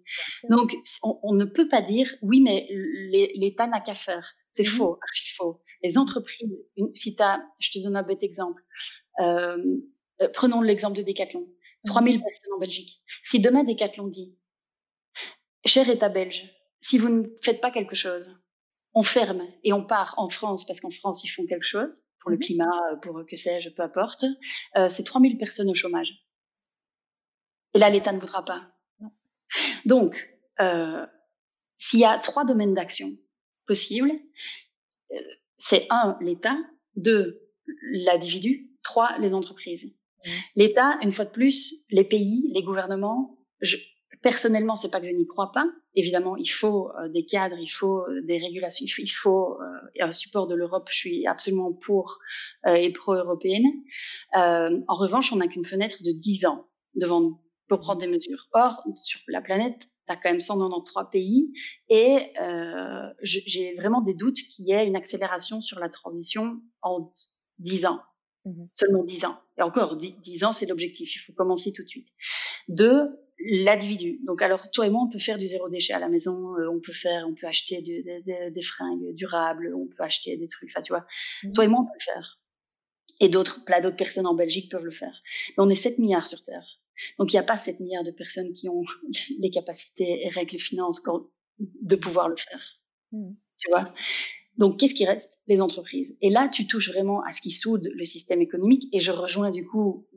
Donc, 0.49 0.73
on, 1.03 1.19
on, 1.23 1.33
ne 1.33 1.45
peut 1.45 1.67
pas 1.67 1.81
dire 1.81 2.13
oui, 2.21 2.41
mais 2.41 2.67
l'État 3.35 3.67
n'a 3.67 3.79
qu'à 3.79 3.93
faire. 3.93 4.33
C'est 4.49 4.63
mmh. 4.63 4.77
faux, 4.77 4.97
archi 5.01 5.33
faux. 5.35 5.61
Les 5.83 5.97
entreprises, 5.97 6.65
si 6.93 7.15
tu 7.15 7.23
as, 7.23 7.41
je 7.59 7.71
te 7.71 7.83
donne 7.83 7.95
un 7.95 8.03
bête 8.03 8.23
exemple, 8.23 8.63
prenons 9.17 10.61
l'exemple 10.61 10.97
de 10.97 11.03
Decathlon. 11.03 11.47
3000 11.85 12.17
mhm. 12.17 12.23
personnes 12.23 12.53
en 12.53 12.59
Belgique. 12.59 13.01
Si 13.23 13.39
demain 13.39 13.63
Decathlon 13.63 14.07
dit, 14.07 14.37
cher 15.65 15.89
État 15.89 16.09
belge, 16.09 16.51
si 16.79 16.97
vous 16.97 17.09
ne 17.09 17.27
faites 17.41 17.61
pas 17.61 17.71
quelque 17.71 17.95
chose, 17.95 18.35
on 18.93 19.03
ferme 19.03 19.47
et 19.63 19.73
on 19.73 19.83
part 19.83 20.15
en 20.17 20.29
France 20.29 20.65
parce 20.65 20.81
qu'en 20.81 20.91
France 20.91 21.23
ils 21.23 21.29
font 21.29 21.45
quelque 21.45 21.65
chose 21.65 22.03
pour 22.19 22.29
le 22.29 22.37
mhm. 22.37 22.43
climat, 22.43 22.99
pour 23.01 23.21
que 23.27 23.35
sais-je, 23.35 23.69
peu 23.69 23.83
importe. 23.83 24.25
Euh, 24.77 24.89
c'est 24.89 25.03
3000 25.03 25.37
personnes 25.37 25.69
au 25.69 25.73
chômage. 25.73 26.13
Et 27.73 27.79
là, 27.79 27.89
l'État 27.89 28.11
ne 28.11 28.19
voudra 28.19 28.43
pas. 28.43 28.67
Donc, 29.85 30.37
euh, 30.59 31.05
s'il 31.77 31.99
y 31.99 32.05
a 32.05 32.19
trois 32.19 32.45
domaines 32.45 32.73
d'action 32.73 33.07
possibles, 33.65 34.11
euh, 35.11 35.15
c'est 35.57 35.87
un, 35.89 36.17
l'État, 36.21 36.57
deux, 36.95 37.41
l'individu, 37.91 38.70
Trois, 38.83 39.17
les 39.19 39.33
entreprises. 39.33 39.95
L'État, 40.55 40.97
une 41.01 41.11
fois 41.11 41.25
de 41.25 41.31
plus, 41.31 41.85
les 41.89 42.03
pays, 42.03 42.51
les 42.53 42.63
gouvernements, 42.63 43.39
je, 43.61 43.77
personnellement, 44.21 44.75
c'est 44.75 44.91
pas 44.91 44.99
que 44.99 45.07
je 45.07 45.11
n'y 45.11 45.27
crois 45.27 45.51
pas. 45.51 45.65
Évidemment, 45.95 46.35
il 46.37 46.49
faut 46.49 46.89
euh, 46.91 47.09
des 47.09 47.25
cadres, 47.25 47.57
il 47.59 47.67
faut 47.67 48.01
euh, 48.01 48.21
des 48.23 48.37
régulations, 48.37 48.85
il 48.97 49.07
faut, 49.09 49.59
euh, 49.61 49.65
un 49.99 50.11
support 50.11 50.47
de 50.47 50.55
l'Europe. 50.55 50.87
Je 50.91 50.97
suis 50.97 51.27
absolument 51.27 51.73
pour 51.73 52.19
et 52.65 52.91
pro-européenne. 52.91 53.65
en 54.33 54.95
revanche, 54.95 55.33
on 55.33 55.37
n'a 55.37 55.47
qu'une 55.47 55.65
fenêtre 55.65 56.03
de 56.03 56.11
10 56.11 56.45
ans 56.45 56.67
devant 56.95 57.21
nous 57.21 57.39
pour 57.67 57.79
prendre 57.79 58.01
des 58.01 58.07
mesures. 58.07 58.47
Or, 58.53 58.83
sur 58.95 59.19
la 59.27 59.41
planète, 59.41 59.79
tu 59.79 60.13
as 60.13 60.15
quand 60.15 60.29
même 60.29 60.39
193 60.39 61.05
pays 61.11 61.53
et 61.89 62.33
j'ai 63.21 63.75
vraiment 63.75 64.01
des 64.01 64.13
doutes 64.13 64.35
qu'il 64.35 64.65
y 64.65 64.73
ait 64.73 64.85
une 64.85 64.95
accélération 64.95 65.61
sur 65.61 65.79
la 65.79 65.89
transition 65.89 66.61
en 66.81 67.13
10 67.59 67.85
ans. 67.85 67.99
Mmh 68.45 68.65
Seulement 68.73 69.03
10 69.03 69.25
ans. 69.25 69.37
Et 69.57 69.61
encore, 69.61 69.95
10, 69.95 70.43
ans, 70.43 70.51
c'est 70.51 70.65
l'objectif. 70.65 71.15
Il 71.15 71.19
faut 71.19 71.33
commencer 71.33 71.71
tout 71.73 71.83
de 71.83 71.87
suite. 71.87 72.07
Deux, 72.67 73.09
l'individu. 73.39 74.19
Donc, 74.25 74.41
alors, 74.41 74.71
toi 74.71 74.87
et 74.87 74.89
moi, 74.89 75.03
on 75.03 75.09
peut 75.09 75.19
faire 75.19 75.37
du 75.37 75.47
zéro 75.47 75.69
déchet 75.69 75.93
à 75.93 75.99
la 75.99 76.09
maison. 76.09 76.55
Euh, 76.57 76.69
on 76.69 76.79
peut 76.79 76.93
faire, 76.93 77.27
on 77.27 77.35
peut 77.35 77.47
acheter 77.47 77.81
des 77.81 78.61
fringues 78.61 79.13
durables. 79.13 79.73
On 79.75 79.87
peut 79.87 80.03
acheter 80.03 80.37
des 80.37 80.47
trucs. 80.47 80.69
Enfin, 80.71 80.81
tu 80.81 80.91
vois. 80.91 81.05
Mmh 81.43 81.53
toi 81.53 81.65
et 81.65 81.67
moi, 81.67 81.81
on 81.81 81.85
peut 81.85 81.97
le 81.99 82.03
faire. 82.03 82.39
Et 83.19 83.29
d'autres, 83.29 83.63
plein 83.63 83.81
d'autres 83.81 83.97
personnes 83.97 84.25
en 84.25 84.33
Belgique 84.33 84.71
peuvent 84.71 84.85
le 84.85 84.91
faire. 84.91 85.21
Mais 85.49 85.63
on 85.63 85.69
est 85.69 85.75
7 85.75 85.99
milliards 85.99 86.27
sur 86.27 86.41
Terre. 86.43 86.79
Donc, 87.19 87.31
il 87.31 87.35
n'y 87.35 87.39
a 87.39 87.43
pas 87.43 87.57
7 87.57 87.79
milliards 87.79 88.03
de 88.03 88.11
personnes 88.11 88.53
qui 88.53 88.69
ont 88.69 88.83
les 89.39 89.51
capacités 89.51 90.25
et 90.25 90.29
règles 90.29 90.53
les 90.53 90.59
finances 90.59 91.01
de 91.59 91.95
pouvoir 91.95 92.27
le 92.27 92.37
faire. 92.37 92.79
Mmh. 93.11 93.33
Tu 93.59 93.69
vois? 93.69 93.93
Donc, 94.57 94.79
qu'est-ce 94.79 94.93
qui 94.93 95.05
reste? 95.05 95.39
Les 95.47 95.61
entreprises. 95.61 96.17
Et 96.21 96.29
là, 96.29 96.49
tu 96.49 96.67
touches 96.67 96.91
vraiment 96.91 97.23
à 97.23 97.31
ce 97.31 97.41
qui 97.41 97.51
soude 97.51 97.89
le 97.93 98.03
système 98.03 98.41
économique. 98.41 98.87
Et 98.93 98.99
je 98.99 99.11
rejoins 99.11 99.49
du 99.49 99.65
coup 99.65 100.07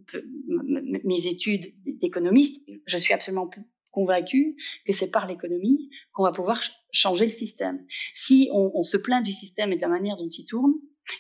mes 1.04 1.26
études 1.26 1.72
d'économiste. 1.86 2.68
Je 2.86 2.98
suis 2.98 3.14
absolument 3.14 3.48
convaincue 3.90 4.56
que 4.86 4.92
c'est 4.92 5.10
par 5.10 5.26
l'économie 5.26 5.88
qu'on 6.12 6.24
va 6.24 6.32
pouvoir 6.32 6.62
changer 6.90 7.26
le 7.26 7.30
système. 7.30 7.84
Si 8.14 8.50
on, 8.52 8.72
on, 8.74 8.82
se 8.82 8.96
plaint 8.96 9.24
du 9.24 9.32
système 9.32 9.72
et 9.72 9.76
de 9.76 9.82
la 9.82 9.88
manière 9.88 10.16
dont 10.16 10.28
il 10.28 10.44
tourne, 10.46 10.74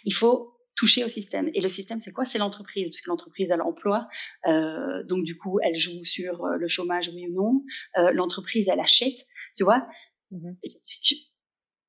il 0.04 0.12
faut 0.12 0.54
toucher 0.74 1.04
au 1.04 1.08
système. 1.08 1.50
Et 1.54 1.60
le 1.60 1.68
système, 1.68 2.00
c'est 2.00 2.12
quoi? 2.12 2.24
C'est 2.24 2.38
l'entreprise, 2.38 2.90
parce 2.90 3.00
que 3.00 3.10
l'entreprise 3.10 3.52
a 3.52 3.56
l'emploi, 3.56 4.08
euh, 4.48 5.04
donc 5.04 5.24
du 5.24 5.36
coup, 5.36 5.60
elle 5.62 5.78
joue 5.78 6.04
sur 6.04 6.44
euh, 6.44 6.56
le 6.56 6.68
chômage, 6.68 7.10
oui 7.14 7.28
ou 7.28 7.32
non. 7.32 7.64
Euh, 7.98 8.10
l'entreprise, 8.12 8.68
elle 8.68 8.80
achète, 8.80 9.24
tu 9.56 9.64
vois? 9.64 9.86
Mmh 10.30 10.50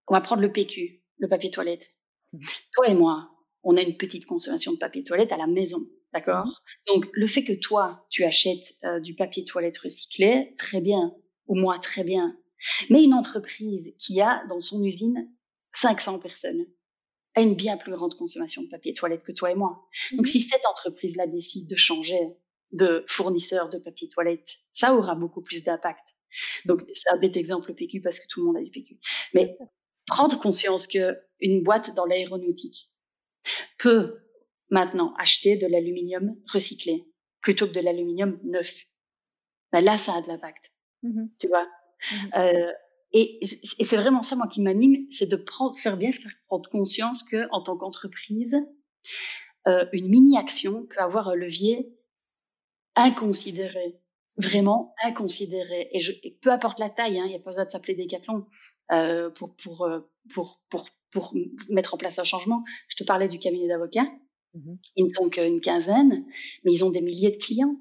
on 0.07 0.13
va 0.13 0.21
prendre 0.21 0.43
le 0.43 0.51
PQ 0.51 1.01
le 1.17 1.27
papier 1.27 1.49
toilette. 1.49 1.91
Mmh. 2.33 2.39
Toi 2.73 2.87
et 2.89 2.93
moi, 2.93 3.31
on 3.63 3.77
a 3.77 3.81
une 3.81 3.97
petite 3.97 4.25
consommation 4.25 4.73
de 4.73 4.77
papier 4.77 5.03
toilette 5.03 5.31
à 5.31 5.37
la 5.37 5.47
maison, 5.47 5.81
d'accord? 6.13 6.45
Mmh. 6.45 6.93
Donc 6.93 7.09
le 7.13 7.27
fait 7.27 7.43
que 7.43 7.53
toi, 7.53 8.05
tu 8.09 8.23
achètes 8.23 8.75
euh, 8.83 8.99
du 8.99 9.15
papier 9.15 9.43
toilette 9.43 9.77
recyclé, 9.77 10.53
très 10.57 10.81
bien, 10.81 11.15
ou 11.47 11.55
moi, 11.55 11.79
très 11.79 12.03
bien. 12.03 12.37
Mais 12.89 13.03
une 13.03 13.13
entreprise 13.13 13.93
qui 13.99 14.21
a 14.21 14.43
dans 14.49 14.59
son 14.59 14.83
usine 14.83 15.29
500 15.73 16.19
personnes 16.19 16.65
a 17.35 17.41
une 17.41 17.55
bien 17.55 17.75
plus 17.75 17.91
grande 17.91 18.15
consommation 18.15 18.63
de 18.63 18.69
papier 18.69 18.93
toilette 18.93 19.23
que 19.23 19.33
toi 19.33 19.51
et 19.51 19.55
moi. 19.55 19.87
Donc 20.13 20.25
mmh. 20.25 20.29
si 20.29 20.41
cette 20.41 20.65
entreprise-là 20.65 21.27
décide 21.27 21.69
de 21.69 21.75
changer 21.75 22.19
de 22.71 23.03
fournisseur 23.07 23.69
de 23.69 23.77
papier 23.77 24.09
toilette, 24.09 24.49
ça 24.71 24.95
aura 24.95 25.15
beaucoup 25.15 25.41
plus 25.41 25.63
d'impact. 25.63 26.15
Donc, 26.65 26.83
c'est 26.93 27.09
un 27.13 27.17
bête 27.17 27.37
exemple 27.37 27.69
le 27.69 27.75
PQ 27.75 28.01
parce 28.01 28.19
que 28.19 28.27
tout 28.27 28.41
le 28.41 28.47
monde 28.47 28.57
a 28.57 28.61
du 28.61 28.71
PQ. 28.71 28.99
Mais 29.33 29.57
prendre 30.07 30.39
conscience 30.39 30.87
que 30.87 31.17
une 31.39 31.63
boîte 31.63 31.95
dans 31.95 32.05
l'aéronautique 32.05 32.91
peut 33.77 34.19
maintenant 34.69 35.13
acheter 35.17 35.57
de 35.57 35.67
l'aluminium 35.67 36.35
recyclé 36.51 37.05
plutôt 37.41 37.67
que 37.67 37.73
de 37.73 37.79
l'aluminium 37.79 38.39
neuf. 38.43 38.85
Ben 39.71 39.81
là, 39.81 39.97
ça 39.97 40.15
a 40.15 40.21
de 40.21 40.27
l'impact. 40.27 40.71
Mmh 41.03 41.25
tu 41.39 41.47
vois? 41.47 41.65
Mmh 41.65 42.15
euh, 42.37 42.71
Et, 43.11 43.39
et 43.41 43.85
c'est 43.85 43.97
vraiment 43.97 44.23
ça, 44.23 44.35
moi, 44.35 44.47
qui 44.47 44.61
m'anime, 44.61 45.07
c'est 45.09 45.29
de 45.29 45.37
prendre, 45.37 45.77
faire 45.77 45.95
bien 45.95 46.11
faire 46.11 46.33
prendre 46.47 46.69
conscience 46.69 47.23
que, 47.23 47.47
en 47.51 47.61
tant 47.61 47.77
qu'entreprise, 47.77 48.57
euh, 49.67 49.85
une 49.93 50.09
mini-action 50.09 50.85
peut 50.85 50.99
avoir 50.99 51.29
un 51.29 51.35
levier 51.35 51.93
inconsidéré 52.95 53.99
vraiment 54.37 54.93
inconsidéré. 55.03 55.89
Et, 55.91 55.99
je, 55.99 56.11
peu 56.41 56.51
importe 56.51 56.79
la 56.79 56.89
taille, 56.89 57.19
hein, 57.19 57.25
il 57.25 57.29
n'y 57.29 57.35
a 57.35 57.39
pas 57.39 57.51
besoin 57.51 57.65
de 57.65 57.71
s'appeler 57.71 57.95
Décathlon 57.95 58.45
euh, 58.91 59.29
pour, 59.29 59.55
pour, 59.55 59.83
euh, 59.83 59.99
pour, 60.33 60.63
pour, 60.69 60.87
pour 61.11 61.33
mettre 61.69 61.93
en 61.93 61.97
place 61.97 62.19
un 62.19 62.23
changement. 62.23 62.63
Je 62.87 62.97
te 62.97 63.03
parlais 63.03 63.27
du 63.27 63.39
cabinet 63.39 63.67
d'avocats. 63.67 64.09
Mmh 64.53 64.75
ils 64.95 65.03
ne 65.03 65.09
sont 65.09 65.29
qu'une 65.29 65.59
quinzaine, 65.59 66.25
mais 66.63 66.71
ils 66.71 66.85
ont 66.85 66.89
des 66.89 67.01
milliers 67.01 67.31
de 67.31 67.37
clients. 67.37 67.75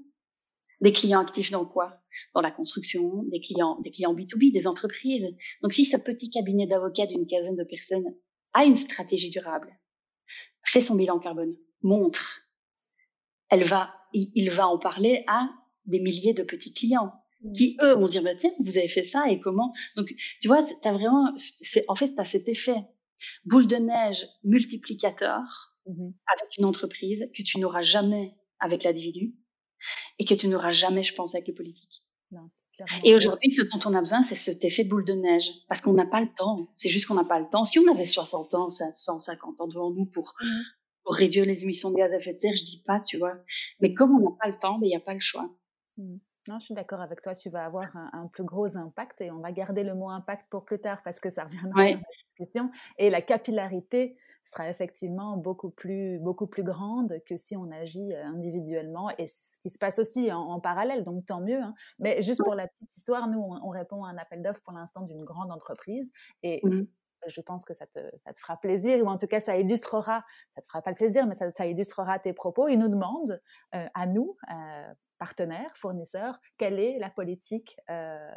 Des 0.80 0.92
clients 0.92 1.20
actifs 1.20 1.52
dans 1.52 1.64
quoi? 1.64 2.00
Dans 2.34 2.40
la 2.40 2.50
construction, 2.50 3.22
des 3.24 3.40
clients, 3.40 3.80
des 3.80 3.90
clients 3.90 4.14
B2B, 4.14 4.52
des 4.52 4.66
entreprises. 4.66 5.28
Donc 5.62 5.72
si 5.72 5.84
ce 5.84 5.96
petit 5.96 6.30
cabinet 6.30 6.66
d'avocats 6.66 7.06
d'une 7.06 7.26
quinzaine 7.26 7.56
de 7.56 7.64
personnes 7.64 8.14
a 8.52 8.64
une 8.64 8.76
stratégie 8.76 9.30
durable, 9.30 9.78
fait 10.64 10.80
son 10.80 10.96
bilan 10.96 11.20
carbone, 11.20 11.56
montre, 11.82 12.40
elle 13.50 13.64
va, 13.64 13.94
il 14.12 14.50
va 14.50 14.66
en 14.66 14.78
parler 14.78 15.24
à 15.28 15.48
des 15.86 16.00
milliers 16.00 16.34
de 16.34 16.42
petits 16.42 16.72
clients 16.72 17.12
mmh. 17.42 17.52
qui 17.52 17.76
eux 17.82 17.94
vont 17.94 18.06
se 18.06 18.12
dire 18.12 18.22
bah, 18.22 18.34
tiens 18.34 18.52
vous 18.60 18.78
avez 18.78 18.88
fait 18.88 19.04
ça 19.04 19.28
et 19.28 19.40
comment? 19.40 19.72
Donc 19.96 20.14
tu 20.40 20.48
vois 20.48 20.60
as 20.60 20.92
vraiment 20.92 21.32
c'est 21.36 21.84
en 21.88 21.96
fait 21.96 22.14
tu 22.14 22.20
as 22.20 22.24
cet 22.24 22.48
effet 22.48 22.76
boule 23.44 23.66
de 23.66 23.76
neige 23.76 24.26
multiplicateur 24.42 25.42
mmh 25.86 26.10
avec 26.36 26.56
une 26.58 26.64
entreprise 26.64 27.30
que 27.36 27.42
tu 27.42 27.58
n'auras 27.58 27.82
jamais 27.82 28.34
avec 28.58 28.84
l'individu 28.84 29.34
et 30.18 30.24
que 30.24 30.34
tu 30.34 30.48
n'auras 30.48 30.72
jamais 30.72 31.02
je 31.02 31.14
pense 31.14 31.34
avec 31.34 31.46
les 31.46 31.52
politiques 31.52 32.02
non 32.32 32.50
Et 33.04 33.14
aujourd'hui, 33.14 33.50
ce 33.50 33.62
dont 33.62 33.78
on 33.84 33.94
a 33.94 34.00
besoin, 34.00 34.22
c'est 34.22 34.34
cet 34.34 34.64
effet 34.64 34.84
boule 34.84 35.04
de 35.04 35.12
neige, 35.12 35.50
parce 35.68 35.80
qu'on 35.80 35.92
n'a 35.92 36.06
pas 36.06 36.20
le 36.20 36.28
temps. 36.34 36.68
C'est 36.76 36.88
juste 36.88 37.06
qu'on 37.06 37.14
n'a 37.14 37.24
pas 37.24 37.38
le 37.38 37.48
temps. 37.48 37.64
Si 37.64 37.78
on 37.78 37.86
avait 37.90 38.06
60 38.06 38.54
ans, 38.54 38.68
150 38.70 39.60
ans 39.60 39.68
devant 39.68 39.90
nous 39.90 40.06
pour, 40.06 40.34
mmh. 40.40 40.46
pour 41.04 41.14
réduire 41.14 41.44
les 41.44 41.64
émissions 41.64 41.90
de 41.90 41.96
gaz 41.96 42.12
à 42.12 42.16
effet 42.16 42.34
de 42.34 42.38
serre, 42.38 42.56
je 42.56 42.64
dis 42.64 42.82
pas, 42.84 43.00
tu 43.00 43.18
vois. 43.18 43.34
Mais 43.80 43.94
comme 43.94 44.16
on 44.16 44.20
n'a 44.20 44.36
pas 44.40 44.48
le 44.48 44.58
temps, 44.58 44.78
ben, 44.78 44.86
il 44.86 44.90
n'y 44.90 44.96
a 44.96 45.00
pas 45.00 45.14
le 45.14 45.20
choix. 45.20 45.48
Mmh. 45.96 46.16
Non, 46.48 46.58
je 46.58 46.66
suis 46.66 46.74
d'accord 46.74 47.00
avec 47.00 47.22
toi. 47.22 47.34
Tu 47.34 47.48
vas 47.48 47.64
avoir 47.64 47.96
un, 47.96 48.26
plus 48.26 48.44
gros 48.44 48.76
impact 48.76 49.22
et 49.22 49.30
on 49.30 49.38
va 49.38 49.50
garder 49.50 49.82
le 49.82 49.94
mot 49.94 50.10
impact 50.10 50.46
pour 50.50 50.64
plus 50.64 50.78
tard 50.78 51.02
parce 51.02 51.18
que 51.18 51.30
ça 51.30 51.44
reviendra 51.44 51.84
dans 51.84 51.90
la 51.90 52.02
discussion. 52.36 52.70
Et 52.98 53.08
la 53.08 53.22
capillarité 53.22 54.18
sera 54.44 54.68
effectivement 54.68 55.38
beaucoup 55.38 55.70
plus, 55.70 56.18
beaucoup 56.18 56.46
plus 56.46 56.62
grande 56.62 57.18
que 57.26 57.38
si 57.38 57.56
on 57.56 57.70
agit 57.70 58.12
euh, 58.12 58.26
individuellement. 58.26 59.08
Et 59.16 59.26
ce 59.26 59.58
qui 59.62 59.70
se 59.70 59.78
passe 59.78 59.98
aussi 59.98 60.30
en, 60.32 60.60
parallèle, 60.60 61.02
donc 61.02 61.24
tant 61.24 61.40
mieux. 61.40 61.62
Hein. 61.62 61.74
Mais 61.98 62.20
juste 62.20 62.44
pour 62.44 62.54
la 62.54 62.66
petite 62.68 62.94
histoire, 62.94 63.26
nous, 63.26 63.40
on, 63.40 63.70
répond 63.70 64.04
à 64.04 64.10
un 64.10 64.18
appel 64.18 64.42
d'offres 64.42 64.60
pour 64.62 64.74
l'instant 64.74 65.00
d'une 65.00 65.24
grande 65.24 65.50
entreprise. 65.50 66.12
Et 66.42 66.60
mmh 66.62 66.84
je 67.26 67.40
pense 67.40 67.64
que 67.64 67.74
ça 67.74 67.86
te, 67.86 67.98
ça 68.24 68.32
te, 68.32 68.40
fera 68.40 68.56
plaisir, 68.56 69.02
ou 69.04 69.08
en 69.08 69.18
tout 69.18 69.26
cas 69.26 69.40
ça 69.40 69.56
illustrera, 69.56 70.24
ça 70.54 70.60
te 70.60 70.66
fera 70.66 70.82
pas 70.82 70.90
le 70.90 70.96
plaisir, 70.96 71.26
mais 71.26 71.34
ça, 71.34 71.50
ça 71.52 71.66
illustrera 71.66 72.18
tes 72.18 72.32
propos. 72.32 72.68
Ils 72.68 72.78
nous 72.78 72.88
demandent 72.88 73.40
euh, 73.74 73.86
à 73.94 74.06
nous, 74.06 74.36
euh, 74.50 74.94
partenaires, 75.24 75.70
fournisseurs, 75.74 76.38
quelle 76.58 76.78
est 76.78 76.98
la 76.98 77.08
politique 77.08 77.78
euh, 77.88 78.30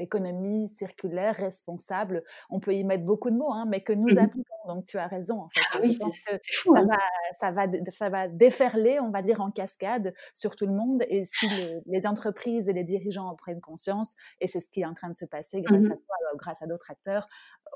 d'économie 0.00 0.68
circulaire, 0.76 1.36
responsable? 1.36 2.24
On 2.50 2.58
peut 2.58 2.74
y 2.74 2.82
mettre 2.82 3.04
beaucoup 3.04 3.30
de 3.30 3.36
mots, 3.36 3.52
hein, 3.52 3.64
mais 3.68 3.80
que 3.80 3.92
nous 3.92 4.14
mmh 4.16 4.18
appliquons. 4.18 4.66
Donc 4.66 4.84
tu 4.84 4.98
as 4.98 5.06
raison, 5.06 5.42
en 5.42 5.48
fait. 5.50 5.60
Ah 5.72 5.78
oui, 5.80 5.92
ça, 5.92 6.06
hein. 6.06 6.86
va, 6.86 6.98
ça, 7.38 7.52
va, 7.52 7.66
ça 7.92 8.08
va 8.08 8.26
déferler, 8.26 8.98
on 8.98 9.10
va 9.10 9.22
dire, 9.22 9.40
en 9.40 9.52
cascade 9.52 10.12
sur 10.34 10.56
tout 10.56 10.66
le 10.66 10.72
monde. 10.72 11.04
Et 11.08 11.24
si 11.24 11.46
les, 11.86 12.04
entreprises 12.04 12.68
et 12.68 12.72
les 12.72 12.82
dirigeants 12.82 13.28
en 13.28 13.36
prennent 13.36 13.60
conscience, 13.60 14.16
et 14.40 14.48
c'est 14.48 14.58
ce 14.58 14.68
qui 14.70 14.80
est 14.80 14.86
en 14.86 14.94
train 14.94 15.08
de 15.08 15.14
se 15.14 15.24
passer 15.24 15.60
mmh 15.60 15.66
grâce 15.66 15.84
à 15.84 15.96
toi, 15.96 16.16
euh, 16.32 16.36
grâce 16.36 16.62
à 16.62 16.66
d'autres 16.66 16.90
acteurs, 16.90 17.28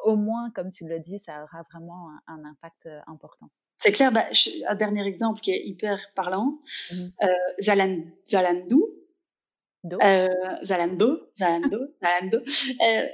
au 0.02 0.16
moins, 0.16 0.50
comme 0.50 0.70
tu 0.70 0.84
le 0.84 0.98
dis, 0.98 1.20
ça 1.20 1.44
aura 1.44 1.62
vraiment 1.70 2.08
un 2.26 2.44
impact 2.44 2.86
euh, 2.86 2.98
important. 3.06 3.50
C'est 3.78 3.92
clair, 3.92 4.12
bah, 4.12 4.26
un 4.68 4.74
dernier 4.74 5.06
exemple 5.06 5.40
qui 5.40 5.52
est 5.52 5.62
hyper 5.64 6.00
parlant, 6.14 6.58
euh, 6.92 7.28
Zalando, 7.60 8.90
euh, 10.02 10.28
Zalando, 10.64 11.30
Zalando, 11.36 11.78
Zalando, 12.02 12.38
euh, 12.38 13.06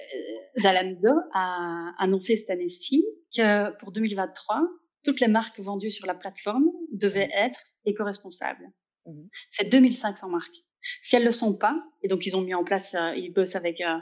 Zalando 0.58 1.10
a 1.34 1.92
annoncé 1.98 2.38
cette 2.38 2.50
année-ci 2.50 3.04
que 3.36 3.76
pour 3.76 3.92
2023, 3.92 4.62
toutes 5.04 5.20
les 5.20 5.28
marques 5.28 5.60
vendues 5.60 5.90
sur 5.90 6.06
la 6.06 6.14
plateforme 6.14 6.70
devaient 6.92 7.26
mmh 7.26 7.44
être 7.44 7.60
éco-responsables. 7.84 8.70
Mmh 9.06 9.28
C'est 9.50 9.68
2500 9.68 10.28
marques. 10.30 10.64
Si 11.02 11.16
elles 11.16 11.24
le 11.24 11.30
sont 11.30 11.56
pas, 11.58 11.82
et 12.02 12.08
donc 12.08 12.26
ils 12.26 12.36
ont 12.36 12.42
mis 12.42 12.54
en 12.54 12.64
place, 12.64 12.94
euh, 12.94 13.14
ils 13.16 13.32
bossent 13.32 13.56
avec 13.56 13.80
euh, 13.80 13.98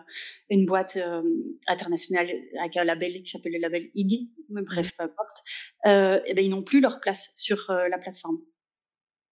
une 0.50 0.66
boîte 0.66 0.96
euh, 0.96 1.22
internationale 1.68 2.28
avec 2.60 2.76
un 2.76 2.84
label 2.84 3.22
qui 3.22 3.30
s'appelle 3.30 3.52
le 3.52 3.60
label 3.60 3.90
IG, 3.94 4.30
mais 4.48 4.62
bref, 4.62 4.92
peu 4.96 5.04
importe, 5.04 5.42
et 5.84 6.20
eh 6.26 6.34
ben 6.34 6.44
ils 6.44 6.50
n'ont 6.50 6.62
plus 6.62 6.80
leur 6.80 7.00
place 7.00 7.32
sur 7.36 7.66
la 7.68 7.98
plateforme. 7.98 8.38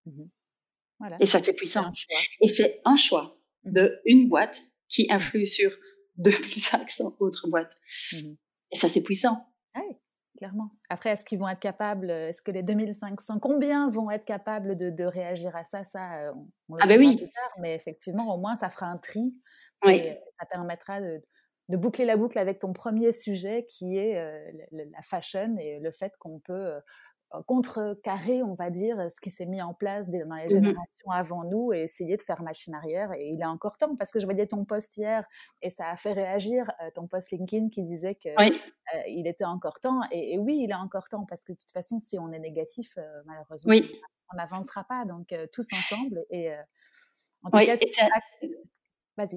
Mmh 0.07 0.25
voilà. 0.99 1.17
Et 1.21 1.27
ça 1.27 1.43
c'est 1.43 1.55
puissant. 1.55 1.93
Et 2.41 2.49
c'est 2.49 2.81
un 2.85 2.97
choix 2.97 3.39
de 3.65 4.01
une 4.05 4.29
boîte 4.29 4.65
qui 4.89 5.07
influe 5.11 5.47
sur 5.47 5.71
2500 6.17 7.17
autres 7.21 7.49
boîtes. 7.49 7.77
Mmh 8.13 8.35
et 8.73 8.77
ça 8.77 8.89
c'est 8.89 9.03
puissant. 9.03 9.47
Ouais 9.75 9.99
clairement. 10.41 10.71
Après, 10.89 11.11
est-ce 11.11 11.25
qu'ils 11.25 11.39
vont 11.39 11.49
être 11.49 11.61
capables, 11.61 12.11
euh, 12.11 12.29
est-ce 12.29 12.41
que 12.41 12.51
les 12.51 12.63
2500, 12.63 13.39
combien 13.41 13.91
vont 13.91 14.11
être 14.11 14.25
capables 14.25 14.75
de, 14.75 15.05
réagir 15.05 15.55
à 15.55 15.65
ça? 15.65 15.85
Ça, 15.85 16.29
euh, 16.29 16.33
on, 16.69 16.77
le 16.77 16.83
ah 16.83 16.87
ben 16.87 16.99
oui. 16.99 17.17
plus 17.19 17.31
tard, 17.31 17.51
mais 17.61 17.75
effectivement, 17.75 18.35
au 18.35 18.39
moins, 18.39 18.57
ça 18.57 18.71
fera 18.71 18.87
un 18.87 18.97
tri. 18.97 19.35
Et 19.87 20.19
ça 20.39 20.47
permettra 20.47 21.01
de, 21.01 21.23
boucler 21.77 22.05
la 22.05 22.17
boucle 22.17 22.39
avec 22.39 22.59
ton 22.59 22.73
premier 22.73 23.13
sujet 23.13 23.67
qui 23.69 23.97
est 23.97 24.19
euh, 24.19 24.51
la 24.73 25.03
fashion 25.03 25.57
et 25.59 25.81
le 25.81 25.91
fait 25.91 26.13
qu'on 26.19 26.39
peut 26.41 26.81
contrecarrer, 27.47 28.43
on 28.43 28.55
va 28.55 28.71
dire, 28.71 29.09
ce 29.11 29.21
qui 29.21 29.31
s'est 29.31 29.47
mis 29.47 29.63
en 29.63 29.73
place 29.73 30.11
dans 30.11 30.35
les 30.35 30.47
mmh 30.47 30.49
générations 30.49 31.11
avant 31.11 31.45
nous 31.45 31.73
et 31.73 31.83
essayer 31.83 32.17
de 32.17 32.23
faire 32.23 32.43
machine 32.43 32.75
arrière. 32.75 33.13
Et 33.13 33.29
il 33.29 33.41
est 33.41 33.47
encore 33.47 33.79
temps, 33.79 33.95
parce 33.95 34.11
que 34.11 34.19
je 34.19 34.27
voyais 34.27 34.47
ton 34.47 34.65
post 34.65 34.97
hier 34.97 35.25
et 35.63 35.71
ça 35.71 35.89
a 35.91 35.97
fait 35.97 36.13
réagir, 36.13 36.71
euh, 36.83 36.91
ton 36.95 37.07
post 37.07 37.31
LinkedIn 37.31 37.69
qui 37.69 37.85
disait 37.85 38.17
qu'il 38.17 38.33
euh, 38.33 39.03
il 39.07 39.29
était 39.29 39.45
encore 39.45 39.79
temps. 39.79 40.01
Et, 40.11 40.39
oui, 40.39 40.61
il 40.65 40.71
est 40.71 40.75
encore 40.75 41.09
temps, 41.09 41.25
parce 41.25 41.45
que 41.45 41.53
de 41.53 41.59
toute 41.59 41.71
façon, 41.71 42.01
si 42.01 42.19
on 42.19 42.33
est 42.33 42.41
négatif, 42.41 42.95
euh, 42.99 43.23
malheureusement, 43.27 43.75
on 44.33 44.37
n'avancera 44.37 44.85
pas. 44.85 45.05
Donc, 45.05 45.35
tous 45.53 45.69
ensemble. 45.73 46.25
Et 46.31 46.53
en 47.43 47.51
tout 47.51 47.65
cas, 47.65 47.77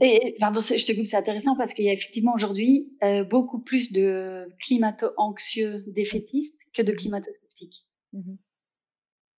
et, 0.01 0.35
pardon, 0.39 0.59
je 0.61 0.85
te 0.85 0.91
coupe, 0.93 1.05
c'est 1.05 1.17
intéressant 1.17 1.55
parce 1.55 1.73
qu'il 1.73 1.85
y 1.85 1.89
a 1.89 1.93
effectivement 1.93 2.33
aujourd'hui 2.33 2.91
beaucoup 3.29 3.59
plus 3.59 3.91
de 3.91 4.47
climato-anxieux 4.59 5.83
défaitistes 5.87 6.59
que 6.73 6.81
de 6.81 6.91
mmh 6.91 6.95
climato 6.95 7.31
Mmh 8.13 8.35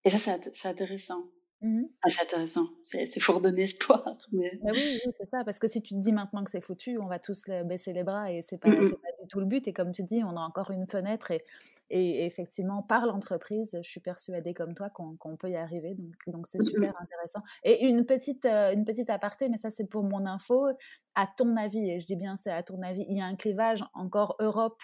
Et 0.03 0.09
ça, 0.09 0.37
c'est 0.53 0.67
intéressant. 0.67 1.23
Mmh 1.61 1.83
ah, 2.03 2.09
c'est 2.09 2.21
intéressant, 2.21 2.67
c'est 2.81 3.19
fort 3.19 3.39
donner 3.41 3.63
espoir. 3.63 4.17
Mais... 4.31 4.59
Bah 4.61 4.71
oui, 4.73 4.99
c'est 5.17 5.29
ça, 5.29 5.43
parce 5.45 5.57
que 5.57 5.67
si 5.67 5.81
tu 5.81 5.95
te 5.95 5.99
dis 5.99 6.11
maintenant 6.11 6.43
que 6.43 6.51
c'est 6.51 6.61
foutu, 6.61 6.97
on 6.99 7.07
va 7.07 7.17
tous 7.17 7.45
baisser 7.65 7.93
les 7.93 8.03
bras 8.03 8.31
et 8.31 8.41
c'est 8.41 8.57
pas, 8.57 8.69
mmh 8.69 8.91
pas 8.91 9.04
tout 9.25 9.39
le 9.39 9.45
but. 9.45 9.67
Et 9.67 9.73
comme 9.73 9.91
tu 9.91 10.03
dis, 10.03 10.23
on 10.23 10.35
a 10.37 10.41
encore 10.41 10.71
une 10.71 10.87
fenêtre 10.87 11.31
et, 11.31 11.43
et 11.89 12.25
effectivement, 12.25 12.81
par 12.81 13.05
l'entreprise, 13.05 13.77
je 13.81 13.89
suis 13.89 13.99
persuadée 13.99 14.53
comme 14.53 14.73
toi 14.73 14.89
qu'on 14.89 15.37
peut 15.37 15.49
y 15.49 15.55
arriver. 15.55 15.95
Donc, 15.95 16.15
donc 16.27 16.47
c'est 16.47 16.61
super 16.61 16.93
intéressant. 16.99 17.41
Et 17.63 17.85
une 17.85 18.05
petite, 18.05 18.45
euh, 18.45 18.73
une 18.73 18.85
petite 18.85 19.09
aparté, 19.09 19.49
mais 19.49 19.57
ça 19.57 19.69
c'est 19.69 19.85
pour 19.85 20.03
mon 20.03 20.25
info. 20.25 20.67
À 21.15 21.27
ton 21.27 21.55
avis, 21.57 21.89
et 21.89 21.99
je 21.99 22.05
dis 22.05 22.15
bien 22.15 22.35
c'est 22.35 22.51
à 22.51 22.63
ton 22.63 22.81
avis, 22.81 23.05
il 23.07 23.17
y 23.17 23.21
a 23.21 23.25
un 23.25 23.35
clivage 23.35 23.83
encore 23.93 24.35
Europe 24.39 24.81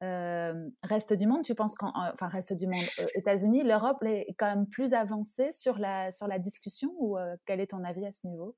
reste 0.00 1.14
du 1.14 1.26
monde, 1.26 1.42
tu 1.42 1.54
penses 1.54 1.74
qu'en, 1.74 1.90
enfin 1.94 2.28
reste 2.28 2.52
du 2.52 2.66
monde, 2.66 2.84
États-Unis, 3.14 3.62
l'Europe 3.64 4.02
est 4.04 4.34
quand 4.38 4.46
même 4.46 4.66
plus 4.66 4.92
avancée 4.92 5.50
sur 5.52 5.78
la 5.78 6.12
sur 6.12 6.26
la 6.26 6.38
discussion 6.38 6.92
ou 6.98 7.16
quel 7.46 7.60
est 7.60 7.68
ton 7.68 7.82
avis 7.82 8.04
à 8.04 8.12
ce 8.12 8.26
niveau? 8.26 8.54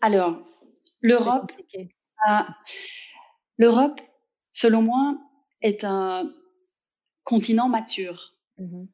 Alors, 0.00 0.42
l'Europe, 1.02 1.52
l'Europe, 3.58 4.00
selon 4.52 4.82
moi, 4.82 5.18
est 5.62 5.84
un 5.84 6.32
continent 7.24 7.68
mature. 7.68 8.34
Mmh 8.58 8.86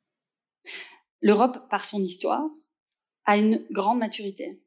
L'Europe, 1.23 1.69
par 1.71 1.87
son 1.87 2.03
histoire, 2.03 2.45
a 3.25 3.39
une 3.39 3.67
grande 3.71 3.99
maturité. 3.99 4.63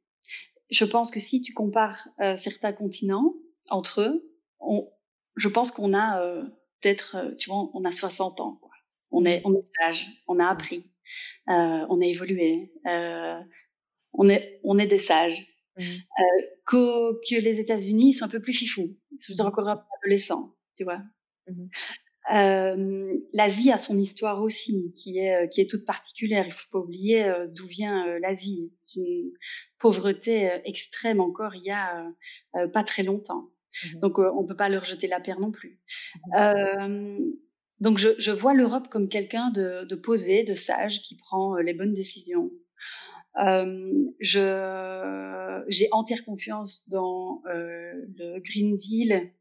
Je 0.71 0.83
pense 0.83 1.11
que 1.11 1.19
si 1.19 1.41
tu 1.41 1.53
compares 1.53 2.09
certains 2.37 2.73
continents 2.73 3.35
entre 3.69 4.01
eux, 4.01 4.29
on, 4.59 4.89
je 5.39 5.47
pense 5.47 5.71
qu'on 5.71 5.93
a 5.93 6.21
euh, 6.21 6.43
peut-être, 6.81 7.15
euh, 7.15 7.35
tu 7.35 7.49
vois, 7.49 7.69
on 7.73 7.85
a 7.85 7.91
60 7.91 8.39
ans. 8.41 8.59
Quoi. 8.61 8.71
On, 9.11 9.25
est, 9.25 9.41
on 9.45 9.53
est 9.53 9.65
sage, 9.79 10.07
on 10.27 10.39
a 10.39 10.45
appris, 10.45 10.91
euh, 11.49 11.85
on 11.89 12.01
a 12.01 12.05
évolué, 12.05 12.71
on, 12.85 14.29
est, 14.29 14.59
on 14.63 14.77
est 14.77 14.87
des 14.87 14.99
sages. 14.99 15.47
Mmh. 15.79 15.83
Que, 16.65 17.13
que, 17.27 17.41
les 17.41 17.59
États-Unis 17.59 18.13
sont 18.13 18.25
un 18.25 18.29
peu 18.29 18.41
plus 18.41 18.53
fifous, 18.53 18.95
ils 19.11 19.35
sont 19.35 19.43
encore 19.43 19.67
un 19.67 19.77
peu 19.77 19.83
adolescents, 20.03 20.55
tu 20.75 20.83
vois. 20.83 21.01
Mmh. 21.47 21.67
L'Asie 23.33 23.71
a 23.71 23.77
son 23.77 23.97
histoire 23.97 24.41
aussi, 24.41 24.93
qui 24.95 25.17
est 25.17 25.49
qui 25.49 25.61
est 25.61 25.69
toute 25.69 25.85
particulière. 25.85 26.45
Il 26.45 26.51
faut 26.51 26.69
pas 26.71 26.79
oublier 26.79 27.33
d'où 27.55 27.65
vient 27.65 28.19
l'Asie. 28.19 28.71
une 28.95 29.31
pauvreté 29.79 30.59
extrême 30.65 31.21
encore 31.21 31.55
il 31.55 31.63
y 31.63 31.71
a 31.71 32.05
pas 32.73 32.83
très 32.83 33.03
longtemps. 33.03 33.45
Mmh 33.45 33.99
donc, 34.01 34.19
on 34.19 34.45
peut 34.45 34.55
pas 34.55 34.69
leur 34.69 34.83
jeter 34.83 35.07
la 35.07 35.19
pierre 35.19 35.39
non 35.39 35.51
plus. 35.51 35.79
Mmh 36.33 37.17
donc, 37.79 37.97
je, 37.97 38.09
je 38.17 38.31
vois 38.31 38.53
l'Europe 38.53 38.89
comme 38.89 39.07
quelqu'un 39.07 39.51
de, 39.51 39.85
de, 39.85 39.95
posé, 39.95 40.43
de 40.43 40.53
sage, 40.53 41.01
qui 41.01 41.15
prend 41.15 41.55
les 41.57 41.73
bonnes 41.73 41.93
décisions. 41.93 42.51
Je 44.19 45.63
j'ai 45.67 45.87
entière 45.91 46.25
confiance 46.25 46.89
dans 46.89 47.41
le 47.45 48.39
Green 48.39 48.75
Deal 48.75 49.31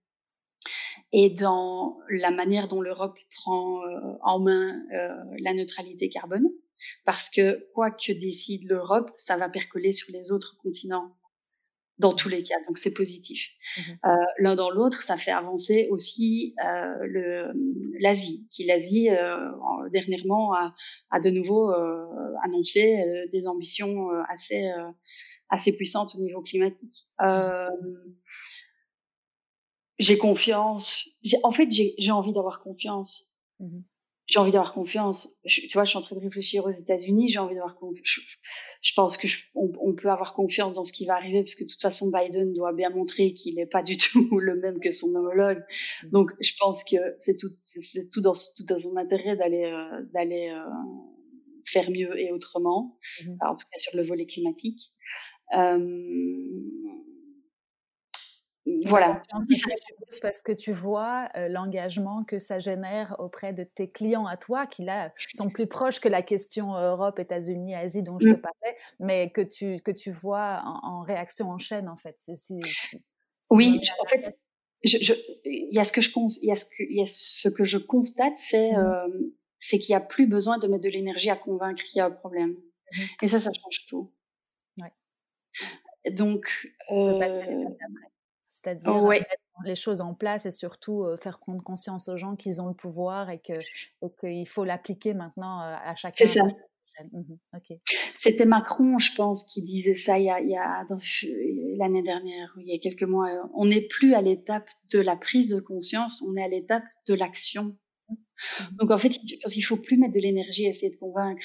et 1.13 1.31
dans 1.31 1.99
la 2.11 2.31
manière 2.31 2.69
dont 2.69 2.81
l'Europe 2.81 3.19
prend 3.35 3.81
en 4.23 4.41
main 4.41 4.81
la 5.39 5.55
neutralité 5.55 6.09
carbone, 6.09 6.49
parce 7.05 7.31
que 7.31 7.67
quoi 7.75 7.91
que 7.91 8.13
décide 8.13 8.69
l'Europe, 8.69 9.11
ça 9.17 9.37
va 9.37 9.49
percoler 9.49 9.93
sur 9.93 10.13
les 10.13 10.31
autres 10.33 10.57
continents 10.63 11.17
dans 11.99 12.13
tous 12.13 12.29
les 12.29 12.43
cas. 12.43 12.57
Donc 12.67 12.79
c'est 12.79 12.95
positif. 12.95 13.49
Mmh 13.77 13.81
euh, 14.07 14.17
L'un 14.39 14.55
dans 14.55 14.71
l'autre, 14.71 15.03
ça 15.03 15.17
fait 15.17 15.31
avancer 15.31 15.89
aussi 15.91 16.55
euh, 16.65 17.53
l'Asie, 18.01 18.47
qui 18.51 18.65
l'Asie 18.65 19.11
euh, 19.11 19.51
dernièrement 19.91 20.55
a, 20.55 20.75
a, 21.11 21.21
de 21.21 21.31
nouveau 21.31 21.71
euh, 21.73 22.07
annoncé 22.45 23.01
euh, 23.01 23.27
des 23.33 23.47
ambitions 23.47 24.11
euh, 24.11 24.23
assez 24.29 24.71
assez 25.51 25.73
puissantes 25.73 26.15
au 26.15 26.21
niveau 26.21 26.43
climatique. 26.43 27.09
J'ai 29.99 30.17
confiance. 30.17 31.09
En 31.43 31.51
fait, 31.51 31.69
j'ai 31.71 32.13
envie 32.13 32.33
d'avoir 32.33 32.63
confiance. 32.63 33.33
Mmh 33.59 33.81
j'ai 34.29 34.39
envie 34.39 34.53
d'avoir 34.53 34.75
confiance. 34.75 35.39
tu 35.47 35.71
vois, 35.73 35.85
je 35.85 35.91
suis 35.91 35.99
en 35.99 36.03
train 36.03 36.15
de 36.15 36.21
réfléchir 36.21 36.67
aux 36.67 36.71
États-Unis, 36.71 37.31
j'ai 37.31 37.39
envie 37.39 37.55
d'avoir 37.55 37.77
confiance. 37.77 38.37
Je, 38.83 38.93
pense 38.95 39.17
que 39.17 39.27
on, 39.55 39.95
peut 39.95 40.11
avoir 40.11 40.35
confiance 40.35 40.75
dans 40.75 40.85
ce 40.85 40.93
qui 40.93 41.07
va 41.07 41.15
arriver 41.15 41.43
parce 41.43 41.55
que 41.55 41.65
de 41.65 41.69
toute 41.69 41.81
façon, 41.81 42.11
Biden 42.11 42.53
doit 42.53 42.75
bien 42.75 42.91
montrer 42.91 43.33
qu'il 43.33 43.55
n'est 43.55 43.67
pas 43.67 43.83
du 43.83 43.97
tout 43.97 44.39
le 44.39 44.57
même 44.57 44.81
que 44.81 44.91
son 44.91 45.15
homologue. 45.15 45.65
Mm. 46.05 46.11
Donc, 46.11 46.33
je 46.41 46.53
pense 46.61 46.85
que 46.85 46.97
c'est 47.19 47.39
tout, 47.39 47.49
c'est 47.63 48.11
tout 48.11 48.21
dans, 48.21 48.35
tout 48.35 48.65
dans 48.69 48.79
son 48.79 48.97
intérêt 48.99 49.35
d'aller, 49.35 49.65
euh, 49.65 50.05
d'aller 50.13 50.51
euh, 50.51 50.71
faire 51.65 51.91
mieux 51.91 52.19
et 52.21 52.31
autrement. 52.31 52.99
Mm-hmm. 53.23 53.49
en 53.49 53.57
tout 53.57 53.65
cas, 53.73 53.79
sur 53.79 53.97
le 53.97 54.07
volet 54.07 54.27
climatique. 54.27 54.93
Euh, 55.57 55.79
voilà. 58.87 59.23
Parce 60.23 60.43
que 60.43 60.53
tu 60.53 60.73
vois 60.73 61.29
l'engagement 61.49 62.25
que 62.25 62.39
ça 62.39 62.59
génère 62.59 63.17
auprès 63.19 63.53
de 63.53 63.65
tes 63.65 63.91
clients 63.91 64.27
à 64.27 64.37
toi, 64.37 64.67
qui 64.67 64.85
là 64.85 65.13
sont 65.35 65.51
plus 65.51 65.67
proches 65.67 66.01
que 66.01 66.09
la 66.09 66.23
question 66.23 66.75
Europe, 66.75 67.19
États-Unis, 67.19 67.75
Asie 67.75 68.03
dont 68.03 68.19
je 68.19 68.29
te 68.29 68.35
mmh. 68.35 68.41
parlais, 68.41 68.77
mais 69.01 69.31
que 69.31 69.41
tu, 69.41 69.81
que 69.81 69.91
tu 69.91 70.11
vois 70.11 70.63
en, 70.65 71.03
réaction 71.03 71.51
en 71.51 71.59
chaîne 71.59 71.89
en 71.89 71.97
fait. 71.97 72.17
oui, 73.51 73.81
en 74.01 74.07
fait, 74.07 74.39
il 74.83 75.69
y 75.73 75.79
a 75.79 75.85
ce 75.85 75.93
que 75.93 76.01
je 76.01 76.11
il 76.43 76.49
y 76.49 76.53
a 76.53 76.57
ce 76.57 76.65
que, 76.65 76.83
il 76.83 76.97
y 76.97 77.03
a 77.03 77.07
ce 77.07 77.49
que 77.49 77.65
je 77.65 77.79
constate, 77.79 78.39
c'est 78.39 78.73
mmh. 78.73 79.33
c'est 79.59 79.79
qu'il 79.79 79.93
n'y 79.93 79.97
a 79.97 80.05
plus 80.05 80.27
besoin 80.27 80.59
de 80.59 80.67
mettre 80.69 80.85
de 80.85 80.91
l'énergie 80.91 81.31
à 81.31 81.37
convaincre 81.37 81.83
qu'il 81.83 81.99
y 81.99 82.01
a 82.01 82.07
un 82.07 82.11
problème. 82.11 82.51
Mmh. 82.51 83.03
Et 83.23 83.29
ça, 83.29 83.41
ça 83.41 83.51
change 83.53 83.87
tout. 83.89 84.13
Ouais. 84.81 84.93
Donc, 86.13 86.69
c'est-à-dire 88.49 88.95
oh, 88.95 89.09
mettre 89.09 89.27
les 89.65 89.75
choses 89.75 90.01
en 90.01 90.15
place 90.15 90.47
et 90.47 90.51
surtout 90.51 91.05
faire 91.21 91.39
prendre 91.39 91.63
conscience 91.63 92.09
aux 92.09 92.17
gens 92.17 92.37
qu'ils 92.37 92.61
ont 92.61 92.69
le 92.69 92.75
pouvoir 92.75 93.31
et 93.31 93.41
qu'il 93.41 94.49
faut 94.49 94.65
l'appliquer 94.65 95.15
maintenant 95.15 95.61
à 95.61 95.95
chacun. 95.95 96.27
C'est 96.27 96.39
ça. 96.39 96.45
Mmh 97.13 97.35
C'était 98.15 98.45
Macron, 98.45 98.99
je 98.99 99.15
pense, 99.15 99.45
qui 99.45 99.63
disait 99.63 99.95
ça 99.95 100.19
il 100.19 100.25
y 100.25 100.31
a 100.31 100.87
l'année 101.77 102.03
dernière, 102.03 102.55
il 102.59 102.69
y 102.69 102.75
a 102.75 102.79
quelques 102.79 103.05
mois. 103.05 103.29
On 103.55 103.67
n'est 103.67 103.87
plus 103.87 104.15
à 104.15 104.23
l'étape 104.23 104.69
de 104.93 104.99
la 104.99 105.17
prise 105.17 105.51
de 105.51 105.61
conscience, 105.61 106.23
on 106.23 106.37
est 106.37 106.43
à 106.43 106.49
l'étape 106.49 106.85
de 107.07 107.15
l'action. 107.15 107.77
Mmh. 108.09 108.15
Donc 108.79 108.91
en 108.91 108.99
fait, 108.99 109.13
je 109.13 109.37
pense 109.41 109.53
qu'il 109.53 109.65
faut 109.65 109.77
plus 109.77 109.97
mettre 109.97 110.15
de 110.15 110.21
l'énergie 110.21 110.67
à 110.67 110.71
essayer 110.71 110.93
de 110.93 110.99
convaincre. 110.99 111.43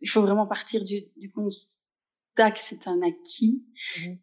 Il 0.00 0.08
faut 0.08 0.22
vraiment 0.22 0.46
partir 0.46 0.82
du, 0.82 1.02
du 1.16 1.30
constat 1.30 2.50
que 2.50 2.60
c'est 2.60 2.86
un 2.86 3.00
acquis 3.02 3.64
mmh 3.98 4.14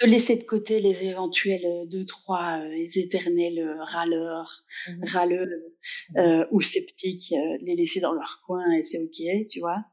de 0.00 0.06
laisser 0.06 0.36
de 0.36 0.44
côté 0.44 0.80
les 0.80 1.04
éventuels 1.04 1.64
euh, 1.64 1.86
deux, 1.86 2.04
trois 2.04 2.60
euh, 2.60 2.86
éternels 2.94 3.58
euh, 3.58 3.82
râleurs, 3.84 4.64
mmh 4.88 5.04
râleuses 5.06 5.66
mmh 6.10 6.18
euh, 6.18 6.46
ou 6.52 6.60
sceptiques, 6.60 7.34
les 7.60 7.74
laisser 7.74 8.00
dans 8.00 8.12
leur 8.12 8.42
coin 8.46 8.70
et 8.72 8.82
c'est 8.82 8.98
ok, 8.98 9.48
tu 9.48 9.60
vois. 9.60 9.84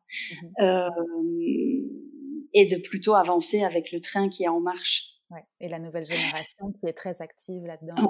Mmh 0.59 0.89
et 2.53 2.65
de 2.65 2.77
plutôt 2.77 3.13
avancer 3.13 3.63
avec 3.63 3.91
le 3.91 3.99
train 3.99 4.29
qui 4.29 4.43
est 4.43 4.47
en 4.47 4.59
marche. 4.59 5.09
Ouais. 5.29 5.43
Et 5.59 5.67
la 5.67 5.79
nouvelle 5.79 6.05
génération 6.05 6.71
qui 6.79 6.87
est 6.87 6.93
très 6.93 7.21
active 7.21 7.63
là-dedans. 7.65 8.09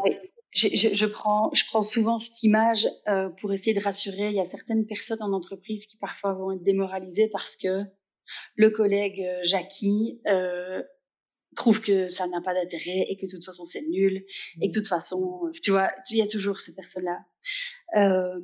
Je, 0.52 0.68
je, 0.74 0.94
je, 0.94 1.06
prends, 1.06 1.50
je 1.54 1.66
prends 1.66 1.82
souvent 1.82 2.20
cette 2.20 2.42
image 2.44 2.88
euh, 3.08 3.30
pour 3.42 3.52
essayer 3.52 3.74
de 3.74 3.84
rassurer. 3.84 4.30
Il 4.30 4.36
y 4.36 4.40
a 4.40 4.46
certaines 4.46 4.86
personnes 4.86 5.22
en 5.22 5.34
entreprise 5.34 5.88
qui 5.88 5.98
parfois 5.98 6.34
vont 6.34 6.52
être 6.52 6.64
démoralisées 6.64 7.28
parce 7.30 7.58
que 7.58 7.84
le 8.56 8.70
collègue 8.70 9.26
Jackie 9.44 10.22
euh, 10.28 10.84
trouve 11.58 11.82
que 11.82 12.08
ça 12.08 12.28
n'a 12.28 12.42
pas 12.42 12.54
d'intérêt 12.54 13.06
et 13.10 13.18
que 13.18 13.26
de 13.26 13.32
toute 13.32 13.44
façon 13.44 13.66
c'est 13.66 13.82
nul 13.82 14.26
et 14.62 14.70
que 14.70 14.76
de 14.76 14.80
toute 14.80 14.88
façon, 14.88 15.52
tu 15.62 15.72
vois, 15.72 15.92
il 16.10 16.18
y 16.18 16.22
a 16.22 16.28
toujours 16.28 16.60
ces 16.60 16.76
personnes-là. 16.76 17.20
Euh, 17.96 18.40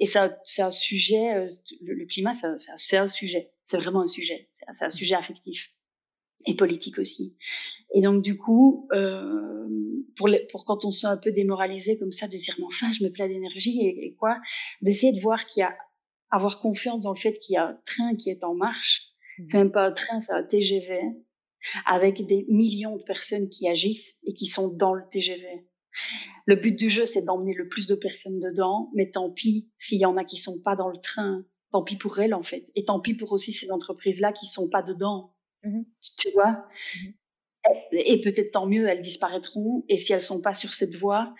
et 0.00 0.06
ça, 0.06 0.36
c'est 0.44 0.62
un 0.62 0.70
sujet, 0.70 1.34
euh, 1.36 1.48
le, 1.82 2.06
climat, 2.06 2.32
c'est 2.32 2.96
un, 2.96 3.08
sujet, 3.08 3.52
c'est 3.62 3.78
vraiment 3.78 4.02
un 4.02 4.06
sujet, 4.06 4.48
c'est 4.72 4.84
un 4.84 4.90
sujet 4.90 5.14
affectif 5.14 5.74
et 6.46 6.54
politique 6.54 6.98
aussi. 6.98 7.36
Et 7.94 8.00
donc 8.00 8.22
du 8.22 8.36
coup, 8.36 8.88
euh, 8.92 9.68
pour, 10.16 10.28
pour 10.50 10.64
quand 10.64 10.84
on 10.84 10.90
se 10.90 11.00
sent 11.00 11.06
un 11.06 11.16
peu 11.16 11.30
démoralisé 11.30 11.98
comme 11.98 12.12
ça, 12.12 12.26
de 12.26 12.36
dire 12.36 12.56
mais 12.58 12.64
enfin, 12.64 12.90
je 12.92 13.04
me 13.04 13.10
plein 13.10 13.28
d'énergie 13.28 13.80
et, 13.80 14.06
et 14.06 14.14
quoi, 14.14 14.38
d'essayer 14.80 15.12
de 15.12 15.20
voir 15.20 15.46
qu'il 15.46 15.60
y 15.60 15.64
a 15.64 15.76
avoir 16.30 16.60
confiance 16.60 17.00
dans 17.00 17.12
le 17.12 17.18
fait 17.18 17.34
qu'il 17.34 17.54
y 17.54 17.56
a 17.58 17.66
un 17.66 17.78
train 17.84 18.16
qui 18.16 18.30
est 18.30 18.42
en 18.42 18.54
marche. 18.54 19.08
C'est 19.44 19.58
même 19.58 19.70
pas 19.70 19.86
un 19.86 19.92
train, 19.92 20.18
c'est 20.20 20.32
un 20.32 20.42
TGV 20.42 20.98
avec 21.86 22.26
des 22.26 22.46
millions 22.48 22.96
de 22.96 23.02
personnes 23.02 23.48
qui 23.48 23.68
agissent 23.68 24.18
et 24.24 24.32
qui 24.32 24.46
sont 24.46 24.68
dans 24.68 24.94
le 24.94 25.02
TGV. 25.10 25.66
Le 26.46 26.56
but 26.56 26.76
du 26.76 26.90
jeu, 26.90 27.06
c'est 27.06 27.22
d'emmener 27.22 27.54
le 27.54 27.68
plus 27.68 27.86
de 27.86 27.94
personnes 27.94 28.40
dedans, 28.40 28.90
mais 28.94 29.10
tant 29.10 29.30
pis 29.30 29.70
s'il 29.76 29.98
y 29.98 30.06
en 30.06 30.16
a 30.16 30.24
qui 30.24 30.38
sont 30.38 30.60
pas 30.62 30.76
dans 30.76 30.88
le 30.88 30.98
train, 30.98 31.44
tant 31.70 31.82
pis 31.82 31.96
pour 31.96 32.18
elles 32.18 32.34
en 32.34 32.42
fait, 32.42 32.70
et 32.74 32.84
tant 32.84 33.00
pis 33.00 33.14
pour 33.14 33.32
aussi 33.32 33.52
ces 33.52 33.70
entreprises-là 33.70 34.32
qui 34.32 34.46
sont 34.46 34.68
pas 34.68 34.82
dedans. 34.82 35.34
Mmh 35.64 35.82
tu, 36.18 36.30
vois? 36.32 36.66
Mmh 36.96 37.08
Et, 37.92 38.20
peut-être 38.20 38.52
tant 38.52 38.66
mieux, 38.66 38.88
elles 38.88 39.02
disparaîtront, 39.02 39.84
et 39.88 39.98
si 39.98 40.12
elles 40.12 40.22
sont 40.22 40.42
pas 40.42 40.54
sur 40.54 40.74
cette 40.74 40.96
voie, 40.96 41.34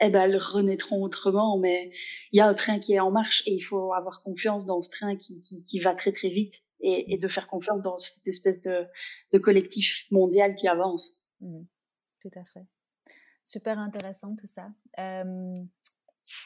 eh 0.00 0.10
ben 0.10 0.30
elles 0.30 0.36
renaîtront 0.36 1.02
autrement. 1.02 1.58
Mais 1.58 1.90
il 2.32 2.38
y 2.38 2.40
a 2.40 2.48
un 2.48 2.54
train 2.54 2.78
qui 2.78 2.94
est 2.94 3.00
en 3.00 3.10
marche 3.10 3.42
et 3.46 3.52
il 3.52 3.60
faut 3.60 3.92
avoir 3.92 4.22
confiance 4.22 4.66
dans 4.66 4.80
ce 4.80 4.90
train 4.90 5.16
qui, 5.16 5.40
qui, 5.40 5.64
qui 5.64 5.78
va 5.80 5.94
très 5.94 6.12
très 6.12 6.28
vite 6.28 6.62
et, 6.84 7.18
de 7.18 7.28
faire 7.28 7.48
confiance 7.48 7.80
dans 7.80 7.98
cette 7.98 8.26
espèce 8.26 8.60
de, 8.62 8.86
de 9.32 9.38
collectif 9.38 10.06
mondial 10.10 10.54
qui 10.54 10.68
avance. 10.68 11.24
Mmh. 11.40 11.62
tout 12.20 12.30
à 12.36 12.44
fait. 12.44 12.66
Super 13.42 13.78
intéressant 13.78 14.34
tout 14.36 14.46
ça. 14.46 14.68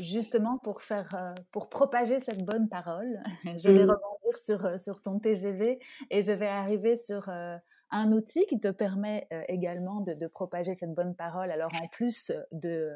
justement, 0.01 0.59
pour 0.59 0.83
faire, 0.83 1.15
euh, 1.15 1.35
pour 1.53 1.69
propager 1.69 2.21
cette 2.21 2.45
bonne 2.45 2.69
parole, 2.69 3.23
je 3.45 3.69
vais 3.69 3.85
mmh. 3.85 3.91
rebondir 3.91 4.39
sur, 4.43 4.65
euh, 4.67 4.79
sur 4.79 5.01
ton 5.01 5.19
TGV 5.19 5.79
et 6.11 6.23
je 6.23 6.33
vais 6.33 6.49
arriver 6.49 6.97
sur 6.97 7.29
euh, 7.29 7.57
un 7.91 8.13
outil 8.13 8.45
qui 8.47 8.61
te 8.61 8.69
permet 8.69 9.27
euh, 9.33 9.43
également 9.49 10.01
de, 10.01 10.27
propager 10.27 10.75
cette 10.75 10.93
bonne 10.95 11.15
parole. 11.15 11.51
Alors 11.51 11.71
en 11.83 11.87
plus 11.89 12.33
de, 12.53 12.93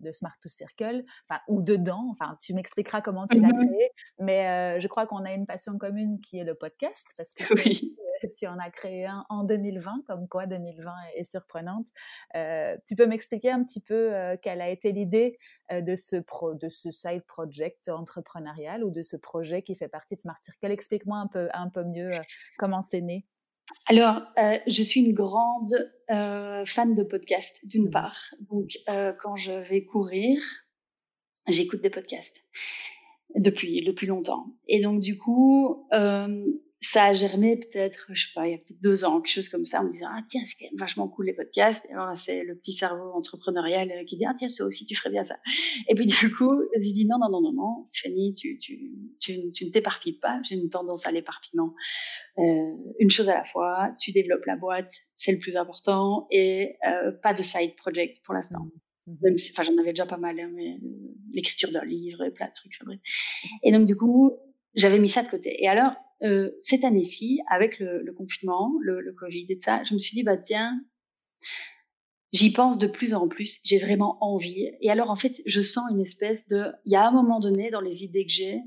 de 0.00 0.12
Smart 0.12 0.36
to 0.40 0.48
Circle, 0.48 1.04
enfin 1.28 1.40
ou 1.48 1.62
dedans, 1.62 2.08
enfin 2.10 2.36
tu 2.40 2.54
m'expliqueras 2.54 3.00
comment 3.00 3.26
tu 3.26 3.40
l'as 3.40 3.48
mmh 3.48 3.66
créé, 3.66 3.90
mais 4.18 4.48
euh, 4.48 4.80
je 4.80 4.88
crois 4.88 5.06
qu'on 5.06 5.24
a 5.24 5.32
une 5.32 5.46
passion 5.46 5.78
commune 5.78 6.20
qui 6.20 6.38
est 6.38 6.44
le 6.44 6.54
podcast 6.54 7.06
parce 7.16 7.32
que 7.32 7.44
tu 8.36 8.46
en 8.46 8.58
as 8.58 8.70
créé 8.70 9.06
un 9.06 9.24
en 9.28 9.44
2020, 9.44 10.04
comme 10.06 10.28
quoi 10.28 10.46
2020 10.46 10.92
est, 11.14 11.24
surprenante. 11.24 11.86
Euh, 12.34 12.76
tu 12.86 12.96
peux 12.96 13.06
m'expliquer 13.06 13.50
un 13.50 13.62
petit 13.62 13.80
peu 13.80 14.12
quelle 14.42 14.60
a 14.60 14.68
été 14.68 14.92
l'idée 14.92 15.38
de 15.70 15.96
ce 15.96 16.16
pro, 16.16 16.54
de 16.54 16.68
ce 16.68 16.90
side 16.90 17.24
project 17.26 17.88
entrepreneurial 17.88 18.84
ou 18.84 18.90
de 18.90 19.02
ce 19.02 19.16
projet 19.16 19.62
qui 19.62 19.74
fait 19.74 19.88
partie 19.88 20.16
de 20.16 20.20
Smart 20.20 20.38
Circle? 20.42 20.70
Explique-moi 20.70 21.18
un 21.18 21.26
peu 21.28 21.48
un 21.54 21.68
peu 21.68 21.84
mieux 21.84 22.10
comment 22.58 22.82
c'est 22.82 23.00
né. 23.00 23.24
Alors, 23.86 24.22
euh, 24.38 24.58
je 24.66 24.82
suis 24.82 25.00
une 25.00 25.12
grande 25.12 25.72
euh, 26.10 26.64
fan 26.64 26.94
de 26.94 27.02
podcasts, 27.02 27.66
d'une 27.66 27.86
mmh. 27.86 27.90
part. 27.90 28.18
Donc, 28.50 28.70
euh, 28.88 29.12
quand 29.20 29.36
je 29.36 29.52
vais 29.52 29.84
courir, 29.84 30.40
j'écoute 31.48 31.82
des 31.82 31.90
podcasts 31.90 32.36
depuis 33.34 33.80
le 33.80 33.94
plus 33.94 34.06
longtemps. 34.06 34.46
Et 34.68 34.80
donc, 34.80 35.00
du 35.00 35.16
coup, 35.16 35.86
euh, 35.92 36.44
ça 36.82 37.04
a 37.04 37.14
germé 37.14 37.56
peut-être, 37.56 38.06
je 38.12 38.26
sais 38.26 38.32
pas, 38.34 38.48
il 38.48 38.52
y 38.52 38.54
a 38.54 38.58
peut-être 38.58 38.80
deux 38.82 39.04
ans, 39.04 39.20
quelque 39.20 39.32
chose 39.32 39.48
comme 39.48 39.64
ça, 39.64 39.80
en 39.80 39.84
me 39.84 39.90
disant, 39.90 40.08
ah 40.10 40.22
tiens, 40.28 40.42
c'est 40.46 40.56
quand 40.58 40.70
même 40.70 40.78
vachement 40.78 41.08
cool 41.08 41.26
les 41.26 41.32
podcasts. 41.32 41.86
Et 41.88 41.92
alors 41.92 42.16
c'est 42.18 42.42
le 42.42 42.56
petit 42.56 42.72
cerveau 42.72 43.12
entrepreneurial 43.12 43.90
euh, 43.90 44.04
qui 44.04 44.16
dit, 44.16 44.24
ah 44.24 44.34
tiens, 44.36 44.48
toi 44.56 44.66
aussi, 44.66 44.84
tu 44.84 44.94
ferais 44.96 45.10
bien 45.10 45.24
ça. 45.24 45.36
Et 45.88 45.94
puis 45.94 46.06
du 46.06 46.34
coup, 46.34 46.60
j'ai 46.74 46.92
dit, 46.92 47.06
non, 47.06 47.18
non, 47.18 47.30
non, 47.30 47.40
non, 47.40 47.52
non, 47.52 47.86
Stéphanie, 47.86 48.34
tu, 48.34 48.58
tu, 48.58 48.92
tu, 49.20 49.52
tu 49.52 49.64
ne 49.64 49.70
t'éparpilles 49.70 50.18
pas. 50.18 50.40
J'ai 50.42 50.56
une 50.56 50.70
tendance 50.70 51.06
à 51.06 51.12
l'éparpillement. 51.12 51.74
Euh, 52.38 52.76
une 52.98 53.10
chose 53.10 53.28
à 53.28 53.34
la 53.34 53.44
fois, 53.44 53.94
tu 53.98 54.12
développes 54.12 54.44
la 54.46 54.56
boîte, 54.56 54.92
c'est 55.14 55.32
le 55.32 55.38
plus 55.38 55.56
important, 55.56 56.26
et 56.30 56.76
euh, 56.88 57.12
pas 57.12 57.34
de 57.34 57.42
side 57.42 57.76
project 57.76 58.20
pour 58.24 58.34
l'instant. 58.34 58.64
Mmh. 59.06 59.14
Même 59.22 59.38
si, 59.38 59.52
enfin, 59.52 59.64
j'en 59.64 59.78
avais 59.78 59.92
déjà 59.92 60.06
pas 60.06 60.16
mal, 60.16 60.38
hein, 60.40 60.50
mais 60.54 60.78
euh, 60.82 60.88
l'écriture 61.32 61.70
d'un 61.70 61.84
livre, 61.84 62.28
plein 62.30 62.46
de 62.46 62.52
trucs. 62.54 62.78
Et 63.62 63.72
donc, 63.72 63.86
du 63.86 63.96
coup, 63.96 64.32
j'avais 64.74 64.98
mis 64.98 65.08
ça 65.08 65.22
de 65.22 65.28
côté. 65.28 65.62
Et 65.62 65.68
alors, 65.68 65.94
euh, 66.22 66.50
cette 66.60 66.84
année-ci, 66.84 67.40
avec 67.48 67.78
le, 67.78 68.02
le 68.02 68.12
confinement, 68.12 68.72
le, 68.80 69.00
le, 69.00 69.12
Covid 69.12 69.46
et 69.48 69.58
ça, 69.60 69.82
je 69.84 69.94
me 69.94 69.98
suis 69.98 70.14
dit, 70.14 70.22
bah 70.22 70.36
tiens, 70.36 70.80
j'y 72.32 72.52
pense 72.52 72.78
de 72.78 72.86
plus 72.86 73.14
en 73.14 73.28
plus, 73.28 73.60
j'ai 73.64 73.78
vraiment 73.78 74.18
envie. 74.22 74.70
Et 74.80 74.90
alors, 74.90 75.10
en 75.10 75.16
fait, 75.16 75.42
je 75.46 75.60
sens 75.60 75.90
une 75.90 76.00
espèce 76.00 76.46
de... 76.48 76.66
Il 76.84 76.92
y 76.92 76.96
a 76.96 77.06
un 77.06 77.10
moment 77.10 77.40
donné, 77.40 77.70
dans 77.70 77.80
les 77.80 78.04
idées 78.04 78.24
que 78.24 78.32
j'ai, 78.32 78.60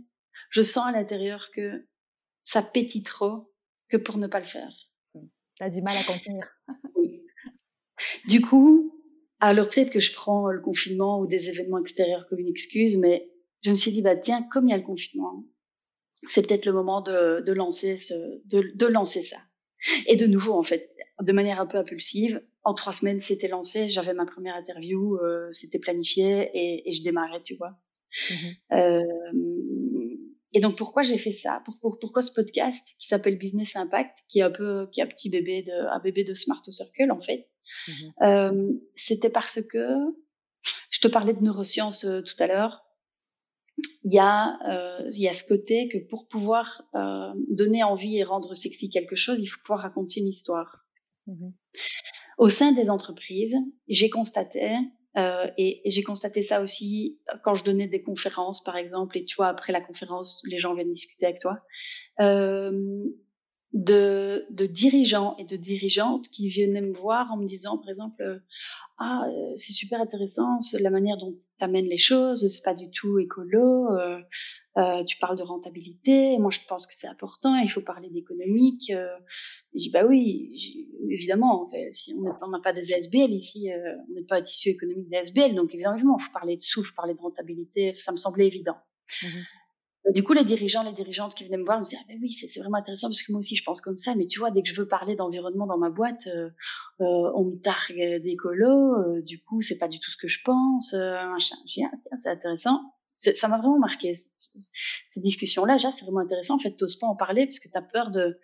je 0.49 0.61
sens 0.61 0.85
à 0.85 0.91
l'intérieur 0.91 1.49
que 1.53 1.87
ça 2.43 2.61
pétille 2.61 3.03
trop 3.03 3.51
que 3.89 3.97
pour 3.97 4.17
ne 4.17 4.27
pas 4.27 4.39
le 4.39 4.45
faire. 4.45 4.71
Tu 5.13 5.63
as 5.63 5.69
du 5.69 5.81
mal 5.81 5.95
à 5.97 6.03
contenir. 6.03 6.45
oui. 6.95 7.23
Du 8.27 8.41
coup, 8.41 9.01
alors 9.39 9.69
peut-être 9.69 9.91
que 9.91 9.99
je 9.99 10.13
prends 10.13 10.47
le 10.51 10.61
confinement 10.61 11.19
ou 11.19 11.27
des 11.27 11.49
événements 11.49 11.79
extérieurs 11.79 12.27
comme 12.27 12.39
une 12.39 12.49
excuse, 12.49 12.97
mais 12.97 13.31
je 13.61 13.69
me 13.69 13.75
suis 13.75 13.91
dit, 13.91 14.01
bah 14.01 14.15
tiens, 14.15 14.43
comme 14.51 14.67
il 14.67 14.71
y 14.71 14.73
a 14.73 14.77
le 14.77 14.83
confinement, 14.83 15.45
c'est 16.29 16.47
peut-être 16.47 16.65
le 16.65 16.73
moment 16.73 17.01
de, 17.01 17.41
de 17.41 17.51
lancer 17.51 17.97
ce, 17.97 18.13
de, 18.45 18.71
de, 18.73 18.85
lancer 18.85 19.23
ça. 19.23 19.37
Et 20.07 20.15
de 20.15 20.25
nouveau, 20.25 20.53
en 20.53 20.63
fait, 20.63 20.91
de 21.21 21.31
manière 21.31 21.59
un 21.59 21.65
peu 21.65 21.77
impulsive, 21.77 22.41
en 22.63 22.73
trois 22.73 22.93
semaines, 22.93 23.21
c'était 23.21 23.47
lancé. 23.47 23.89
J'avais 23.89 24.13
ma 24.13 24.25
première 24.25 24.55
interview, 24.55 25.17
euh, 25.17 25.51
c'était 25.51 25.79
planifié 25.79 26.49
et, 26.53 26.89
et, 26.89 26.91
je 26.91 27.03
démarrais, 27.03 27.41
tu 27.43 27.55
vois. 27.55 27.77
Mmh 28.29 30.15
et 30.53 30.61
donc 30.61 30.77
pourquoi 30.77 31.03
j'ai 31.03 31.17
fait 31.17 31.31
ça? 31.31 31.61
Pour, 31.81 31.99
Pourquoi 31.99 32.21
ce 32.21 32.31
podcast 32.31 32.95
qui 32.97 33.07
s'appelle 33.07 33.37
Business 33.37 33.75
Impact, 33.75 34.19
qui 34.29 34.39
est 34.39 34.41
un 34.41 34.51
peu 34.51 34.87
qui 34.89 35.01
est 35.01 35.03
un 35.03 35.07
petit 35.07 35.29
bébé 35.29 35.63
de 35.63 35.73
un 35.73 35.99
bébé 35.99 36.23
de 36.23 36.33
Smart 36.33 36.61
Circle 36.65 37.11
en 37.11 37.19
fait. 37.19 37.49
Mmh 37.89 38.79
c'était 38.95 39.29
parce 39.29 39.61
que 39.61 39.85
je 40.91 41.01
te 41.01 41.09
parlais 41.09 41.33
de 41.33 41.43
neurosciences 41.43 42.05
tout 42.05 42.35
à 42.39 42.47
l'heure 42.47 42.84
il 44.03 44.13
y 44.13 44.19
a 44.19 44.57
euh, 44.69 45.09
il 45.11 45.21
y 45.21 45.27
a 45.27 45.33
ce 45.33 45.43
côté 45.43 45.87
que 45.89 45.97
pour 45.97 46.27
pouvoir 46.27 46.83
euh, 46.95 47.31
donner 47.49 47.83
envie 47.83 48.17
et 48.17 48.23
rendre 48.23 48.53
sexy 48.53 48.89
quelque 48.89 49.15
chose, 49.15 49.39
il 49.39 49.47
faut 49.47 49.59
pouvoir 49.61 49.81
raconter 49.81 50.19
une 50.19 50.27
histoire. 50.27 50.85
Mmh 51.27 51.49
Au 52.37 52.49
sein 52.49 52.71
des 52.71 52.89
entreprises, 52.89 53.55
j'ai 53.87 54.09
constaté 54.09 54.77
euh, 55.17 55.47
et, 55.57 55.81
j'ai 55.85 56.03
constaté 56.03 56.43
ça 56.43 56.61
aussi 56.61 57.19
quand 57.43 57.55
je 57.55 57.63
donnais 57.63 57.87
des 57.87 58.01
conférences, 58.01 58.61
par 58.63 58.75
exemple, 58.75 59.17
et 59.17 59.25
tu 59.25 59.35
vois 59.37 59.47
après 59.47 59.71
la 59.71 59.81
conférence, 59.81 60.43
les 60.49 60.59
gens 60.59 60.73
viennent 60.73 60.91
discuter 60.91 61.25
avec 61.25 61.39
toi. 61.39 61.61
De, 63.77 64.45
dirigeants 64.51 65.35
et 65.37 65.43
de 65.43 65.57
dirigeantes 65.57 66.29
qui 66.29 66.49
venaient 66.49 66.81
me 66.81 66.93
voir 66.93 67.29
en 67.33 67.35
me 67.35 67.45
disant, 67.45 67.77
par 67.77 67.89
exemple, 67.89 68.21
euh, 68.21 68.39
ah, 68.97 69.25
euh, 69.27 69.53
c'est 69.57 69.73
super 69.73 69.99
intéressant 69.99 70.59
la 70.79 70.89
manière 70.89 71.17
dont 71.17 71.33
tu 71.33 71.63
amènes 71.63 71.87
les 71.87 71.97
choses, 71.97 72.47
c'est 72.47 72.63
pas 72.63 72.73
du 72.73 72.89
tout 72.89 73.19
écolo, 73.19 73.89
euh, 74.77 75.03
tu 75.03 75.17
parles 75.17 75.37
de 75.37 75.43
rentabilité, 75.43 76.37
moi 76.37 76.49
je 76.49 76.59
pense 76.65 76.87
que 76.87 76.93
c'est 76.93 77.07
important, 77.07 77.55
il 77.57 77.69
faut 77.69 77.81
parler 77.81 78.09
d'économique. 78.09 78.91
Euh, 78.91 79.17
je 79.73 79.79
dis 79.79 79.89
bah 79.89 80.05
oui, 80.05 80.89
évidemment, 81.09 81.61
en 81.61 81.67
fait, 81.67 81.91
si 81.91 82.15
on 82.41 82.47
n'a 82.47 82.59
pas 82.61 82.71
des 82.71 82.93
SBL 82.93 83.33
ici, 83.33 83.69
on 84.09 84.13
n'est 84.13 84.23
pas 84.23 84.41
tissu 84.41 84.69
économique 84.69 85.09
des 85.09 85.17
SBL, 85.17 85.53
donc 85.53 85.73
évidemment, 85.73 85.97
il 85.97 86.23
faut 86.23 86.31
parler 86.31 86.55
de 86.55 86.61
sous, 86.61 86.79
il 86.79 86.85
faut 86.85 86.95
parler 86.95 87.15
de 87.15 87.19
rentabilité, 87.19 87.93
ça 87.93 88.13
me 88.13 88.17
semblait 88.17 88.47
évident. 88.47 88.77
Mmh 89.23 89.27
du 90.13 90.23
coup, 90.23 90.33
les 90.33 90.45
dirigeants, 90.45 90.83
les 90.83 90.91
dirigeantes 90.91 91.33
qui 91.33 91.45
venaient 91.45 91.57
me 91.57 91.65
voir 91.65 91.79
me 91.79 91.83
disaient 91.83 91.97
ah 91.99 92.05
ben 92.07 92.19
oui, 92.21 92.31
c'est 92.31 92.59
vraiment 92.59 92.77
intéressant 92.77 93.07
parce 93.07 93.23
que 93.23 93.31
moi 93.31 93.39
aussi 93.39 93.55
je 93.55 93.63
pense 93.63 93.81
comme 93.81 93.97
ça. 93.97 94.13
Mais 94.15 94.27
tu 94.27 94.39
vois, 94.39 94.51
dès 94.51 94.61
que 94.61 94.69
je 94.69 94.79
veux 94.79 94.87
parler 94.87 95.15
d'environnement 95.15 95.65
dans 95.65 95.79
ma 95.79 95.89
boîte, 95.89 96.27
euh, 96.27 96.49
euh, 97.01 97.31
on 97.35 97.45
me 97.45 97.55
targue 97.55 98.21
d'écolo. 98.21 98.99
Euh, 98.99 99.21
du 99.23 99.41
coup, 99.41 99.61
c'est 99.61 99.79
pas 99.79 99.87
du 99.87 99.99
tout 99.99 100.11
ce 100.11 100.17
que 100.17 100.27
je 100.27 100.43
pense. 100.43 100.93
Euh, 100.93 101.25
machin. 101.29 101.55
Je 101.67 101.73
dis 101.73 101.83
ah, 101.83 102.15
c'est 102.17 102.29
intéressant. 102.29 102.81
Ça 103.03 103.47
m'a 103.47 103.57
vraiment 103.57 103.79
marqué 103.79 104.13
ces 104.13 105.21
discussions-là. 105.21 105.75
Déjà, 105.75 105.91
c'est 105.91 106.05
vraiment 106.05 106.19
intéressant. 106.19 106.55
En 106.55 106.59
fait, 106.59 106.75
t'oses 106.75 106.97
pas 106.97 107.07
en 107.07 107.15
parler 107.15 107.45
parce 107.45 107.59
que 107.59 107.69
t'as 107.71 107.81
peur 107.81 108.11
de 108.11 108.39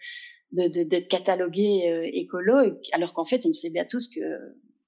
d'être 0.54 1.08
catalogué 1.08 1.90
euh, 1.90 2.10
écolo, 2.12 2.78
alors 2.92 3.14
qu'en 3.14 3.24
fait, 3.24 3.46
on 3.46 3.54
sait 3.54 3.70
bien 3.70 3.86
tous 3.86 4.10
que 4.14 4.20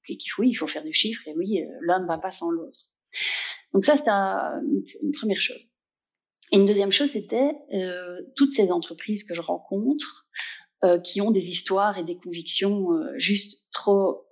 qu'il 0.06 0.30
faut, 0.30 0.44
il 0.44 0.54
faut 0.56 0.68
faire 0.68 0.84
du 0.84 0.91
chiffre 0.91 1.26
et 1.28 1.34
oui, 1.38 1.64
l'un 1.82 2.02
ne 2.02 2.06
va 2.06 2.18
pas 2.18 2.32
sans 2.32 2.52
l'autre. 2.52 2.90
Donc 3.74 3.86
ça, 3.86 3.95
c'est 3.95 4.10
une 4.10 5.14
première 5.14 5.40
chose. 5.40 5.66
Et 6.54 6.58
une 6.58 6.66
deuxième 6.66 6.92
chose, 6.92 7.10
c'était 7.10 7.52
euh, 7.74 8.22
toutes 8.36 8.52
ces 8.52 8.72
entreprises 8.72 9.24
que 9.24 9.34
je 9.34 9.42
rencontre 9.42 10.28
euh, 10.84 11.00
qui 11.00 11.20
ont 11.20 11.32
des 11.32 11.50
histoires 11.50 11.98
et 11.98 12.04
des 12.04 12.16
convictions 12.16 12.94
euh, 12.94 13.18
juste 13.18 13.64
trop 13.72 14.28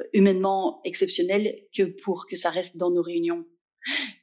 euh, 0.00 0.04
humainement 0.12 0.80
exceptionnelles 0.84 1.54
que 1.72 1.84
pour 2.02 2.26
que 2.26 2.34
ça 2.34 2.50
reste 2.50 2.76
dans 2.76 2.90
nos 2.90 3.02
réunions. 3.02 3.46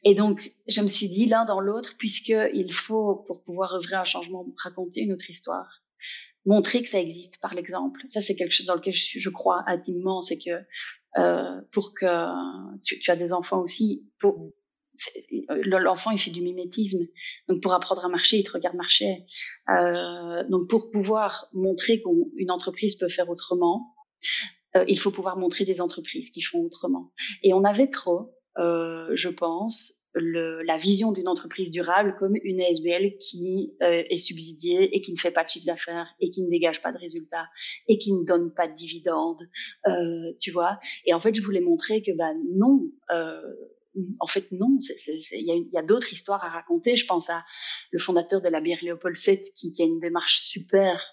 Et 0.04 0.16
donc, 0.16 0.52
je 0.68 0.82
me 0.82 0.90
suis 0.90 1.08
dit 1.08 1.28
l'un 1.28 1.46
dans 1.46 1.62
l'autre, 1.62 1.96
puisqu'il 1.98 2.74
faut, 2.74 3.24
pour 3.26 3.42
pouvoir 3.42 3.74
œuvrer 3.74 3.96
un 3.96 4.04
changement, 4.04 4.46
raconter 4.58 5.02
une 5.02 5.14
autre 5.14 5.30
histoire, 5.30 5.82
montrer 6.46 6.84
que 6.84 6.90
ça 6.90 7.00
existe 7.00 7.40
par 7.40 7.54
l'exemple. 7.54 8.02
Ça, 8.10 8.20
c'est 8.20 8.36
quelque 8.36 8.54
chose 8.54 8.66
dans 8.66 8.76
lequel 8.76 8.94
je, 8.94 9.18
je 9.18 9.30
crois 9.30 9.64
intimement, 9.68 10.20
c'est 10.20 10.40
que 10.40 10.60
euh, 11.18 11.62
pour 11.72 11.94
que 11.94 12.06
tu, 12.84 13.00
tu, 13.00 13.12
as 13.12 13.16
des 13.16 13.32
enfants 13.32 13.62
aussi, 13.62 14.06
pour, 14.20 14.52
l'enfant 15.50 16.12
il 16.12 16.20
fait 16.20 16.32
du 16.32 16.42
mimétisme. 16.42 17.06
Donc 17.48 17.62
pour 17.62 17.74
apprendre 17.74 18.06
à 18.06 18.10
marcher 18.10 18.38
il 18.38 18.44
te 18.44 18.52
regarde 18.52 18.76
marcher. 18.76 19.26
Euh, 19.70 20.44
donc 20.50 20.70
pour 20.70 20.92
pouvoir 20.92 21.48
montrer 21.54 22.02
qu'une 22.02 22.52
entreprise 22.52 22.96
peut 22.96 23.10
faire 23.10 23.30
autrement 23.30 23.96
euh, 24.76 24.86
il 24.88 25.00
faut 25.00 25.12
pouvoir 25.12 25.38
montrer 25.38 25.66
des 25.66 25.82
entreprises 25.82 26.30
qui 26.30 26.42
font 26.42 26.62
autrement. 26.62 27.12
Et 27.44 27.54
on 27.54 27.64
avait 27.64 27.88
trop 27.88 28.36
euh, 28.58 29.10
je 29.14 29.30
pense 29.30 29.96
la 30.16 30.76
vision 30.76 31.12
d'une 31.12 31.28
entreprise 31.28 31.70
durable 31.70 32.16
comme 32.18 32.36
une 32.42 32.60
ASBL 32.62 33.18
qui 33.20 33.76
est 33.80 34.18
subsidiée 34.18 34.96
et 34.98 35.02
qui 35.02 35.14
ne 35.14 35.18
fait 35.18 35.30
pas 35.30 35.44
de 35.44 35.50
chiffre 35.50 35.68
d'affaires 35.68 36.08
et 36.20 36.32
qui 36.32 36.42
ne 36.42 36.50
dégage 36.50 36.82
pas 36.82 36.92
de 36.92 36.98
résultats 36.98 37.46
et 37.88 38.00
qui 38.00 38.14
ne 38.14 38.26
donne 38.26 38.52
pas 38.52 38.68
de 38.68 38.74
dividendes, 38.74 39.40
tu 40.42 40.50
vois. 40.50 40.80
Et 41.06 41.14
en 41.14 41.20
fait, 41.20 41.36
je 41.36 41.44
voulais 41.44 41.62
montrer 41.62 42.02
que 42.02 42.12
bah 42.18 42.34
non, 42.58 42.90
en 44.20 44.28
fait, 44.28 44.52
non. 44.52 44.78
Il 45.32 45.70
y 45.72 45.78
a, 45.78 45.84
d'autres 45.84 46.14
histoires 46.14 46.44
à 46.44 46.50
raconter. 46.50 46.96
Je 46.96 47.06
pense 47.06 47.30
à 47.30 47.46
le 47.92 48.00
fondateur 48.00 48.42
de 48.42 48.50
la 48.50 48.62
bière 48.62 48.80
Léopold 48.82 49.18
VII 49.18 49.42
qui, 49.56 49.72
qui 49.72 49.82
a 49.82 49.86
une 49.86 50.00
démarche 50.00 50.40
super 50.40 51.04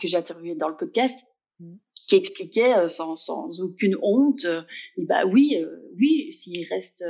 que 0.00 0.08
j'ai 0.08 0.16
interviewé 0.16 0.54
dans 0.56 0.68
le 0.68 0.76
podcast. 0.76 1.26
Mm. 1.60 1.76
qui 2.06 2.16
expliquait 2.16 2.74
euh, 2.74 2.86
sans, 2.86 3.16
sans, 3.16 3.60
aucune 3.60 3.96
honte, 4.00 4.44
euh, 4.44 4.62
bah 4.98 5.24
oui, 5.24 5.56
euh, 5.56 5.90
oui, 5.98 6.32
s'il 6.32 6.66
reste, 6.68 7.02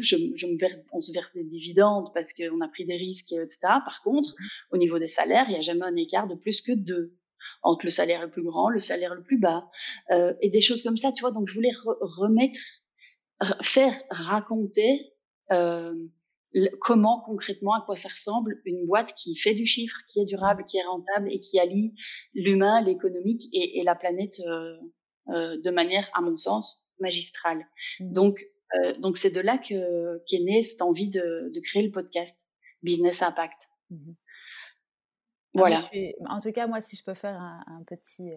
je, 0.00 0.16
je, 0.34 0.46
me 0.46 0.58
verse, 0.58 0.76
on 0.92 1.00
se 1.00 1.12
verse 1.12 1.32
des 1.32 1.44
dividendes 1.44 2.12
parce 2.12 2.34
qu'on 2.34 2.60
a 2.60 2.68
pris 2.68 2.84
des 2.84 2.96
risques, 2.96 3.32
etc. 3.32 3.58
Par 3.62 4.02
contre, 4.02 4.34
au 4.70 4.76
niveau 4.76 4.98
des 4.98 5.08
salaires, 5.08 5.46
il 5.48 5.52
n'y 5.52 5.58
a 5.58 5.62
jamais 5.62 5.84
un 5.84 5.96
écart 5.96 6.26
de 6.26 6.34
plus 6.34 6.60
que 6.60 6.72
deux 6.72 7.16
entre 7.62 7.86
le 7.86 7.90
salaire 7.90 8.22
le 8.22 8.30
plus 8.30 8.42
grand, 8.42 8.68
le 8.68 8.80
salaire 8.80 9.14
le 9.14 9.22
plus 9.22 9.38
bas, 9.38 9.68
et 10.40 10.48
des 10.48 10.60
choses 10.60 10.82
comme 10.82 10.96
ça, 10.96 11.10
tu 11.10 11.22
vois. 11.22 11.32
Donc, 11.32 11.48
je 11.48 11.54
voulais 11.54 11.72
remettre 12.00 12.58
faire 13.62 13.94
raconter 14.10 15.12
euh, 15.52 15.94
comment 16.80 17.20
concrètement, 17.20 17.74
à 17.74 17.82
quoi 17.84 17.96
ça 17.96 18.08
ressemble 18.08 18.60
une 18.64 18.86
boîte 18.86 19.14
qui 19.14 19.36
fait 19.36 19.54
du 19.54 19.64
chiffre, 19.64 19.96
qui 20.08 20.20
est 20.20 20.24
durable, 20.24 20.64
qui 20.66 20.78
est 20.78 20.84
rentable 20.84 21.32
et 21.32 21.40
qui 21.40 21.58
allie 21.58 21.94
l'humain, 22.34 22.82
l'économique 22.82 23.44
et, 23.52 23.80
et, 23.80 23.84
la 23.84 23.94
planète 23.94 24.40
euh, 24.40 24.76
euh, 25.28 25.60
de 25.60 25.70
manière, 25.70 26.08
à 26.14 26.20
mon 26.20 26.36
sens, 26.36 26.86
magistrale. 27.00 27.66
Mmh. 28.00 28.12
Donc, 28.12 28.38
euh, 28.74 28.94
donc 28.98 29.16
c'est 29.16 29.34
de 29.34 29.40
là 29.40 29.58
que 29.58 30.22
qu'est 30.26 30.40
née 30.40 30.62
cette 30.62 30.82
envie 30.82 31.08
de, 31.08 31.50
de, 31.52 31.60
créer 31.60 31.82
le 31.82 31.90
podcast 31.90 32.46
Business 32.82 33.22
Impact. 33.22 33.68
Mmh 33.90 34.12
voilà. 35.54 35.82
en 36.30 36.38
tout 36.38 36.50
cas, 36.50 36.66
moi, 36.66 36.80
si 36.80 36.96
je 36.96 37.04
peux 37.04 37.12
faire 37.12 37.38
un, 37.38 37.62
un 37.66 37.84
petit 37.84 38.30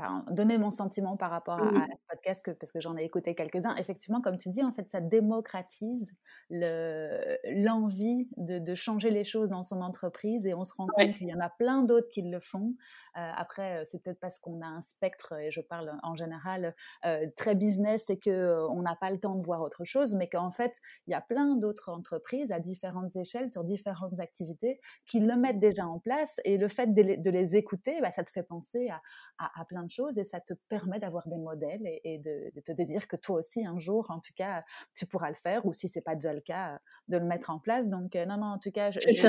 euh, 0.00 0.32
donner 0.32 0.58
mon 0.58 0.70
sentiment 0.70 1.16
par 1.16 1.30
rapport 1.30 1.60
à, 1.60 1.86
ce 1.96 2.04
podcast 2.08 2.44
que, 2.44 2.50
parce 2.50 2.72
que 2.72 2.80
j'en 2.80 2.96
ai 2.96 3.04
écouté 3.04 3.34
quelques-uns. 3.34 3.74
Effectivement, 3.76 4.20
comme 4.20 4.38
tu 4.38 4.48
dis, 4.48 4.62
en 4.62 4.72
fait, 4.72 4.90
ça 4.90 5.00
démocratise 5.00 6.12
l'envie 6.50 8.28
de, 8.36 8.58
de, 8.58 8.74
changer 8.74 9.10
les 9.10 9.24
choses 9.24 9.50
dans 9.50 9.62
son 9.62 9.80
entreprise 9.80 10.46
et 10.46 10.54
on 10.54 10.64
se 10.64 10.74
rend 10.74 10.86
compte 10.86 11.14
qu'il 11.14 11.28
y 11.28 11.34
en 11.34 11.40
a 11.40 11.48
plein 11.48 11.82
d'autres 11.82 12.08
qui 12.10 12.22
le 12.22 12.40
font. 12.40 12.74
Euh, 13.16 13.30
après, 13.36 13.80
euh, 13.80 13.84
c'est 13.86 14.02
peut-être 14.02 14.18
parce 14.18 14.38
qu'on 14.38 14.60
a 14.60 14.66
un 14.66 14.80
spectre, 14.80 15.34
et 15.38 15.50
je 15.52 15.60
parle 15.60 15.92
en 16.02 16.16
général 16.16 16.74
euh, 17.04 17.26
très 17.36 17.54
business 17.54 18.10
et 18.10 18.18
que 18.18 18.66
on 18.70 18.82
n'a 18.82 18.96
pas 18.96 19.10
le 19.10 19.20
temps 19.20 19.36
de 19.36 19.44
voir 19.44 19.60
autre 19.62 19.84
chose, 19.84 20.14
mais 20.14 20.28
qu'en 20.28 20.50
fait, 20.50 20.80
il 21.06 21.12
y 21.12 21.14
a 21.14 21.20
plein 21.20 21.56
d'autres 21.56 21.90
entreprises 21.90 22.50
à 22.50 22.58
différentes 22.58 23.14
échelles, 23.14 23.50
sur 23.50 23.62
différentes 23.62 24.18
activités, 24.18 24.80
qui 25.06 25.20
le 25.20 25.36
mettent 25.36 25.60
déjà 25.60 25.86
en 25.86 26.00
place. 26.00 26.40
Et 26.44 26.58
le 26.58 26.66
fait 26.66 26.92
de 26.92 27.02
les, 27.02 27.16
de 27.16 27.30
les 27.30 27.54
écouter, 27.54 28.00
bah, 28.00 28.10
ça 28.10 28.24
te 28.24 28.30
fait 28.30 28.42
penser 28.42 28.88
à, 28.88 29.00
à, 29.38 29.60
à, 29.60 29.64
plein 29.64 29.83
de 29.84 29.90
choses 29.90 30.18
et 30.18 30.24
ça 30.24 30.40
te 30.40 30.54
permet 30.68 30.98
d'avoir 30.98 31.28
des 31.28 31.36
modèles 31.36 31.82
et, 32.04 32.18
de, 32.18 32.50
de, 32.54 32.60
te 32.60 32.82
dire 32.82 33.08
que 33.08 33.16
toi 33.16 33.36
aussi, 33.38 33.64
un 33.64 33.78
jour, 33.78 34.10
en 34.10 34.20
tout 34.20 34.32
cas, 34.34 34.64
tu 34.94 35.06
pourras 35.06 35.28
le 35.28 35.36
faire 35.36 35.66
ou 35.66 35.72
si 35.72 35.88
c'est 35.88 36.00
pas 36.00 36.14
déjà 36.14 36.32
le 36.32 36.40
cas, 36.40 36.78
de 37.08 37.18
le 37.18 37.24
mettre 37.24 37.50
en 37.50 37.58
place. 37.58 37.88
Donc, 37.88 38.14
non, 38.14 38.36
non, 38.36 38.46
en 38.46 38.58
tout 38.58 38.70
cas, 38.70 38.90
je, 38.90 39.00
je, 39.00 39.28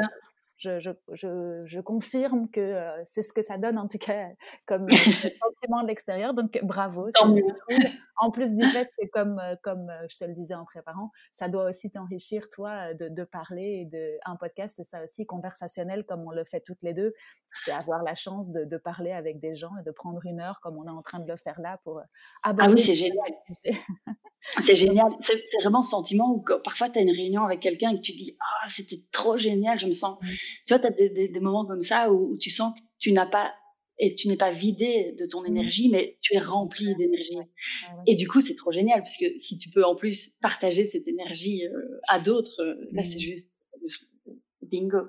je, 0.58 0.80
je, 0.80 0.90
je, 1.12 1.64
je, 1.66 1.80
confirme 1.82 2.50
que 2.50 2.62
euh, 2.62 3.04
c'est 3.04 3.24
ce 3.24 3.34
que 3.34 3.42
ça 3.42 3.58
donne, 3.58 3.78
en 3.78 3.88
tout 3.88 3.98
cas, 3.98 4.28
comme 4.66 4.84
euh, 4.84 4.88
sentiment 5.44 5.82
de 5.82 5.88
l'extérieur. 5.88 6.34
Donc, 6.34 6.60
bravo. 6.64 7.10
En 8.18 8.32
plus 8.32 8.56
du 8.56 8.66
fait 8.68 8.90
que, 8.98 9.06
comme, 9.08 9.40
euh, 9.40 9.58
comme 9.62 9.92
je 10.10 10.18
te 10.18 10.24
le 10.24 10.34
disais 10.34 10.54
en 10.54 10.64
préparant, 10.64 11.12
ça 11.34 11.50
doit 11.50 11.66
aussi 11.66 11.92
t'enrichir, 11.92 12.50
toi, 12.50 12.94
de, 12.94 13.10
de, 13.10 13.24
parler. 13.26 13.90
De, 13.92 14.18
un 14.24 14.38
podcast, 14.38 14.76
c'est 14.78 14.86
ça 14.86 15.04
aussi, 15.04 15.26
conversationnel, 15.26 16.06
comme 16.06 16.26
on 16.26 16.32
le 16.32 16.46
fait 16.46 16.62
toutes 16.62 16.82
les 16.82 16.94
deux. 16.94 17.14
C'est 17.66 17.74
avoir 17.74 18.04
la 18.04 18.16
chance 18.16 18.52
de, 18.52 18.64
de, 18.64 18.78
parler 18.78 19.12
avec 19.12 19.42
des 19.42 19.56
gens 19.56 19.72
et 19.82 19.84
de 19.84 19.92
prendre 19.92 20.26
une 20.26 20.40
heure, 20.40 20.62
comme 20.62 20.78
on 20.78 20.86
est 20.86 20.90
en 20.90 21.02
train 21.02 21.20
de 21.20 21.28
le 21.28 21.36
faire 21.36 21.60
là, 21.60 21.78
pour 21.84 22.02
aborder. 22.42 22.72
Ah 22.72 22.74
oui, 22.74 22.82
c'est 22.82 22.94
génial. 22.94 23.34
c'est 24.64 24.78
génial. 24.78 25.12
C'est 25.20 25.42
vraiment 25.60 25.82
ce 25.82 25.90
sentiment 25.90 26.32
où 26.32 26.42
parfois, 26.64 26.90
tu 26.90 27.00
as 27.00 27.02
une 27.02 27.12
réunion 27.12 27.44
avec 27.44 27.60
quelqu'un 27.60 27.92
et 27.92 27.96
que 27.98 28.02
tu 28.02 28.14
dis 28.14 28.38
Ah, 28.40 28.70
c'était 28.70 29.04
trop 29.12 29.36
génial, 29.36 29.78
je 29.78 29.88
me 29.88 29.92
sens. 29.92 30.18
Tu 30.66 30.74
vois, 30.74 30.80
tu 30.80 30.88
as 30.88 30.92
des, 30.92 31.10
des, 31.10 31.40
moments 31.40 31.66
comme 31.66 31.82
ça 31.82 32.12
où, 32.12 32.38
tu 32.38 32.50
sens 32.50 32.74
que 32.74 32.86
tu 33.00 33.12
n'as 33.12 33.26
pas 33.26 33.54
et 33.98 34.14
tu 34.14 34.28
n'es 34.28 34.36
pas 34.36 34.50
vidé 34.50 35.16
de 35.18 35.26
ton 35.26 35.42
mmh. 35.42 35.48
énergie, 35.48 35.90
mais 35.90 36.18
tu 36.22 36.36
es 36.36 36.40
rempli 36.40 36.94
d'énergie. 36.96 37.38
Et 38.08 38.16
du 38.16 38.28
coup, 38.28 38.42
c'est 38.42 38.56
trop 38.56 38.72
génial 38.72 39.00
parce 39.00 39.18
que 39.18 39.26
si 39.38 39.58
tu 39.58 39.70
peux 39.70 39.86
en 39.86 39.96
plus 39.96 40.38
partager 40.42 40.86
cette 40.86 41.08
énergie 41.08 41.66
euh, 41.66 42.00
à 42.10 42.20
d'autres, 42.20 42.62
euh, 42.62 42.90
là, 42.92 43.04
c'est 43.04 43.16
mmh. 43.16 43.20
juste, 43.20 43.58
c'est 44.52 44.70
bingo. 44.70 45.08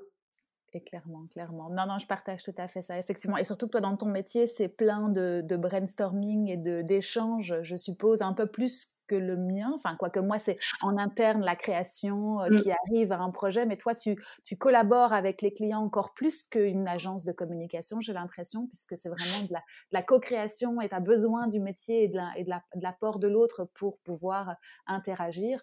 Et 0.73 0.83
clairement, 0.83 1.27
clairement. 1.33 1.71
Non, 1.71 1.87
non, 1.87 1.99
je 1.99 2.07
partage 2.07 2.43
tout 2.43 2.55
à 2.59 2.69
fait 2.69 2.83
ça, 2.83 2.99
effectivement. 2.99 3.39
Et 3.39 3.45
surtout 3.45 3.67
que 3.67 3.73
toi, 3.73 3.81
dans 3.81 3.97
ton 3.97 4.07
métier, 4.07 4.47
c'est 4.47 4.69
plein 4.69 5.09
de, 5.09 5.43
de 5.43 5.57
brainstorming 5.57 6.51
et 6.51 6.83
d'échanges, 6.85 7.55
je 7.63 7.77
suppose, 7.77 8.21
un 8.21 8.35
peu 8.35 8.47
plus 8.47 8.96
que 9.07 9.15
le 9.15 9.37
mien. 9.37 9.73
Enfin, 9.75 9.97
quoique 9.99 10.21
moi, 10.21 10.39
c'est 10.39 10.59
en 10.83 10.97
interne 10.97 11.43
la 11.43 11.57
création 11.57 12.41
mmh. 12.41 12.61
qui 12.61 12.71
arrive 12.71 13.13
à 13.13 13.19
un 13.19 13.31
projet, 13.31 13.67
mais 13.67 13.77
toi, 13.77 13.95
tu, 13.95 14.17
tu 14.45 14.57
collabores 14.57 15.13
avec 15.13 15.43
les 15.43 15.53
clients 15.53 15.81
encore 15.81 16.15
plus 16.15 16.43
qu'une 16.45 16.89
agence 16.89 17.25
de 17.25 17.33
communication, 17.33 18.01
j'ai 18.01 18.13
l'impression, 18.13 18.67
puisque 18.67 18.97
c'est 18.97 19.09
vraiment 19.09 19.47
de 19.47 19.53
la, 19.53 19.63
la 19.93 20.03
co-création 20.03 20.81
et 20.81 20.89
tu 20.89 20.95
as 20.95 21.01
besoin 21.01 21.49
du 21.49 21.61
métier 21.61 22.05
et 22.05 22.09
de 22.09 22.83
l'apport 22.83 23.19
de 23.19 23.29
l'autre 23.29 23.65
pour 23.75 23.99
pouvoir 23.99 24.57
interagir. 24.87 25.63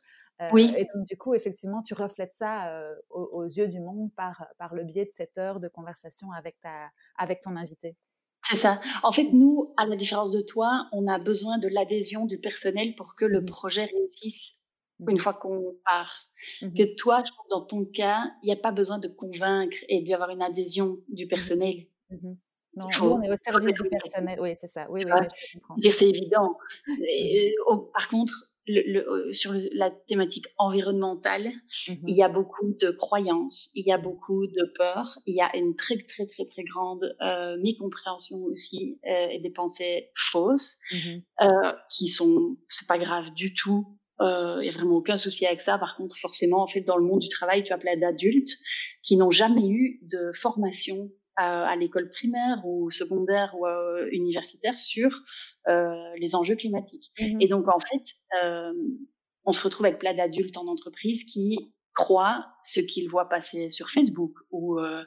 oui. 0.52 0.74
Et 0.78 0.88
donc, 0.94 1.06
du 1.06 1.18
coup, 1.18 1.34
effectivement, 1.34 1.82
tu 1.82 1.94
reflètes 1.94 2.34
ça 2.34 2.74
aux, 3.10 3.46
yeux 3.46 3.68
du 3.68 3.80
monde 3.80 4.12
par, 4.16 4.48
par 4.58 4.74
le 4.74 4.84
biais 4.84 5.06
de 5.06 5.14
cette 5.14 5.38
heure 5.38 5.60
de 5.60 5.68
conversation 5.68 6.32
avec, 6.32 6.60
ta, 6.62 6.90
avec 7.18 7.42
ton 7.42 7.56
invité. 7.56 7.96
C'est 8.44 8.58
ça. 8.58 8.82
En 9.04 9.12
fait, 9.12 9.30
nous, 9.32 9.74
à 9.78 9.86
la 9.86 9.96
différence 9.96 10.32
de 10.32 10.42
toi, 10.42 10.88
on 10.92 11.08
a 11.08 11.18
besoin 11.18 11.58
de 11.58 11.70
l'adhésion 11.70 12.26
du 12.26 12.38
personnel 12.38 12.94
pour 12.96 13.16
que 13.16 13.26
le 13.26 13.42
mmh 13.42 13.46
projet 13.46 13.86
réussisse 13.86 14.56
une 15.00 15.16
mmh 15.16 15.20
fois 15.20 15.34
qu'on 15.34 15.76
part. 15.86 16.14
Mmh 16.62 16.74
que 16.74 16.96
toi, 16.96 17.24
je 17.26 17.32
pense, 17.32 17.48
dans 17.50 17.62
ton 17.62 17.86
cas, 17.86 18.22
il 18.44 18.48
n'y 18.48 18.52
a 18.52 18.58
pas 18.58 18.72
besoin 18.72 19.00
de 19.00 19.08
convaincre 19.08 19.78
et 19.88 20.02
d'avoir 20.04 20.30
une 20.30 20.42
adhésion 20.42 21.00
du 21.08 21.26
personnel. 21.28 21.88
Non, 22.76 22.88
on 23.02 23.22
est 23.22 23.32
au 23.32 23.38
service 23.38 23.76
du 23.76 23.90
personnel. 23.90 24.40
Oui, 24.42 24.56
c'est 24.58 24.68
ça. 24.68 24.88
Oui, 24.90 25.04
oui, 25.06 25.92
c'est 25.92 26.10
évident. 26.10 26.58
Euh, 26.90 27.78
par 27.94 28.10
contre, 28.10 28.53
le, 28.68 29.08
euh, 29.08 29.34
sur 29.34 29.54
la 29.74 29.92
thématique 29.92 30.48
environnementale, 30.58 31.48
mmh 31.48 31.94
il 32.08 32.16
y 32.16 32.24
a 32.24 32.30
beaucoup 32.30 32.74
de 32.80 32.92
croyances, 32.92 33.70
il 33.76 33.86
y 33.86 33.92
a 33.92 33.98
beaucoup 33.98 34.48
de 34.48 34.74
peurs, 34.78 35.20
il 35.26 35.36
y 35.36 35.42
a 35.42 35.56
une 35.56 35.76
très 35.76 35.98
très 35.98 36.26
très 36.26 36.46
très 36.46 36.64
grande 36.64 37.16
euh, 37.22 37.58
mécompréhension 37.62 38.38
aussi 38.46 39.00
euh, 39.06 39.28
et 39.32 39.40
des 39.40 39.50
pensées 39.50 40.12
fausses 40.16 40.80
mmh 40.92 40.98
euh, 41.42 41.74
qui 41.90 42.08
sont, 42.08 42.58
c'est 42.68 42.88
pas 42.88 42.98
grave 42.98 43.34
du 43.34 43.54
tout. 43.54 43.98
Il 44.20 44.60
n'y 44.62 44.70
a 44.70 44.72
vraiment 44.72 44.96
aucun 44.96 45.18
souci 45.18 45.46
avec 45.46 45.60
ça. 45.60 45.78
Par 45.78 45.98
contre, 45.98 46.16
forcément, 46.16 46.64
en 46.64 46.68
fait, 46.68 46.80
dans 46.80 46.96
le 46.96 47.04
monde 47.04 47.20
du 47.20 47.28
travail, 47.28 47.62
tu 47.64 47.74
as 47.74 47.78
plein 47.78 47.98
d'adultes 47.98 48.52
qui 49.02 49.18
n'ont 49.18 49.32
jamais 49.32 49.68
eu 49.68 50.00
de 50.04 50.32
formation 50.34 51.12
à, 51.36 51.76
l'école 51.76 52.10
primaire 52.10 52.62
ou 52.66 52.92
secondaire 52.92 53.56
ou 53.58 53.66
euh, 53.66 54.08
universitaire 54.12 54.80
sur 54.80 55.22
euh, 55.68 55.96
les 56.18 56.36
enjeux 56.36 56.56
climatiques. 56.56 57.12
Mmh 57.20 57.42
Et 57.42 57.48
donc, 57.48 57.68
en 57.68 57.80
fait, 57.80 58.04
euh, 58.44 58.74
on 59.46 59.52
se 59.52 59.62
retrouve 59.62 59.86
avec 59.86 60.00
plein 60.00 60.14
d'adultes 60.14 60.58
en 60.58 60.68
entreprise 60.68 61.24
qui 61.26 61.74
croient 61.94 62.46
ce 62.64 62.80
qu'ils 62.80 63.10
voient 63.10 63.30
passer 63.30 63.70
sur 63.70 63.90
Facebook 63.90 64.34
ou 64.52 64.80
euh, 64.80 65.04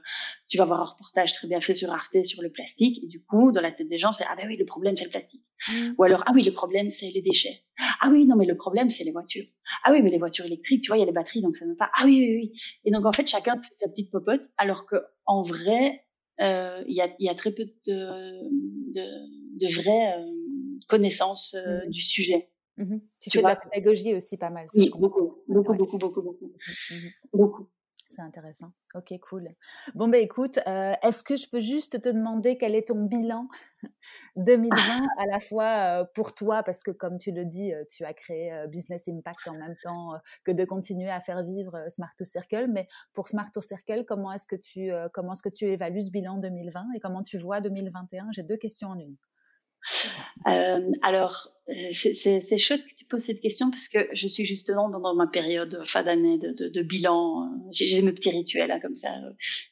tu 0.48 0.56
vas 0.56 0.64
voir 0.64 0.80
un 0.80 0.84
reportage 0.84 1.32
très 1.32 1.48
bien 1.48 1.60
fait 1.60 1.74
sur 1.74 1.90
Arte 1.90 2.24
sur 2.24 2.42
le 2.42 2.50
plastique 2.50 3.02
et 3.02 3.06
du 3.06 3.22
coup 3.24 3.50
dans 3.50 3.60
la 3.60 3.72
tête 3.72 3.88
des 3.88 3.98
gens 3.98 4.12
c'est 4.12 4.24
ah 4.28 4.36
ben 4.36 4.46
oui 4.46 4.56
le 4.56 4.64
problème 4.64 4.96
c'est 4.96 5.04
le 5.04 5.10
plastique. 5.10 5.42
Mmh. 5.68 5.94
ou 5.98 6.04
alors 6.04 6.22
ah 6.26 6.32
oui 6.32 6.42
le 6.42 6.52
problème 6.52 6.90
c'est 6.90 7.10
les 7.10 7.22
déchets. 7.22 7.64
Ah 8.00 8.08
oui 8.10 8.24
non 8.24 8.36
mais 8.36 8.46
le 8.46 8.56
problème 8.56 8.88
c'est 8.88 9.04
les 9.04 9.10
voitures. 9.10 9.46
Ah 9.84 9.90
oui 9.90 10.00
mais 10.02 10.10
les 10.10 10.18
voitures 10.18 10.46
électriques 10.46 10.82
tu 10.82 10.88
vois 10.88 10.96
il 10.96 11.00
y 11.00 11.02
a 11.02 11.06
les 11.06 11.12
batteries 11.12 11.40
donc 11.40 11.56
ça 11.56 11.66
ne 11.66 11.74
pas 11.74 11.90
ah 11.94 12.02
oui 12.04 12.18
oui 12.20 12.36
oui. 12.36 12.60
Et 12.84 12.92
donc 12.92 13.04
en 13.04 13.12
fait 13.12 13.26
chacun 13.26 13.54
fait 13.56 13.74
sa 13.76 13.88
petite 13.88 14.12
popote 14.12 14.46
alors 14.56 14.86
que 14.86 14.96
en 15.24 15.42
vrai 15.42 15.90
euh, 15.90 16.05
il 16.38 16.94
y, 16.94 17.00
a, 17.00 17.08
y, 17.18 17.28
a, 17.28 17.34
très 17.34 17.52
peu 17.52 17.64
de, 17.64 18.92
de, 18.92 19.04
de 19.58 19.74
vraies 19.74 20.18
euh, 20.18 20.32
connaissances 20.88 21.54
euh, 21.54 21.86
mmh 21.86 21.90
du 21.90 22.00
sujet. 22.00 22.48
Mmh 22.78 22.98
tu, 23.20 23.30
fais 23.30 23.38
de 23.38 23.46
la 23.46 23.56
pédagogie 23.56 24.14
aussi 24.14 24.36
pas 24.36 24.50
mal. 24.50 24.66
oui, 24.74 24.90
beaucoup, 24.94 25.38
beaucoup, 25.48 25.74
beaucoup, 25.74 25.98
beaucoup, 25.98 26.22
beaucoup, 26.22 26.52
mmh 26.90 27.08
beaucoup. 27.32 27.68
C'est 28.08 28.22
intéressant. 28.22 28.72
Ok, 28.94 29.12
cool. 29.28 29.48
Bon, 29.96 30.06
ben 30.06 30.22
écoute, 30.22 30.60
euh, 30.68 30.94
est-ce 31.02 31.24
que 31.24 31.34
je 31.34 31.48
peux 31.50 31.58
juste 31.58 32.00
te 32.00 32.08
demander 32.08 32.56
quel 32.56 32.76
est 32.76 32.88
ton 32.88 33.02
bilan 33.02 33.48
2020 34.36 34.70
à 35.18 35.26
la 35.26 35.40
fois 35.40 36.02
euh, 36.02 36.04
pour 36.14 36.32
toi, 36.32 36.62
parce 36.62 36.84
que 36.84 36.92
comme 36.92 37.18
tu 37.18 37.32
le 37.32 37.44
dis, 37.44 37.74
euh, 37.74 37.82
tu 37.90 38.04
as 38.04 38.14
créé 38.14 38.52
Business 38.68 39.08
Impact 39.08 39.48
en 39.48 39.54
même 39.54 39.74
temps 39.82 40.12
que 40.44 40.52
de 40.52 40.64
continuer 40.64 41.10
à 41.10 41.20
faire 41.20 41.42
vivre 41.42 41.84
Smart 41.88 42.12
to 42.16 42.24
Circle. 42.24 42.68
Mais 42.70 42.86
pour 43.12 43.28
Smart 43.28 43.50
to 43.52 43.60
Circle, 43.60 44.04
comment 44.06 44.32
est-ce 44.32 44.46
que 44.46 44.56
tu 44.56 44.92
comment 45.12 45.32
est-ce 45.32 45.42
que 45.42 45.48
tu 45.48 45.64
évalues 45.64 46.02
ce 46.02 46.10
bilan 46.10 46.38
2020 46.38 46.92
et 46.94 47.00
comment 47.00 47.22
tu 47.22 47.38
vois 47.38 47.60
2021 47.60 48.28
J'ai 48.30 48.44
deux 48.44 48.56
questions 48.56 48.90
en 48.90 48.98
une. 48.98 49.16
Euh, 50.46 50.90
alors, 51.02 51.48
euh, 51.68 51.72
c'est 51.92 52.58
chouette 52.58 52.84
que 52.86 52.94
tu 52.94 53.04
poses 53.04 53.22
cette 53.22 53.40
question 53.40 53.70
parce 53.70 53.88
que 53.88 53.98
je 54.12 54.28
suis 54.28 54.46
justement 54.46 54.88
dans, 54.88 55.14
ma 55.14 55.26
période 55.26 55.82
fin 55.84 56.02
d'année 56.02 56.38
de, 56.38 56.52
de, 56.52 56.68
de, 56.68 56.82
bilan. 56.82 57.50
J'ai 57.72 58.02
mes 58.02 58.12
petits 58.12 58.30
rituels 58.30 58.68
là, 58.68 58.80
comme 58.80 58.94
ça 58.94 59.12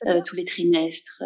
euh, 0.07 0.20
tous 0.24 0.35
les 0.36 0.45
trimestres 0.45 1.23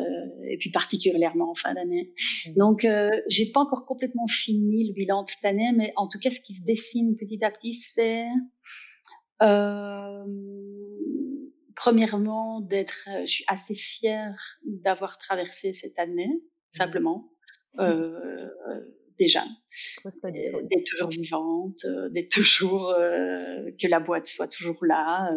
et 0.48 0.56
puis 0.59 0.70
particulièrement 0.70 1.51
en 1.51 1.55
fin 1.55 1.74
d'année. 1.74 2.12
Mmh. 2.47 2.55
Donc, 2.56 2.86
j'ai 3.28 3.47
pas 3.47 3.60
encore 3.60 3.86
complètement 3.86 4.27
fini 4.27 4.86
le 4.89 4.93
bilan 4.93 5.24
de 5.24 5.31
cette 5.31 5.44
année, 5.44 5.73
mais 5.74 5.93
en 5.97 6.09
tout 6.09 6.19
cas, 6.19 6.31
ce 6.31 6.40
qui 6.40 6.55
se 6.55 6.65
dessine 6.65 7.16
petit 7.16 7.43
à 7.43 7.51
petit, 7.51 7.74
c'est 7.74 8.24
premièrement 11.74 12.60
d'être. 12.60 13.09
Je 13.24 13.32
suis 13.32 13.44
assez 13.48 13.74
fière 13.74 14.59
d'avoir 14.65 15.16
traversé 15.16 15.73
cette 15.73 15.98
année, 15.98 16.28
mmh. 16.28 16.77
simplement 16.77 17.31
euh, 17.78 18.49
déjà, 19.19 19.45
euh, 20.07 20.11
d'être 20.24 20.85
toujours 20.86 21.09
vivante, 21.09 21.85
euh, 21.85 22.09
d'être 22.09 22.31
toujours 22.32 22.95
que 22.97 23.86
la 23.89 24.01
boîte 24.01 24.27
soit 24.27 24.49
toujours 24.49 24.85
là 24.85 25.31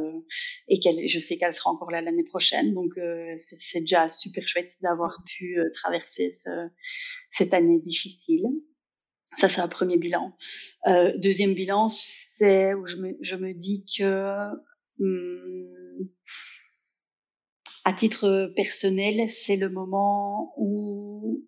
et 0.68 0.80
qu'elle, 0.80 1.08
je 1.08 1.20
sais 1.20 1.38
qu'elle 1.38 1.53
sera 1.53 1.72
encore 1.72 1.91
là 1.91 2.02
l'année 2.02 2.24
prochaine. 2.24 2.74
Donc 2.74 2.94
c'est 3.38 3.82
déjà 3.82 4.10
super 4.10 4.48
chouette 4.48 4.72
d'avoir 4.82 5.24
pu 5.26 5.58
traverser 5.74 6.32
ce, 6.32 6.49
cette 7.32 7.53
année 7.53 7.80
difficile. 7.80 8.45
Ça, 9.38 9.49
c'est 9.49 9.62
un 9.62 9.68
premier 9.68 9.98
bilan. 9.98 10.36
Euh, 10.88 11.18
deuxième 11.18 11.53
bilan, 11.53 11.88
c'est 11.88 12.74
où 12.74 12.86
je 12.86 12.98
me, 12.98 13.18
je 13.22 13.36
me 13.36 13.53
dis 13.53 13.86
que, 13.98 14.49
hum, 14.99 16.10
à 17.86 17.94
titre 17.94 18.52
personnel, 18.56 19.30
c'est 19.30 19.56
le 19.56 19.70
moment 19.70 20.53
où 20.58 21.48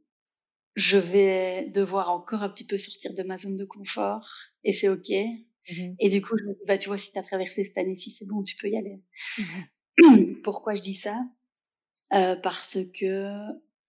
je 0.75 0.97
vais 0.97 1.69
devoir 1.69 2.09
encore 2.09 2.43
un 2.43 2.49
petit 2.49 2.65
peu 2.65 2.77
sortir 2.77 3.13
de 3.13 3.23
ma 3.23 3.37
zone 3.37 3.57
de 3.57 3.65
confort 3.65 4.27
et 4.63 4.73
c'est 4.73 4.89
ok. 4.89 5.09
Mmh 5.09 5.93
et 5.99 6.09
du 6.09 6.21
coup, 6.21 6.37
je 6.37 6.43
me 6.43 6.53
dis, 6.53 6.59
bah, 6.67 6.77
tu 6.77 6.89
vois, 6.89 6.97
si 6.97 7.13
tu 7.13 7.19
as 7.19 7.23
traversé 7.23 7.63
cette 7.63 7.77
année-ci, 7.77 8.09
c'est 8.09 8.25
bon, 8.27 8.43
tu 8.43 8.57
peux 8.57 8.67
y 8.67 8.77
aller. 8.77 8.99
Mmh 9.99 10.33
Pourquoi 10.43 10.75
je 10.75 10.81
dis 10.81 10.93
ça? 10.93 11.17
Euh, 12.13 12.35
Parce 12.35 12.79
que 12.99 13.33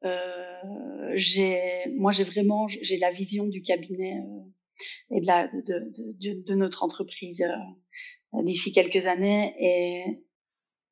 euh, 0.05 1.13
j'ai, 1.15 1.59
moi, 1.97 2.13
j'ai 2.13 2.25
vraiment, 2.25 2.69
j'ai 2.69 2.99
la 2.99 3.11
vision 3.11 3.47
du 3.47 3.63
cabinet 3.63 4.19
euh, 4.19 5.17
et 5.17 5.21
de, 5.21 5.27
la, 5.27 5.49
de, 5.49 5.61
de, 5.63 6.13
de, 6.21 6.43
de 6.43 6.55
notre 6.55 6.85
entreprise 6.85 7.43
euh, 7.43 8.43
d'ici 8.43 8.73
quelques 8.73 9.07
années 9.07 9.55
et 9.59 10.24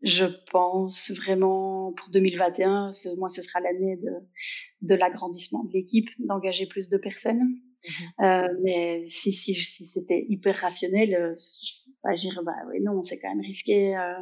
je 0.03 0.25
pense 0.51 1.13
vraiment 1.13 1.93
pour 1.93 2.11
2021, 2.11 2.91
moi 3.19 3.29
ce 3.29 3.43
sera 3.43 3.61
l'année 3.61 3.97
de, 3.97 4.11
de 4.83 4.95
l'agrandissement 4.95 5.65
de 5.65 5.73
l'équipe, 5.73 6.09
d'engager 6.19 6.67
plus 6.67 6.89
de 6.89 6.99
personnes. 6.99 7.41
Mmh 7.43 8.25
euh, 8.25 8.49
mais 8.63 9.05
si, 9.09 9.33
si, 9.33 9.55
si 9.55 9.87
c'était 9.87 10.25
hyper 10.29 10.57
rationnel, 10.57 11.15
euh, 11.15 11.35
bah, 12.05 12.15
je 12.15 12.21
dirais 12.21 12.41
bah 12.45 12.53
oui 12.69 12.81
non, 12.81 13.03
c'est 13.03 13.19
quand 13.19 13.29
même 13.29 13.45
risqué 13.45 13.97
euh, 13.97 14.13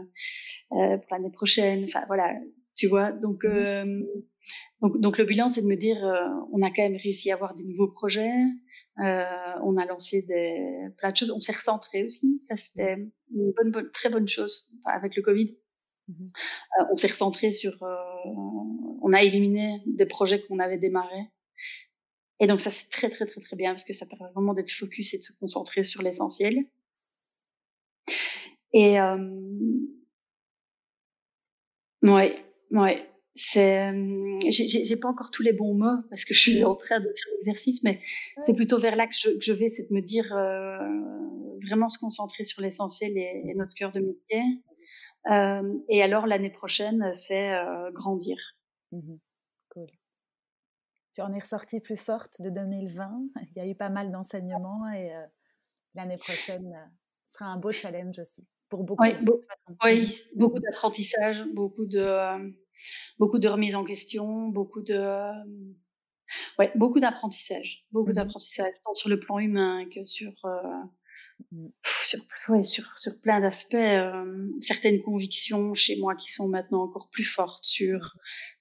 euh, 0.72 0.96
pour 0.96 1.06
l'année 1.10 1.30
prochaine. 1.30 1.84
Enfin 1.84 2.04
voilà, 2.06 2.34
tu 2.74 2.86
vois. 2.86 3.12
Donc 3.12 3.44
mmh 3.44 3.48
euh, 3.48 4.02
donc, 4.80 5.00
donc 5.00 5.18
le 5.18 5.24
bilan 5.24 5.50
c'est 5.50 5.60
de 5.60 5.66
me 5.66 5.76
dire 5.76 5.98
on 6.52 6.62
a 6.62 6.70
quand 6.70 6.82
même 6.82 6.96
réussi 6.96 7.30
à 7.30 7.34
avoir 7.34 7.54
des 7.54 7.64
nouveaux 7.64 7.90
projets. 7.90 8.32
on 8.96 9.76
a 9.76 9.84
lancé 9.86 10.22
des 10.22 10.88
plein 10.96 11.12
de 11.12 11.16
choses. 11.16 11.30
On 11.30 11.40
s'est 11.40 11.52
recentré 11.52 12.02
aussi. 12.02 12.40
Ça 12.42 12.56
c'était 12.56 12.94
une 13.34 13.52
bonne, 13.52 13.70
bonne, 13.70 13.90
très 13.92 14.08
bonne 14.08 14.28
chose 14.28 14.72
avec 14.86 15.16
le 15.16 15.22
Covid. 15.22 15.59
Mmh 16.10 16.30
euh, 16.80 16.84
on 16.90 16.96
s'est 16.96 17.08
recentré 17.08 17.52
sur, 17.52 17.82
euh, 17.82 17.96
on 19.02 19.12
a 19.12 19.22
éliminé 19.22 19.82
des 19.86 20.06
projets 20.06 20.40
qu'on 20.40 20.58
avait 20.58 20.78
démarrés. 20.78 21.26
Et 22.40 22.46
donc 22.46 22.60
ça 22.60 22.70
c'est 22.70 22.88
très 22.90 23.10
très 23.10 23.26
très 23.26 23.40
très 23.40 23.56
bien 23.56 23.72
parce 23.72 23.84
que 23.84 23.92
ça 23.92 24.06
permet 24.06 24.32
vraiment 24.32 24.54
d'être 24.54 24.70
focus 24.70 25.14
et 25.14 25.18
de 25.18 25.22
se 25.22 25.32
concentrer 25.32 25.84
sur 25.84 26.02
l'essentiel. 26.02 26.64
Et 28.72 29.00
euh, 29.00 29.18
ouais, 32.02 32.44
ouais, 32.70 33.08
c'est, 33.34 33.92
j'ai 34.48 34.96
pas 34.96 35.08
encore 35.08 35.30
tous 35.30 35.42
les 35.42 35.52
bons 35.52 35.74
mots 35.74 36.02
parce 36.08 36.24
que 36.24 36.34
je 36.34 36.40
suis 36.40 36.64
en 36.64 36.76
train 36.76 37.00
de 37.00 37.04
faire 37.04 37.34
l'exercice, 37.38 37.82
mais 37.82 38.00
c'est 38.40 38.54
plutôt 38.54 38.78
vers 38.78 38.96
là 38.96 39.06
que 39.06 39.14
je, 39.14 39.30
que 39.30 39.42
je 39.42 39.52
vais, 39.52 39.70
c'est 39.70 39.90
de 39.90 39.94
me 39.94 40.00
dire 40.00 40.26
vraiment 41.66 41.88
se 41.88 41.98
concentrer 41.98 42.44
sur 42.44 42.62
l'essentiel 42.62 43.18
et, 43.18 43.42
et, 43.44 43.54
notre 43.54 43.74
cœur 43.74 43.90
de 43.90 44.00
métier. 44.00 44.42
Euh, 45.28 45.78
et 45.88 46.02
alors 46.02 46.26
l'année 46.26 46.50
prochaine, 46.50 47.12
c'est 47.14 47.52
euh, 47.52 47.90
grandir. 47.92 48.36
Mmh 48.92 49.16
cool. 49.70 49.86
Tu 51.14 51.20
en 51.20 51.32
es 51.32 51.38
ressortie 51.38 51.80
plus 51.80 51.96
forte 51.96 52.40
de 52.40 52.50
2020. 52.50 53.22
Il 53.42 53.56
y 53.56 53.60
a 53.60 53.66
eu 53.66 53.74
pas 53.74 53.88
mal 53.88 54.10
d'enseignements 54.10 54.88
et 54.90 55.14
euh, 55.14 55.26
l'année 55.94 56.16
prochaine 56.16 56.72
sera 57.26 57.46
un 57.46 57.56
beau 57.56 57.70
challenge 57.70 58.18
aussi 58.18 58.46
pour 58.68 58.84
beaucoup 58.84 59.02
oui, 59.02 59.12
de 59.14 59.40
façons. 59.48 59.76
Oui, 59.84 60.00
mmh 60.00 60.38
beaucoup 60.38 60.58
d'apprentissage, 60.60 61.44
beaucoup 61.54 61.86
de 61.86 62.52
beaucoup 63.18 63.38
de 63.38 63.48
remise 63.48 63.76
en 63.76 63.84
question, 63.84 64.48
beaucoup 64.48 64.82
de 64.82 64.98
ouais, 66.58 66.72
beaucoup 66.74 67.00
d'apprentissage, 67.00 67.86
beaucoup 67.92 68.10
mmh 68.10 68.14
d'apprentissage 68.14 68.72
tant 68.84 68.94
sur 68.94 69.08
le 69.08 69.20
plan 69.20 69.38
humain 69.38 69.88
que 69.92 70.04
sur. 70.04 70.32
Sur, 71.84 72.20
ouais, 72.48 72.62
sur, 72.62 72.98
sur 72.98 73.20
plein 73.20 73.40
d'aspects, 73.40 73.74
euh, 73.74 74.48
certaines 74.60 75.00
convictions 75.02 75.74
chez 75.74 75.96
moi 75.98 76.16
qui 76.16 76.32
sont 76.32 76.48
maintenant 76.48 76.82
encore 76.82 77.08
plus 77.10 77.24
fortes 77.24 77.64
sur 77.64 78.16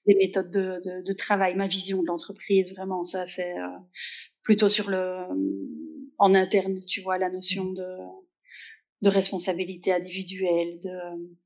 des 0.06 0.14
méthodes 0.14 0.50
de, 0.50 0.80
de, 0.84 1.04
de 1.04 1.12
travail, 1.12 1.56
ma 1.56 1.66
vision 1.66 2.02
de 2.02 2.06
l'entreprise, 2.06 2.72
vraiment, 2.74 3.02
ça 3.02 3.26
c'est 3.26 3.58
euh, 3.58 3.66
plutôt 4.42 4.68
sur 4.68 4.88
le 4.88 5.26
en 6.18 6.34
interne, 6.34 6.80
tu 6.86 7.00
vois, 7.00 7.18
la 7.18 7.30
notion 7.30 7.64
mmh. 7.64 7.74
de, 7.74 7.96
de 9.02 9.08
responsabilité 9.08 9.92
individuelle, 9.92 10.78
de 10.82 11.36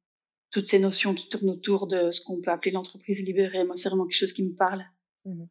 toutes 0.50 0.68
ces 0.68 0.78
notions 0.78 1.14
qui 1.14 1.28
tournent 1.28 1.50
autour 1.50 1.86
de 1.86 2.10
ce 2.10 2.20
qu'on 2.20 2.40
peut 2.40 2.50
appeler 2.50 2.72
l'entreprise 2.72 3.24
libérée. 3.24 3.64
Moi, 3.64 3.76
c'est 3.76 3.88
vraiment 3.88 4.04
quelque 4.04 4.18
chose 4.18 4.32
qui 4.32 4.44
me 4.44 4.54
parle 4.54 4.84
mmh 5.24 5.44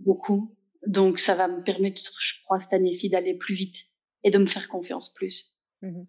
beaucoup. 0.00 0.56
Donc, 0.86 1.18
ça 1.18 1.34
va 1.34 1.46
me 1.46 1.62
permettre, 1.62 2.00
je 2.20 2.42
crois, 2.42 2.58
cette 2.58 2.72
année-ci 2.72 3.10
d'aller 3.10 3.34
plus 3.34 3.54
vite 3.54 3.76
et 4.24 4.30
de 4.30 4.38
me 4.38 4.46
faire 4.46 4.68
confiance 4.68 5.12
plus. 5.14 5.58
Mmh 5.82 6.02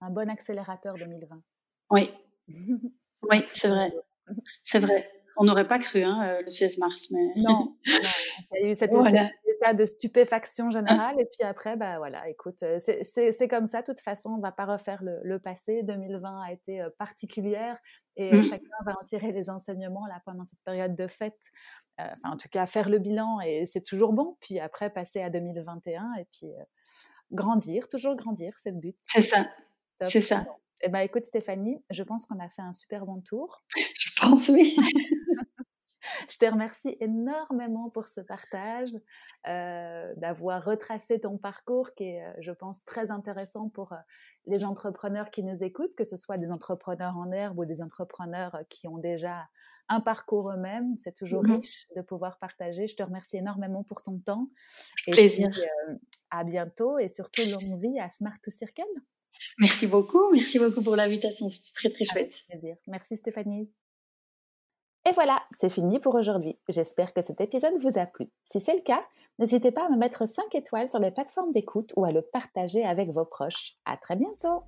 Un 0.00 0.10
bon 0.10 0.28
accélérateur 0.30 0.94
2020. 0.94 1.42
Oui, 1.90 2.10
oui, 2.48 3.44
c'est 3.52 3.68
vrai. 3.68 3.92
C'est 4.64 4.78
vrai. 4.78 5.10
On 5.40 5.44
n'aurait 5.44 5.68
pas 5.68 5.78
cru 5.78 6.02
hein, 6.02 6.20
euh, 6.28 6.42
le 6.42 6.50
16 6.50 6.78
mars, 6.78 7.10
mais 7.12 7.28
non, 7.36 7.76
il 7.86 8.62
y 8.62 8.64
a 8.64 8.70
eu 8.70 8.74
cet 8.74 8.90
état 9.56 9.72
de 9.72 9.84
stupéfaction 9.84 10.70
générale 10.70 11.14
et 11.20 11.26
puis 11.26 11.44
après, 11.44 11.76
bah 11.76 11.98
voilà, 11.98 12.28
écoute, 12.28 12.62
euh, 12.64 12.78
c'est 12.80 13.48
comme 13.48 13.66
ça. 13.66 13.82
De 13.82 13.86
toute 13.86 14.00
façon, 14.00 14.30
on 14.30 14.40
va 14.40 14.50
pas 14.50 14.66
refaire 14.66 15.00
le, 15.02 15.38
passé. 15.38 15.84
2020 15.84 16.42
a 16.42 16.52
été 16.52 16.80
euh, 16.80 16.90
particulière 16.98 17.78
et 18.16 18.34
mmh. 18.34 18.42
chacun 18.42 18.76
va 18.84 18.94
en 19.00 19.04
tirer 19.04 19.30
les 19.30 19.48
enseignements 19.48 20.06
là 20.06 20.20
pendant 20.24 20.44
cette 20.44 20.58
période 20.64 20.96
de 20.96 21.06
fête. 21.06 21.38
enfin, 22.00 22.32
en 22.32 22.36
tout 22.36 22.48
cas, 22.48 22.66
faire 22.66 22.88
le 22.88 22.98
bilan 22.98 23.40
et 23.40 23.64
c'est 23.64 23.82
toujours 23.82 24.12
bon. 24.12 24.36
Puis 24.40 24.58
après, 24.58 24.90
passer 24.90 25.22
à 25.22 25.30
2021 25.30 26.14
et 26.18 26.26
puis 26.32 26.50
grandir, 27.32 27.88
toujours 27.88 28.16
grandir, 28.16 28.54
c'est 28.62 28.70
le 28.70 28.78
but. 28.78 28.96
C'est 29.02 29.22
ça. 29.22 29.46
C'est 30.04 30.20
ça. 30.20 30.46
Eh 30.80 30.88
ben, 30.88 31.00
écoute 31.00 31.26
Stéphanie, 31.26 31.82
je 31.90 32.02
pense 32.02 32.26
qu'on 32.26 32.38
a 32.38 32.48
fait 32.48 32.62
un 32.62 32.72
super 32.72 33.04
bon 33.04 33.20
tour. 33.20 33.62
Je 33.98 34.10
pense, 34.20 34.48
oui. 34.48 34.76
je 36.28 36.38
te 36.38 36.46
remercie 36.46 36.96
énormément 37.00 37.90
pour 37.90 38.08
ce 38.08 38.20
partage, 38.20 38.90
euh, 39.46 40.12
d'avoir 40.16 40.64
retracé 40.64 41.20
ton 41.20 41.38
parcours 41.38 41.94
qui 41.94 42.04
est, 42.04 42.24
euh, 42.24 42.32
je 42.40 42.52
pense, 42.52 42.84
très 42.84 43.10
intéressant 43.10 43.68
pour 43.68 43.92
euh, 43.92 43.96
les 44.46 44.64
entrepreneurs 44.64 45.30
qui 45.30 45.42
nous 45.42 45.62
écoutent, 45.62 45.94
que 45.94 46.04
ce 46.04 46.16
soit 46.16 46.38
des 46.38 46.50
entrepreneurs 46.50 47.16
en 47.16 47.30
herbe 47.32 47.58
ou 47.58 47.64
des 47.64 47.82
entrepreneurs 47.82 48.56
qui 48.68 48.88
ont 48.88 48.98
déjà 48.98 49.48
un 49.88 50.00
parcours 50.00 50.50
eux-mêmes. 50.50 50.96
C'est 50.98 51.14
toujours 51.14 51.42
mmh 51.42 51.56
riche 51.56 51.86
de 51.96 52.02
pouvoir 52.02 52.38
partager. 52.38 52.86
Je 52.86 52.96
te 52.96 53.02
remercie 53.02 53.38
énormément 53.38 53.82
pour 53.84 54.02
ton 54.02 54.18
temps. 54.18 54.48
Et 55.06 55.12
Plaisir. 55.12 55.50
à 56.30 56.44
bientôt 56.44 56.98
et 56.98 57.08
surtout 57.08 57.42
longue 57.50 57.80
vie 57.80 57.98
à 57.98 58.10
Smart 58.10 58.38
to 58.42 58.50
Circle. 58.50 58.82
Merci 59.58 59.86
beaucoup. 59.86 60.30
Merci 60.32 60.58
beaucoup 60.58 60.82
pour 60.82 60.96
l'invitation. 60.96 61.48
C'est 61.50 61.72
très, 61.72 61.90
très 61.90 62.04
chouette. 62.04 62.34
plaisir. 62.48 62.76
Merci 62.86 63.16
Stéphanie. 63.16 63.70
Et 65.08 65.12
voilà, 65.12 65.42
c'est 65.50 65.70
fini 65.70 66.00
pour 66.00 66.14
aujourd'hui. 66.14 66.58
J'espère 66.68 67.14
que 67.14 67.22
cet 67.22 67.40
épisode 67.40 67.74
vous 67.78 67.98
a 67.98 68.06
plu. 68.06 68.28
Si 68.44 68.60
c'est 68.60 68.74
le 68.74 68.82
cas, 68.82 69.02
n'hésitez 69.38 69.70
pas 69.70 69.86
à 69.86 69.88
me 69.88 69.96
mettre 69.96 70.28
5 70.28 70.54
étoiles 70.54 70.88
sur 70.88 70.98
les 70.98 71.10
plateformes 71.10 71.52
d'écoute 71.52 71.92
ou 71.96 72.04
à 72.04 72.12
le 72.12 72.20
partager 72.20 72.84
avec 72.84 73.10
vos 73.10 73.24
proches. 73.24 73.76
À 73.86 73.96
très 73.96 74.16
bientôt! 74.16 74.64